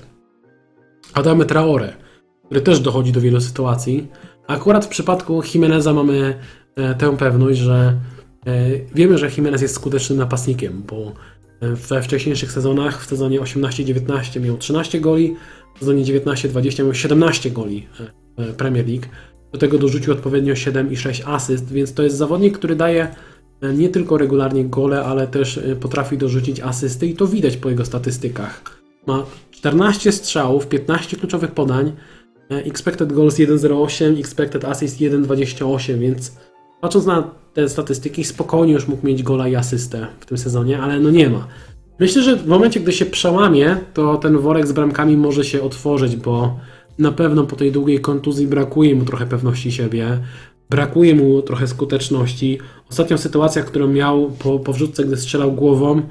Adamy 1.15 1.45
Traore, 1.45 1.93
który 2.45 2.61
też 2.61 2.81
dochodzi 2.81 3.13
do 3.13 3.21
wielu 3.21 3.41
sytuacji, 3.41 4.09
akurat 4.47 4.85
w 4.85 4.89
przypadku 4.89 5.43
Jimeneza 5.55 5.93
mamy 5.93 6.39
e, 6.77 6.95
tę 6.95 7.17
pewność, 7.17 7.59
że 7.59 8.01
e, 8.47 8.71
wiemy, 8.95 9.19
że 9.19 9.31
Jimenez 9.37 9.63
jest 9.63 9.75
skutecznym 9.75 10.19
napastnikiem, 10.19 10.83
bo 10.89 11.13
we 11.61 12.03
wcześniejszych 12.03 12.53
sezonach, 12.53 13.03
w 13.03 13.07
sezonie 13.07 13.41
18-19 13.41 14.41
miał 14.41 14.57
13 14.57 15.01
goli, 15.01 15.37
w 15.77 15.79
sezonie 15.79 16.05
19-20 16.05 16.85
miał 16.85 16.95
17 16.95 17.51
goli 17.51 17.87
Premier 18.57 18.87
League. 18.89 19.07
Do 19.57 19.61
tego 19.61 19.79
dorzucił 19.79 20.13
odpowiednio 20.13 20.55
7 20.55 20.93
i 20.93 20.97
6 20.97 21.23
asyst, 21.27 21.73
więc 21.73 21.95
to 21.95 22.03
jest 22.03 22.17
zawodnik, 22.17 22.59
który 22.59 22.77
daje 22.77 23.09
e, 23.61 23.75
nie 23.75 23.89
tylko 23.89 24.19
regularnie 24.19 24.65
gole, 24.65 25.05
ale 25.05 25.27
też 25.27 25.59
e, 25.59 25.77
potrafi 25.77 26.19
dorzucić 26.19 26.61
asysty 26.61 27.07
i 27.07 27.15
to 27.15 27.27
widać 27.27 27.57
po 27.57 27.71
jego 27.71 27.85
statystykach. 27.85 28.81
Ma 29.07 29.25
14 29.51 30.13
strzałów, 30.13 30.67
15 30.67 31.17
kluczowych 31.17 31.51
podań, 31.51 31.93
e, 32.51 32.55
expected 32.55 33.13
goals 33.13 33.35
1.08, 33.35 34.21
expected 34.21 34.65
assist 34.65 35.01
1.28, 35.01 35.99
więc 35.99 36.37
patrząc 36.81 37.07
na 37.07 37.31
te 37.55 37.69
statystyki, 37.69 38.25
spokojnie 38.25 38.73
już 38.73 38.89
mógł 38.89 39.07
mieć 39.07 39.23
gola 39.23 39.49
i 39.49 39.57
asystę 39.57 40.07
w 40.21 40.27
tym 40.27 40.39
sezonie, 40.39 40.81
ale 40.81 41.01
no 41.01 41.11
nie 41.11 41.31
ma. 41.31 41.47
Myślę, 41.99 42.23
że 42.23 42.37
w 42.37 42.47
momencie, 42.47 42.81
gdy 42.81 42.93
się 42.93 43.07
przełamie, 43.07 43.77
to 43.95 44.17
ten 44.17 44.39
worek 44.39 44.67
z 44.67 44.73
bramkami 44.73 45.17
może 45.17 45.45
się 45.45 45.63
otworzyć, 45.63 46.17
bo 46.17 46.59
na 46.99 47.13
pewno 47.13 47.45
po 47.45 47.57
tej 47.57 47.73
długiej 47.73 48.01
kontuzji 48.01 48.47
brakuje 48.47 48.95
mu 48.95 49.05
trochę 49.05 49.27
pewności 49.27 49.73
siebie, 49.73 50.19
brakuje 50.71 51.15
mu 51.15 51.43
trochę 51.43 51.67
skuteczności. 51.67 52.59
Ostatnią 52.91 53.19
sytuację, 53.19 53.63
którą 53.63 53.89
miał 53.89 54.31
po, 54.31 54.59
po 54.59 54.73
wrzutce, 54.73 55.05
gdy 55.05 55.17
strzelał 55.17 55.53
głową, 55.53 56.03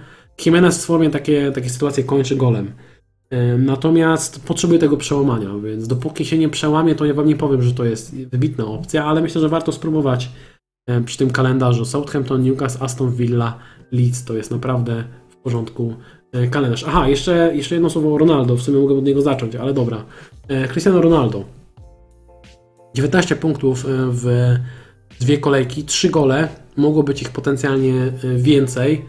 Jimenez 0.45 0.83
w 0.83 0.85
formie 0.85 1.09
takie, 1.09 1.51
takie 1.51 1.69
sytuacje 1.69 2.03
kończy 2.03 2.35
golem. 2.35 2.71
Natomiast 3.57 4.45
potrzebuje 4.47 4.79
tego 4.79 4.97
przełamania, 4.97 5.49
więc 5.63 5.87
dopóki 5.87 6.25
się 6.25 6.37
nie 6.37 6.49
przełamie, 6.49 6.95
to 6.95 7.05
ja 7.05 7.13
wam 7.13 7.27
nie 7.27 7.35
powiem, 7.35 7.61
że 7.61 7.73
to 7.73 7.85
jest 7.85 8.15
wybitna 8.15 8.65
opcja, 8.65 9.05
ale 9.05 9.21
myślę, 9.21 9.41
że 9.41 9.49
warto 9.49 9.71
spróbować 9.71 10.29
przy 11.05 11.17
tym 11.17 11.29
kalendarzu. 11.29 11.85
Southampton, 11.85 12.43
Newcastle, 12.43 12.83
Aston 12.83 13.11
Villa, 13.11 13.59
Leeds 13.91 14.25
to 14.25 14.33
jest 14.33 14.51
naprawdę 14.51 15.03
w 15.29 15.35
porządku 15.35 15.93
kalendarz. 16.51 16.83
Aha, 16.87 17.09
jeszcze, 17.09 17.51
jeszcze 17.55 17.75
jedno 17.75 17.89
słowo 17.89 18.13
o 18.13 18.17
Ronaldo, 18.17 18.55
w 18.55 18.61
sumie 18.61 18.79
mogę 18.79 18.95
od 18.95 19.05
niego 19.05 19.21
zacząć, 19.21 19.55
ale 19.55 19.73
dobra. 19.73 20.05
E, 20.47 20.67
Cristiano 20.67 21.01
Ronaldo. 21.01 21.43
19 22.93 23.35
punktów 23.35 23.85
e, 23.85 23.89
w 24.11 24.55
dwie 25.19 25.37
kolejki, 25.37 25.83
3 25.83 26.09
gole, 26.09 26.47
mogło 26.77 27.03
być 27.03 27.21
ich 27.21 27.29
potencjalnie 27.29 27.93
e, 27.93 28.11
więcej. 28.35 29.05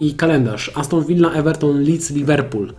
I 0.00 0.14
kalendarz 0.14 0.72
Aston 0.74 1.04
Villa, 1.04 1.32
Everton, 1.32 1.82
Leeds, 1.82 2.10
Liverpool. 2.10 2.72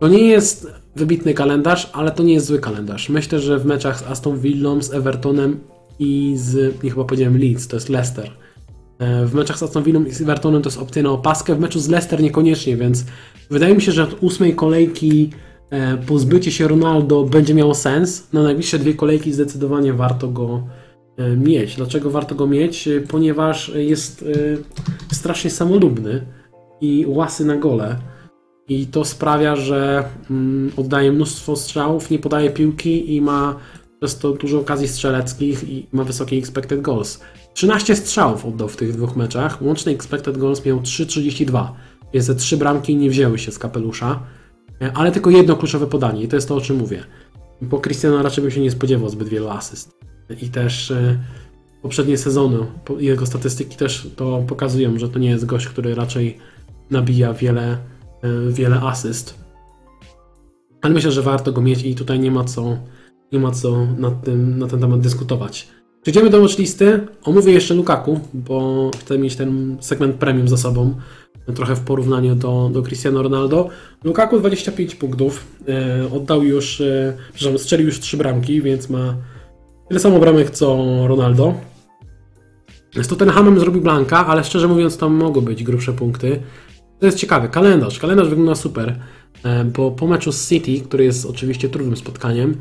To 0.00 0.08
nie 0.08 0.22
jest 0.22 0.66
wybitny 0.96 1.34
kalendarz, 1.34 1.90
ale 1.92 2.10
to 2.10 2.22
nie 2.22 2.34
jest 2.34 2.46
zły 2.46 2.58
kalendarz. 2.58 3.08
Myślę, 3.08 3.40
że 3.40 3.58
w 3.58 3.66
meczach 3.66 4.00
z 4.00 4.02
Aston 4.02 4.38
Villą, 4.38 4.82
z 4.82 4.94
Evertonem 4.94 5.60
i 5.98 6.34
z, 6.36 6.82
nie 6.82 6.90
chyba 6.90 7.04
powiedziałem 7.04 7.38
Leeds, 7.38 7.68
to 7.68 7.76
jest 7.76 7.88
Leicester. 7.88 8.30
E, 8.98 9.26
W 9.26 9.34
meczach 9.34 9.58
z 9.58 9.62
Aston 9.62 9.82
Villą 9.82 10.04
i 10.04 10.22
Evertonem 10.22 10.62
to 10.62 10.68
jest 10.68 10.78
opcja 10.78 11.02
na 11.02 11.10
opaskę, 11.10 11.54
w 11.54 11.60
meczu 11.60 11.80
z 11.80 11.88
Leicester 11.88 12.20
niekoniecznie, 12.22 12.76
więc 12.76 13.04
wydaje 13.50 13.74
mi 13.74 13.82
się, 13.82 13.92
że 13.92 14.02
od 14.02 14.22
ósmej 14.22 14.54
kolejki 14.54 15.30
e, 15.70 15.96
pozbycie 15.96 16.52
się 16.52 16.68
Ronaldo 16.68 17.24
będzie 17.24 17.54
miało 17.54 17.74
sens. 17.74 18.32
Na 18.32 18.42
najbliższe 18.42 18.78
dwie 18.78 18.94
kolejki 18.94 19.32
zdecydowanie 19.32 19.92
warto 19.92 20.28
go 20.28 20.62
e, 21.16 21.36
mieć. 21.36 21.76
Dlaczego 21.76 22.10
warto 22.10 22.34
go 22.34 22.46
mieć? 22.46 22.88
Ponieważ 23.08 23.72
jest 23.74 24.24
strasznie 25.12 25.50
samolubny 25.50 26.26
i 26.80 27.04
łasy 27.08 27.44
na 27.44 27.56
gole. 27.56 27.96
I 28.68 28.86
to 28.86 29.04
sprawia, 29.04 29.56
że 29.56 30.04
mm, 30.30 30.72
oddaje 30.76 31.12
mnóstwo 31.12 31.56
strzałów, 31.56 32.10
nie 32.10 32.18
podaje 32.18 32.50
piłki 32.50 33.14
i 33.14 33.20
ma 33.20 33.56
przez 34.00 34.18
to 34.18 34.32
dużo 34.32 34.60
okazji 34.60 34.88
strzeleckich 34.88 35.68
i 35.68 35.86
ma 35.92 36.04
wysokie 36.04 36.36
expected 36.36 36.80
goals. 36.80 37.20
13 37.54 37.96
strzałów 37.96 38.44
oddał 38.44 38.68
w 38.68 38.76
tych 38.76 38.92
dwóch 38.92 39.16
meczach. 39.16 39.62
Łączny 39.62 39.92
expected 39.92 40.38
goals 40.38 40.64
miał 40.64 40.80
3,32. 40.80 41.68
Więc 42.14 42.26
te 42.26 42.34
trzy 42.34 42.56
bramki 42.56 42.96
nie 42.96 43.10
wzięły 43.10 43.38
się 43.38 43.52
z 43.52 43.58
kapelusza. 43.58 44.22
E, 44.82 44.92
Ale 44.92 45.12
tylko 45.12 45.30
jedno 45.30 45.56
kluczowe 45.56 45.86
podanie 45.86 46.22
i 46.22 46.28
to 46.28 46.36
jest 46.36 46.48
to, 46.48 46.54
o 46.54 46.60
czym 46.60 46.76
mówię. 46.76 47.04
Po 47.70 47.80
Cristiano 47.80 48.22
raczej 48.22 48.42
bym 48.42 48.50
się 48.50 48.60
nie 48.60 48.70
spodziewał 48.70 49.08
zbyt 49.08 49.28
wielu 49.28 49.48
asyst. 49.48 49.90
I 50.42 50.48
też 50.48 50.90
e, 50.90 51.18
poprzednie 51.82 52.18
sezony, 52.18 52.58
jego 52.98 53.26
statystyki 53.26 53.76
też 53.76 54.08
to 54.16 54.44
pokazują, 54.48 54.98
że 54.98 55.08
to 55.08 55.18
nie 55.18 55.30
jest 55.30 55.46
gość, 55.46 55.68
który 55.68 55.94
raczej 55.94 56.38
nabija 56.90 57.34
wiele, 57.34 57.78
e, 58.22 58.52
wiele 58.52 58.80
asyst. 58.80 59.46
Ale 60.82 60.94
myślę, 60.94 61.12
że 61.12 61.22
warto 61.22 61.52
go 61.52 61.60
mieć 61.60 61.82
i 61.82 61.94
tutaj 61.94 62.20
nie 62.20 62.30
ma 62.30 62.44
co, 62.44 62.78
nie 63.32 63.38
ma 63.38 63.50
co 63.50 63.86
tym, 64.24 64.58
na 64.58 64.66
ten 64.66 64.80
temat 64.80 65.00
dyskutować. 65.00 65.68
Przejdziemy 66.02 66.30
do 66.30 66.40
watchlisty. 66.40 67.06
Omówię 67.22 67.52
jeszcze 67.52 67.74
Lukaku, 67.74 68.20
bo 68.34 68.90
chcę 69.00 69.18
mieć 69.18 69.36
ten 69.36 69.76
segment 69.80 70.16
premium 70.16 70.48
za 70.48 70.56
sobą. 70.56 70.94
Trochę 71.54 71.76
w 71.76 71.80
porównaniu 71.80 72.34
do, 72.34 72.70
do 72.72 72.82
Cristiano 72.82 73.22
Ronaldo. 73.22 73.68
Lukaku 74.04 74.38
25 74.38 74.94
punktów. 74.94 75.46
E, 75.68 76.08
oddał 76.16 76.42
już, 76.42 76.80
e, 76.80 77.16
przepraszam, 77.34 77.58
strzelił 77.58 77.86
już 77.86 78.00
3 78.00 78.16
bramki, 78.16 78.62
więc 78.62 78.90
ma 78.90 79.16
tyle 79.88 80.00
samo 80.00 80.18
bramek 80.18 80.50
co 80.50 80.76
Ronaldo. 81.06 81.54
Z 82.94 83.08
Tottenhamem 83.08 83.60
zrobił 83.60 83.82
Blanka, 83.82 84.26
ale 84.26 84.44
szczerze 84.44 84.68
mówiąc 84.68 84.98
tam 84.98 85.14
mogą 85.14 85.40
być 85.40 85.64
grubsze 85.64 85.92
punkty. 85.92 86.42
To 86.98 87.06
jest 87.06 87.18
ciekawe. 87.18 87.48
Kalendarz. 87.48 87.98
Kalendarz 87.98 88.28
wygląda 88.28 88.54
super, 88.54 88.98
e, 89.44 89.64
bo 89.64 89.90
po 89.90 90.06
meczu 90.06 90.32
z 90.32 90.48
City, 90.48 90.80
który 90.80 91.04
jest 91.04 91.26
oczywiście 91.26 91.68
trudnym 91.68 91.96
spotkaniem, 91.96 92.58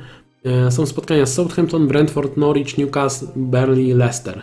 są 0.69 0.85
spotkania 0.85 1.25
z 1.25 1.33
Southampton, 1.33 1.87
Brentford, 1.87 2.37
Norwich, 2.37 2.77
Newcastle, 2.77 3.27
Burnley, 3.35 3.93
Leicester. 3.93 4.41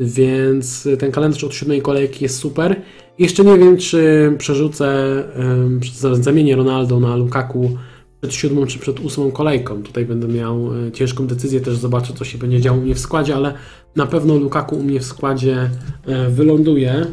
Więc 0.00 0.88
ten 0.98 1.12
kalendarz 1.12 1.44
od 1.44 1.54
siódmej 1.54 1.82
kolejki 1.82 2.24
jest 2.24 2.38
super. 2.38 2.82
Jeszcze 3.18 3.44
nie 3.44 3.58
wiem, 3.58 3.76
czy 3.76 4.32
przerzucę, 4.38 5.22
czy 5.82 6.22
zamienię 6.22 6.56
Ronaldo 6.56 7.00
na 7.00 7.16
Lukaku 7.16 7.70
przed 8.24 8.34
siódmą 8.34 8.66
czy 8.66 8.78
przed 8.78 9.00
ósmą 9.00 9.30
kolejką. 9.30 9.82
Tutaj 9.82 10.06
będę 10.06 10.28
miał 10.28 10.86
e, 10.86 10.92
ciężką 10.92 11.26
decyzję, 11.26 11.60
też 11.60 11.76
zobaczę, 11.76 12.12
co 12.12 12.24
się 12.24 12.38
będzie 12.38 12.60
działo 12.60 12.78
u 12.78 12.80
mnie 12.80 12.94
w 12.94 12.98
składzie, 12.98 13.36
ale 13.36 13.54
na 13.96 14.06
pewno 14.06 14.36
Lukaku 14.36 14.76
u 14.76 14.82
mnie 14.82 15.00
w 15.00 15.04
składzie 15.04 15.70
e, 16.06 16.30
wyląduje. 16.30 17.06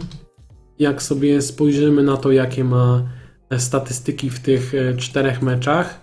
Jak 0.79 1.01
sobie 1.01 1.41
spojrzymy 1.41 2.03
na 2.03 2.17
to, 2.17 2.31
jakie 2.31 2.63
ma 2.63 3.03
e, 3.49 3.59
statystyki 3.59 4.29
w 4.29 4.39
tych 4.39 4.75
e, 4.75 4.97
czterech 4.97 5.41
meczach. 5.41 6.00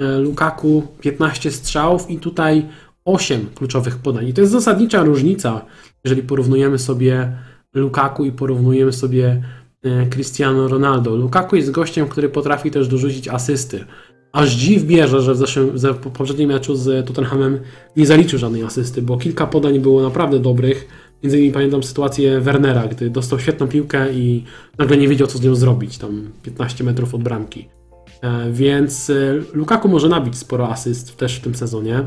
E, 0.00 0.18
Lukaku 0.18 0.82
15 1.00 1.50
strzałów 1.50 2.10
i 2.10 2.18
tutaj 2.18 2.66
8 3.04 3.46
kluczowych 3.54 3.96
podań. 3.96 4.28
I 4.28 4.34
to 4.34 4.40
jest 4.40 4.52
zasadnicza 4.52 5.02
różnica, 5.02 5.64
jeżeli 6.04 6.22
porównujemy 6.22 6.78
sobie 6.78 7.32
Lukaku 7.74 8.24
i 8.24 8.32
porównujemy 8.32 8.92
sobie 8.92 9.42
e, 9.82 10.06
Cristiano 10.06 10.68
Ronaldo. 10.68 11.16
Lukaku 11.16 11.56
jest 11.56 11.70
gościem, 11.70 12.08
który 12.08 12.28
potrafi 12.28 12.70
też 12.70 12.88
dorzucić 12.88 13.28
asysty. 13.28 13.84
Aż 14.32 14.50
dziw 14.50 14.82
bierze, 14.82 15.22
że 15.22 15.34
w, 15.34 15.36
zeszłym, 15.36 15.70
w 15.78 16.10
poprzednim 16.12 16.48
meczu 16.48 16.74
z 16.74 17.06
Tottenhamem 17.06 17.58
nie 17.96 18.06
zaliczył 18.06 18.38
żadnej 18.38 18.62
asysty, 18.62 19.02
bo 19.02 19.18
kilka 19.18 19.46
podań 19.46 19.80
było 19.80 20.02
naprawdę 20.02 20.38
dobrych. 20.38 20.88
Między 21.22 21.38
innymi 21.38 21.52
pamiętam 21.52 21.82
sytuację 21.82 22.40
Wernera, 22.40 22.88
gdy 22.88 23.10
dostał 23.10 23.38
świetną 23.38 23.68
piłkę 23.68 24.12
i 24.12 24.44
nagle 24.78 24.96
nie 24.96 25.08
wiedział, 25.08 25.26
co 25.26 25.38
z 25.38 25.42
nią 25.42 25.54
zrobić, 25.54 25.98
tam 25.98 26.30
15 26.42 26.84
metrów 26.84 27.14
od 27.14 27.22
bramki. 27.22 27.79
E, 28.22 28.50
Więc 28.52 29.10
e, 29.10 29.14
Lukaku 29.52 29.88
może 29.88 30.08
nabić 30.08 30.38
sporo 30.38 30.68
asyst 30.68 31.16
też 31.16 31.36
w 31.36 31.40
tym 31.40 31.54
sezonie. 31.54 32.02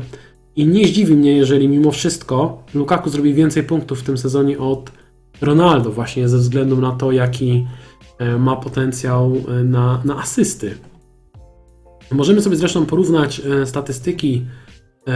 I 0.56 0.66
nie 0.66 0.86
zdziwi 0.86 1.16
mnie, 1.16 1.36
jeżeli 1.36 1.68
mimo 1.68 1.90
wszystko 1.90 2.62
Lukaku 2.74 3.10
zrobi 3.10 3.34
więcej 3.34 3.62
punktów 3.62 4.00
w 4.00 4.02
tym 4.02 4.18
sezonie 4.18 4.58
od 4.58 4.92
Ronaldo, 5.40 5.90
właśnie 5.90 6.28
ze 6.28 6.38
względu 6.38 6.80
na 6.80 6.92
to, 6.92 7.12
jaki 7.12 7.66
e, 8.18 8.38
ma 8.38 8.56
potencjał 8.56 9.32
na, 9.64 10.02
na 10.04 10.18
asysty. 10.18 10.74
Możemy 12.12 12.42
sobie 12.42 12.56
zresztą 12.56 12.86
porównać 12.86 13.42
statystyki 13.64 14.44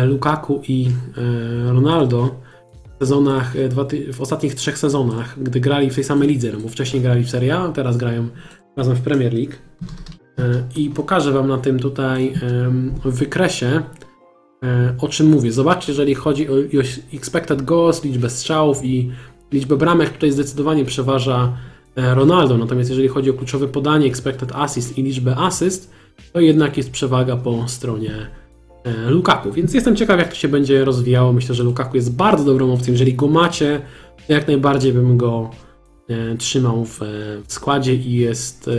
Lukaku 0.07 0.63
i 0.69 0.89
Ronaldo 1.67 2.41
w 2.97 2.99
sezonach, 2.99 3.55
w 4.13 4.21
ostatnich 4.21 4.55
trzech 4.55 4.79
sezonach, 4.79 5.43
gdy 5.43 5.61
grali 5.61 5.91
w 5.91 5.95
tej 5.95 6.05
samej 6.05 6.29
lidze, 6.29 6.53
no 6.53 6.61
bo 6.61 6.69
wcześniej 6.69 7.03
grali 7.03 7.25
w 7.25 7.31
Serie 7.31 7.57
A, 7.57 7.69
teraz 7.69 7.97
grają 7.97 8.29
razem 8.77 8.97
w 8.97 9.01
Premier 9.01 9.33
League. 9.35 9.53
E, 10.39 10.63
I 10.77 10.91
pokażę 10.91 11.33
Wam 11.33 11.49
na 11.49 11.59
tym 11.59 11.79
tutaj 11.79 12.35
wykresie, 13.05 13.83
e, 14.63 14.95
o 15.01 15.09
czym 15.09 15.27
mówię. 15.27 15.53
Zobaczcie, 15.53 15.93
jeżeli 15.93 16.15
chodzi 16.15 16.49
o 16.49 16.53
expected 17.15 17.63
goals, 17.63 18.05
liczbę 18.05 18.31
strzałów 18.31 18.85
i 18.85 19.11
liczbę 19.53 19.77
bramek, 19.77 20.11
tutaj 20.11 20.33
zdecydowanie 20.33 20.85
przeważa 20.85 21.53
e, 21.97 22.15
Ronaldo. 22.15 22.59
Natomiast 22.59 22.91
jeżeli 22.91 23.09
chodzi 23.09 23.31
o 23.31 23.35
kluczowe 23.35 23.69
podanie, 23.69 24.07
expected 24.07 24.53
assist 24.53 24.99
i 24.99 25.03
liczbę 25.03 25.37
asyst, 25.37 25.93
to 26.33 26.41
jednak 26.41 26.77
jest 26.77 26.91
przewaga 26.91 27.37
po 27.37 27.69
stronie 27.69 28.13
Lukaku. 29.09 29.53
Więc 29.53 29.75
jestem 29.75 29.97
ciekaw, 29.97 30.19
jak 30.19 30.29
to 30.29 30.35
się 30.35 30.49
będzie 30.49 30.85
rozwijało. 30.85 31.33
Myślę, 31.33 31.55
że 31.55 31.63
Lukaku 31.63 31.97
jest 31.97 32.17
bardzo 32.17 32.45
dobrą 32.45 32.73
opcją. 32.73 32.93
Jeżeli 32.93 33.15
go 33.15 33.29
macie, 33.29 33.81
to 34.27 34.33
jak 34.33 34.47
najbardziej 34.47 34.93
bym 34.93 35.17
go 35.17 35.51
trzymał 36.39 36.85
w, 36.85 37.01
składzie 37.47 37.95
i 37.95 38.13
jest 38.13 38.71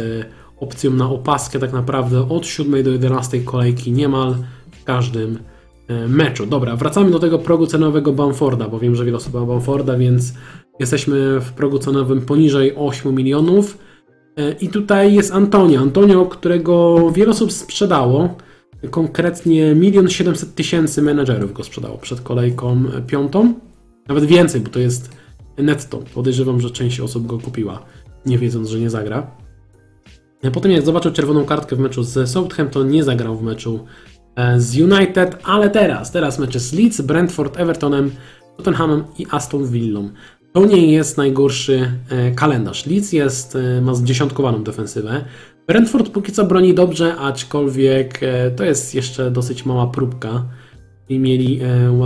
opcją 0.59 0.91
na 0.91 1.09
opaskę 1.09 1.59
tak 1.59 1.73
naprawdę 1.73 2.29
od 2.29 2.45
7 2.45 2.83
do 2.83 2.91
11 2.91 3.39
kolejki 3.39 3.91
niemal 3.91 4.35
w 4.71 4.83
każdym 4.83 5.39
e, 5.87 6.07
meczu. 6.07 6.45
Dobra, 6.45 6.75
wracamy 6.75 7.11
do 7.11 7.19
tego 7.19 7.39
progu 7.39 7.67
cenowego 7.67 8.13
Bamforda, 8.13 8.67
bo 8.67 8.79
wiem, 8.79 8.95
że 8.95 9.05
wiele 9.05 9.17
osób 9.17 9.33
ma 9.33 9.45
Bamforda, 9.45 9.97
więc 9.97 10.33
jesteśmy 10.79 11.39
w 11.39 11.53
progu 11.53 11.79
cenowym 11.79 12.21
poniżej 12.21 12.73
8 12.75 13.15
milionów. 13.15 13.77
E, 14.37 14.51
I 14.51 14.69
tutaj 14.69 15.13
jest 15.13 15.33
Antonio. 15.33 15.81
Antonio, 15.81 16.25
którego 16.25 16.97
wiele 17.11 17.31
osób 17.31 17.51
sprzedało. 17.51 18.29
Konkretnie 18.91 19.75
1 19.81 20.09
700 20.09 20.55
tysięcy 20.55 21.01
menedżerów 21.01 21.53
go 21.53 21.63
sprzedało 21.63 21.97
przed 21.97 22.21
kolejką 22.21 22.83
piątą. 23.07 23.53
Nawet 24.07 24.25
więcej, 24.25 24.61
bo 24.61 24.69
to 24.69 24.79
jest 24.79 25.09
netto. 25.57 25.99
Podejrzewam, 26.13 26.61
że 26.61 26.71
część 26.71 26.99
osób 26.99 27.27
go 27.27 27.39
kupiła, 27.39 27.79
nie 28.25 28.37
wiedząc, 28.37 28.69
że 28.69 28.79
nie 28.79 28.89
zagra. 28.89 29.31
Potem 30.53 30.71
jak 30.71 30.85
zobaczył 30.85 31.11
czerwoną 31.11 31.45
kartkę 31.45 31.75
w 31.75 31.79
meczu 31.79 32.03
z 32.03 32.29
Southampton, 32.29 32.89
nie 32.89 33.03
zagrał 33.03 33.35
w 33.35 33.43
meczu 33.43 33.85
e, 34.35 34.59
z 34.59 34.77
United, 34.77 35.37
ale 35.43 35.69
teraz, 35.69 36.11
teraz 36.11 36.39
mecze 36.39 36.59
z 36.59 36.73
Leeds, 36.73 37.01
Brentford, 37.01 37.59
Evertonem, 37.59 38.11
Tottenhamem 38.57 39.03
i 39.17 39.25
Aston 39.31 39.65
Villą. 39.65 40.09
To 40.53 40.65
nie 40.65 40.91
jest 40.91 41.17
najgorszy 41.17 41.91
e, 42.09 42.31
kalendarz. 42.31 42.85
Leeds 42.85 43.13
jest, 43.13 43.55
e, 43.55 43.81
ma 43.81 43.93
zdziesiątkowaną 43.93 44.63
defensywę. 44.63 45.25
Brentford 45.67 46.09
póki 46.09 46.31
co 46.31 46.45
broni 46.45 46.73
dobrze, 46.73 47.15
aczkolwiek 47.15 48.19
to 48.55 48.63
jest 48.63 48.95
jeszcze 48.95 49.31
dosyć 49.31 49.65
mała 49.65 49.87
próbka 49.87 50.45
i 51.09 51.19
mieli 51.19 51.59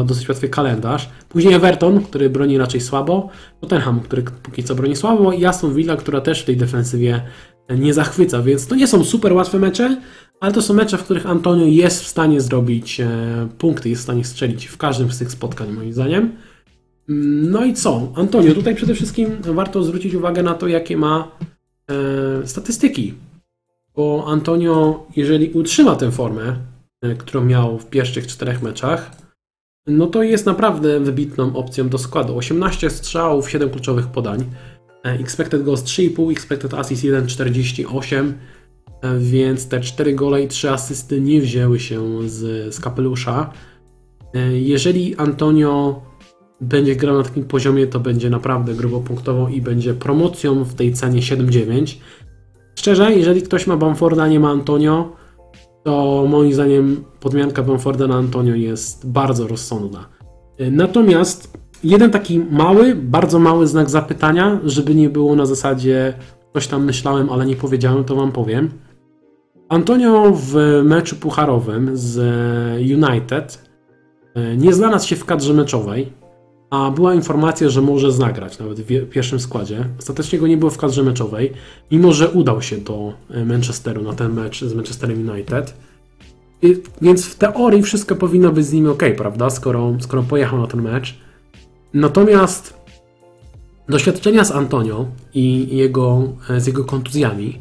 dosyć 0.06 0.30
łatwy 0.30 0.50
kalendarz. 0.50 1.10
Później 1.30 1.54
Everton, 1.54 2.04
który 2.04 2.30
broni 2.30 2.58
raczej 2.58 2.82
słabo, 2.82 3.30
Tottenham, 3.62 4.00
który 4.00 4.22
póki 4.22 4.64
co 4.64 4.76
broni 4.76 4.96
słabo 4.96 5.32
i 5.32 5.46
Aston 5.46 5.74
Villa, 5.74 5.96
która 5.96 6.22
też 6.22 6.42
w 6.42 6.46
tej 6.46 6.58
defensywie 6.58 7.22
nie 7.70 7.94
zachwyca, 7.94 8.42
więc 8.42 8.68
to 8.68 8.76
nie 8.76 8.88
są 8.88 9.04
super 9.04 9.34
łatwe 9.34 9.60
mecze, 9.60 10.02
ale 10.40 10.52
to 10.54 10.62
są 10.62 10.74
mecze, 10.74 10.98
w 10.98 11.04
których 11.04 11.26
Antonio 11.26 11.66
jest 11.66 12.04
w 12.04 12.08
stanie 12.08 12.42
zrobić 12.42 13.00
e, 13.00 13.08
punkty, 13.58 13.90
jest 13.90 14.02
w 14.02 14.04
stanie 14.04 14.24
strzelić 14.24 14.66
w 14.66 14.78
każdym 14.78 15.12
z 15.12 15.20
tych 15.20 15.32
spotkań 15.32 15.72
moim 15.72 15.94
zdaniem. 15.94 16.32
Mm, 17.10 17.52
No 17.52 17.66
i 17.66 17.74
co? 17.74 18.12
Antonio, 18.16 18.54
tutaj 18.54 18.76
przede 18.76 18.96
wszystkim 18.96 19.30
warto 19.42 19.84
zwrócić 19.84 20.14
uwagę 20.14 20.44
na 20.44 20.54
to, 20.54 20.68
jakie 20.68 20.98
ma 20.98 21.32
e, 21.90 22.48
statystyki. 22.48 23.14
Bo 23.96 24.26
Antonio, 24.28 25.08
jeżeli 25.16 25.50
utrzyma 25.50 25.96
tę 25.96 26.12
formę, 26.12 26.56
e, 27.02 27.16
którą 27.16 27.46
miał 27.46 27.80
w 27.80 27.86
pierwszych 27.86 28.28
czterech 28.28 28.62
meczach, 28.62 29.12
no 29.88 30.08
to 30.08 30.24
jest 30.24 30.46
naprawdę 30.46 31.00
wybitną 31.00 31.56
opcją 31.56 31.90
do 31.90 31.98
składu. 31.98 32.38
18 32.38 32.90
strzałów, 32.90 33.50
7 33.50 33.70
kluczowych 33.70 34.08
podań. 34.08 34.46
E, 35.04 35.20
Expected 35.20 35.64
goals 35.64 35.84
3,5, 35.84 36.32
expected 36.32 36.74
assist 36.74 37.04
1,48. 37.04 38.34
e, 39.02 39.18
Więc 39.20 39.68
te 39.68 39.80
4 39.80 40.14
gole 40.16 40.44
i 40.44 40.48
3 40.48 40.70
asysty 40.70 41.22
nie 41.22 41.42
wzięły 41.42 41.80
się 41.80 42.30
z, 42.30 42.76
z 42.76 42.80
kapelusza. 42.80 43.52
E, 44.34 44.58
Jeżeli 44.60 45.16
Antonio 45.16 46.02
będzie 46.62 46.96
grał 46.96 47.18
na 47.18 47.24
takim 47.24 47.44
poziomie, 47.44 47.88
to 47.88 48.00
będzie 48.00 48.30
naprawdę 48.30 48.74
grubo 48.74 49.00
punktową 49.00 49.48
i 49.48 49.62
będzie 49.62 49.94
promocją 49.94 50.64
w 50.64 50.74
tej 50.74 50.94
cenie 50.94 51.22
7,9. 51.22 51.96
Szczerze, 52.76 53.14
jeżeli 53.14 53.42
ktoś 53.42 53.68
ma 53.68 53.78
Bamforda, 53.78 54.28
nie 54.28 54.40
ma 54.40 54.50
Antonio, 54.50 55.16
to 55.84 56.26
moim 56.30 56.54
zdaniem 56.54 57.04
podmianka 57.20 57.64
Bamforda 57.64 58.08
na 58.08 58.16
Antonio 58.16 58.56
jest 58.56 59.10
bardzo 59.10 59.48
rozsądna. 59.48 60.10
Natomiast 60.72 61.58
jeden 61.84 62.12
taki 62.12 62.40
mały, 62.40 62.96
bardzo 62.96 63.40
mały 63.40 63.68
znak 63.68 63.90
zapytania, 63.90 64.60
żeby 64.66 64.96
nie 64.96 65.10
było 65.10 65.36
na 65.36 65.46
zasadzie 65.46 66.14
coś 66.54 66.68
tam 66.68 66.86
myślałem, 66.86 67.30
ale 67.30 67.46
nie 67.46 67.56
powiedziałem, 67.56 68.04
to 68.04 68.16
wam 68.16 68.32
powiem. 68.32 68.70
Antonio 69.70 70.32
w 70.36 70.82
meczu 70.84 71.16
pucharowym 71.16 71.92
z 71.94 72.18
United 72.78 73.70
y, 74.38 74.58
nie 74.58 74.74
znalazł 74.74 75.08
się 75.08 75.16
w 75.16 75.26
kadrze 75.26 75.54
meczowej, 75.54 76.14
a 76.74 76.92
była 76.92 77.14
informacja, 77.14 77.70
że 77.70 77.82
może 77.82 78.12
zagrać 78.12 78.60
nawet 78.60 78.80
w 78.80 79.10
pierwszym 79.10 79.40
składzie. 79.40 79.86
Ostatecznie 80.00 80.40
go 80.40 80.48
nie 80.48 80.58
było 80.58 80.72
w 80.72 80.78
kadrze 80.78 81.04
meczowej, 81.04 81.54
mimo 81.92 82.14
że 82.14 82.30
udał 82.30 82.62
się 82.62 82.78
do 82.78 83.14
e, 83.30 83.46
Manchesteru 83.46 84.04
na 84.04 84.14
ten 84.14 84.34
mecz 84.34 84.64
z 84.64 84.74
Manchesterem 84.74 85.30
United. 85.30 85.74
I, 86.62 86.76
więc 87.02 87.26
w 87.26 87.36
teorii 87.36 87.84
wszystko 87.84 88.16
powinno 88.16 88.52
być 88.52 88.66
z 88.66 88.74
nim 88.74 88.90
ok, 88.90 89.04
prawda? 89.18 89.50
Skoro, 89.50 89.94
skoro 90.00 90.24
pojechał 90.24 90.62
na 90.62 90.68
ten 90.68 90.82
mecz. 90.82 91.23
Natomiast 91.94 92.74
doświadczenia 93.90 94.44
z 94.44 94.52
Antonio 94.52 95.06
i 95.34 95.78
jego, 95.78 96.24
e, 96.50 96.62
z 96.62 96.68
jego 96.68 96.84
kontuzjami 96.84 97.60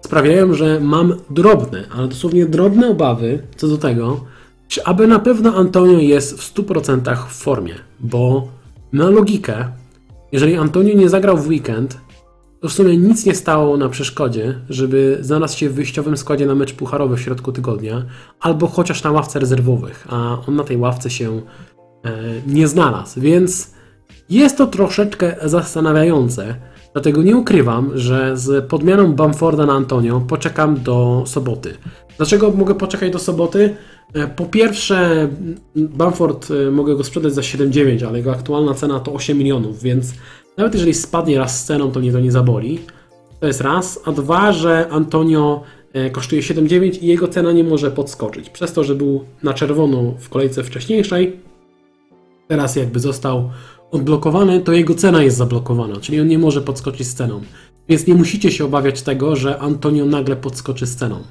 sprawiają, 0.00 0.54
że 0.54 0.80
mam 0.80 1.14
drobne, 1.30 1.84
ale 1.96 2.08
dosłownie 2.08 2.46
drobne 2.46 2.88
obawy 2.88 3.42
co 3.56 3.68
do 3.68 3.78
tego, 3.78 4.24
czy 4.68 4.84
aby 4.84 5.06
na 5.06 5.18
pewno 5.18 5.54
Antonio 5.54 5.98
jest 5.98 6.38
w 6.38 6.54
100% 6.54 7.16
w 7.28 7.32
formie, 7.32 7.74
bo 8.00 8.48
na 8.92 9.10
logikę, 9.10 9.68
jeżeli 10.32 10.56
Antonio 10.56 10.96
nie 10.96 11.08
zagrał 11.08 11.36
w 11.36 11.48
weekend, 11.48 11.98
to 12.60 12.68
w 12.68 12.72
sumie 12.72 12.96
nic 12.96 13.26
nie 13.26 13.34
stało 13.34 13.76
na 13.76 13.88
przeszkodzie, 13.88 14.58
żeby 14.68 15.18
znalazł 15.20 15.58
się 15.58 15.68
w 15.68 15.74
wyjściowym 15.74 16.16
składzie 16.16 16.46
na 16.46 16.54
mecz 16.54 16.72
pucharowy 16.72 17.16
w 17.16 17.20
środku 17.20 17.52
tygodnia, 17.52 18.04
albo 18.40 18.66
chociaż 18.66 19.02
na 19.02 19.10
ławce 19.10 19.38
rezerwowych, 19.38 20.06
a 20.10 20.38
on 20.48 20.56
na 20.56 20.64
tej 20.64 20.76
ławce 20.76 21.10
się 21.10 21.42
e, 22.04 22.12
nie 22.46 22.68
znalazł, 22.68 23.20
więc 23.20 23.71
jest 24.30 24.58
to 24.58 24.66
troszeczkę 24.66 25.36
zastanawiające. 25.42 26.54
Dlatego 26.92 27.22
nie 27.22 27.36
ukrywam, 27.36 27.90
że 27.94 28.36
z 28.36 28.68
podmianą 28.68 29.12
Bamforda 29.12 29.66
na 29.66 29.72
Antonio 29.72 30.20
poczekam 30.20 30.80
do 30.82 31.22
soboty. 31.26 31.74
Dlaczego 32.16 32.50
mogę 32.50 32.74
poczekać 32.74 33.12
do 33.12 33.18
soboty? 33.18 33.76
E, 34.14 34.26
Po 34.26 34.44
pierwsze, 34.44 35.28
Bamford 35.76 36.48
e, 36.50 36.70
mogę 36.70 36.96
go 36.96 37.04
sprzedać 37.04 37.34
za 37.34 37.40
7,9, 37.40 38.06
ale 38.06 38.18
jego 38.18 38.32
aktualna 38.32 38.74
cena 38.74 39.00
to 39.00 39.12
8 39.12 39.38
milionów, 39.38 39.82
więc 39.82 40.12
nawet 40.56 40.74
jeżeli 40.74 40.94
spadnie 40.94 41.38
raz 41.38 41.60
z 41.60 41.64
ceną, 41.64 41.92
to 41.92 42.00
mnie 42.00 42.12
to 42.12 42.20
nie 42.20 42.32
zaboli. 42.32 42.78
To 43.40 43.46
jest 43.46 43.60
raz. 43.60 44.00
A 44.04 44.12
dwa, 44.12 44.52
że 44.52 44.88
Antonio 44.90 45.62
e, 45.92 46.10
kosztuje 46.10 46.42
7,9 46.42 47.02
i 47.02 47.06
jego 47.06 47.28
cena 47.28 47.52
nie 47.52 47.64
może 47.64 47.90
podskoczyć. 47.90 48.50
Przez 48.50 48.72
to, 48.72 48.84
że 48.84 48.94
był 48.94 49.24
na 49.42 49.54
czerwono 49.54 50.14
w 50.18 50.28
kolejce 50.28 50.62
wcześniejszej, 50.64 51.40
teraz 52.48 52.76
jakby 52.76 53.00
został 53.00 53.50
odblokowany, 53.92 54.60
to 54.60 54.72
jego 54.72 54.94
cena 54.94 55.22
jest 55.22 55.36
zablokowana, 55.36 55.96
czyli 56.00 56.20
on 56.20 56.28
nie 56.28 56.38
może 56.38 56.62
podskoczyć 56.62 57.06
z 57.06 57.14
ceną. 57.14 57.40
Więc 57.88 58.06
nie 58.06 58.14
musicie 58.14 58.50
się 58.52 58.64
obawiać 58.64 59.02
tego, 59.02 59.36
że 59.36 59.58
Antonio 59.58 60.06
nagle 60.06 60.36
podskoczy 60.36 60.86
z 60.86 60.96
ceną. 60.96 61.22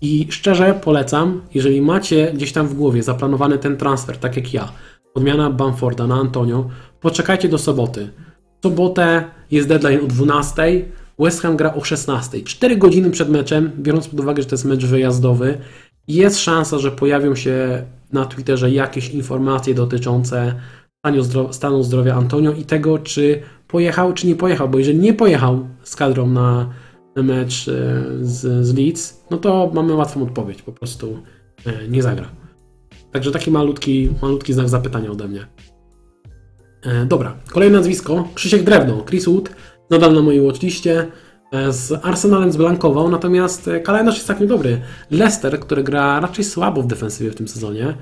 I 0.00 0.26
szczerze 0.30 0.80
polecam, 0.84 1.42
jeżeli 1.54 1.80
macie 1.80 2.32
gdzieś 2.34 2.52
tam 2.52 2.68
w 2.68 2.74
głowie 2.74 3.02
zaplanowany 3.02 3.58
ten 3.58 3.76
transfer, 3.76 4.18
tak 4.18 4.36
jak 4.36 4.54
ja, 4.54 4.72
odmiana 5.14 5.50
Bamforda 5.50 6.06
na 6.06 6.14
Antonio, 6.14 6.68
poczekajcie 7.00 7.48
do 7.48 7.58
soboty. 7.58 8.10
W 8.60 8.66
sobotę 8.66 9.24
jest 9.50 9.68
deadline 9.68 10.00
o 10.04 10.06
12, 10.06 10.84
West 11.18 11.40
Ham 11.40 11.56
gra 11.56 11.74
o 11.74 11.84
16. 11.84 12.42
4 12.42 12.76
godziny 12.76 13.10
przed 13.10 13.28
meczem, 13.28 13.70
biorąc 13.78 14.08
pod 14.08 14.20
uwagę, 14.20 14.42
że 14.42 14.48
to 14.48 14.54
jest 14.54 14.64
mecz 14.64 14.86
wyjazdowy, 14.86 15.58
jest 16.08 16.38
szansa, 16.38 16.78
że 16.78 16.90
pojawią 16.90 17.34
się 17.34 17.84
na 18.12 18.24
Twitterze 18.24 18.70
jakieś 18.70 19.08
informacje 19.10 19.74
dotyczące 19.74 20.54
stanu, 21.06 21.22
zdro 21.22 21.52
stanu 21.52 21.82
zdrowia 21.82 22.14
Antonio 22.14 22.52
i 22.52 22.64
tego, 22.64 22.98
czy 22.98 23.42
pojechał, 23.68 24.12
czy 24.12 24.26
nie 24.26 24.34
pojechał, 24.36 24.68
bo 24.68 24.78
jeżeli 24.78 24.98
nie 24.98 25.14
pojechał 25.14 25.68
z 25.82 25.96
kadrą 25.96 26.26
na 26.26 26.70
mecz 27.16 27.68
e, 27.68 28.02
z, 28.20 28.66
z 28.66 28.74
Leeds, 28.74 29.24
no 29.30 29.36
to 29.36 29.70
mamy 29.74 29.94
łatwą 29.94 30.22
odpowiedź, 30.22 30.62
po 30.62 30.72
prostu 30.72 31.18
e, 31.66 31.88
nie 31.88 32.02
zagra. 32.02 32.28
Także 33.12 33.30
taki 33.30 33.50
malutki, 33.50 34.10
malutki 34.22 34.52
znak 34.52 34.68
zapytania 34.68 35.10
ode 35.10 35.28
mnie. 35.28 35.46
E, 36.82 37.06
dobra, 37.06 37.36
kolejne 37.50 37.78
nazwisko, 37.78 38.28
Krzysiek 38.34 38.62
Drewno, 38.62 39.04
Chris 39.04 39.24
Wood, 39.24 39.50
nadal 39.90 40.14
na 40.14 40.22
mojej 40.22 40.40
watchliście. 40.40 41.06
Z 41.70 42.04
Arsenalem 42.04 42.52
zblankował, 42.52 43.10
natomiast 43.10 43.70
kalendarz 43.84 44.14
jest 44.14 44.26
całkiem 44.26 44.46
dobry. 44.46 44.80
Leicester, 45.10 45.60
który 45.60 45.82
gra 45.82 46.20
raczej 46.20 46.44
słabo 46.44 46.82
w 46.82 46.86
defensywie 46.86 47.30
w 47.30 47.34
tym 47.34 47.48
sezonie. 47.48 47.94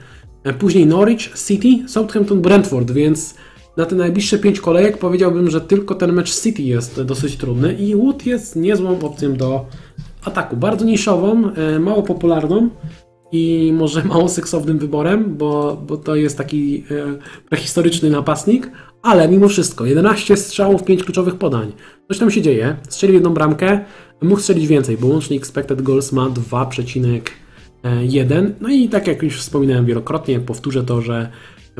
Później 0.59 0.87
Norwich, 0.87 1.33
City, 1.47 1.89
Southampton, 1.89 2.41
Brentford, 2.41 2.91
więc 2.91 3.35
na 3.77 3.87
te 3.87 3.97
najbliższe 3.97 4.39
pięć 4.39 4.61
kolejek 4.61 4.99
powiedziałbym, 4.99 5.51
że 5.51 5.61
tylko 5.61 5.95
ten 5.95 6.13
mecz 6.13 6.41
City 6.41 6.63
jest 6.63 7.03
dosyć 7.03 7.37
trudny 7.37 7.75
i 7.75 7.97
Wood 7.97 8.27
jest 8.27 8.57
niezłą 8.57 9.01
opcją 9.01 9.37
do 9.37 9.67
ataku. 10.25 10.57
Bardzo 10.57 10.85
niszową, 10.85 11.51
e, 11.55 11.79
mało 11.79 12.03
popularną 12.03 12.69
i 13.33 13.73
może 13.75 14.05
mało 14.15 14.29
seksownym 14.29 14.79
wyborem, 14.79 15.37
bo, 15.37 15.83
bo 15.87 15.97
to 15.97 16.15
jest 16.15 16.39
taki 16.39 16.85
e, 16.91 17.19
prehistoryczny 17.49 18.11
napastnik, 18.11 18.71
ale 19.03 19.29
mimo 19.29 19.49
wszystko 19.49 19.87
11 19.87 20.37
strzałów, 20.37 20.85
5 20.85 21.05
kluczowych 21.05 21.35
podań. 21.35 21.73
Coś 22.09 22.19
tam 22.19 22.31
się 22.31 22.43
dzieje. 22.43 22.77
Strzelił 22.89 23.15
jedną 23.15 23.35
bramkę, 23.35 23.85
mógł 24.23 24.41
strzelić 24.41 24.67
więcej, 24.67 24.97
bo 24.97 25.07
łącznie 25.07 25.37
expected 25.37 25.83
goals 25.83 26.13
ma 26.13 26.31
2,1. 27.85 28.51
No 28.61 28.69
i 28.69 28.89
tak 28.89 29.07
jak 29.07 29.23
już 29.23 29.41
wspominałem 29.41 29.87
wielokrotnie, 29.87 30.41
powtórzę 30.41 30.85
to, 30.85 31.03
że 31.03 31.31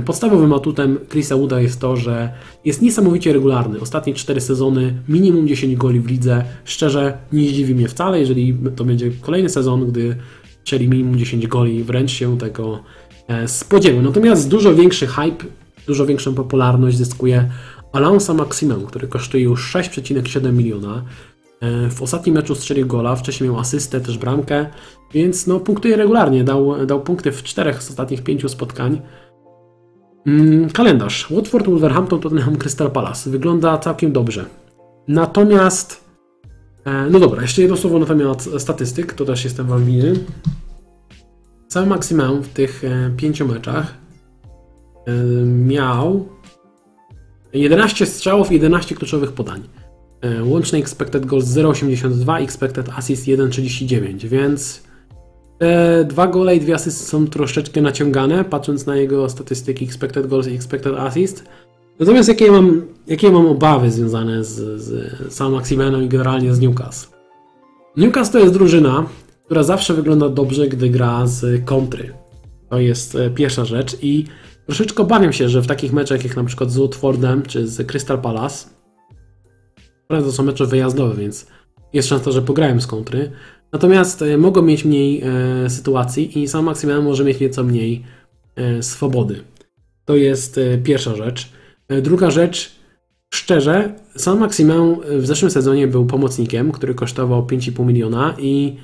Podstawowym 0.07 0.53
atutem 0.53 0.99
Chrisa 1.11 1.37
Wooda 1.37 1.61
jest 1.61 1.81
to, 1.81 1.97
że 1.97 2.33
jest 2.65 2.83
niesamowicie 2.83 3.33
regularny. 3.33 3.81
Ostatnie 3.81 4.15
4 4.15 4.41
sezony, 4.41 4.95
minimum 5.09 5.49
10 5.49 5.77
goli 5.77 6.01
w 6.01 6.07
lidze. 6.07 6.45
Szczerze, 6.65 7.19
nie 7.33 7.49
zdziwi 7.49 7.75
mnie 7.75 7.89
wcale, 7.89 8.21
jeżeli 8.21 8.57
to 8.77 8.85
będzie 8.85 9.11
kolejny 9.21 9.49
sezon, 9.49 9.87
gdy 9.87 10.17
strzeli 10.63 10.89
minimum 10.89 11.19
10 11.19 11.47
goli, 11.47 11.85
wręcz 11.85 12.11
się 12.11 12.39
tego 12.39 12.81
e, 13.29 13.49
spodziewam. 13.49 14.05
Natomiast 14.05 14.49
dużo 14.49 14.75
większy 14.75 15.07
hype, 15.07 15.45
dużo 15.87 16.07
większą 16.07 16.35
popularność 16.35 16.97
zyskuje 16.97 17.51
Alonso 17.93 18.35
Maximum, 18.35 18.87
który 18.87 19.09
kosztuje 19.09 19.45
już 19.45 19.75
6,7 19.75 20.53
miliona. 20.53 21.05
E, 21.61 21.91
w 21.91 22.03
ostatnim 22.03 22.35
meczu 22.35 22.55
strzelił 22.55 22.87
gola, 22.87 23.17
wcześniej 23.17 23.51
miał 23.51 23.59
asystę, 23.59 24.01
też 24.01 24.19
bramkę, 24.19 24.67
więc 25.13 25.47
no, 25.47 25.61
punktuje 25.61 25.97
regularnie. 25.97 26.45
Dał, 26.45 26.87
dał 26.87 27.03
punkty 27.03 27.33
w 27.33 27.43
czterech 27.43 27.83
z 27.83 27.91
ostatnich 27.91 28.23
pięciu 28.23 28.49
spotkań. 28.49 29.03
Mm, 30.27 30.71
kalendarz. 30.71 31.31
Watford, 31.31 31.67
Wolverhampton, 31.67 32.21
Tottenham, 32.21 32.57
Crystal 32.57 32.91
Palace. 32.91 33.31
Wygląda 33.31 33.79
całkiem 33.79 34.13
dobrze. 34.13 34.45
Natomiast, 35.09 36.05
e, 36.85 37.11
no 37.11 37.21
dobra, 37.21 37.43
jeszcze 37.43 37.63
jedno 37.63 37.77
słowo 37.77 37.99
na 37.99 38.07
temat 38.07 38.49
statystyk, 38.59 39.13
to 39.13 39.25
też 39.25 39.45
jestem 39.45 39.67
Wam 39.67 39.85
winny. 39.85 40.15
Cały 41.69 41.87
maksimum 41.87 42.43
w 42.43 42.49
tych 42.49 42.85
e, 42.85 43.11
pięciu 43.17 43.47
meczach 43.47 44.05
miał 45.47 46.29
11 47.53 48.07
strzałów 48.07 48.51
i 48.51 48.55
11 48.55 48.95
kluczowych 48.95 49.33
podań. 49.33 49.63
Łączny 50.45 50.79
expected 50.79 51.27
goals 51.27 51.45
0,82, 51.45 52.43
expected 52.43 52.89
assist 52.97 53.27
1,39, 53.27 54.29
więc 54.29 54.83
te 55.59 56.05
dwa 56.05 56.27
gole 56.27 56.57
i 56.57 56.61
dwie 56.61 56.75
asysty 56.75 57.05
są 57.05 57.27
troszeczkę 57.27 57.83
naciągane, 57.83 58.45
patrząc 58.45 58.87
na 58.87 58.97
jego 58.97 59.29
statystyki 59.29 59.85
expected 59.85 60.27
goals 60.27 60.49
i 60.49 60.55
expected 60.55 60.95
assist. 60.95 61.45
Natomiast 61.99 62.29
jakie 62.29 62.51
mam, 62.51 62.83
jakie 63.07 63.31
mam 63.31 63.47
obawy 63.47 63.91
związane 63.91 64.45
z, 64.45 64.81
z 64.83 65.33
Sam 65.35 65.53
Maximeną 65.53 66.01
i 66.01 66.09
generalnie 66.09 66.55
z 66.55 66.61
Newcastle? 66.61 67.15
Newcastle 67.97 68.33
to 68.33 68.39
jest 68.39 68.55
drużyna, 68.55 69.07
która 69.45 69.63
zawsze 69.63 69.95
wygląda 69.95 70.29
dobrze, 70.29 70.69
gdy 70.69 70.89
gra 70.89 71.27
z 71.27 71.65
kontry. 71.65 72.13
To 72.71 72.79
jest 72.79 73.15
e, 73.15 73.31
pierwsza 73.31 73.65
rzecz 73.65 73.97
i 74.03 74.25
troszeczkę 74.67 75.03
obawiam 75.03 75.33
się, 75.33 75.49
że 75.49 75.63
w 75.63 75.67
takich 75.67 75.93
meczach 75.93 76.25
jak 76.25 76.37
na 76.37 76.45
przykład 76.45 76.71
z 76.71 76.77
Watfordem 76.77 77.43
czy 77.43 77.69
z 77.69 77.87
Crystal 77.87 78.21
Palace, 78.21 78.69
to 80.09 80.33
są 80.33 80.43
mecze 80.43 80.67
wyjazdowe, 80.67 81.15
więc 81.15 81.47
jest 81.93 82.09
szansa, 82.09 82.31
że 82.31 82.43
pograłem 82.43 82.81
z 82.81 82.87
kontry, 82.87 83.31
Natomiast 83.75 84.23
e, 84.23 84.39
mogą 84.39 84.63
mieć 84.63 84.85
mniej 84.85 85.23
e, 85.23 85.71
sytuacji 85.71 86.43
i 86.43 86.49
sam 86.49 86.65
Maksymilian 86.65 87.05
może 87.05 87.25
mieć 87.25 87.41
nieco 87.41 87.65
mniej 87.65 88.05
e, 88.57 88.83
swobody. 88.83 89.41
To 90.05 90.17
jest 90.17 90.59
e, 90.59 90.79
pierwsza 90.79 91.15
rzecz. 91.15 91.53
E, 91.89 92.03
druga 92.03 92.31
rzecz, 92.31 92.73
szczerze, 93.35 93.95
sam 94.17 94.39
Maksymilian 94.39 94.97
w 95.19 95.27
zeszłym 95.27 95.51
sezonie 95.51 95.89
był 95.89 96.07
pomocnikiem, 96.07 96.73
który 96.73 96.95
kosztował 96.95 97.47
5,5 97.47 97.87
miliona 97.87 98.35
i 98.39 98.77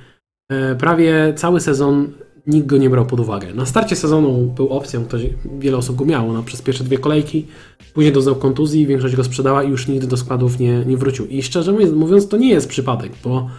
e, 0.49 0.75
prawie 0.75 1.35
cały 1.37 1.61
sezon 1.61 2.13
nikt 2.47 2.67
go 2.67 2.77
nie 2.77 2.91
brał 2.91 3.07
pod 3.07 3.21
uwagę. 3.21 3.55
Na 3.55 3.67
starcie 3.67 3.97
sezonu 3.97 4.53
był 4.57 4.69
opcją, 4.69 5.05
ktoś, 5.05 5.23
wiele 5.59 5.77
osób 5.77 5.97
go 5.97 6.05
miało 6.05 6.33
no, 6.33 6.43
przez 6.43 6.63
pierwsze 6.63 6.85
dwie 6.85 6.99
kolejki, 6.99 7.47
później 7.93 8.13
doznał 8.13 8.37
kontuzji, 8.37 8.87
większość 8.87 9.17
go 9.17 9.25
sprzedała 9.25 9.63
i 9.63 9.71
już 9.71 9.89
nigdy 9.89 10.07
do 10.07 10.17
składów 10.17 10.59
nie, 10.59 10.85
nie 10.85 10.97
wrócił. 10.97 11.27
I 11.27 11.43
szczerze 11.43 11.73
mówiąc, 11.95 12.29
to 12.29 12.37
nie 12.37 12.51
jest 12.51 12.69
przypadek, 12.69 13.13
bo 13.25 13.51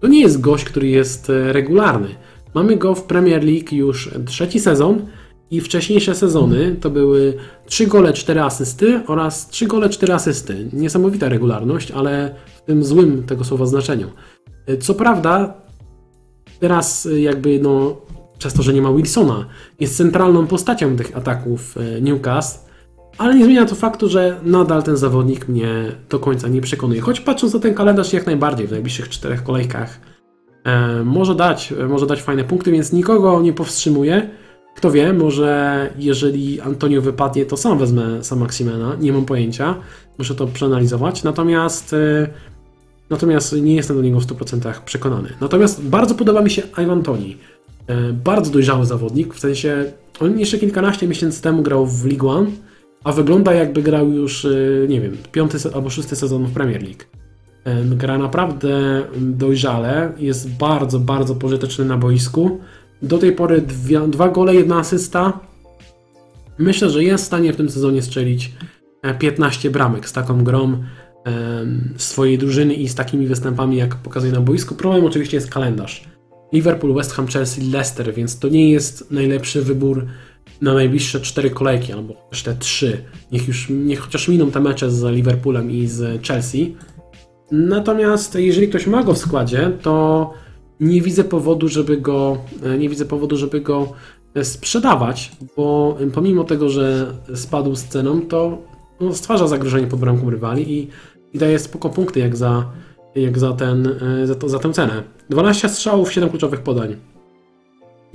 to 0.00 0.08
nie 0.08 0.20
jest 0.20 0.40
gość, 0.40 0.64
który 0.64 0.88
jest 0.88 1.30
e, 1.30 1.52
regularny. 1.52 2.08
Mamy 2.54 2.76
go 2.76 2.94
w 2.94 3.02
Premier 3.02 3.44
League 3.44 3.74
już 3.74 4.10
trzeci 4.26 4.60
sezon 4.60 5.06
i 5.50 5.60
wcześniejsze 5.60 6.14
sezony 6.14 6.76
to 6.80 6.90
były 6.90 7.34
3 7.66 7.86
gole, 7.86 8.12
4 8.12 8.40
asysty 8.40 9.00
oraz 9.06 9.48
3 9.48 9.66
gole, 9.66 9.88
4 9.88 10.12
asysty. 10.12 10.68
Niesamowita 10.72 11.28
regularność, 11.28 11.90
ale 11.90 12.34
w 12.56 12.62
tym 12.62 12.84
złym 12.84 13.22
tego 13.22 13.44
słowa 13.44 13.66
znaczeniu. 13.66 14.10
E, 14.66 14.76
co 14.76 14.94
prawda, 14.94 15.54
teraz 16.60 17.06
e, 17.06 17.20
jakby 17.20 17.58
no, 17.58 17.96
przez 18.38 18.54
to, 18.54 18.62
że 18.62 18.72
nie 18.72 18.82
ma 18.82 18.92
Wilsona, 18.92 19.46
jest 19.80 19.96
centralną 19.96 20.46
postacią 20.46 20.96
tych 20.96 21.16
ataków 21.16 21.74
Newcastle, 22.00 22.69
ale 23.18 23.34
nie 23.34 23.44
zmienia 23.44 23.66
to 23.66 23.74
faktu, 23.74 24.08
że 24.08 24.40
nadal 24.42 24.82
ten 24.82 24.96
zawodnik 24.96 25.48
mnie 25.48 25.68
do 26.08 26.18
końca 26.18 26.48
nie 26.48 26.60
przekonuje. 26.60 27.00
Choć 27.00 27.20
patrząc 27.20 27.54
na 27.54 27.60
ten 27.60 27.74
kalendarz 27.74 28.12
jak 28.12 28.26
najbardziej 28.26 28.66
w 28.66 28.70
najbliższych 28.70 29.08
czterech 29.08 29.42
kolejkach 29.42 30.00
e, 30.64 31.04
może 31.04 31.34
dać, 31.34 31.72
e, 31.72 31.86
może 31.86 32.06
dać 32.06 32.22
fajne 32.22 32.44
punkty, 32.44 32.72
więc 32.72 32.92
nikogo 32.92 33.42
nie 33.42 33.52
powstrzymuje. 33.52 34.30
Kto 34.76 34.90
wie, 34.90 35.12
może 35.12 35.90
jeżeli 35.98 36.60
Antonio 36.60 37.02
wypadnie, 37.02 37.46
to 37.46 37.56
sam 37.56 37.78
wezmę 37.78 38.24
sam 38.24 38.38
Maximena, 38.38 38.96
nie 39.00 39.12
mam 39.12 39.24
pojęcia, 39.24 39.74
muszę 40.18 40.34
to 40.34 40.46
przeanalizować. 40.46 41.22
Natomiast 41.22 41.92
e, 41.92 42.26
natomiast 43.10 43.52
nie 43.52 43.74
jestem 43.74 43.96
do 43.96 44.02
niego 44.02 44.20
w 44.20 44.26
100% 44.26 44.80
przekonany. 44.84 45.28
Natomiast 45.40 45.82
bardzo 45.82 46.14
podoba 46.14 46.42
mi 46.42 46.50
się 46.50 46.62
Ivan 46.82 47.02
Toni. 47.02 47.36
E, 47.86 48.12
bardzo 48.12 48.50
dojrzały 48.50 48.86
zawodnik, 48.86 49.34
w 49.34 49.40
sensie 49.40 49.92
on 50.20 50.38
jeszcze 50.38 50.58
kilkanaście 50.58 51.08
miesięcy 51.08 51.42
temu 51.42 51.62
grał 51.62 51.86
w 51.86 52.06
League 52.06 52.28
One, 52.28 52.50
a 53.04 53.12
wygląda 53.12 53.54
jakby 53.54 53.82
grał 53.82 54.12
już, 54.12 54.44
y, 54.44 54.86
nie 54.88 55.00
wiem, 55.00 55.16
piąty 55.32 55.58
albo 55.74 55.90
szósty 55.90 56.16
sezon 56.16 56.46
w 56.46 56.52
Premier 56.52 56.82
League. 56.82 57.04
Gra 57.84 58.18
naprawdę 58.18 59.02
dojrzale, 59.20 60.12
jest 60.18 60.50
bardzo, 60.50 61.00
bardzo 61.00 61.34
pożyteczny 61.34 61.84
na 61.84 61.96
boisku. 61.96 62.60
Do 63.02 63.18
tej 63.18 63.32
pory 63.32 63.60
dwie, 63.60 64.00
dwa 64.00 64.28
gole, 64.28 64.54
jedna 64.54 64.78
asysta. 64.78 65.40
Myślę, 66.58 66.90
że 66.90 67.04
jest 67.04 67.24
w 67.24 67.26
stanie 67.26 67.52
w 67.52 67.56
tym 67.56 67.70
sezonie 67.70 68.02
strzelić 68.02 68.52
15 69.18 69.68
e, 69.68 69.72
bramek 69.72 70.08
z 70.08 70.12
taką 70.12 70.44
grą 70.44 70.82
swojej 71.96 72.38
drużyny 72.38 72.74
i 72.74 72.88
z 72.88 72.94
takimi 72.94 73.26
występami, 73.26 73.76
jak 73.76 73.94
pokazuje 73.96 74.32
na 74.32 74.40
boisku. 74.40 74.74
Problem 74.74 75.04
oczywiście 75.04 75.36
jest 75.36 75.50
kalendarz. 75.50 76.04
Liverpool, 76.52 76.94
West 76.94 77.12
Ham, 77.12 77.26
Chelsea, 77.26 77.60
Leicester, 77.60 78.14
więc 78.14 78.38
to 78.38 78.48
nie 78.48 78.70
jest 78.70 79.10
najlepszy 79.10 79.62
wybór 79.62 80.06
na 80.60 80.74
najbliższe 80.74 81.20
cztery 81.20 81.50
kolejki, 81.50 81.92
albo 81.92 82.14
też 82.30 82.42
te 82.42 82.56
trzy. 82.56 83.04
Niech 83.32 83.48
już, 83.48 83.66
niech 83.70 84.00
chociaż 84.00 84.28
miną 84.28 84.50
te 84.50 84.60
mecze 84.60 84.90
z 84.90 85.14
Liverpoolem 85.14 85.70
i 85.70 85.86
z 85.86 86.26
Chelsea. 86.26 86.76
Natomiast 87.50 88.34
jeżeli 88.34 88.68
ktoś 88.68 88.86
ma 88.86 89.02
go 89.02 89.14
w 89.14 89.18
składzie, 89.18 89.72
to 89.82 90.30
nie 90.80 91.02
widzę 91.02 91.24
powodu, 91.24 91.68
żeby 91.68 91.96
go, 91.96 92.38
nie 92.78 92.88
widzę 92.88 93.04
powodu, 93.04 93.36
żeby 93.36 93.60
go 93.60 93.92
sprzedawać, 94.42 95.32
bo 95.56 95.98
pomimo 96.14 96.44
tego, 96.44 96.68
że 96.68 97.14
spadł 97.34 97.74
z 97.74 97.84
ceną, 97.84 98.20
to 98.22 98.58
no, 99.00 99.14
stwarza 99.14 99.48
zagrożenie 99.48 99.86
pod 99.86 100.00
bramką 100.00 100.30
rywali 100.30 100.78
i, 100.78 100.88
i 101.32 101.38
daje 101.38 101.58
spoko 101.58 101.90
punkty 101.90 102.20
jak 102.20 102.36
za, 102.36 102.66
jak 103.14 103.38
za, 103.38 103.52
ten, 103.52 103.96
e, 104.22 104.26
za, 104.26 104.34
to, 104.34 104.48
za 104.48 104.58
tę 104.58 104.72
cenę. 104.72 105.02
12 105.30 105.68
strzałów, 105.68 106.12
7 106.12 106.30
kluczowych 106.30 106.60
podań. 106.60 106.96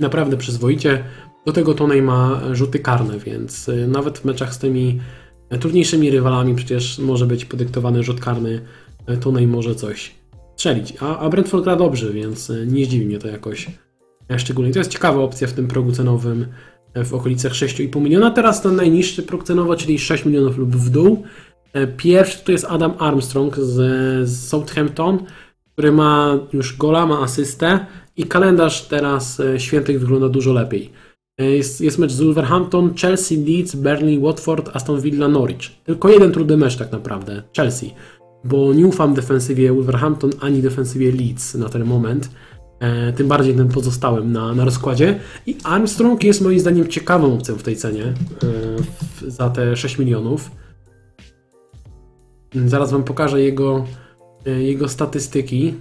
Naprawdę 0.00 0.36
przyzwoicie. 0.36 1.04
Do 1.46 1.52
tego 1.52 1.74
Tonej 1.74 2.02
ma 2.02 2.40
rzuty 2.52 2.78
karne, 2.78 3.18
więc 3.18 3.68
e, 3.68 3.86
nawet 3.86 4.18
w 4.18 4.24
meczach 4.24 4.54
z 4.54 4.58
tymi 4.58 5.00
trudniejszymi 5.60 6.10
rywalami 6.10 6.54
przecież 6.54 6.98
może 6.98 7.26
być 7.26 7.44
podyktowany 7.44 8.02
rzut 8.02 8.20
karny. 8.20 8.60
Tonej 9.20 9.46
może 9.46 9.74
coś 9.74 10.14
strzelić. 10.56 10.94
A, 11.00 11.18
a 11.18 11.28
Brentford 11.28 11.64
gra 11.64 11.76
dobrze, 11.76 12.12
więc 12.12 12.52
nie 12.66 12.84
zdziwi 12.84 13.06
mnie 13.06 13.18
to 13.18 13.28
jakoś 13.28 13.66
szczególnie. 14.36 14.72
To 14.72 14.78
jest 14.78 14.90
ciekawa 14.90 15.20
opcja 15.20 15.48
w 15.48 15.52
tym 15.52 15.68
progu 15.68 15.92
cenowym 15.92 16.46
w 17.04 17.14
okolicach 17.14 17.52
6,5 17.52 18.00
miliona. 18.00 18.30
Teraz 18.30 18.62
ten 18.62 18.76
najniższy 18.76 19.22
próg 19.22 19.44
cenowy, 19.44 19.76
czyli 19.76 19.98
6 19.98 20.24
milionów 20.24 20.58
lub 20.58 20.76
w 20.76 20.90
dół. 20.90 21.22
Pierwszy 21.96 22.44
to 22.44 22.52
jest 22.52 22.66
Adam 22.68 22.92
Armstrong 22.98 23.56
z, 23.56 23.74
z 24.28 24.48
Southampton, 24.48 25.18
który 25.72 25.92
ma 25.92 26.38
już 26.52 26.76
gola, 26.76 27.06
ma 27.06 27.20
asystę 27.20 27.86
i 28.16 28.24
kalendarz 28.24 28.82
teraz 28.82 29.42
świętych 29.58 30.00
wygląda 30.00 30.28
dużo 30.28 30.52
lepiej. 30.52 30.92
E, 31.38 31.44
jest, 31.44 31.80
jest 31.80 31.98
mecz 31.98 32.12
z 32.12 32.20
Wolverhampton, 32.20 32.94
Chelsea, 32.94 33.36
Leeds, 33.36 33.74
Burnley, 33.74 34.20
Watford, 34.20 34.76
Aston 34.76 35.00
Villa, 35.00 35.28
Norwich. 35.28 35.82
Tylko 35.84 36.08
jeden 36.08 36.32
trudny 36.32 36.56
mecz 36.56 36.76
tak 36.76 36.92
naprawdę, 36.92 37.42
Chelsea, 37.56 37.94
bo 38.44 38.74
nie 38.74 38.86
ufam 38.86 39.14
defensywie 39.14 39.72
Wolverhampton 39.72 40.30
ani 40.40 40.62
defensywie 40.62 41.12
Leeds 41.12 41.54
na 41.54 41.68
ten 41.68 41.84
moment. 41.84 42.30
E, 42.80 43.12
tym 43.12 43.28
bardziej 43.28 43.54
tym 43.54 43.68
pozostałym 43.68 44.32
na, 44.32 44.54
na 44.54 44.64
rozkładzie. 44.64 45.20
I 45.46 45.56
Armstrong 45.64 46.24
jest 46.24 46.40
moim 46.40 46.60
zdaniem 46.60 46.88
ciekawą 46.88 47.34
opcją 47.34 47.54
w 47.54 47.62
tej 47.62 47.76
cenie 47.76 48.04
e, 48.04 48.14
w, 48.82 49.22
za 49.26 49.50
te 49.50 49.76
6 49.76 49.98
milionów. 49.98 50.50
Zaraz 52.66 52.92
Wam 52.92 53.04
pokażę 53.04 53.42
jego, 53.42 53.84
e, 54.46 54.50
jego 54.50 54.88
statystyki. 54.88 55.74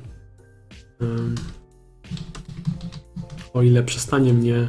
O 3.53 3.61
ile 3.61 3.83
przestanie 3.83 4.33
mnie 4.33 4.67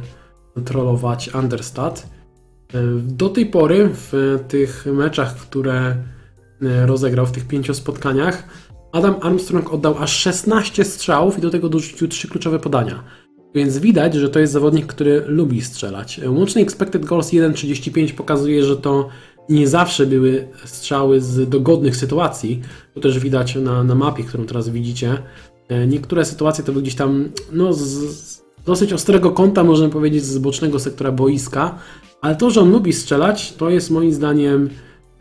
trollować 0.65 1.29
Understat. 1.33 2.09
Do 2.97 3.29
tej 3.29 3.45
pory 3.45 3.89
w 3.93 4.39
tych 4.47 4.85
meczach, 4.85 5.35
które 5.35 5.95
rozegrał 6.61 7.25
w 7.25 7.31
tych 7.31 7.47
pięciu 7.47 7.73
spotkaniach, 7.73 8.43
Adam 8.91 9.15
Armstrong 9.21 9.73
oddał 9.73 9.97
aż 9.97 10.11
16 10.11 10.85
strzałów 10.85 11.37
i 11.37 11.41
do 11.41 11.49
tego 11.49 11.69
dorzucił 11.69 12.07
3 12.07 12.27
kluczowe 12.27 12.59
podania. 12.59 13.03
Więc 13.55 13.77
widać, 13.77 14.13
że 14.13 14.29
to 14.29 14.39
jest 14.39 14.53
zawodnik, 14.53 14.85
który 14.85 15.23
lubi 15.27 15.61
strzelać. 15.61 16.21
Łączny 16.27 16.61
expected 16.61 17.05
goals 17.05 17.29
1.35 17.29 18.13
pokazuje, 18.13 18.63
że 18.63 18.77
to 18.77 19.09
nie 19.49 19.67
zawsze 19.67 20.05
były 20.05 20.47
strzały 20.65 21.21
z 21.21 21.49
dogodnych 21.49 21.95
sytuacji. 21.95 22.61
To 22.93 22.99
też 22.99 23.19
widać 23.19 23.55
na, 23.55 23.83
na 23.83 23.95
mapie, 23.95 24.23
którą 24.23 24.45
teraz 24.45 24.69
widzicie. 24.69 25.17
E, 25.67 25.87
niektóre 25.87 26.25
sytuacje 26.25 26.63
to 26.63 26.71
były 26.71 26.81
gdzieś 26.81 26.95
tam 26.95 27.29
no, 27.51 27.73
z 27.73 28.46
dosyć 28.67 28.93
ostrego 28.93 29.31
kąta, 29.31 29.63
można 29.63 29.89
powiedzieć, 29.89 30.23
z 30.23 30.37
bocznego 30.37 30.79
sektora 30.79 31.11
boiska. 31.11 31.75
Ale 32.21 32.35
to, 32.35 32.49
że 32.49 32.61
on 32.61 32.71
lubi 32.71 32.93
strzelać, 32.93 33.53
to 33.53 33.69
jest 33.69 33.91
moim 33.91 34.13
zdaniem, 34.13 34.69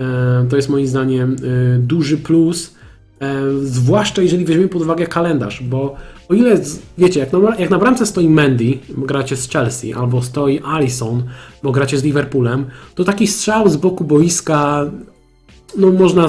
e, 0.00 0.46
to 0.50 0.56
jest 0.56 0.68
moim 0.68 0.86
zdaniem 0.86 1.36
e, 1.36 1.78
duży 1.78 2.18
plus 2.18 2.76
E, 3.20 3.42
zwłaszcza 3.62 4.22
jeżeli 4.22 4.44
weźmiemy 4.44 4.68
pod 4.68 4.82
uwagę 4.82 5.06
kalendarz, 5.06 5.62
bo 5.62 5.96
o 6.28 6.34
ile, 6.34 6.60
wiecie, 6.98 7.20
jak 7.20 7.32
na, 7.32 7.56
jak 7.58 7.70
na 7.70 7.78
bramce 7.78 8.06
stoi 8.06 8.28
Mendy, 8.28 8.78
bo 8.96 9.06
gracie 9.06 9.36
z 9.36 9.50
Chelsea, 9.50 9.94
albo 9.94 10.22
stoi 10.22 10.60
Alisson, 10.64 11.22
bo 11.62 11.72
gracie 11.72 11.98
z 11.98 12.04
Liverpoolem, 12.04 12.66
to 12.94 13.04
taki 13.04 13.26
strzał 13.26 13.68
z 13.68 13.76
boku 13.76 14.04
boiska, 14.04 14.90
no 15.78 15.92
można, 15.92 16.26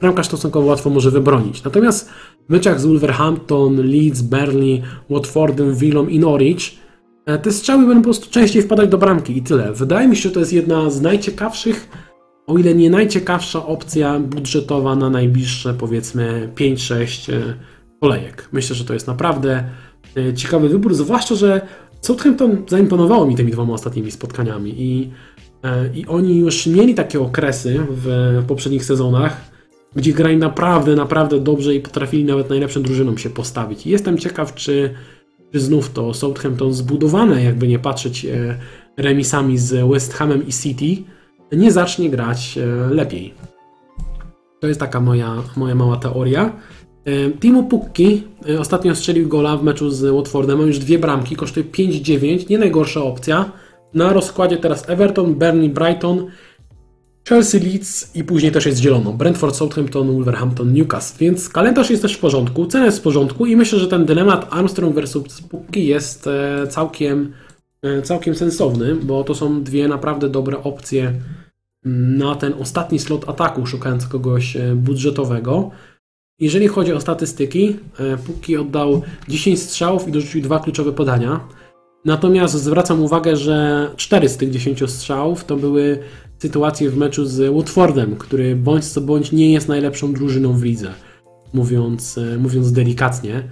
bramkarz 0.00 0.26
stosunkowo 0.26 0.66
łatwo 0.66 0.90
może 0.90 1.10
wybronić. 1.10 1.64
Natomiast 1.64 2.10
w 2.48 2.52
meczach 2.52 2.80
z 2.80 2.86
Wolverhampton, 2.86 3.76
Leeds, 3.76 4.22
Burnley, 4.22 4.82
Watfordem, 5.10 5.74
Villą 5.74 6.06
i 6.06 6.18
Norwich, 6.18 6.78
e, 7.26 7.38
te 7.38 7.52
strzały 7.52 7.86
będą 7.86 8.00
po 8.00 8.04
prostu 8.04 8.30
częściej 8.30 8.62
wpadać 8.62 8.90
do 8.90 8.98
bramki 8.98 9.38
i 9.38 9.42
tyle. 9.42 9.72
Wydaje 9.72 10.08
mi 10.08 10.16
się, 10.16 10.22
że 10.22 10.30
to 10.30 10.40
jest 10.40 10.52
jedna 10.52 10.90
z 10.90 11.00
najciekawszych 11.00 11.88
o 12.46 12.58
ile 12.58 12.74
nie 12.74 12.90
najciekawsza 12.90 13.66
opcja 13.66 14.20
budżetowa 14.20 14.96
na 14.96 15.10
najbliższe 15.10 15.74
powiedzmy 15.74 16.52
5-6 16.54 17.32
e, 17.32 17.54
kolejek. 18.00 18.48
Myślę, 18.52 18.76
że 18.76 18.84
to 18.84 18.94
jest 18.94 19.06
naprawdę 19.06 19.64
e, 20.16 20.34
ciekawy 20.34 20.68
wybór, 20.68 20.94
zwłaszcza, 20.94 21.34
że 21.34 21.60
Southampton 22.00 22.62
zaimponowało 22.68 23.26
mi 23.26 23.36
tymi 23.36 23.52
dwoma 23.52 23.74
ostatnimi 23.74 24.10
spotkaniami 24.10 24.74
i, 24.82 25.10
i 25.94 26.06
oni 26.06 26.38
już 26.38 26.66
mieli 26.66 26.94
takie 26.94 27.20
okresy 27.20 27.80
w 27.90 28.08
poprzednich 28.46 28.84
sezonach, 28.84 29.57
gdzie 29.96 30.12
grali 30.12 30.36
naprawdę, 30.36 30.96
naprawdę 30.96 31.40
dobrze 31.40 31.74
i 31.74 31.80
potrafili 31.80 32.24
nawet 32.24 32.50
najlepszym 32.50 32.82
drużynom 32.82 33.18
się 33.18 33.30
postawić. 33.30 33.86
Jestem 33.86 34.18
ciekaw, 34.18 34.54
czy, 34.54 34.94
czy 35.52 35.60
znów 35.60 35.90
to 35.90 36.14
Southampton 36.14 36.72
zbudowane, 36.72 37.44
jakby 37.44 37.68
nie 37.68 37.78
patrzeć 37.78 38.26
remisami 38.96 39.58
z 39.58 39.88
West 39.90 40.14
Hamem 40.14 40.46
i 40.46 40.52
City, 40.52 41.02
nie 41.52 41.72
zacznie 41.72 42.10
grać 42.10 42.58
e, 42.58 42.94
lepiej. 42.94 43.34
To 44.60 44.66
jest 44.66 44.80
taka 44.80 45.00
moja, 45.00 45.42
moja 45.56 45.74
mała 45.74 45.96
teoria. 45.96 46.52
E, 47.04 47.30
Timo 47.30 47.62
Pukki 47.62 48.22
e, 48.48 48.60
ostatnio 48.60 48.94
strzelił 48.94 49.28
gola 49.28 49.56
w 49.56 49.62
meczu 49.62 49.90
z 49.90 50.14
Watfordem. 50.14 50.58
Ma 50.58 50.64
już 50.64 50.78
dwie 50.78 50.98
bramki, 50.98 51.36
kosztuje 51.36 51.66
5-9. 51.66 52.50
Nie 52.50 52.58
najgorsza 52.58 53.02
opcja. 53.02 53.52
Na 53.94 54.12
rozkładzie 54.12 54.56
teraz 54.56 54.88
Everton, 54.88 55.34
Burnley, 55.34 55.70
Brighton, 55.70 56.26
Chelsea, 57.28 57.60
Leeds 57.60 58.16
i 58.16 58.24
później 58.24 58.52
też 58.52 58.66
jest 58.66 58.80
zielono. 58.80 59.12
Brentford, 59.12 59.56
Southampton, 59.56 60.12
Wolverhampton, 60.12 60.72
Newcastle. 60.72 61.18
Więc 61.18 61.48
kalendarz 61.48 61.90
jest 61.90 62.02
też 62.02 62.14
w 62.14 62.18
porządku, 62.18 62.66
cena 62.66 62.84
jest 62.84 62.98
w 62.98 63.02
porządku 63.02 63.46
i 63.46 63.56
myślę, 63.56 63.78
że 63.78 63.88
ten 63.88 64.06
dylemat 64.06 64.46
Armstrong 64.50 64.94
versus 64.94 65.40
Pukki 65.40 65.86
jest 65.86 66.28
całkiem 66.70 67.32
E, 67.82 68.02
całkiem 68.02 68.34
sensowny, 68.34 68.94
bo 68.94 69.24
to 69.24 69.34
są 69.34 69.62
dwie 69.62 69.88
naprawdę 69.88 70.28
dobre 70.28 70.62
opcje 70.62 71.12
na 71.84 72.34
ten 72.34 72.54
ostatni 72.60 72.98
slot 72.98 73.28
ataku, 73.28 73.66
szukając 73.66 74.06
kogoś 74.06 74.56
e, 74.56 74.74
budżetowego. 74.74 75.70
Jeżeli 76.40 76.68
chodzi 76.68 76.92
o 76.92 77.00
statystyki, 77.00 77.76
e, 77.98 78.16
Puki 78.16 78.56
oddał 78.56 79.02
10 79.28 79.62
strzałów 79.62 80.08
i 80.08 80.12
dorzucił 80.12 80.42
dwa 80.42 80.58
kluczowe 80.58 80.92
podania. 80.92 81.40
Natomiast 82.04 82.54
zwracam 82.54 83.02
uwagę, 83.02 83.36
że 83.36 83.90
4 83.96 84.28
z 84.28 84.36
tych 84.36 84.50
10 84.50 84.90
strzałów 84.90 85.44
to 85.44 85.56
były 85.56 85.98
sytuacje 86.38 86.90
w 86.90 86.96
meczu 86.96 87.26
z 87.26 87.54
Watfordem, 87.54 88.16
który 88.16 88.56
bądź 88.56 88.84
co 88.84 89.00
bądź 89.00 89.32
nie 89.32 89.52
jest 89.52 89.68
najlepszą 89.68 90.12
drużyną 90.12 90.52
w 90.52 90.62
lidze, 90.62 90.90
mówiąc, 91.52 92.20
mówiąc 92.38 92.72
delikatnie. 92.72 93.42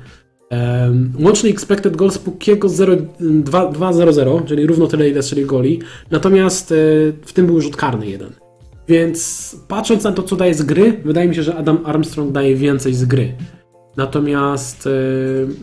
Łączny 1.19 1.51
expected 1.51 1.97
goals 1.97 2.19
Pukiego 2.19 2.69
2-0-0, 2.69 4.45
czyli 4.45 4.67
równo 4.67 4.87
tyle, 4.87 5.09
ile 5.09 5.23
strzeli 5.23 5.45
goli. 5.45 5.81
Natomiast 6.11 6.73
e, 6.73 6.75
w 7.23 7.33
tym 7.33 7.47
był 7.47 7.61
rzut 7.61 7.77
karny 7.77 8.07
jeden. 8.07 8.31
Więc 8.89 9.57
patrząc 9.69 10.05
na 10.05 10.13
to, 10.13 10.23
co 10.23 10.37
daje 10.37 10.55
z 10.55 10.63
gry, 10.63 11.01
wydaje 11.05 11.29
mi 11.29 11.35
się, 11.35 11.43
że 11.43 11.57
Adam 11.57 11.79
Armstrong 11.85 12.33
daje 12.33 12.57
więcej 12.57 12.95
z 12.95 13.05
gry. 13.05 13.33
Natomiast, 13.97 14.87
e, 14.87 14.91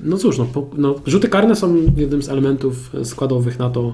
no 0.04 0.18
cóż, 0.18 0.38
no, 0.38 0.48
no, 0.78 0.95
rzuty 1.06 1.30
karne 1.30 1.56
są 1.56 1.76
jednym 1.98 2.24
z 2.24 2.30
elementów 2.30 2.91
składowych 3.04 3.60
na 3.60 3.70
to, 3.70 3.82
e, 3.90 3.94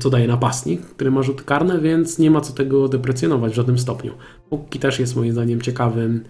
co 0.00 0.10
daje 0.10 0.28
napastnik, 0.28 0.80
który 0.80 1.10
ma 1.10 1.22
rzuty 1.22 1.44
karne, 1.44 1.80
więc 1.80 2.18
nie 2.18 2.30
ma 2.30 2.40
co 2.40 2.52
tego 2.52 2.88
deprecjonować 2.88 3.52
w 3.52 3.54
żadnym 3.54 3.78
stopniu. 3.78 4.12
Puki 4.50 4.78
też 4.78 4.98
jest 4.98 5.16
moim 5.16 5.32
zdaniem 5.32 5.60
ciekawym 5.60 6.24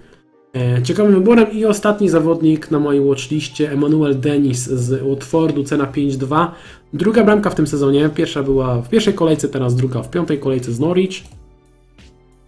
E, 0.56 0.82
ciekawym 0.82 1.14
wyborem 1.14 1.52
i 1.52 1.64
ostatni 1.64 2.08
zawodnik 2.08 2.70
na 2.70 2.78
mojej 2.78 3.04
watchliście, 3.04 3.72
Emmanuel 3.72 4.20
Denis 4.20 4.64
z 4.64 5.02
Watfordu, 5.02 5.64
cena 5.64 5.86
5-2. 5.86 6.48
Druga 6.92 7.24
bramka 7.24 7.50
w 7.50 7.54
tym 7.54 7.66
sezonie, 7.66 8.10
pierwsza 8.14 8.42
była 8.42 8.82
w 8.82 8.88
pierwszej 8.88 9.14
kolejce, 9.14 9.48
teraz 9.48 9.74
druga 9.74 10.02
w 10.02 10.10
piątej 10.10 10.38
kolejce 10.38 10.72
z 10.72 10.80
Norwich. 10.80 11.22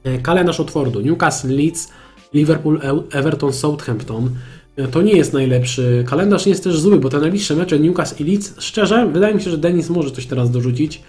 E, 0.04 0.18
kalendarz 0.18 0.58
Watfordu, 0.58 1.00
Newcastle, 1.00 1.56
Leeds, 1.56 1.92
Liverpool, 2.34 2.80
Everton, 3.12 3.52
Southampton. 3.52 4.30
E, 4.76 4.88
to 4.88 5.02
nie 5.02 5.12
jest 5.12 5.32
najlepszy 5.32 6.04
kalendarz, 6.06 6.46
nie 6.46 6.50
jest 6.50 6.64
też 6.64 6.80
zły, 6.80 7.00
bo 7.00 7.08
te 7.08 7.18
najbliższe 7.18 7.56
mecze 7.56 7.78
Newcastle 7.78 8.24
i 8.24 8.30
Leeds, 8.30 8.54
szczerze, 8.58 9.06
wydaje 9.06 9.34
mi 9.34 9.42
się, 9.42 9.50
że 9.50 9.58
Denis 9.58 9.90
może 9.90 10.10
coś 10.10 10.26
teraz 10.26 10.50
dorzucić. 10.50 11.02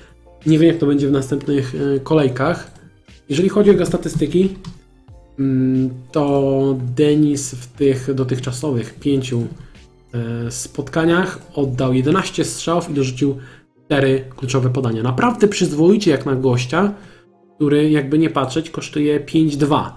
Nie 0.46 0.60
wiem, 0.60 0.68
jak 0.68 0.78
to 0.78 0.86
będzie 0.86 1.08
w 1.08 1.12
następnych 1.12 1.74
kolejkach. 2.04 2.72
Jeżeli 3.30 3.50
chodzi 3.50 3.70
o 3.70 3.74
jego 3.74 3.86
statystyki, 3.86 4.50
Mm, 5.40 5.90
to 6.12 6.78
Denis 6.96 7.52
w 7.52 7.68
tych 7.68 8.14
dotychczasowych 8.14 9.00
pięciu 9.00 9.48
e, 10.14 10.52
spotkaniach 10.52 11.40
oddał 11.56 11.94
11 11.94 12.46
strzałów 12.46 12.90
i 12.90 12.94
dorzucił 12.94 13.38
4 13.86 14.26
kluczowe 14.36 14.70
podania. 14.70 15.04
Naprawdę 15.04 15.48
przyzwoicie 15.48 16.12
jak 16.12 16.26
na 16.26 16.36
gościa, 16.36 16.94
który 17.56 17.90
jakby 17.90 18.20
nie 18.20 18.30
patrzeć 18.30 18.70
kosztuje 18.70 19.20
5-2. 19.20 19.90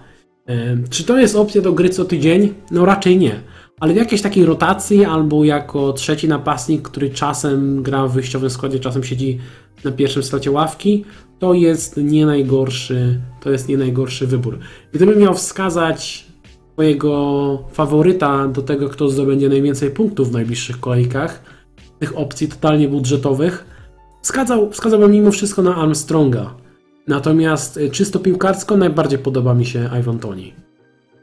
E, 0.46 0.76
czy 0.90 1.04
to 1.04 1.18
jest 1.18 1.36
opcja 1.36 1.62
do 1.62 1.72
gry 1.72 1.88
co 1.88 2.04
tydzień? 2.04 2.54
No 2.70 2.84
raczej 2.84 3.18
nie. 3.18 3.40
Ale 3.80 3.94
w 3.94 3.96
jakiejś 3.96 4.22
takiej 4.22 4.44
rotacji 4.44 5.04
albo 5.04 5.44
jako 5.44 5.92
trzeci 5.92 6.28
napastnik, 6.28 6.82
który 6.82 7.10
czasem 7.10 7.82
gra 7.82 8.06
w 8.06 8.12
wyjściowym 8.12 8.50
składzie, 8.50 8.80
czasem 8.80 9.04
siedzi 9.04 9.38
na 9.84 9.92
pierwszym 9.92 10.22
slocie 10.22 10.50
ławki, 10.50 11.04
to 11.38 11.54
jest 11.54 11.96
nie 11.96 12.26
najgorszy, 12.26 13.20
to 13.40 13.50
jest 13.50 13.68
nie 13.68 13.76
najgorszy 13.76 14.26
wybór. 14.26 14.58
Gdybym 14.92 15.18
miał 15.18 15.34
wskazać 15.34 16.26
swojego 16.72 17.64
faworyta 17.72 18.48
do 18.48 18.62
tego, 18.62 18.88
kto 18.88 19.08
zdobędzie 19.08 19.48
najwięcej 19.48 19.90
punktów 19.90 20.30
w 20.30 20.32
najbliższych 20.32 20.80
kolejkach, 20.80 21.42
tych 21.98 22.18
opcji 22.18 22.48
totalnie 22.48 22.88
budżetowych, 22.88 23.64
wskazał, 24.22 24.70
wskazałbym 24.70 25.12
mimo 25.12 25.30
wszystko 25.30 25.62
na 25.62 25.76
Armstronga. 25.76 26.54
Natomiast 27.06 27.80
czysto 27.92 28.18
piłkarsko 28.18 28.76
najbardziej 28.76 29.18
podoba 29.18 29.54
mi 29.54 29.66
się 29.66 29.90
Ivan 30.00 30.18
Toni. 30.18 30.67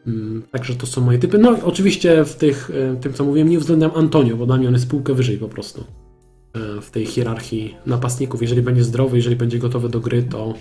Mm, 0.07 0.44
Także 0.52 0.76
to 0.76 0.86
są 0.86 1.02
moje 1.02 1.19
typy. 1.19 1.38
No 1.38 1.57
oczywiście 1.64 2.26
w 2.26 2.36
tych, 2.36 2.69
y, 2.69 2.98
tym 3.02 3.14
co 3.14 3.23
mówiłem 3.23 3.49
nie 3.49 3.57
uwzględniam 3.57 3.91
Antonio, 3.95 4.38
bo 4.38 4.45
dla 4.45 4.57
mnie 4.57 4.68
on 4.68 4.73
jest 4.73 4.90
półkę 4.90 5.14
wyżej 5.14 5.38
po 5.38 5.49
prostu 5.49 5.82
y, 5.82 6.82
w 6.82 6.91
tej 6.91 7.06
hierarchii 7.06 7.76
napastników. 7.86 8.41
Jeżeli 8.41 8.61
będzie 8.61 8.84
zdrowy, 8.84 9.18
jeżeli 9.18 9.36
będzie 9.36 9.60
gotowy 9.60 9.90
do 9.90 9.99
gry, 9.99 10.23
to 10.23 10.53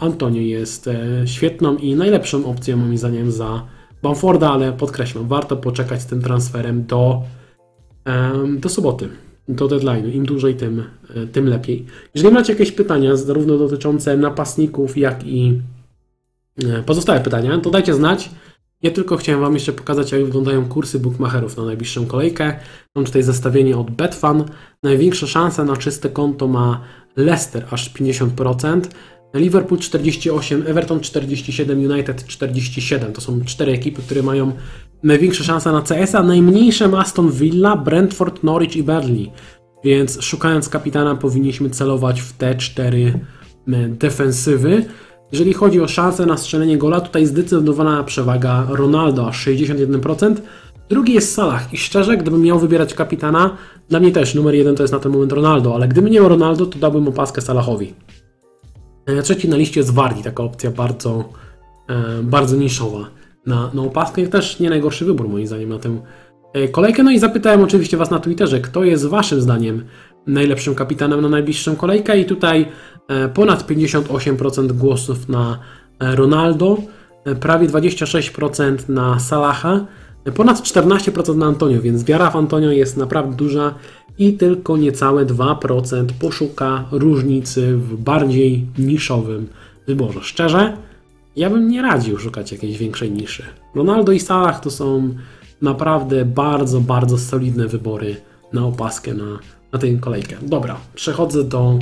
Antonio 0.00 0.42
jest 0.42 0.88
e, 0.88 1.22
świetną 1.24 1.76
i 1.76 1.94
najlepszą 1.94 2.46
opcją 2.46 2.76
moim 2.76 2.98
zdaniem 2.98 3.32
za 3.32 3.66
Bamforda, 4.02 4.50
ale 4.50 4.72
podkreślam, 4.72 5.28
warto 5.28 5.56
poczekać 5.56 6.02
z 6.02 6.06
tym 6.06 6.22
transferem 6.22 6.86
do, 6.86 7.22
do 8.58 8.68
soboty, 8.68 9.08
do 9.48 9.68
deadline'u. 9.68 10.14
Im 10.14 10.26
dłużej, 10.26 10.54
tym, 10.54 10.84
e, 11.14 11.26
tym 11.26 11.48
lepiej. 11.48 11.86
Jeżeli 12.14 12.34
macie 12.34 12.52
jakieś 12.52 12.72
pytania, 12.72 13.16
zarówno 13.16 13.58
dotyczące 13.58 14.16
napastników, 14.16 14.98
jak 14.98 15.26
i 15.26 15.60
e, 16.64 16.82
pozostałe 16.82 17.20
pytania, 17.20 17.58
to 17.58 17.70
dajcie 17.70 17.94
znać. 17.94 18.30
Ja 18.84 18.90
tylko 18.90 19.16
chciałem 19.16 19.40
Wam 19.40 19.54
jeszcze 19.54 19.72
pokazać, 19.72 20.12
jak 20.12 20.24
wyglądają 20.24 20.68
kursy 20.68 20.98
bookmacherów 20.98 21.56
na 21.56 21.64
najbliższą 21.64 22.06
kolejkę. 22.06 22.56
Mam 22.96 23.04
tutaj 23.04 23.22
zestawienie 23.22 23.76
od 23.76 23.90
Betfan. 23.90 24.44
Największe 24.82 25.26
szanse 25.26 25.64
na 25.64 25.76
czyste 25.76 26.08
konto 26.08 26.48
ma 26.48 26.80
Leicester, 27.16 27.66
aż 27.70 27.94
50%. 27.94 28.80
Liverpool 29.34 29.80
48, 29.80 30.64
Everton 30.66 31.00
47, 31.00 31.78
United 31.78 32.26
47. 32.26 33.12
To 33.12 33.20
są 33.20 33.44
cztery 33.44 33.72
ekipy, 33.72 34.02
które 34.02 34.22
mają 34.22 34.52
największe 35.02 35.44
szanse 35.44 35.72
na 35.72 35.82
CS, 35.82 36.14
a 36.14 36.22
najmniejsze 36.22 36.88
ma 36.88 36.98
Aston 36.98 37.30
Villa, 37.30 37.76
Brentford, 37.76 38.42
Norwich 38.42 38.76
i 38.76 38.82
Burnley. 38.82 39.30
Więc 39.84 40.22
szukając 40.22 40.68
kapitana 40.68 41.14
powinniśmy 41.14 41.70
celować 41.70 42.20
w 42.20 42.32
te 42.32 42.54
cztery 42.54 43.20
e, 43.68 43.88
defensywy. 43.88 44.84
Jeżeli 45.34 45.52
chodzi 45.52 45.80
o 45.80 45.88
szansę 45.88 46.26
na 46.26 46.36
strzelenie 46.36 46.78
gola, 46.78 47.00
tutaj 47.00 47.26
zdecydowana 47.26 48.04
przewaga 48.04 48.66
Ronaldo, 48.68 49.28
aż 49.28 49.46
61%. 49.46 50.34
Drugi 50.88 51.12
jest 51.12 51.34
Salah 51.34 51.72
i 51.72 51.76
szczerze, 51.76 52.16
gdybym 52.16 52.42
miał 52.42 52.58
wybierać 52.58 52.94
kapitana, 52.94 53.56
dla 53.88 54.00
mnie 54.00 54.12
też 54.12 54.34
numer 54.34 54.54
jeden 54.54 54.76
to 54.76 54.82
jest 54.82 54.92
na 54.92 54.98
ten 54.98 55.12
moment 55.12 55.32
Ronaldo, 55.32 55.74
ale 55.74 55.88
gdybym 55.88 56.10
nie 56.10 56.20
miał 56.20 56.28
Ronaldo, 56.28 56.66
to 56.66 56.78
dałbym 56.78 57.08
opaskę 57.08 57.40
Salahowi. 57.40 57.94
E, 59.06 59.22
Trzeci 59.22 59.48
na 59.48 59.56
liście 59.56 59.80
jest 59.80 59.94
Wardi, 59.94 60.22
taka 60.22 60.42
opcja 60.42 60.70
bardzo, 60.70 61.24
e, 61.88 62.22
bardzo 62.22 62.56
niszowa 62.56 63.10
na, 63.46 63.70
na 63.74 63.82
opaskę 63.82 64.26
też 64.26 64.60
nie 64.60 64.70
najgorszy 64.70 65.04
wybór 65.04 65.28
moim 65.28 65.46
zdaniem 65.46 65.68
na 65.68 65.78
tę 65.78 66.00
e, 66.52 66.68
kolejkę. 66.68 67.02
No 67.02 67.10
i 67.10 67.18
zapytałem 67.18 67.62
oczywiście 67.62 67.96
Was 67.96 68.10
na 68.10 68.18
Twitterze, 68.18 68.60
kto 68.60 68.84
jest 68.84 69.06
Waszym 69.06 69.40
zdaniem 69.40 69.84
najlepszym 70.26 70.74
kapitanem 70.74 71.20
na 71.20 71.28
najbliższą 71.28 71.76
kolejkę 71.76 72.20
i 72.20 72.24
tutaj 72.24 72.66
ponad 73.34 73.66
58% 73.66 74.72
głosów 74.72 75.28
na 75.28 75.58
e, 76.00 76.16
Ronaldo, 76.16 76.78
e, 77.24 77.34
prawie 77.34 77.68
26% 77.68 78.88
na 78.88 79.20
Salaha, 79.20 79.86
e, 80.24 80.32
ponad 80.32 80.62
14% 80.62 81.36
na 81.36 81.46
Antonio, 81.46 81.82
więc 81.82 82.04
wiara 82.04 82.30
w 82.30 82.36
Antonio 82.36 82.70
jest 82.70 82.96
naprawdę 82.96 83.36
duża 83.36 83.74
i 84.18 84.32
tylko 84.32 84.76
niecałe 84.76 85.26
2% 85.26 86.06
poszuka 86.20 86.84
różnicy 86.92 87.76
w 87.76 87.96
bardziej 87.96 88.66
niszowym 88.78 89.48
wyborze. 89.86 90.20
Szczerze, 90.22 90.76
ja 91.36 91.50
bym 91.50 91.68
nie 91.68 91.82
radził 91.82 92.18
szukać 92.18 92.52
jakiejś 92.52 92.78
większej 92.78 93.10
niszy. 93.10 93.42
Ronaldo 93.74 94.12
i 94.12 94.20
Salah 94.20 94.60
to 94.60 94.70
są 94.70 95.14
naprawdę 95.62 96.24
bardzo, 96.24 96.80
bardzo 96.80 97.18
solidne 97.18 97.68
wybory 97.68 98.16
na 98.52 98.66
opaskę 98.66 99.14
na, 99.14 99.38
na 99.72 99.78
tę 99.78 99.94
kolejkę. 100.00 100.36
Dobra, 100.42 100.76
przechodzę 100.94 101.44
do. 101.44 101.78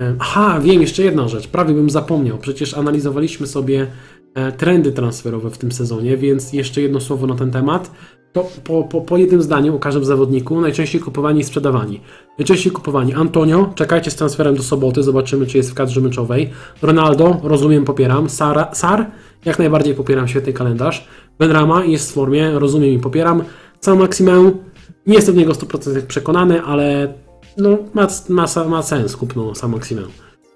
E, 0.00 0.14
Aha, 0.18 0.60
wiem, 0.60 0.80
jeszcze 0.80 1.02
jedna 1.02 1.28
rzecz. 1.28 1.48
Prawie 1.48 1.74
bym 1.74 1.90
zapomniał. 1.90 2.38
Przecież 2.38 2.74
analizowaliśmy 2.74 3.46
sobie 3.46 3.86
e, 4.34 4.52
trendy 4.52 4.92
transferowe 4.92 5.50
w 5.50 5.58
tym 5.58 5.72
sezonie, 5.72 6.16
więc 6.16 6.52
jeszcze 6.52 6.80
jedno 6.80 7.00
słowo 7.00 7.26
na 7.26 7.34
ten 7.34 7.50
temat. 7.50 7.90
To 8.32 8.48
po, 8.64 8.82
po, 8.82 9.00
po 9.00 9.16
jednym 9.16 9.42
zdaniu 9.42 9.76
o 9.76 9.78
każdym 9.78 10.04
zawodniku 10.04 10.60
najczęściej 10.60 11.00
kupowani 11.00 11.40
i 11.40 11.44
sprzedawani. 11.44 12.00
Najczęściej 12.38 12.72
kupowani 12.72 13.14
Antonio, 13.14 13.72
czekajcie 13.74 14.10
z 14.10 14.16
transferem 14.16 14.56
do 14.56 14.62
soboty, 14.62 15.02
zobaczymy 15.02 15.46
czy 15.46 15.56
jest 15.56 15.70
w 15.70 15.74
kadrze 15.74 16.00
meczowej. 16.00 16.50
Ronaldo, 16.82 17.40
rozumiem, 17.42 17.84
popieram. 17.84 18.30
Sara, 18.30 18.74
Sar, 18.74 19.06
jak 19.44 19.58
najbardziej 19.58 19.94
popieram, 19.94 20.28
świetny 20.28 20.52
kalendarz. 20.52 21.08
Benrama 21.38 21.84
jest 21.84 22.10
w 22.10 22.14
formie, 22.14 22.50
rozumiem 22.58 22.90
i 22.90 22.98
popieram. 22.98 23.42
Sam 23.80 23.98
Maximę, 23.98 24.52
nie 25.06 25.14
jestem 25.14 25.34
w 25.34 25.38
niego 25.38 25.52
100% 25.52 26.02
przekonany, 26.02 26.62
ale 26.62 27.14
no, 27.58 27.78
ma, 27.94 28.08
ma, 28.28 28.46
ma 28.68 28.82
sens 28.82 29.16
kupno 29.16 29.54
Sam 29.54 29.70
Maximę. 29.72 30.02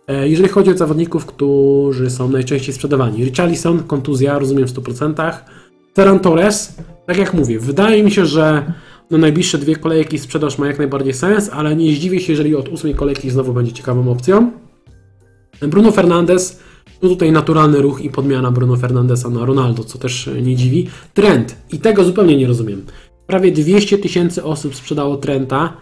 E, 0.09 0.29
Jeżeli 0.29 0.49
chodzi 0.49 0.70
o 0.70 0.79
zawodników, 0.79 1.27
którzy 1.27 2.11
są 2.11 2.29
najczęściej 2.29 2.74
sprzedawani, 2.74 3.24
Richarlison, 3.24 3.83
kontuzja, 3.83 4.39
rozumiem 4.39 4.69
w 4.69 4.73
100%. 4.74 5.33
Ferran 5.95 6.20
Torres, 6.20 6.77
tak 7.07 7.16
jak 7.16 7.35
mówię, 7.35 7.59
wydaje 7.59 8.03
mi 8.03 8.11
się, 8.11 8.27
że 8.27 8.73
na 9.11 9.19
najbliższe 9.19 9.59
dwie 9.59 9.77
kolejki 9.77 10.19
sprzedaż 10.19 10.59
ma 10.59 10.66
jak 10.66 10.79
najbardziej 10.79 11.15
sens, 11.15 11.51
ale 11.53 11.77
nie 11.77 11.95
zdziwię 11.95 12.20
się, 12.20 12.33
jeżeli 12.33 12.57
od 12.57 12.69
ósmej 12.69 12.95
kolejki 12.95 13.31
znowu 13.31 13.53
będzie 13.53 13.73
ciekawą 13.73 14.11
opcją. 14.11 14.51
Bruno 15.61 15.93
Fernandes, 15.93 16.61
no 17.03 17.09
tutaj 17.09 17.33
naturalny 17.33 17.83
ruch 17.83 18.01
i 18.01 18.11
podmiana 18.11 18.51
Bruno 18.51 18.77
Fernandesa 18.77 19.31
na 19.31 19.45
Ronaldo, 19.45 19.85
co 19.85 19.99
też 19.99 20.31
nie 20.43 20.57
dziwi. 20.57 20.89
Trend, 21.15 21.57
i 21.73 21.79
tego 21.79 22.05
zupełnie 22.05 22.37
nie 22.37 22.47
rozumiem. 22.47 22.87
Prawie 23.27 23.53
200 23.53 23.99
tysięcy 23.99 24.45
osób 24.45 24.74
sprzedało 24.74 25.16
Trenta, 25.16 25.77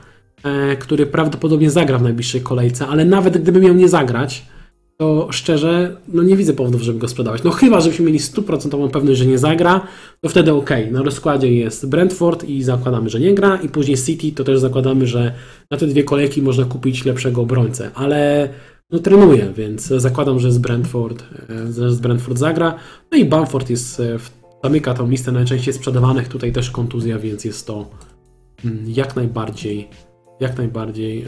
który 0.79 1.07
prawdopodobnie 1.07 1.71
zagra 1.71 1.99
w 1.99 2.03
najbliższej 2.03 2.41
kolejce, 2.41 2.87
ale 2.87 3.05
nawet 3.05 3.39
gdyby 3.39 3.61
miał 3.61 3.75
nie 3.75 3.89
zagrać, 3.89 4.45
to 5.01 5.29
szczerze, 5.31 5.97
no 6.09 6.23
nie 6.23 6.37
widzę 6.37 6.53
powodów, 6.53 6.83
żeby 6.83 6.99
go 6.99 7.09
sprzedawać. 7.09 7.43
No 7.43 7.51
chyba, 7.51 7.81
żebyśmy 7.81 8.07
mieli 8.07 8.19
stuprocentową 8.19 8.89
pewność, 8.89 9.19
że 9.19 9.27
nie 9.27 9.39
zagra, 9.39 9.87
to 10.21 10.29
wtedy 10.29 10.53
ok. 10.53 10.71
Na 10.91 11.03
rozkładzie 11.03 11.55
jest 11.55 11.89
Brentford 11.89 12.45
i 12.45 12.62
zakładamy, 12.62 13.11
że 13.11 13.21
nie 13.21 13.35
gra 13.35 13.57
i 13.57 13.69
później 13.69 13.97
City, 13.97 14.33
to 14.33 14.45
też 14.45 14.61
zakładamy, 14.61 15.07
że 15.07 15.33
na 15.71 15.77
te 15.77 15.87
dwie 15.87 16.05
kolejki 16.05 16.43
można 16.43 16.65
kupić 16.65 17.05
lepszego 17.05 17.43
obrońcę, 17.43 17.91
ale 17.95 18.49
no 18.91 18.99
trenuje, 18.99 19.53
więc 19.57 19.87
zakładam, 19.87 20.41
że 20.41 20.53
z 20.53 20.59
Brentford, 20.59 21.25
e, 21.51 21.73
że 21.73 21.93
z 21.93 22.01
Brentford 22.01 22.39
zagra. 22.39 22.75
No 23.12 23.19
i 23.19 23.25
Bamford 23.25 23.71
jest, 23.71 24.01
e, 24.01 24.19
zamyka 24.62 24.95
tą 24.95 25.11
listę 25.11 25.33
najczęściej 25.33 25.75
sprzedawanych, 25.75 26.29
tutaj 26.29 26.53
też 26.53 26.71
kontuzja, 26.71 27.19
więc 27.19 27.45
jest 27.45 27.67
to 27.67 27.91
mm, 28.65 28.85
jak 28.89 29.17
najbardziej, 29.17 29.89
jak 30.41 30.59
najbardziej 30.59 31.23
e, 31.23 31.27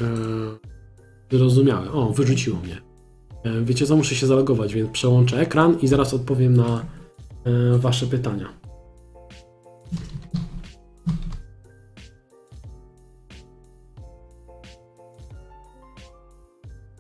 zrozumiałe. 1.37 1.91
O, 1.93 2.13
wyrzuciło 2.13 2.59
mnie. 2.59 2.83
E, 3.45 3.65
Wiecie 3.65 3.87
co, 3.87 3.97
muszę 3.97 4.15
się 4.15 4.27
zalogować, 4.27 4.75
więc 4.75 4.91
przełączę 4.91 5.41
ekran 5.41 5.79
i 5.81 5.89
zaraz 5.89 6.15
odpowiem 6.15 6.57
na 6.57 6.85
e, 7.45 7.79
Wasze 7.79 8.07
pytania. 8.07 8.49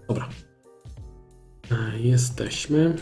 Dobra. 0.08 0.28
E, 1.70 2.00
Jesteśmy. 2.00 2.96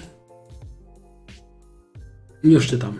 Już 2.42 2.66
czytam. 2.66 2.98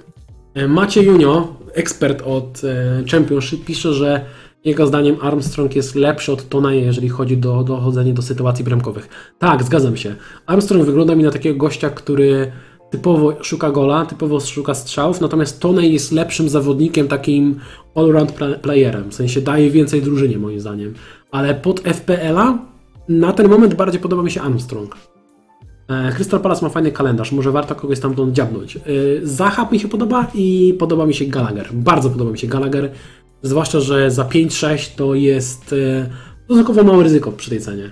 E, 0.55 0.69
Macie 0.69 1.03
Junio, 1.03 1.57
ekspert 1.75 2.23
od 2.23 2.63
e, 2.65 3.05
Championship, 3.11 3.65
pisze, 3.65 3.93
że 3.93 4.27
jego 4.65 4.87
zdaniem 4.87 5.17
Armstrong 5.21 5.77
jest 5.77 5.95
lepszy 5.95 6.33
od 6.33 6.49
Tonaja, 6.49 6.81
jeżeli 6.81 7.09
chodzi 7.09 7.37
do 7.37 7.65
dochodzenie 7.65 8.15
do 8.15 8.23
sytuacji 8.23 8.65
bramkowych. 8.65 9.09
Tak, 9.39 9.63
zgadzam 9.63 9.97
się. 9.97 10.15
Armstrong 10.47 10.85
wygląda 10.87 11.15
mi 11.15 11.25
na 11.25 11.31
takiego 11.31 11.59
gościa, 11.59 11.91
który 11.91 12.53
typowo 12.91 13.45
szuka 13.45 13.71
gola, 13.71 14.07
typowo 14.07 14.41
szuka 14.41 14.75
strzałów, 14.75 15.21
natomiast 15.21 15.61
Tonej 15.61 15.93
jest 15.93 16.13
lepszym 16.13 16.49
zawodnikiem, 16.49 17.09
takim 17.09 17.61
all-round 17.95 18.33
pla- 18.33 18.59
playerem, 18.59 19.11
w 19.11 19.15
sensie 19.15 19.41
daje 19.41 19.71
więcej 19.71 20.03
drużynie 20.03 20.39
moim 20.39 20.61
zdaniem. 20.61 20.95
Ale 21.31 21.55
pod 21.55 21.81
FPL-a 21.81 22.59
na 23.09 23.33
ten 23.33 23.49
moment 23.49 23.75
bardziej 23.75 24.01
podoba 24.01 24.23
mi 24.23 24.31
się 24.31 24.41
Armstrong. 24.43 24.97
E, 25.89 26.13
Crystal 26.13 26.41
Palace 26.41 26.63
ma 26.67 26.69
fajny 26.69 26.93
kalendarz, 26.93 27.33
może 27.33 27.53
warto 27.53 27.75
kogoś 27.75 27.99
stamtąd 27.99 28.33
dziabnąć. 28.33 28.77
E, 28.77 28.81
Zaha 29.23 29.69
mi 29.73 29.81
się 29.81 29.89
podoba 29.89 30.27
i 30.35 30.75
podoba 30.79 31.07
mi 31.07 31.15
się 31.15 31.25
Gallagher. 31.25 31.69
Bardzo 31.73 32.11
podoba 32.11 32.31
mi 32.31 32.39
się 32.39 32.47
Gallagher, 32.47 32.91
zwłaszcza, 33.43 33.81
że 33.81 34.11
za 34.11 34.25
5-6 34.25 34.97
to 34.97 35.15
jest 35.15 35.73
e, 35.73 36.11
stosunkowo 36.45 36.85
małe 36.85 37.03
ryzyko 37.03 37.33
przy 37.33 37.51
tej 37.51 37.61
cenie. 37.61 37.91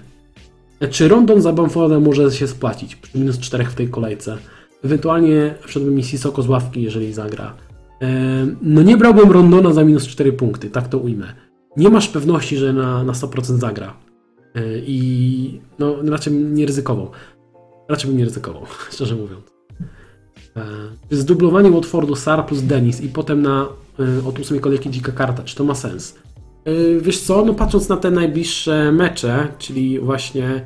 E, 0.80 0.88
Czy 0.88 1.08
Rondon 1.08 1.42
za 1.42 1.52
Bamforda 1.52 2.00
może 2.00 2.32
się 2.32 2.48
spłacić 2.48 2.96
przy 2.96 3.18
minus 3.18 3.38
4 3.38 3.64
w 3.64 3.74
tej 3.74 3.88
kolejce? 3.88 4.38
Ewentualnie 4.84 5.54
wszedłby 5.66 5.90
mi 5.90 6.04
Sissoko 6.04 6.42
z 6.42 6.48
ławki, 6.48 6.82
jeżeli 6.82 7.12
zagra. 7.12 7.54
E, 8.02 8.46
no 8.62 8.82
nie 8.82 8.96
brałbym 8.96 9.32
Rondona 9.32 9.72
za 9.72 9.84
minus 9.84 10.06
4 10.06 10.32
punkty, 10.32 10.70
tak 10.70 10.88
to 10.88 10.98
ujmę. 10.98 11.34
Nie 11.76 11.90
masz 11.90 12.08
pewności, 12.08 12.56
że 12.56 12.72
na, 12.72 13.04
na 13.04 13.12
100% 13.12 13.42
zagra. 13.42 13.94
I 14.86 15.60
no 15.78 15.96
raczej 16.02 16.32
nie 16.32 16.66
ryzykował. 16.66 17.10
Raczej 17.88 18.10
bym 18.10 18.18
nie 18.18 18.24
ryzykował, 18.24 18.62
szczerze 18.92 19.16
mówiąc. 19.16 19.44
Zdublowanie 21.10 21.70
Watfordu 21.70 22.16
Sar 22.16 22.46
plus 22.46 22.62
Denis 22.62 23.00
i 23.00 23.08
potem 23.08 23.42
na 23.42 23.68
od 24.26 24.38
ósmej 24.38 24.60
kolejki 24.60 24.90
dzika 24.90 25.12
karta, 25.12 25.42
czy 25.42 25.56
to 25.56 25.64
ma 25.64 25.74
sens? 25.74 26.14
Wiesz 27.00 27.20
co, 27.20 27.44
no 27.44 27.54
patrząc 27.54 27.88
na 27.88 27.96
te 27.96 28.10
najbliższe 28.10 28.92
mecze, 28.92 29.48
czyli 29.58 29.98
właśnie 30.00 30.64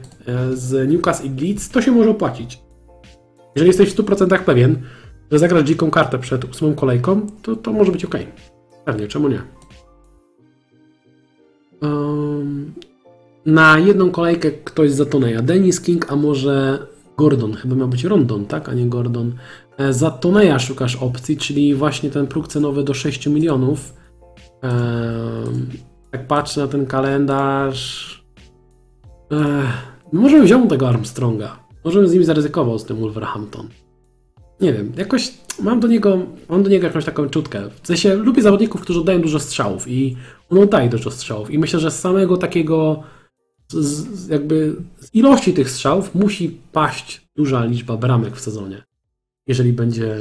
z 0.53 0.91
Newcastle 0.91 1.27
i 1.27 1.31
Leeds, 1.41 1.69
to 1.69 1.83
się 1.83 1.93
może 1.93 2.11
opłacić. 2.11 2.61
Jeżeli 3.57 3.69
jesteś 3.69 3.91
w 3.91 3.97
100% 3.97 4.39
pewien, 4.39 4.83
że 5.31 5.39
zagrasz 5.39 5.65
dziką 5.65 5.91
kartę 5.91 6.19
przed 6.19 6.45
ósmą 6.45 6.75
kolejką, 6.75 7.27
to, 7.43 7.57
to 7.57 7.73
może 7.73 7.93
być 7.93 8.05
ok. 8.05 8.17
Pewnie, 8.85 9.09
czemu 9.09 9.29
nie? 9.29 9.43
Um, 11.83 12.73
na 13.47 13.79
jedną 13.79 14.11
kolejkę 14.11 14.51
ktoś 14.51 14.91
za 14.91 15.07
Toneja. 15.07 15.43
Dennis 15.43 15.81
King, 15.81 16.13
a 16.13 16.17
może 16.17 16.87
Gordon. 17.17 17.55
Chyba 17.55 17.75
miał 17.75 17.89
być 17.89 18.05
Rondon, 18.05 18.47
tak? 18.47 18.69
A 18.69 18.75
nie 18.75 18.87
Gordon. 18.87 19.33
E, 19.79 19.93
za 19.93 20.11
Toneja 20.11 20.59
szukasz 20.59 20.97
opcji, 20.97 21.37
czyli 21.37 21.75
właśnie 21.75 22.11
ten 22.11 22.27
próg 22.27 22.49
cenowy 22.49 22.85
do 22.85 22.95
6 22.95 23.27
milionów. 23.27 23.95
Jak 26.13 26.27
patrzę 26.27 26.61
na 26.61 26.67
ten 26.67 26.87
kalendarz. 26.87 28.25
No 30.13 30.21
możemy 30.21 30.45
wziąć 30.45 30.71
tego 30.71 30.89
Armstronga. 30.89 31.59
Możemy 31.85 32.09
z 32.09 32.13
nim 32.13 32.25
zaryzykował 32.25 32.79
z 32.79 32.85
tym 32.85 32.97
Wolverhampton 32.97 33.69
nie 34.63 34.73
wiem, 34.73 34.93
jakoś 34.97 35.35
mam 35.61 35.81
do 35.81 35.89
niego, 35.89 36.19
mam 36.49 36.63
do 36.63 36.71
niego 36.71 36.87
jakąś 36.87 37.05
taką 37.05 37.29
czutkę. 37.29 37.71
W 37.83 37.87
sensie 37.87 38.15
lubię 38.15 38.43
zawodników, 38.43 38.81
którzy 38.81 39.01
oddają 39.01 39.21
dużo 39.21 39.41
strzałów 39.41 39.89
i 39.89 40.17
on 40.51 40.59
oddaje 40.59 40.89
dużo 40.89 41.11
strzałów 41.11 41.51
i 41.51 41.59
myślę, 41.59 41.81
że 41.81 41.91
z 41.91 42.01
samego 42.01 42.37
takiego 42.37 43.03
z, 43.69 44.29
jakby 44.29 44.77
z 45.01 45.15
ilości 45.15 45.53
tych 45.53 45.71
strzałów 45.71 46.15
musi 46.15 46.59
paść 46.73 47.29
duża 47.37 47.65
liczba 47.65 47.97
bramek 47.97 48.37
w 48.37 48.41
sezonie. 48.41 48.83
Jeżeli 49.47 49.73
będzie 49.73 50.17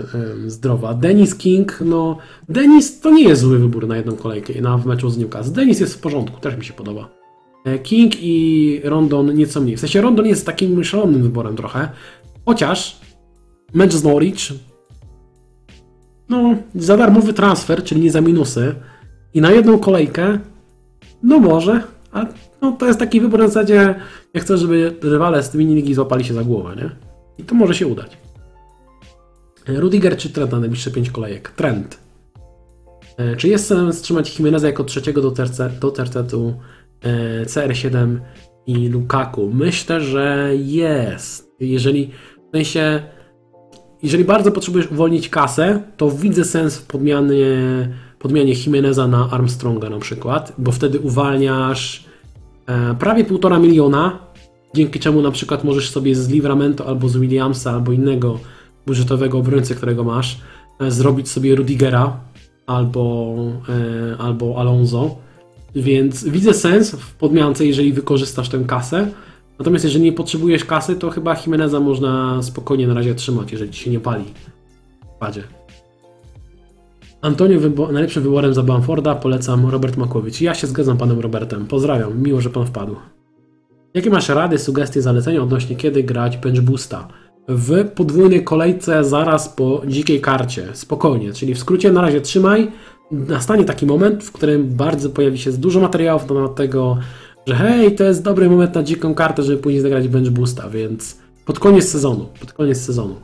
zdrowa. 0.48 0.93
Dennis 0.93 1.35
King, 1.35 1.80
no 1.85 2.18
Dennis 2.49 2.99
to 2.99 3.11
nie 3.11 3.23
jest 3.23 3.41
zły 3.41 3.60
wybór 3.60 3.88
na 3.88 3.98
jedną 3.98 4.15
kolejkę 4.15 4.61
na 4.61 4.77
w 4.77 4.85
meczu 4.85 5.10
z 5.10 5.18
Newcastle. 5.18 5.53
Dennis 5.53 5.80
jest 5.80 5.95
w 5.95 5.99
porządku, 5.99 6.39
też 6.39 6.57
mi 6.57 6.65
się 6.65 6.73
podoba. 6.73 7.10
E, 7.65 7.80
King 7.80 8.14
i 8.19 8.81
Rondon 8.84 9.35
nieco 9.35 9.61
mniej. 9.61 9.77
W 9.77 9.80
sensie 9.80 10.02
Rondon 10.02 10.26
jest 10.26 10.45
takim 10.45 10.84
szalonym 10.84 11.23
wyborem 11.23 11.56
trochę, 11.56 11.89
chociaż 12.45 13.02
Mecz 13.73 13.93
z 13.93 14.03
Norwich. 14.03 14.53
No, 16.30 16.56
za 16.76 16.98
darmowy 16.98 17.34
transfer, 17.34 17.84
czyli 17.84 18.02
nie 18.02 18.11
za 18.11 18.22
minusy. 18.22 18.76
I 19.34 19.41
na 19.41 19.52
jedną 19.52 19.80
kolejkę. 19.80 20.39
No 21.23 21.39
może, 21.39 21.84
ale 22.11 22.27
no, 22.61 22.72
to 22.72 22.88
jest 22.88 22.99
taki 22.99 23.22
wybór 23.22 23.39
na 23.39 23.48
zasadzie, 23.48 23.95
ja 24.34 24.41
chcę, 24.41 24.57
żeby 24.57 24.95
rywale 25.02 25.43
z 25.43 25.49
tymi 25.49 25.65
ligi 25.65 25.93
złapali 25.93 26.23
się 26.23 26.34
za 26.34 26.43
głowę, 26.43 26.76
nie? 26.76 26.89
I 27.38 27.43
to 27.43 27.56
może 27.56 27.76
się 27.76 27.88
udać. 27.88 28.18
Rudiger 29.68 30.18
czy 30.18 30.30
Trent 30.30 30.52
na 30.52 30.60
najbliższe 30.60 30.92
5 30.92 31.10
kolejek? 31.10 31.52
Trend. 31.52 32.00
E, 33.18 33.36
czy 33.36 33.48
jest 33.48 33.68
sens 33.68 34.02
trzymać 34.02 34.40
Jimeneza 34.40 34.68
jako 34.68 34.84
trzeciego 34.84 35.22
do, 35.22 35.32
terce, 35.32 35.70
do 35.70 35.92
tercetu 35.92 36.54
e, 37.02 37.46
CR7 37.46 38.18
i 38.68 38.88
Lukaku? 38.88 39.52
Myślę, 39.54 40.02
że 40.02 40.52
jest. 40.56 41.52
Jeżeli 41.60 42.12
w 42.52 42.58
sensie 42.58 43.02
jeżeli 44.04 44.26
bardzo 44.26 44.52
potrzebujesz 44.52 44.92
uwolnić 44.92 45.30
kasę, 45.30 45.82
to 45.98 46.12
widzę 46.12 46.46
sens 46.46 46.78
w 46.78 46.86
podmianie, 46.86 47.46
podmianie 48.20 48.54
Jimeneza 48.54 49.08
na 49.08 49.30
Armstronga 49.32 49.90
na 49.90 50.00
przykład, 50.00 50.54
bo 50.58 50.72
wtedy 50.72 51.00
uwalniasz 51.00 52.06
e, 52.68 52.96
prawie 52.96 53.26
półtora 53.26 53.60
miliona, 53.60 54.20
dzięki 54.76 55.00
czemu 55.00 55.22
na 55.22 55.32
przykład 55.32 55.64
możesz 55.64 55.90
sobie 55.90 56.16
z 56.16 56.30
Livramento 56.30 56.88
albo 56.88 57.10
z 57.10 57.18
Williamsa 57.18 57.72
albo 57.72 57.92
innego 57.92 58.40
budżetowego 58.86 59.38
obrońcę, 59.38 59.76
którego 59.76 60.03
masz, 60.03 60.41
e, 60.80 60.91
zrobić 60.91 61.30
sobie 61.30 61.56
Rudigera 61.56 62.20
albo, 62.68 63.36
e, 63.70 64.18
albo 64.18 64.58
Alonso. 64.58 65.16
Więc 65.76 66.24
widzę 66.24 66.53
sens 66.53 66.91
w 66.91 67.16
podmiance, 67.16 67.66
jeżeli 67.66 67.94
wykorzystasz 67.94 68.49
tę 68.49 68.64
kasę. 68.68 69.08
Natomiast 69.60 69.86
jeżeli 69.86 70.03
nie 70.03 70.14
potrzebujesz 70.14 70.66
kasy, 70.66 70.95
to 70.95 71.10
chyba 71.10 71.36
Jimeneza 71.45 71.80
można 71.80 72.44
spokojnie 72.44 72.88
na 72.88 72.94
razie 72.94 73.16
trzymać, 73.16 73.52
jeżeli 73.52 73.72
ci 73.72 73.84
się 73.84 73.91
nie 73.91 73.99
pali 73.99 74.24
w 75.16 75.20
padzie. 75.20 75.44
Antonio 77.22 77.60
wybo 77.60 77.91
najlepszym 77.91 78.24
wyborem 78.24 78.53
za 78.53 78.64
Bamforda 78.64 79.16
polecam 79.16 79.70
Robert 79.70 79.98
Makłowicz. 79.98 80.41
Ja 80.41 80.53
się 80.56 80.68
zgadzam 80.68 80.98
panem 80.98 81.20
Robertem. 81.20 81.68
Pozdrawiam, 81.68 82.22
miło, 82.22 82.41
że 82.41 82.49
pan 82.49 82.66
wpadł. 82.66 82.95
Jakie 83.94 84.10
masz 84.10 84.30
rady, 84.30 84.58
sugestie, 84.58 85.02
zalecenia 85.02 85.44
odnośnie 85.44 85.76
kiedy 85.76 86.03
grać 86.03 86.38
bench 86.38 86.62
boosta? 86.62 87.08
W 87.48 87.90
podwójnej 87.96 88.44
kolejce 88.44 89.04
zaraz 89.04 89.50
po 89.50 89.82
dzikiej 89.88 90.22
karcie. 90.22 90.68
Spokojnie, 90.74 91.34
czyli 91.34 91.54
w 91.54 91.60
skrócie 91.60 91.92
na 91.92 92.02
razie 92.02 92.22
trzymaj. 92.22 92.72
Nastanie 93.12 93.64
taki 93.64 93.86
moment, 93.86 94.24
w 94.24 94.32
którym 94.32 94.70
bardzo 94.70 95.10
pojawi 95.10 95.38
się 95.38 95.52
dużo 95.52 95.80
materiałów 95.80 96.22
na 96.22 96.28
temat 96.28 96.56
tego, 96.56 96.98
że 97.48 97.56
hej, 97.56 97.96
to 97.96 98.04
jest 98.04 98.24
dobry 98.24 98.50
moment 98.50 98.76
na 98.76 98.84
dziką 98.84 99.14
kartę, 99.14 99.44
żeby 99.44 99.58
później 99.58 99.82
zagrać 99.82 100.08
bench 100.08 100.30
boosta, 100.30 100.70
więc 100.70 101.18
pod 101.46 101.60
koniec 101.60 101.90
sezonu, 101.90 102.26
pod 102.40 102.54
koniec 102.54 102.82
sezonu. 102.82 103.16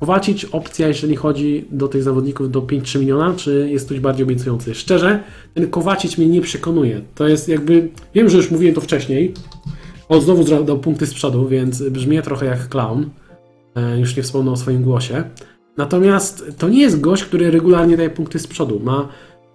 Kowacić 0.00 0.44
opcja, 0.44 0.88
jeżeli 0.88 1.16
chodzi 1.16 1.64
do 1.70 1.88
tych 1.88 2.02
zawodników 2.02 2.50
do 2.50 2.60
5-3 2.60 3.00
miliona, 3.00 3.34
czy 3.36 3.68
jest 3.70 3.88
coś 3.88 4.00
bardziej 4.00 4.24
obiecujący? 4.24 4.74
Szczerze, 4.74 5.22
ten 5.54 5.70
Kowacić 5.70 6.18
mnie 6.18 6.28
nie 6.28 6.40
przekonuje. 6.40 7.00
To 7.14 7.28
jest 7.28 7.48
jakby, 7.48 7.88
wiem, 8.14 8.30
że 8.30 8.36
już 8.36 8.50
mówiłem 8.50 8.74
to 8.74 8.80
wcześniej, 8.80 9.34
on 10.10 10.20
znowu 10.20 10.64
dał 10.64 10.78
punkty 10.78 11.06
z 11.06 11.14
przodu, 11.14 11.48
więc 11.48 11.82
brzmi 11.82 12.22
trochę 12.22 12.46
jak 12.46 12.68
clown. 12.68 13.10
E, 13.74 13.98
już 13.98 14.16
nie 14.16 14.22
wspomnę 14.22 14.50
o 14.50 14.56
swoim 14.56 14.82
głosie. 14.82 15.24
Natomiast 15.76 16.44
to 16.58 16.68
nie 16.68 16.80
jest 16.80 17.00
gość, 17.00 17.24
który 17.24 17.50
regularnie 17.50 17.96
daje 17.96 18.10
punkty 18.10 18.38
z 18.38 18.46
przodu. 18.46 18.80
Ma 18.84 19.08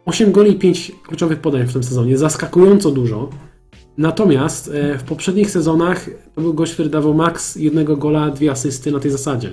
8 0.05 0.31
goli 0.31 0.51
i 0.51 0.55
5 0.55 0.91
kluczowych 1.07 1.39
podań 1.39 1.67
w 1.67 1.73
tym 1.73 1.83
sezonie, 1.83 2.17
zaskakująco 2.17 2.91
dużo. 2.91 3.29
Natomiast 3.97 4.71
e, 4.73 4.97
w 4.97 5.03
poprzednich 5.03 5.51
sezonach 5.51 6.05
to 6.35 6.41
był 6.41 6.53
gość, 6.53 6.73
który 6.73 6.89
dawał 6.89 7.13
maks 7.13 7.55
jednego 7.55 7.97
gola, 7.97 8.31
dwie 8.31 8.51
asysty 8.51 8.91
na 8.91 8.99
tej 8.99 9.11
zasadzie. 9.11 9.49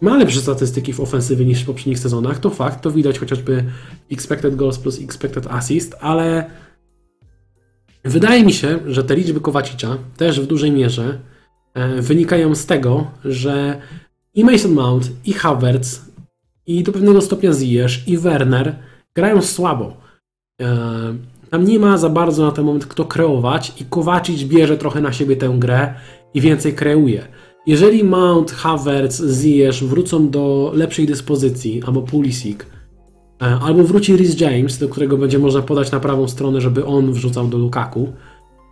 Ma 0.00 0.16
lepsze 0.16 0.40
statystyki 0.40 0.92
w 0.92 1.00
ofensywie 1.00 1.44
niż 1.44 1.62
w 1.62 1.66
poprzednich 1.66 1.98
sezonach, 1.98 2.38
to 2.38 2.50
fakt, 2.50 2.82
to 2.82 2.90
widać 2.90 3.18
chociażby 3.18 3.64
expected 4.12 4.56
goals 4.56 4.78
plus 4.78 5.00
expected 5.00 5.46
assist, 5.46 5.94
ale 6.00 6.50
wydaje 8.04 8.44
mi 8.44 8.52
się, 8.52 8.78
że 8.86 9.04
te 9.04 9.16
liczby 9.16 9.40
Kowacicza 9.40 9.96
też 10.16 10.40
w 10.40 10.46
dużej 10.46 10.72
mierze 10.72 11.18
e, 11.74 12.02
wynikają 12.02 12.54
z 12.54 12.66
tego, 12.66 13.10
że 13.24 13.80
i 14.34 14.44
Mason 14.44 14.72
Mount, 14.72 15.10
i 15.24 15.32
Havertz, 15.32 16.02
i 16.66 16.82
do 16.82 16.92
pewnego 16.92 17.20
stopnia 17.20 17.52
Ziyech, 17.52 18.08
i 18.08 18.18
Werner 18.18 18.76
grają 19.14 19.42
słabo. 19.42 19.96
E, 20.60 20.76
tam 21.50 21.64
nie 21.64 21.78
ma 21.78 21.98
za 21.98 22.08
bardzo 22.08 22.44
na 22.44 22.52
ten 22.52 22.64
moment 22.64 22.86
kto 22.86 23.04
kreować 23.04 23.72
i 23.80 23.84
Kowacic 23.84 24.42
bierze 24.42 24.76
trochę 24.76 25.00
na 25.00 25.12
siebie 25.12 25.36
tę 25.36 25.54
grę 25.58 25.94
i 26.34 26.40
więcej 26.40 26.74
kreuje. 26.74 27.26
Jeżeli 27.66 28.04
Mount, 28.04 28.52
Havertz, 28.52 29.22
Ziyech 29.40 29.74
wrócą 29.74 30.30
do 30.30 30.72
lepszej 30.74 31.06
dyspozycji, 31.06 31.82
albo 31.86 32.02
Pulisic, 32.02 32.58
albo 33.62 33.84
wróci 33.84 34.16
Rhys 34.16 34.40
James, 34.40 34.78
do 34.78 34.88
którego 34.88 35.16
będzie 35.16 35.38
można 35.38 35.62
podać 35.62 35.90
na 35.90 36.00
prawą 36.00 36.28
stronę, 36.28 36.60
żeby 36.60 36.84
on 36.84 37.12
wrzucał 37.12 37.48
do 37.48 37.58
Lukaku, 37.58 38.12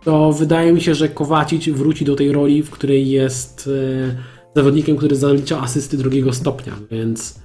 to 0.03 0.31
wydaje 0.31 0.73
mi 0.73 0.81
się, 0.81 0.95
że 0.95 1.09
Kowacic 1.09 1.69
wróci 1.69 2.05
do 2.05 2.15
tej 2.15 2.31
roli, 2.31 2.63
w 2.63 2.69
której 2.69 3.09
jest 3.09 3.69
e, 4.07 4.15
zawodnikiem, 4.55 4.97
który 4.97 5.15
zalicza 5.15 5.61
asysty 5.61 5.97
drugiego 5.97 6.33
stopnia, 6.33 6.73
więc 6.91 7.39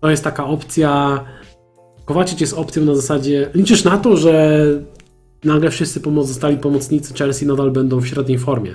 to 0.00 0.10
jest 0.10 0.24
taka 0.24 0.46
opcja 0.46 1.20
Kowacic 2.04 2.40
jest 2.40 2.54
opcją 2.54 2.84
na 2.84 2.94
zasadzie, 2.94 3.50
liczysz 3.54 3.84
na 3.84 3.98
to, 3.98 4.16
że 4.16 4.64
nagle 5.44 5.70
wszyscy 5.70 6.00
zostali 6.22 6.56
pomocnicy 6.56 7.14
Chelsea 7.14 7.46
nadal 7.46 7.70
będą 7.70 8.00
w 8.00 8.06
średniej 8.06 8.38
formie. 8.38 8.74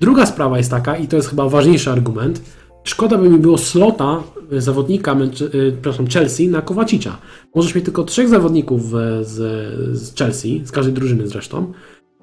Druga 0.00 0.26
sprawa 0.26 0.58
jest 0.58 0.70
taka, 0.70 0.96
i 0.96 1.08
to 1.08 1.16
jest 1.16 1.28
chyba 1.28 1.48
ważniejszy 1.48 1.90
argument, 1.90 2.42
szkoda 2.88 3.18
by 3.18 3.30
mi 3.30 3.38
było 3.38 3.58
slota 3.58 4.22
e, 4.52 4.60
zawodnika 4.60 5.12
e, 5.12 5.28
przepraszam, 5.72 6.06
Chelsea 6.06 6.48
na 6.48 6.62
Kowacicza. 6.62 7.18
Możesz 7.54 7.74
mieć 7.74 7.84
tylko 7.84 8.04
trzech 8.04 8.28
zawodników 8.28 8.90
z, 9.22 9.32
z 9.98 10.16
Chelsea, 10.18 10.62
z 10.64 10.72
każdej 10.72 10.94
drużyny 10.94 11.28
zresztą, 11.28 11.72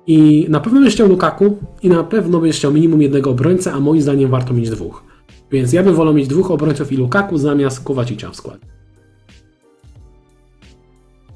i 0.08 0.46
na 0.50 0.60
pewno 0.60 0.80
będziesz 0.80 0.94
chciał 0.94 1.08
Lukaku 1.08 1.58
i 1.84 1.90
na 1.90 2.04
pewno 2.04 2.40
będziesz 2.40 2.58
chciał 2.58 2.74
minimum 2.74 3.02
jednego 3.02 3.30
obrońcę, 3.30 3.74
a 3.74 3.80
moim 3.80 4.02
zdaniem 4.02 4.30
warto 4.30 4.54
mieć 4.54 4.70
dwóch. 4.70 5.04
Więc 5.52 5.74
ja 5.74 5.84
bym 5.84 5.96
wolał 5.96 6.14
mieć 6.14 6.28
dwóch 6.28 6.52
obrońców 6.52 6.92
i 6.92 6.98
Lukaku 6.98 7.38
zamiast 7.38 7.84
Kowacicza 7.84 8.30
w 8.30 8.36
składzie. 8.36 8.66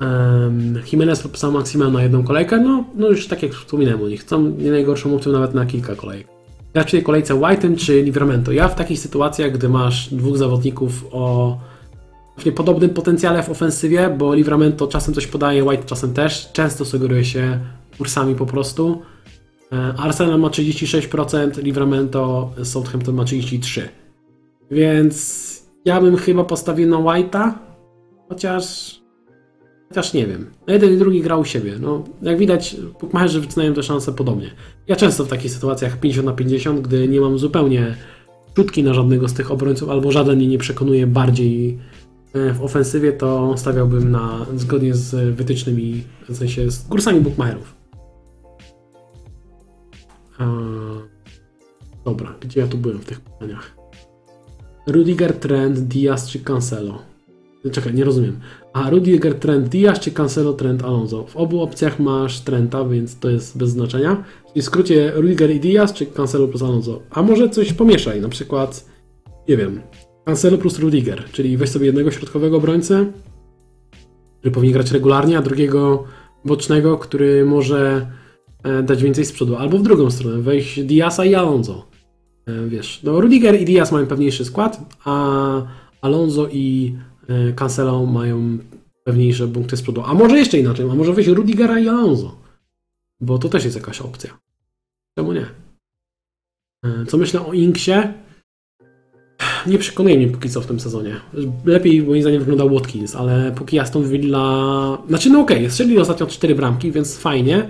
Um, 0.02 0.82
Jimenez 0.92 1.28
sam 1.34 1.54
Maximal 1.54 1.92
na 1.92 2.04
jedną 2.04 2.24
kolejkę, 2.24 2.60
no, 2.60 2.84
no 2.96 3.10
już 3.10 3.28
tak 3.28 3.44
jak 3.44 3.54
wspominałem 3.54 4.02
u 4.02 4.08
nich, 4.08 4.24
są 4.24 4.50
nie 4.50 4.72
najgorszą 4.72 5.16
opcją 5.16 5.32
nawet 5.32 5.54
na 5.54 5.66
kilka 5.66 5.96
kolejek. 5.96 6.37
Grać 6.78 6.88
w 6.88 6.92
tej 6.92 7.04
kolejce 7.04 7.34
White'em 7.34 7.76
czy 7.76 8.02
Livramento. 8.02 8.52
Ja 8.52 8.68
w 8.68 8.76
takich 8.76 9.00
sytuacjach, 9.00 9.52
gdy 9.52 9.70
masz 9.70 10.14
dwóch 10.14 10.38
zawodników 10.38 11.06
o 11.12 11.58
podobnym 12.56 12.90
potencjale 12.90 13.44
w 13.44 13.50
ofensywie, 13.50 14.10
bo 14.18 14.34
Livramento 14.34 14.88
czasem 14.88 15.14
coś 15.14 15.28
podaje, 15.28 15.64
White 15.64 15.84
czasem 15.84 16.14
też. 16.14 16.52
Często 16.54 16.86
sugeruje 16.86 17.26
się 17.26 17.60
kursami 17.98 18.36
po 18.36 18.46
prostu. 18.46 19.02
E, 19.72 19.94
Arsenal 19.98 20.40
ma 20.40 20.48
36%, 20.48 21.64
Livramento, 21.64 22.52
Southampton 22.64 23.16
ma 23.16 23.24
33%. 23.24 23.82
Więc 24.72 25.68
ja 25.86 26.02
bym 26.02 26.18
chyba 26.18 26.44
postawił 26.44 26.90
na 26.90 26.98
White'a, 26.98 27.52
chociaż 28.30 28.96
chociaż 29.90 30.14
nie 30.14 30.28
wiem. 30.28 30.46
No 30.68 30.74
jeden 30.74 30.94
i 30.94 30.98
drugi 30.98 31.22
grał 31.22 31.40
u 31.40 31.46
siebie. 31.46 31.74
No, 31.80 32.04
jak 32.22 32.38
widać, 32.38 32.76
bookmacherzy 33.02 33.42
wycinają 33.42 33.74
te 33.74 33.84
szanse 33.84 34.14
podobnie. 34.14 34.52
Ja 34.88 34.96
często 34.96 35.26
w 35.26 35.28
takich 35.28 35.52
sytuacjach 35.52 36.00
50 36.00 36.26
na 36.26 36.34
50, 36.34 36.82
gdy 36.82 37.08
nie 37.08 37.22
mam 37.22 37.40
zupełnie 37.40 37.96
czutki 38.54 38.84
na 38.84 38.94
żadnego 38.94 39.28
z 39.28 39.34
tych 39.34 39.52
obrońców, 39.52 39.90
albo 39.90 40.12
żaden 40.12 40.36
mnie 40.36 40.48
nie 40.48 40.58
przekonuje 40.58 41.08
bardziej 41.08 41.80
e, 42.34 42.54
w 42.54 42.64
ofensywie, 42.64 43.14
to 43.14 43.54
stawiałbym 43.58 44.12
na 44.12 44.46
zgodnie 44.56 44.94
z 44.94 45.36
wytycznymi, 45.36 46.04
w 46.30 46.38
sensie 46.38 46.72
z 46.72 46.88
kursami 46.88 47.22
bookmacherów. 47.22 47.78
Dobra, 52.06 52.36
gdzie 52.40 52.60
ja 52.60 52.68
tu 52.68 52.78
byłem 52.78 53.00
w 53.00 53.06
tych 53.06 53.20
pytaniach? 53.20 53.78
Rudiger, 54.88 55.34
Trent, 55.34 55.80
Diaz 55.80 56.30
czy 56.30 56.40
Cancelo? 56.40 57.02
Czekaj, 57.72 57.94
nie 57.94 58.04
rozumiem. 58.04 58.40
A 58.74 58.90
Rudiger, 58.90 59.36
Trent, 59.36 59.68
Diaz 59.68 60.00
czy 60.00 60.12
Cancelo, 60.12 60.54
Trent, 60.54 60.84
Alonso? 60.84 61.24
W 61.28 61.36
obu 61.36 61.62
opcjach 61.62 62.00
masz 62.00 62.40
Trenta, 62.40 62.86
więc 62.86 63.20
to 63.20 63.30
jest 63.30 63.58
bez 63.58 63.70
znaczenia. 63.70 64.24
Czyli 64.48 64.62
w 64.62 64.66
skrócie 64.66 65.12
Rudiger 65.16 65.52
i 65.52 65.60
Diaz 65.60 65.94
czy 65.94 66.06
Cancelo 66.06 66.48
plus 66.48 66.62
Alonso? 66.62 67.02
A 67.10 67.22
może 67.22 67.50
coś 67.50 67.74
pomieszaj, 67.74 68.22
na 68.22 68.30
przykład, 68.30 68.86
nie 69.50 69.58
wiem, 69.58 69.82
Cancelo 70.26 70.58
plus 70.58 70.80
Rudiger, 70.80 71.24
czyli 71.32 71.58
weź 71.58 71.70
sobie 71.70 71.86
jednego 71.86 72.12
środkowego 72.12 72.58
obrońcę, 72.58 73.06
który 74.40 74.52
powinien 74.52 74.74
grać 74.74 74.92
regularnie, 74.92 75.38
a 75.38 75.42
drugiego 75.42 76.04
bocznego, 76.46 76.98
który 76.98 77.46
może 77.46 78.08
e, 78.64 78.84
dać 78.84 79.04
więcej 79.04 79.26
z 79.26 79.32
przodu. 79.32 79.56
Albo 79.56 79.78
w 79.78 79.84
drugą 79.84 80.12
stronę, 80.12 80.42
weź 80.42 80.80
Diaza 80.86 81.26
i 81.26 81.36
Alonso. 81.36 81.86
E, 82.48 82.68
wiesz, 82.68 83.04
no 83.04 83.22
Rudiger 83.22 83.62
i 83.62 83.66
Diaz 83.66 83.92
mają 83.92 84.08
pewniejszy 84.08 84.46
skład, 84.46 84.98
a 85.06 85.62
Alonso 86.02 86.48
i 86.52 86.96
Cancelo 87.56 88.06
mają 88.06 88.58
pewniejsze 89.04 89.48
punkty 89.48 89.78
z 89.78 89.82
przodu. 89.82 90.02
A 90.06 90.14
może 90.14 90.38
jeszcze 90.38 90.58
inaczej, 90.58 90.90
a 90.92 90.96
może 90.96 91.14
weź 91.14 91.28
Rudigera 91.28 91.80
i 91.80 91.88
Alonso, 91.88 92.36
bo 93.20 93.38
to 93.38 93.50
też 93.50 93.64
jest 93.64 93.76
jakaś 93.76 94.02
opcja. 94.02 94.38
Czemu 95.18 95.34
nie? 95.34 95.46
E, 96.86 97.06
Co 97.08 97.18
myślę 97.18 97.46
o 97.46 97.54
Inksie? 97.54 97.92
Nie 99.68 99.78
przekonuje 99.78 100.18
mnie 100.18 100.28
póki 100.28 100.50
co 100.50 100.62
w 100.62 100.66
tym 100.66 100.80
sezonie. 100.80 101.16
Lepiej 101.66 102.04
moim 102.04 102.22
zdaniem 102.22 102.40
wyglądał 102.40 102.70
Watkins, 102.70 103.16
ale 103.16 103.52
póki 103.52 103.80
Aston 103.80 104.10
Villa... 104.10 104.98
Znaczy 105.08 105.30
no 105.30 105.42
okej, 105.42 105.58
okay, 105.58 105.70
strzelili 105.70 106.00
ostatnio 106.00 106.28
4 106.28 106.56
bramki, 106.56 106.92
więc 106.92 107.18
fajnie, 107.18 107.70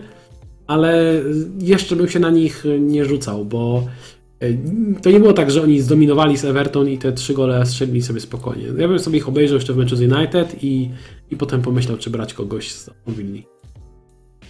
ale 0.68 1.22
jeszcze 1.60 1.96
bym 1.96 2.10
się 2.10 2.20
na 2.20 2.30
nich 2.30 2.64
nie 2.80 3.06
rzucał, 3.06 3.46
bo 3.46 3.88
to 5.02 5.12
nie 5.12 5.20
było 5.20 5.34
tak, 5.34 5.52
że 5.52 5.64
oni 5.64 5.82
zdominowali 5.82 6.38
z 6.38 6.46
Everton 6.46 6.90
i 6.90 6.98
te 6.98 7.12
trzy 7.12 7.34
gole 7.34 7.66
strzelili 7.66 8.02
sobie 8.02 8.20
spokojnie. 8.20 8.66
Ja 8.78 8.88
bym 8.88 9.00
sobie 9.00 9.18
ich 9.18 9.28
obejrzał 9.28 9.56
jeszcze 9.56 9.74
w 9.74 9.78
meczu 9.78 9.96
z 9.96 10.02
United 10.02 10.64
i, 10.64 10.90
i 11.32 11.38
potem 11.38 11.62
pomyślał, 11.62 11.98
czy 11.98 12.10
brać 12.10 12.34
kogoś 12.34 12.72
z 12.72 12.90
Willi. 13.08 13.48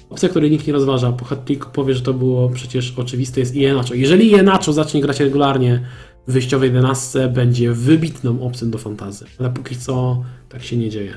Opcja, 0.09 0.30
której 0.30 0.51
nikt 0.51 0.68
nie 0.68 0.73
rozważa, 0.73 1.11
po 1.11 1.26
hat 1.26 1.49
powie, 1.73 1.93
że 1.93 2.01
to 2.01 2.14
było 2.14 2.49
przecież 2.49 2.93
oczywiste, 2.97 3.39
jest 3.39 3.55
Ienacho. 3.55 3.93
Jeżeli 3.93 4.31
Ienacho 4.31 4.73
zacznie 4.73 5.01
grać 5.01 5.19
regularnie 5.19 5.81
w 6.27 6.31
wyjściowej 6.31 6.68
11, 6.68 7.30
będzie 7.30 7.72
wybitną 7.72 8.41
opcją 8.41 8.72
do 8.72 8.77
fantazy. 8.77 9.26
Ale 9.39 9.49
póki 9.49 9.76
co 9.76 10.23
tak 10.49 10.64
się 10.64 10.77
nie 10.77 10.89
dzieje. 10.89 11.14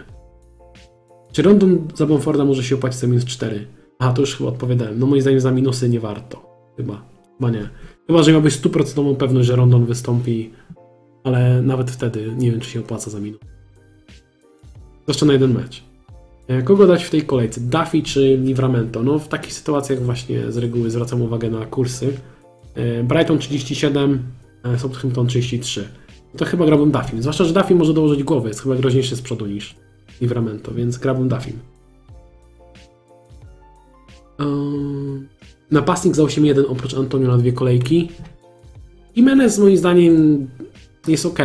Czy 1.33 1.43
Rondon 1.43 1.89
za 1.95 2.07
Bomforda 2.07 2.45
może 2.45 2.65
się 2.65 2.75
opłacić 2.75 3.01
za 3.01 3.07
minus 3.07 3.25
4? 3.25 3.67
Aha, 3.99 4.13
to 4.13 4.21
już 4.21 4.37
chyba 4.37 4.51
odpowiadałem. 4.51 4.99
No 4.99 5.07
moim 5.07 5.23
zdaniem 5.23 5.41
za 5.41 5.51
minusy 5.51 5.89
nie 5.89 6.01
warto. 6.01 6.43
Chyba. 6.77 7.03
Chyba 7.39 7.51
nie. 7.51 7.69
Chyba, 8.11 8.23
że 8.23 8.33
miałbyś 8.33 8.55
stuprocentową 8.55 9.17
pewność, 9.17 9.47
że 9.47 9.57
Rondon 9.57 9.87
wystąpi, 9.87 10.51
ale 11.25 11.63
nawet 11.63 11.91
wtedy 11.91 12.35
nie 12.39 12.51
wiem, 12.51 12.61
czy 12.61 12.71
się 12.71 12.81
opłaca 12.81 13.11
za 13.11 13.21
minut. 13.21 13.41
Zwłaszcza 15.03 15.27
na 15.27 15.33
jeden 15.33 15.55
mecz. 15.55 15.85
E, 16.49 16.63
kogo 16.63 16.87
dać 16.87 17.05
w 17.05 17.11
tej 17.11 17.23
kolejce? 17.23 17.61
Duffy 17.61 18.03
czy 18.03 18.41
Livramento? 18.43 19.03
No 19.03 19.19
w 19.19 19.29
takich 19.29 19.53
sytuacjach 19.53 20.03
właśnie 20.03 20.53
z 20.53 20.57
reguły 20.57 20.91
zwracam 20.91 21.23
uwagę 21.23 21.51
na 21.51 21.67
kursy. 21.67 22.13
E, 22.75 23.05
Brighton 23.05 23.39
37, 23.39 24.23
e, 24.65 24.79
Southampton 24.79 25.27
33. 25.27 25.89
No 26.33 26.39
to 26.39 26.45
chyba 26.45 26.67
grałbym 26.67 26.91
Duffy. 26.91 27.23
Zwłaszcza, 27.23 27.45
że 27.45 27.55
Duffy 27.55 27.75
może 27.75 27.95
dołożyć 27.95 28.23
głowę, 28.23 28.49
jest 28.49 28.63
chyba 28.63 28.77
groźniejszy 28.77 29.17
z 29.17 29.23
przodu 29.23 29.47
niż 29.47 29.77
Livramento, 30.21 30.75
więc 30.75 30.99
grałbym 30.99 31.29
Duffy. 31.29 31.53
Um... 34.39 35.40
Napastnik 35.71 36.17
za 36.17 36.23
8-1 36.23 36.65
oprócz 36.69 36.95
Antonio 36.95 37.29
na 37.29 37.39
dwie 37.39 37.53
kolejki. 37.53 38.09
Jimenez 39.17 39.59
moim 39.59 39.77
zdaniem 39.77 40.49
jest 41.09 41.27
ok. 41.27 41.39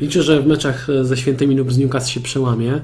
Liczę, 0.00 0.22
że 0.22 0.42
w 0.42 0.46
meczach 0.46 0.86
ze 1.02 1.16
świętymi 1.16 1.56
lub 1.56 1.72
z 1.72 1.78
Newcastle 1.78 2.10
się 2.10 2.20
przełamie. 2.20 2.80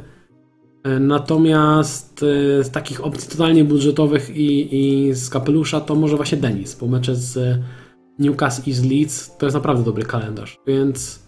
Natomiast 1.01 2.23
e, 2.23 2.65
z 2.65 2.71
takich 2.71 3.05
opcji 3.05 3.31
totalnie 3.31 3.65
budżetowych 3.65 4.37
i, 4.37 4.69
i 4.77 5.15
z 5.15 5.31
kapelusza 5.31 5.81
to 5.81 5.95
może 5.95 6.17
właśnie 6.17 6.39
Denis, 6.39 6.75
bo 6.75 6.87
mecze 6.87 7.17
z 7.17 7.59
Newcastle 8.19 8.71
i 8.71 8.73
z 8.73 8.85
Leeds 8.85 9.37
to 9.37 9.47
jest 9.47 9.55
naprawdę 9.55 9.85
dobry 9.85 10.05
kalendarz, 10.05 10.59
więc 10.67 11.23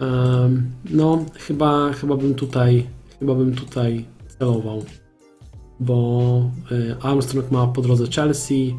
um, 0.00 0.70
no 0.90 1.24
chyba, 1.34 1.92
chyba 1.92 2.16
bym 2.16 2.34
tutaj 2.34 2.86
chyba 3.18 3.34
bym 3.34 3.54
tutaj 3.54 4.04
celował 4.38 4.84
bo 5.80 6.42
y, 6.72 6.96
Armstrong 7.02 7.50
ma 7.50 7.66
po 7.66 7.82
drodze 7.82 8.06
Chelsea, 8.06 8.74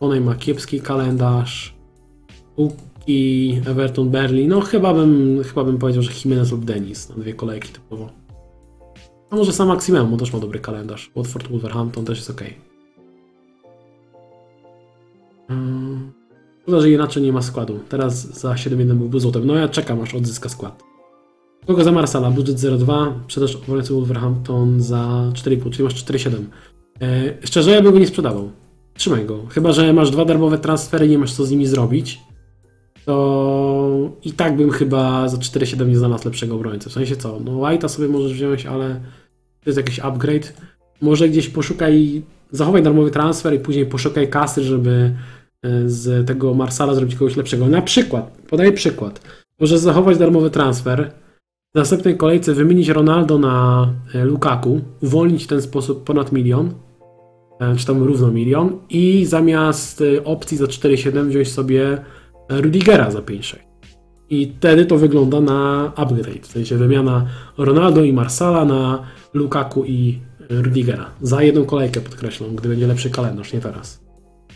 Onej 0.00 0.20
ma 0.20 0.34
kiepski 0.34 0.80
kalendarz, 0.80 1.74
Uki, 2.56 3.60
Everton, 3.66 4.10
Berlin, 4.10 4.48
no 4.48 4.60
chyba 4.60 4.94
bym, 4.94 5.42
chyba 5.44 5.64
bym 5.64 5.78
powiedział, 5.78 6.02
że 6.02 6.12
Jimenez 6.24 6.52
lub 6.52 6.64
Denis 6.64 7.08
na 7.08 7.14
dwie 7.14 7.34
kolejki 7.34 7.68
typowo. 7.72 8.10
A 9.30 9.36
może 9.36 9.52
sam 9.52 9.68
Maximem, 9.68 10.10
bo 10.10 10.16
też 10.16 10.32
ma 10.32 10.38
dobry 10.38 10.60
kalendarz. 10.60 11.10
Watford, 11.16 11.48
Wolverhampton 11.48 12.04
też 12.04 12.18
jest 12.18 12.30
ok. 12.30 12.42
Hmm. 15.48 16.12
Szkoda, 16.62 16.80
że 16.80 16.90
inaczej 16.90 17.22
nie 17.22 17.32
ma 17.32 17.42
składu. 17.42 17.80
Teraz 17.88 18.40
za 18.40 18.54
7-1 18.54 18.94
byłby 18.94 19.20
złotem. 19.20 19.46
No 19.46 19.54
ja 19.54 19.68
czekam 19.68 20.00
aż 20.00 20.14
odzyska 20.14 20.48
skład. 20.48 20.82
Kogo 21.66 21.84
za 21.84 21.92
Marsala? 21.92 22.30
Budżet 22.30 22.56
0,2, 22.56 23.12
sprzedaż 23.24 23.56
obrońcy 23.56 23.92
Wolverhampton 23.94 24.80
za 24.80 25.30
4,5, 25.32 25.70
czyli 25.70 25.84
masz 25.84 26.04
4,7. 26.04 26.30
E, 27.02 27.46
szczerze, 27.46 27.70
ja 27.70 27.82
bym 27.82 27.92
go 27.92 27.98
nie 27.98 28.06
sprzedawał. 28.06 28.50
Trzymaj 28.94 29.26
go. 29.26 29.46
Chyba, 29.48 29.72
że 29.72 29.92
masz 29.92 30.10
dwa 30.10 30.24
darmowe 30.24 30.58
transfery 30.58 31.08
nie 31.08 31.18
masz 31.18 31.32
co 31.32 31.44
z 31.44 31.50
nimi 31.50 31.66
zrobić, 31.66 32.20
to 33.04 34.10
i 34.24 34.32
tak 34.32 34.56
bym 34.56 34.70
chyba 34.70 35.28
za 35.28 35.36
4,7 35.36 35.88
nie 35.88 35.96
znalazł 35.96 36.24
lepszego 36.24 36.54
obrońcy. 36.54 36.90
W 36.90 36.92
sensie 36.92 37.16
co? 37.16 37.40
No 37.44 37.52
White'a 37.52 37.88
sobie 37.88 38.08
możesz 38.08 38.32
wziąć, 38.32 38.66
ale 38.66 39.00
to 39.64 39.70
jest 39.70 39.76
jakiś 39.76 40.00
upgrade. 40.00 40.52
Może 41.00 41.28
gdzieś 41.28 41.48
poszukaj, 41.48 42.22
zachowaj 42.50 42.82
darmowy 42.82 43.10
transfer 43.10 43.54
i 43.54 43.58
później 43.58 43.86
poszukaj 43.86 44.28
kasy, 44.28 44.64
żeby 44.64 45.14
e, 45.62 45.88
z 45.88 46.26
tego 46.26 46.54
Marsala 46.54 46.94
zrobić 46.94 47.14
kogoś 47.14 47.36
lepszego. 47.36 47.66
Na 47.66 47.82
przykład, 47.82 48.38
podaję 48.50 48.72
przykład. 48.72 49.20
Możesz 49.60 49.78
zachować 49.78 50.18
darmowy 50.18 50.50
transfer, 50.50 51.12
w 51.74 51.76
następnej 51.76 52.16
kolejce 52.16 52.54
wymienić 52.54 52.88
Ronaldo 52.88 53.38
na 53.38 53.88
e, 54.14 54.24
Lukaku, 54.24 54.80
uwolnić 55.02 55.44
w 55.44 55.46
ten 55.46 55.62
sposób 55.62 56.04
ponad 56.04 56.32
milion, 56.32 56.74
e, 57.60 57.76
czy 57.76 57.86
tam 57.86 58.02
równo 58.02 58.30
milion 58.30 58.78
i 58.90 59.24
zamiast 59.24 60.00
e, 60.00 60.24
opcji 60.24 60.56
za 60.56 60.64
4,7 60.64 61.28
wziąć 61.28 61.52
sobie 61.52 61.98
Rudigera 62.48 63.10
za 63.10 63.18
5,6. 63.18 63.56
I 64.30 64.52
wtedy 64.56 64.86
to 64.86 64.98
wygląda 64.98 65.40
na 65.40 65.92
upgrade, 65.96 66.46
w 66.46 66.46
sensie 66.46 66.76
wymiana 66.76 67.26
Ronaldo 67.58 68.02
i 68.02 68.12
Marsala 68.12 68.64
na 68.64 69.02
Lukaku 69.34 69.84
i 69.84 70.18
Rudigera. 70.50 71.10
Za 71.22 71.42
jedną 71.42 71.64
kolejkę 71.64 72.00
podkreślam, 72.00 72.56
gdy 72.56 72.68
będzie 72.68 72.86
lepszy 72.86 73.10
kalendarz, 73.10 73.52
nie 73.52 73.60
teraz. 73.60 74.04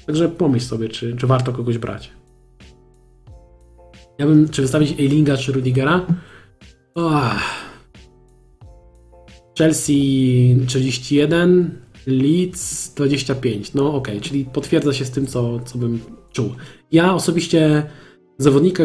Także 0.06 0.28
pomyśl 0.28 0.66
sobie, 0.66 0.88
czy, 0.88 1.16
czy 1.16 1.26
warto 1.26 1.52
kogoś 1.52 1.78
brać. 1.78 2.10
Ja 4.18 4.26
bym, 4.26 4.48
czy 4.48 4.62
wystawić 4.62 5.00
Eilinga 5.00 5.36
czy 5.36 5.52
Rudigera? 5.52 6.06
Oh. 6.94 7.40
Chelsea 9.58 10.56
31, 10.66 11.70
Leeds 12.06 12.94
25. 12.94 13.74
No 13.74 13.94
okej, 13.94 14.16
okay, 14.16 14.28
czyli 14.28 14.44
potwierdza 14.44 14.92
się 14.92 15.04
z 15.04 15.10
tym, 15.10 15.26
co, 15.26 15.60
co 15.60 15.78
bym 15.78 16.00
czuł. 16.32 16.50
Ja 16.92 17.14
osobiście 17.14 17.82
zawodnika, 18.38 18.84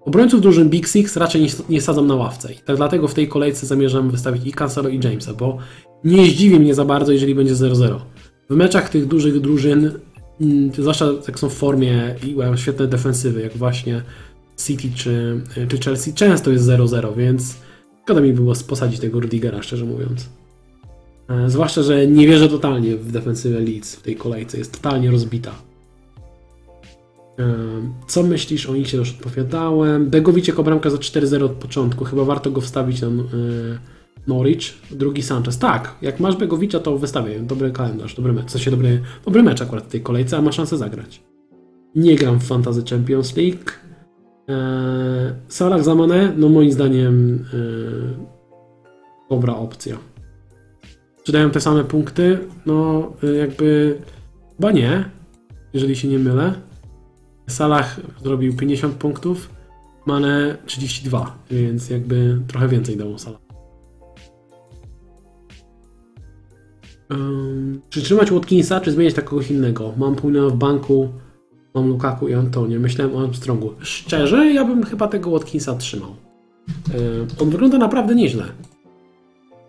obrońców 0.00 0.40
drużyn 0.40 0.68
Big 0.68 0.88
Six 0.88 1.16
raczej 1.16 1.42
nie, 1.42 1.48
nie 1.68 1.80
sadzam 1.80 2.06
na 2.06 2.14
ławce. 2.14 2.52
I 2.52 2.56
tak 2.56 2.76
dlatego 2.76 3.08
w 3.08 3.14
tej 3.14 3.28
kolejce 3.28 3.66
zamierzam 3.66 4.10
wystawić 4.10 4.46
i 4.46 4.52
Cancelo 4.52 4.88
i 4.88 5.00
Jamesa, 5.04 5.34
bo 5.34 5.58
nie 6.04 6.26
zdziwi 6.26 6.60
mnie 6.60 6.74
za 6.74 6.84
bardzo, 6.84 7.12
jeżeli 7.12 7.34
będzie 7.34 7.54
0-0. 7.54 7.98
W 8.50 8.56
meczach 8.56 8.88
tych 8.88 9.06
dużych 9.06 9.40
drużyn, 9.40 9.92
mm, 10.40 10.72
zwłaszcza 10.78 11.06
jak 11.26 11.38
są 11.38 11.48
w 11.48 11.54
formie 11.54 12.14
i 12.26 12.34
mają 12.34 12.56
świetne 12.56 12.86
defensywy, 12.86 13.40
jak 13.40 13.56
właśnie 13.56 14.02
City 14.66 14.88
czy, 14.94 15.40
czy 15.68 15.78
Chelsea 15.78 16.12
często 16.12 16.50
jest 16.50 16.64
0-0, 16.64 17.16
więc 17.16 17.56
Szkoda 18.10 18.20
mi 18.20 18.32
było 18.32 18.54
posadzić 18.68 19.00
tego 19.00 19.20
Rudigera, 19.20 19.62
szczerze 19.62 19.84
mówiąc. 19.84 20.28
E, 21.28 21.50
Zwłaszcza, 21.50 21.82
że 21.82 22.06
nie 22.06 22.26
wierzę 22.26 22.48
totalnie 22.48 22.96
w 22.96 23.12
defensywę 23.12 23.60
Leeds 23.60 23.96
w 23.96 24.02
tej 24.02 24.16
kolejce. 24.16 24.58
Jest 24.58 24.82
totalnie 24.82 25.10
rozbita. 25.10 25.50
E, 27.38 27.54
Co 28.08 28.22
myślisz 28.22 28.66
o 28.66 28.74
nich? 28.74 28.92
Już 28.92 29.10
odpowiadałem. 29.10 30.10
Begowic 30.10 30.48
jako 30.48 30.62
bramka 30.62 30.90
za 30.90 30.96
4-0 30.96 31.44
od 31.44 31.52
początku. 31.52 32.04
Chyba 32.04 32.24
warto 32.24 32.50
go 32.50 32.60
wstawić 32.60 33.00
na 33.00 33.08
e, 33.08 33.12
Norwich. 34.26 34.74
Drugi 34.90 35.22
Sanchez. 35.22 35.58
Tak, 35.58 35.94
jak 36.02 36.20
masz 36.20 36.36
Begowicza, 36.36 36.80
to 36.80 36.98
wystawię. 36.98 37.40
Dobry 37.40 37.70
kalendarz, 37.70 38.14
dobry 38.14 38.32
mecz. 38.32 38.46
W 38.46 38.50
sensie 38.50 38.70
dobry, 38.70 39.02
dobry 39.24 39.42
mecz 39.42 39.62
akurat 39.62 39.84
w 39.84 39.88
tej 39.88 40.00
kolejce, 40.00 40.36
a 40.36 40.42
ma 40.42 40.52
szansę 40.52 40.78
zagrać. 40.78 41.20
Nie 41.94 42.16
gram 42.16 42.40
w 42.40 42.44
Fantasy 42.44 42.82
Champions 42.90 43.36
League. 43.36 43.89
Eee, 44.50 45.34
Salah 45.48 45.82
Zamane, 45.82 46.32
no 46.36 46.48
moim 46.48 46.72
zdaniem 46.72 47.44
eee, 47.54 48.26
dobra 49.30 49.56
opcja. 49.56 49.98
Czy 51.24 51.32
dają 51.32 51.50
te 51.50 51.60
same 51.60 51.84
punkty? 51.84 52.38
No 52.66 53.12
y, 53.24 53.36
jakby 53.36 53.98
chyba 54.56 54.72
nie, 54.72 55.04
jeżeli 55.72 55.96
się 55.96 56.08
nie 56.08 56.18
mylę. 56.18 56.54
Salah 57.48 58.00
zrobił 58.22 58.56
50 58.56 58.94
punktów, 58.94 59.50
Mane 60.06 60.56
32, 60.66 61.38
więc 61.50 61.90
jakby 61.90 62.40
trochę 62.46 62.68
więcej 62.68 62.96
dało 62.96 63.18
Salah. 63.18 63.40
Ym, 67.12 67.80
czy 67.90 68.02
trzymać 68.02 68.30
Watkinsa, 68.30 68.80
czy 68.80 68.92
zmieniać 68.92 69.16
na 69.16 69.22
kogoś 69.22 69.50
innego? 69.50 69.94
Mam 69.96 70.16
Puna 70.16 70.48
w 70.48 70.56
banku, 70.56 71.08
mam 71.74 71.88
Lukaku 71.88 72.28
i 72.28 72.34
Antonio. 72.34 72.80
Myślałem 72.80 73.16
o 73.16 73.22
Armstrongu. 73.22 73.74
Szczerze, 73.80 74.46
ja 74.46 74.64
bym 74.64 74.84
chyba 74.84 75.08
tego 75.08 75.30
Watkinsa 75.30 75.74
trzymał. 75.74 76.14
Ym, 76.94 77.26
on 77.40 77.50
wygląda 77.50 77.78
naprawdę 77.78 78.14
nieźle. 78.14 78.44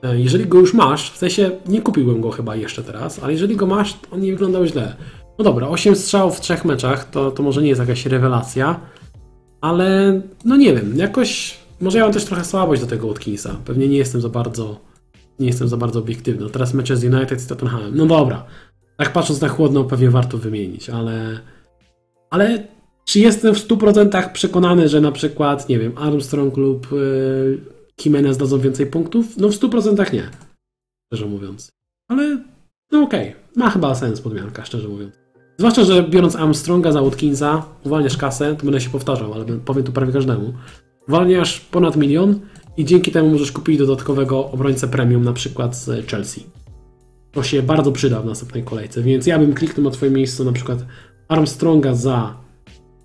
Yy, 0.03 0.21
Jeżeli 0.21 0.45
go 0.45 0.59
już 0.59 0.73
masz, 0.73 1.11
w 1.11 1.17
sensie 1.17 1.51
nie 1.67 1.81
kupiłbym 1.81 2.21
go 2.21 2.31
chyba 2.31 2.55
jeszcze 2.55 2.83
teraz, 2.83 3.23
ale 3.23 3.31
jeżeli 3.31 3.55
go 3.55 3.65
masz, 3.65 3.99
on 4.11 4.19
nie 4.19 4.31
wyglądał 4.31 4.65
źle. 4.65 4.95
No 5.39 5.45
dobra, 5.45 5.67
8 5.67 5.95
strzałów 5.95 6.37
w 6.37 6.41
trzech 6.41 6.65
meczach, 6.65 7.09
to, 7.09 7.31
to 7.31 7.43
może 7.43 7.61
nie 7.61 7.69
jest 7.69 7.81
jakaś 7.81 8.05
rewelacja, 8.05 8.79
ale 9.61 10.21
no 10.45 10.55
nie 10.55 10.75
wiem, 10.75 10.97
jakoś 10.97 11.57
może 11.81 11.97
ja 11.97 12.03
mam 12.03 12.13
też 12.13 12.25
trochę 12.25 12.45
słabość 12.45 12.81
do 12.81 12.87
tego 12.87 13.07
Watkinsa. 13.07 13.55
Pewnie 13.65 13.87
nie 13.87 13.97
jestem 13.97 14.21
za 14.21 14.29
bardzo 14.29 14.91
nie 15.41 15.47
jestem 15.47 15.67
za 15.67 15.77
bardzo 15.77 15.99
obiektywny. 15.99 16.43
No 16.43 16.49
teraz 16.49 16.73
mecze 16.73 16.97
z 16.97 17.03
United 17.03 17.41
z 17.41 17.47
Tottenhamem. 17.47 17.95
No 17.95 18.05
dobra, 18.05 18.45
tak 18.97 19.13
patrząc 19.13 19.41
na 19.41 19.47
chłodno 19.47 19.83
pewnie 19.83 20.09
warto 20.09 20.37
wymienić, 20.37 20.89
ale 20.89 21.39
ale 22.31 22.67
czy 23.05 23.19
jestem 23.19 23.55
w 23.55 23.67
100% 23.67 24.31
przekonany, 24.31 24.89
że 24.89 25.01
na 25.01 25.11
przykład, 25.11 25.69
nie 25.69 25.79
wiem, 25.79 25.97
Armstrong 25.97 26.57
lub 26.57 26.91
yy, 26.91 27.59
Jimenez 28.05 28.37
dadzą 28.37 28.59
więcej 28.59 28.85
punktów? 28.85 29.37
No 29.37 29.49
w 29.49 29.51
100% 29.51 30.13
nie, 30.13 30.29
szczerze 31.05 31.25
mówiąc. 31.25 31.69
Ale 32.07 32.43
no 32.91 33.01
okej, 33.01 33.35
ma 33.55 33.69
chyba 33.69 33.95
sens 33.95 34.21
podmianka, 34.21 34.65
szczerze 34.65 34.87
mówiąc. 34.87 35.21
Zwłaszcza, 35.57 35.83
że 35.83 36.03
biorąc 36.03 36.35
Armstronga 36.35 36.91
za 36.91 37.01
Watkinsa, 37.01 37.65
uwalniasz 37.83 38.17
kasę, 38.17 38.55
to 38.55 38.63
będę 38.63 38.81
się 38.81 38.89
powtarzał, 38.89 39.33
ale 39.33 39.45
powiem 39.45 39.83
tu 39.83 39.91
prawie 39.91 40.13
każdemu. 40.13 40.53
Uwalniasz 41.07 41.59
ponad 41.59 41.95
milion 41.95 42.39
i 42.77 42.85
dzięki 42.85 43.11
temu 43.11 43.29
możesz 43.29 43.51
kupić 43.51 43.77
dodatkowego 43.77 44.51
obrońcę 44.51 44.87
premium, 44.87 45.23
na 45.23 45.33
przykład 45.33 45.75
z 45.75 46.09
Chelsea. 46.09 46.43
To 47.31 47.43
się 47.43 47.63
bardzo 47.63 47.91
przyda 47.91 48.21
w 48.21 48.25
następnej 48.25 48.63
kolejce, 48.63 49.01
więc 49.01 49.27
ja 49.27 49.39
bym 49.39 49.53
kliknął 49.53 49.83
na 49.83 49.91
Twoje 49.91 50.11
miejsce 50.11 50.43
na 50.43 50.51
przykład 50.51 50.85
Armstronga 51.31 51.95
za 51.95 52.37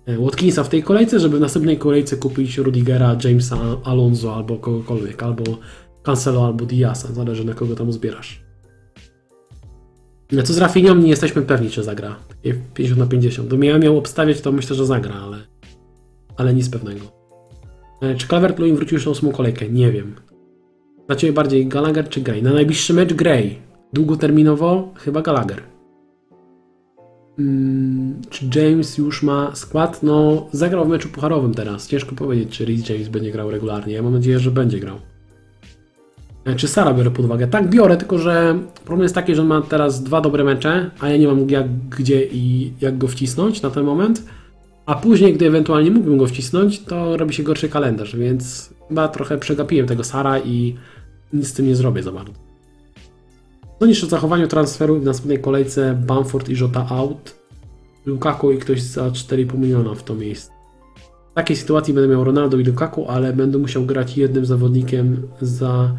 e, 0.05 0.17
Watkinsa 0.17 0.63
w 0.63 0.69
tej 0.69 0.83
kolejce, 0.83 1.19
żeby 1.19 1.37
w 1.37 1.41
następnej 1.41 1.77
kolejce 1.77 2.17
kupić 2.17 2.57
Rudigera, 2.57 3.17
Jamesa 3.23 3.57
Alonso 3.83 4.35
albo 4.35 4.57
kogokolwiek, 4.57 5.23
albo 5.23 5.43
Cancelo, 6.03 6.45
albo 6.45 6.65
Diasa, 6.65 7.13
zależy 7.13 7.45
na 7.45 7.53
kogo 7.53 7.75
tam 7.75 7.91
zbierasz. 7.91 8.41
No 10.31 10.43
co 10.43 10.53
z 10.53 10.57
Rafinią 10.57 10.95
nie 10.95 11.09
jesteśmy 11.09 11.41
pewni, 11.41 11.69
czy 11.69 11.83
zagra. 11.83 12.15
Takie 12.27 12.53
50 12.73 12.99
na 12.99 13.07
50. 13.07 13.47
Gdybym 13.47 13.63
ja 13.63 13.77
miał 13.77 13.97
obstawiać, 13.97 14.41
to 14.41 14.51
myślę, 14.51 14.75
że 14.75 14.85
zagra, 14.85 15.15
ale, 15.15 15.37
ale 16.37 16.53
nic 16.53 16.69
pewnego. 16.69 17.05
E, 18.01 18.15
Czy 18.15 18.27
Calvert-Lewin 18.27 18.75
wrócił 18.75 18.95
już 18.95 19.05
na 19.05 19.11
ósmą 19.11 19.31
kolejkę? 19.31 19.69
Nie 19.69 19.91
wiem. 19.91 20.15
Dla 21.07 21.15
Ciebie 21.15 21.33
bardziej 21.33 21.67
Gallagher 21.67 22.09
czy 22.09 22.21
Gray? 22.21 22.43
Na 22.43 22.53
najbliższy 22.53 22.93
mecz 22.93 23.13
Gray. 23.13 23.55
Długoterminowo 23.93 24.93
chyba 24.95 25.21
Gallagher. 25.21 25.76
Mm, 27.39 28.21
czy 28.29 28.49
James 28.55 28.97
już 28.97 29.23
ma 29.23 29.55
skład? 29.55 30.03
No, 30.03 30.47
zagrał 30.51 30.85
w 30.85 30.89
meczu 30.89 31.09
pucharowym 31.09 31.53
teraz. 31.53 31.87
Ciężko 31.87 32.15
powiedzieć, 32.15 32.57
czy 32.57 32.65
Reece 32.65 32.93
James 32.93 33.09
będzie 33.09 33.31
grał 33.31 33.51
regularnie. 33.51 33.93
Ja 33.93 34.01
mam 34.03 34.13
nadzieję, 34.13 34.39
że 34.39 34.51
będzie 34.51 34.79
grał. 34.79 34.97
E, 36.45 36.55
Czy 36.55 36.67
Sara 36.67 36.93
biorę 36.93 37.11
pod 37.11 37.25
uwagę? 37.25 37.47
Tak, 37.47 37.69
biorę, 37.69 37.97
tylko 37.97 38.17
że 38.17 38.59
problem 38.85 39.03
jest 39.03 39.15
taki, 39.15 39.35
że 39.35 39.41
on 39.41 39.47
ma 39.47 39.61
teraz 39.61 40.03
dwa 40.03 40.21
dobre 40.21 40.43
mecze, 40.43 40.91
a 40.99 41.09
ja 41.09 41.17
nie 41.17 41.27
mam 41.27 41.49
jak, 41.49 41.67
gdzie 41.89 42.25
i 42.25 42.73
jak 42.81 42.97
go 42.97 43.07
wcisnąć 43.07 43.61
na 43.61 43.69
ten 43.69 43.83
moment. 43.83 44.23
A 44.85 44.95
później, 44.95 45.33
gdy 45.33 45.47
ewentualnie 45.47 45.91
mógłbym 45.91 46.17
go 46.17 46.27
wcisnąć, 46.27 46.79
to 46.79 47.17
robi 47.17 47.33
się 47.33 47.43
gorszy 47.43 47.69
kalendarz, 47.69 48.15
więc 48.15 48.73
chyba 48.87 49.07
trochę 49.07 49.37
przegapiłem 49.37 49.87
tego 49.87 50.03
Sara 50.03 50.39
i 50.39 50.75
nic 51.33 51.47
z 51.47 51.53
tym 51.53 51.67
nie 51.67 51.75
zrobię 51.75 52.03
za 52.03 52.11
bardzo. 52.11 52.46
Co 53.79 53.85
niż 53.85 54.03
o 54.03 54.07
zachowaniu 54.07 54.47
transferu 54.47 54.99
w 54.99 55.03
następnej 55.03 55.39
kolejce 55.39 56.01
Bamford 56.07 56.49
i 56.49 56.55
Jota 56.61 56.85
out, 56.89 57.35
Lukaku 58.05 58.51
i 58.51 58.57
ktoś 58.57 58.81
za 58.81 59.09
4,5 59.09 59.57
miliona 59.57 59.95
w 59.95 60.03
to 60.03 60.15
miejsce. 60.15 60.51
W 61.31 61.35
takiej 61.35 61.55
sytuacji 61.55 61.93
będę 61.93 62.09
miał 62.09 62.23
Ronaldo 62.23 62.57
i 62.57 62.63
Lukaku, 62.63 63.05
ale 63.09 63.33
będę 63.33 63.57
musiał 63.57 63.85
grać 63.85 64.17
jednym 64.17 64.45
zawodnikiem 64.45 65.27
za 65.41 65.95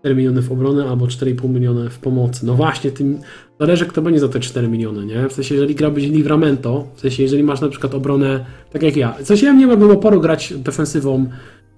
4 0.00 0.14
miliony 0.14 0.42
w 0.42 0.52
obronę 0.52 0.88
albo 0.88 1.06
4,5 1.06 1.48
miliony 1.48 1.90
w 1.90 1.98
pomocy. 1.98 2.46
No 2.46 2.54
właśnie, 2.54 2.90
tym 2.90 3.18
zależy 3.60 3.86
kto 3.86 4.02
będzie 4.02 4.20
za 4.20 4.28
te 4.28 4.40
4 4.40 4.68
miliony, 4.68 5.06
nie? 5.06 5.28
W 5.28 5.32
sensie, 5.32 5.54
jeżeli 5.54 5.74
grałbyś 5.74 6.04
Livramento, 6.04 6.86
w 6.94 7.00
sensie, 7.00 7.22
jeżeli 7.22 7.42
masz 7.42 7.60
na 7.60 7.68
przykład 7.68 7.94
obronę, 7.94 8.44
tak 8.72 8.82
jak 8.82 8.96
ja. 8.96 9.12
W 9.12 9.26
sensie, 9.26 9.46
ja 9.46 9.52
nie 9.52 9.66
miałbym 9.66 9.90
oporu 9.90 10.20
grać 10.20 10.54
defensywą 10.56 11.26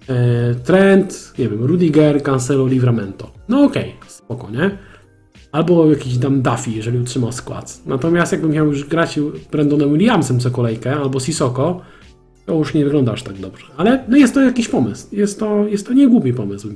e, 0.09 0.55
Trent, 0.55 1.33
nie 1.37 1.49
wiem, 1.49 1.63
Rudiger, 1.63 2.23
Cancelo, 2.23 2.67
Livramento. 2.67 3.31
No 3.47 3.63
okej, 3.63 3.93
spoko, 4.07 4.51
nie? 4.51 4.77
Albo 5.51 5.89
jakiś 5.89 6.17
tam 6.17 6.41
Duffy, 6.41 6.71
jeżeli 6.71 6.99
utrzymał 6.99 7.31
skład. 7.31 7.81
Natomiast 7.85 8.31
jakbym 8.31 8.51
miał 8.51 8.65
już 8.65 8.85
grać 8.85 9.19
Brandonem 9.51 9.93
Williamsem 9.93 10.39
co 10.39 10.51
kolejkę, 10.51 10.95
albo 10.95 11.19
Sissoko, 11.19 11.81
to 12.45 12.53
już 12.53 12.73
nie 12.73 12.83
wygląda 12.83 13.11
aż 13.11 13.23
tak 13.23 13.37
dobrze. 13.37 13.65
Ale 13.77 14.05
no 14.07 14.17
jest 14.17 14.33
to 14.33 14.41
jakiś 14.41 14.67
pomysł. 14.67 15.07
Jest 15.11 15.39
to, 15.39 15.67
jest 15.67 15.87
to 15.87 15.93
niegłupi 15.93 16.33
pomysł. 16.33 16.69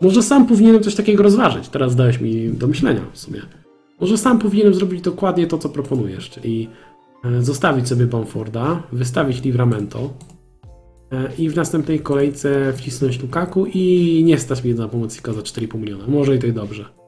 Może 0.00 0.22
sam 0.22 0.46
powinienem 0.46 0.82
coś 0.82 0.94
takiego 0.94 1.22
rozważyć. 1.22 1.68
Teraz 1.68 1.96
dałeś 1.96 2.20
mi 2.20 2.48
do 2.48 2.66
myślenia 2.66 3.00
w 3.12 3.18
sumie. 3.18 3.40
Może 4.00 4.18
sam 4.18 4.38
powinienem 4.38 4.74
zrobić 4.74 5.00
dokładnie 5.00 5.46
to, 5.46 5.58
co 5.58 5.68
proponujesz, 5.68 6.30
czyli 6.30 6.68
e, 7.24 7.42
zostawić 7.42 7.88
sobie 7.88 8.06
Bamforda, 8.06 8.82
wystawić 8.92 9.42
Livramento 9.42 10.14
e, 11.12 11.28
i 11.38 11.48
w 11.48 11.56
następnej 11.56 12.00
kolejce 12.00 12.72
wcisnąć 12.72 13.22
Lukaku 13.22 13.66
i 13.66 14.22
nie 14.24 14.38
stać 14.38 14.64
mnie 14.64 14.74
na 14.74 14.88
pomocnika 14.88 15.32
za 15.32 15.40
4,5 15.40 15.78
miliona. 15.78 16.04
Może 16.08 16.36
i 16.36 16.38
to 16.38 16.46
i 16.46 16.52
dobrze. 16.52 17.03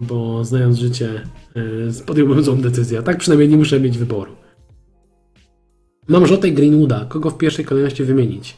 Bo 0.00 0.44
znając 0.44 0.78
życie, 0.78 1.22
e, 2.00 2.04
podjąłbym 2.06 2.42
złą 2.42 2.60
decyzję. 2.60 2.98
A 2.98 3.02
tak 3.02 3.18
przynajmniej 3.18 3.48
nie 3.48 3.56
muszę 3.56 3.80
mieć 3.80 3.98
wyboru. 3.98 4.36
Mam 6.08 6.26
Rzotę 6.26 6.50
Greenwooda. 6.50 7.04
Kogo 7.08 7.30
w 7.30 7.38
pierwszej 7.38 7.64
kolejności 7.64 8.04
wymienić? 8.04 8.56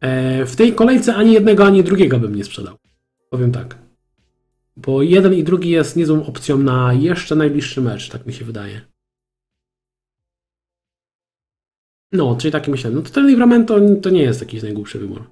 E, 0.00 0.46
W 0.46 0.56
tej 0.56 0.72
kolejce 0.72 1.14
ani 1.14 1.32
jednego, 1.32 1.64
ani 1.64 1.84
drugiego 1.84 2.18
bym 2.18 2.34
nie 2.34 2.44
sprzedał. 2.44 2.76
Powiem 3.30 3.52
tak. 3.52 3.78
Bo 4.76 5.02
jeden 5.02 5.34
i 5.34 5.44
drugi 5.44 5.70
jest 5.70 5.96
niezłą 5.96 6.26
opcją 6.26 6.58
na 6.58 6.92
jeszcze 6.92 7.36
najbliższy 7.36 7.80
mecz, 7.80 8.08
tak 8.08 8.26
mi 8.26 8.32
się 8.32 8.44
wydaje. 8.44 8.80
No, 12.12 12.36
czyli 12.36 12.52
taki 12.52 12.70
myślałem. 12.70 12.98
No 12.98 13.02
to 13.02 13.10
ten 13.10 13.26
Livramento 13.26 13.78
to 14.02 14.10
nie 14.10 14.22
jest 14.22 14.40
jakiś 14.40 14.62
najgłupszy 14.62 14.98
wybór. 14.98 15.30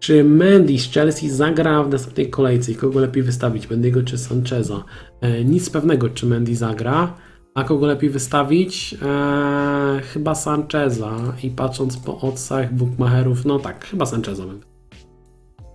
Czy 0.00 0.24
Mendy 0.24 0.78
z 0.78 0.92
Chelsea 0.92 1.30
zagra 1.30 1.82
w 1.82 1.88
następnej 1.88 2.30
kolejce 2.30 2.72
i 2.72 2.74
kogo 2.74 3.00
lepiej 3.00 3.22
wystawić? 3.22 3.68
Mendy'ego 3.68 4.04
czy 4.04 4.18
Sancheza? 4.18 4.84
E, 5.20 5.44
nic 5.44 5.70
pewnego, 5.70 6.08
czy 6.08 6.26
Mendy 6.26 6.56
zagra. 6.56 7.14
A 7.54 7.64
kogo 7.64 7.86
lepiej 7.86 8.10
wystawić? 8.10 8.94
Eee, 8.94 10.02
chyba 10.02 10.34
Sancheza. 10.34 11.34
I 11.42 11.50
patrząc 11.50 11.96
po 11.96 12.20
odsach 12.20 12.74
bookmacherów, 12.74 13.44
no 13.44 13.58
tak, 13.58 13.84
chyba 13.84 14.06
Sancheza 14.06 14.46
bym. 14.46 14.60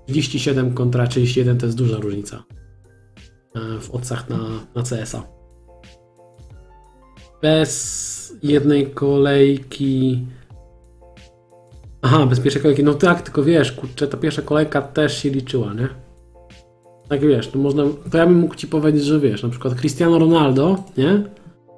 37 0.08 0.74
kontra 0.74 1.08
31 1.08 1.58
to 1.58 1.66
jest 1.66 1.78
duża 1.78 1.98
różnica 1.98 2.44
e, 3.56 3.80
w 3.80 3.92
odsach 3.92 4.30
na, 4.30 4.38
na 4.76 4.84
CS-a. 4.84 5.24
Bez 7.42 8.34
jednej 8.44 8.92
kolejki. 8.92 10.26
Aha, 12.06 12.26
bez 12.26 12.40
pierwszej 12.40 12.62
kolejki. 12.62 12.84
No 12.84 12.94
tak, 12.94 13.22
tylko 13.22 13.44
wiesz, 13.44 13.72
kurczę, 13.72 14.08
ta 14.08 14.18
pierwsza 14.18 14.42
kolejka 14.42 14.82
też 14.82 15.18
się 15.18 15.30
liczyła, 15.30 15.74
nie? 15.74 15.88
Tak 17.10 17.22
wiesz, 17.22 17.48
to 17.48 17.60
można. 17.60 17.84
To 18.12 18.18
ja 18.18 18.26
bym 18.26 18.40
mógł 18.40 18.56
ci 18.56 18.68
powiedzieć, 18.68 19.04
że 19.04 19.20
wiesz, 19.20 19.44
na 19.44 19.50
przykład 19.50 19.76
Cristiano 19.76 20.20
Ronaldo, 20.20 20.84
nie? 20.98 21.24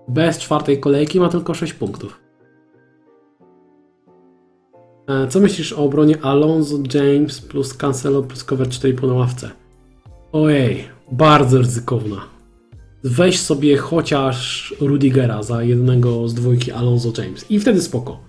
Bez 0.07 0.37
czwartej 0.37 0.79
kolejki 0.79 1.19
ma 1.19 1.29
tylko 1.29 1.53
6 1.53 1.73
punktów. 1.73 2.19
E, 5.07 5.27
Co 5.27 5.39
myślisz 5.39 5.73
o 5.73 5.83
obronie 5.83 6.21
Alonso, 6.21 6.77
James 6.93 7.41
plus 7.41 7.73
Cancelo 7.73 8.23
plus 8.23 8.43
cover 8.43 8.67
4,5 8.67 9.07
na 9.07 9.13
ławce? 9.13 9.49
Ojej, 10.31 10.83
bardzo 11.11 11.57
ryzykowna. 11.57 12.21
Weź 13.03 13.39
sobie 13.39 13.77
chociaż 13.77 14.73
Rudigera 14.79 15.43
za 15.43 15.63
jednego 15.63 16.27
z 16.27 16.33
dwójki 16.33 16.71
Alonso 16.71 17.21
James 17.21 17.51
i 17.51 17.59
wtedy 17.59 17.81
spoko. 17.81 18.19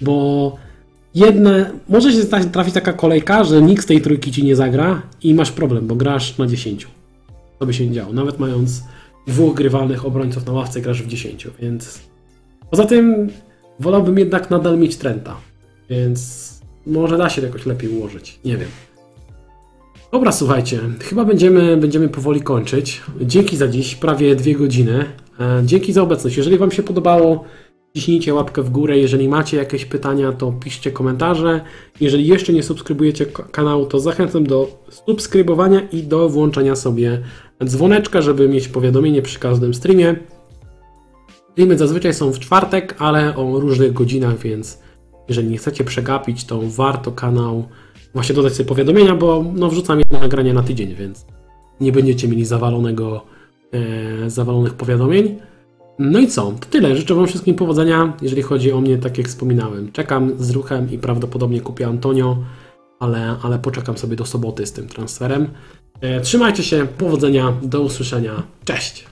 Bo 0.00 0.69
jedne, 1.14 1.70
może 1.88 2.12
się 2.12 2.24
trafić 2.52 2.74
taka 2.74 2.92
kolejka, 2.92 3.44
że 3.44 3.62
nikt 3.62 3.82
z 3.82 3.86
tej 3.86 4.00
trójki 4.00 4.32
ci 4.32 4.44
nie 4.44 4.56
zagra 4.56 5.02
i 5.22 5.34
masz 5.34 5.52
problem, 5.52 5.86
bo 5.86 5.94
grasz 5.94 6.38
na 6.38 6.46
10. 6.46 6.88
To 7.58 7.66
by 7.66 7.74
się 7.74 7.86
nie 7.86 7.92
działo. 7.92 8.12
Nawet 8.12 8.38
mając 8.38 8.82
dwóch 9.26 9.54
grywalnych 9.54 10.06
obrońców 10.06 10.46
na 10.46 10.52
ławce, 10.52 10.80
grasz 10.80 11.02
w 11.02 11.06
10, 11.06 11.48
więc. 11.60 12.00
Poza 12.70 12.84
tym 12.84 13.28
wolałbym 13.80 14.18
jednak 14.18 14.50
nadal 14.50 14.78
mieć 14.78 14.96
Trenta, 14.96 15.36
więc 15.90 16.50
może 16.86 17.18
da 17.18 17.30
się 17.30 17.40
to 17.40 17.46
jakoś 17.46 17.66
lepiej 17.66 17.90
ułożyć. 17.90 18.38
Nie 18.44 18.56
wiem. 18.56 18.68
Dobra, 20.12 20.32
słuchajcie, 20.32 20.80
chyba 21.00 21.24
będziemy, 21.24 21.76
będziemy 21.76 22.08
powoli 22.08 22.40
kończyć. 22.40 23.02
Dzięki 23.20 23.56
za 23.56 23.68
dziś, 23.68 23.94
prawie 23.94 24.36
dwie 24.36 24.54
godziny. 24.54 25.04
E, 25.40 25.62
Dzięki 25.64 25.92
za 25.92 26.02
obecność. 26.02 26.36
Jeżeli 26.36 26.58
Wam 26.58 26.70
się 26.70 26.82
podobało, 26.82 27.44
ciśnijcie 27.94 28.34
łapkę 28.34 28.62
w 28.62 28.70
górę. 28.70 28.98
Jeżeli 28.98 29.28
macie 29.28 29.56
jakieś 29.56 29.84
pytania, 29.84 30.32
to 30.32 30.52
piszcie 30.52 30.92
komentarze. 30.92 31.60
Jeżeli 32.00 32.26
jeszcze 32.26 32.52
nie 32.52 32.62
subskrybujecie 32.62 33.26
kanału, 33.26 33.86
to 33.86 34.00
zachęcam 34.00 34.44
do 34.44 34.84
subskrybowania 34.90 35.80
i 35.80 36.02
do 36.02 36.28
włączenia 36.28 36.76
sobie 36.76 37.22
dzwoneczka, 37.64 38.22
żeby 38.22 38.48
mieć 38.48 38.68
powiadomienie 38.68 39.22
przy 39.22 39.38
każdym 39.38 39.74
streamie. 39.74 40.16
Streamy 41.52 41.78
zazwyczaj 41.78 42.14
są 42.14 42.32
w 42.32 42.38
czwartek, 42.38 42.94
ale 42.98 43.36
o 43.36 43.60
różnych 43.60 43.92
godzinach, 43.92 44.38
więc 44.38 44.78
jeżeli 45.28 45.48
nie 45.48 45.58
chcecie 45.58 45.84
przegapić, 45.84 46.44
to 46.44 46.60
warto 46.62 47.12
kanał 47.12 47.68
właśnie 48.14 48.34
dodać 48.34 48.52
sobie 48.52 48.68
powiadomienia, 48.68 49.16
bo 49.16 49.44
no, 49.54 49.68
wrzucam 49.68 49.98
jedno 49.98 50.20
nagranie 50.20 50.54
na 50.54 50.62
tydzień, 50.62 50.94
więc 50.94 51.26
nie 51.80 51.92
będziecie 51.92 52.28
mieli 52.28 52.44
zawalonego, 52.44 53.24
e, 53.72 54.30
zawalonych 54.30 54.74
powiadomień. 54.74 55.38
No 56.02 56.18
i 56.18 56.28
co? 56.28 56.42
To 56.42 56.66
tyle. 56.70 56.96
Życzę 56.96 57.14
Wam 57.14 57.26
wszystkim 57.26 57.54
powodzenia, 57.54 58.12
jeżeli 58.22 58.42
chodzi 58.42 58.72
o 58.72 58.80
mnie, 58.80 58.98
tak 58.98 59.18
jak 59.18 59.28
wspominałem. 59.28 59.92
Czekam 59.92 60.32
z 60.38 60.50
ruchem 60.50 60.90
i 60.90 60.98
prawdopodobnie 60.98 61.60
kupię 61.60 61.86
Antonio, 61.86 62.36
ale, 63.00 63.36
ale 63.42 63.58
poczekam 63.58 63.98
sobie 63.98 64.16
do 64.16 64.24
soboty 64.26 64.66
z 64.66 64.72
tym 64.72 64.88
transferem. 64.88 65.48
E, 66.00 66.20
trzymajcie 66.20 66.62
się, 66.62 66.86
powodzenia, 66.98 67.52
do 67.62 67.80
usłyszenia. 67.80 68.42
Cześć! 68.64 69.06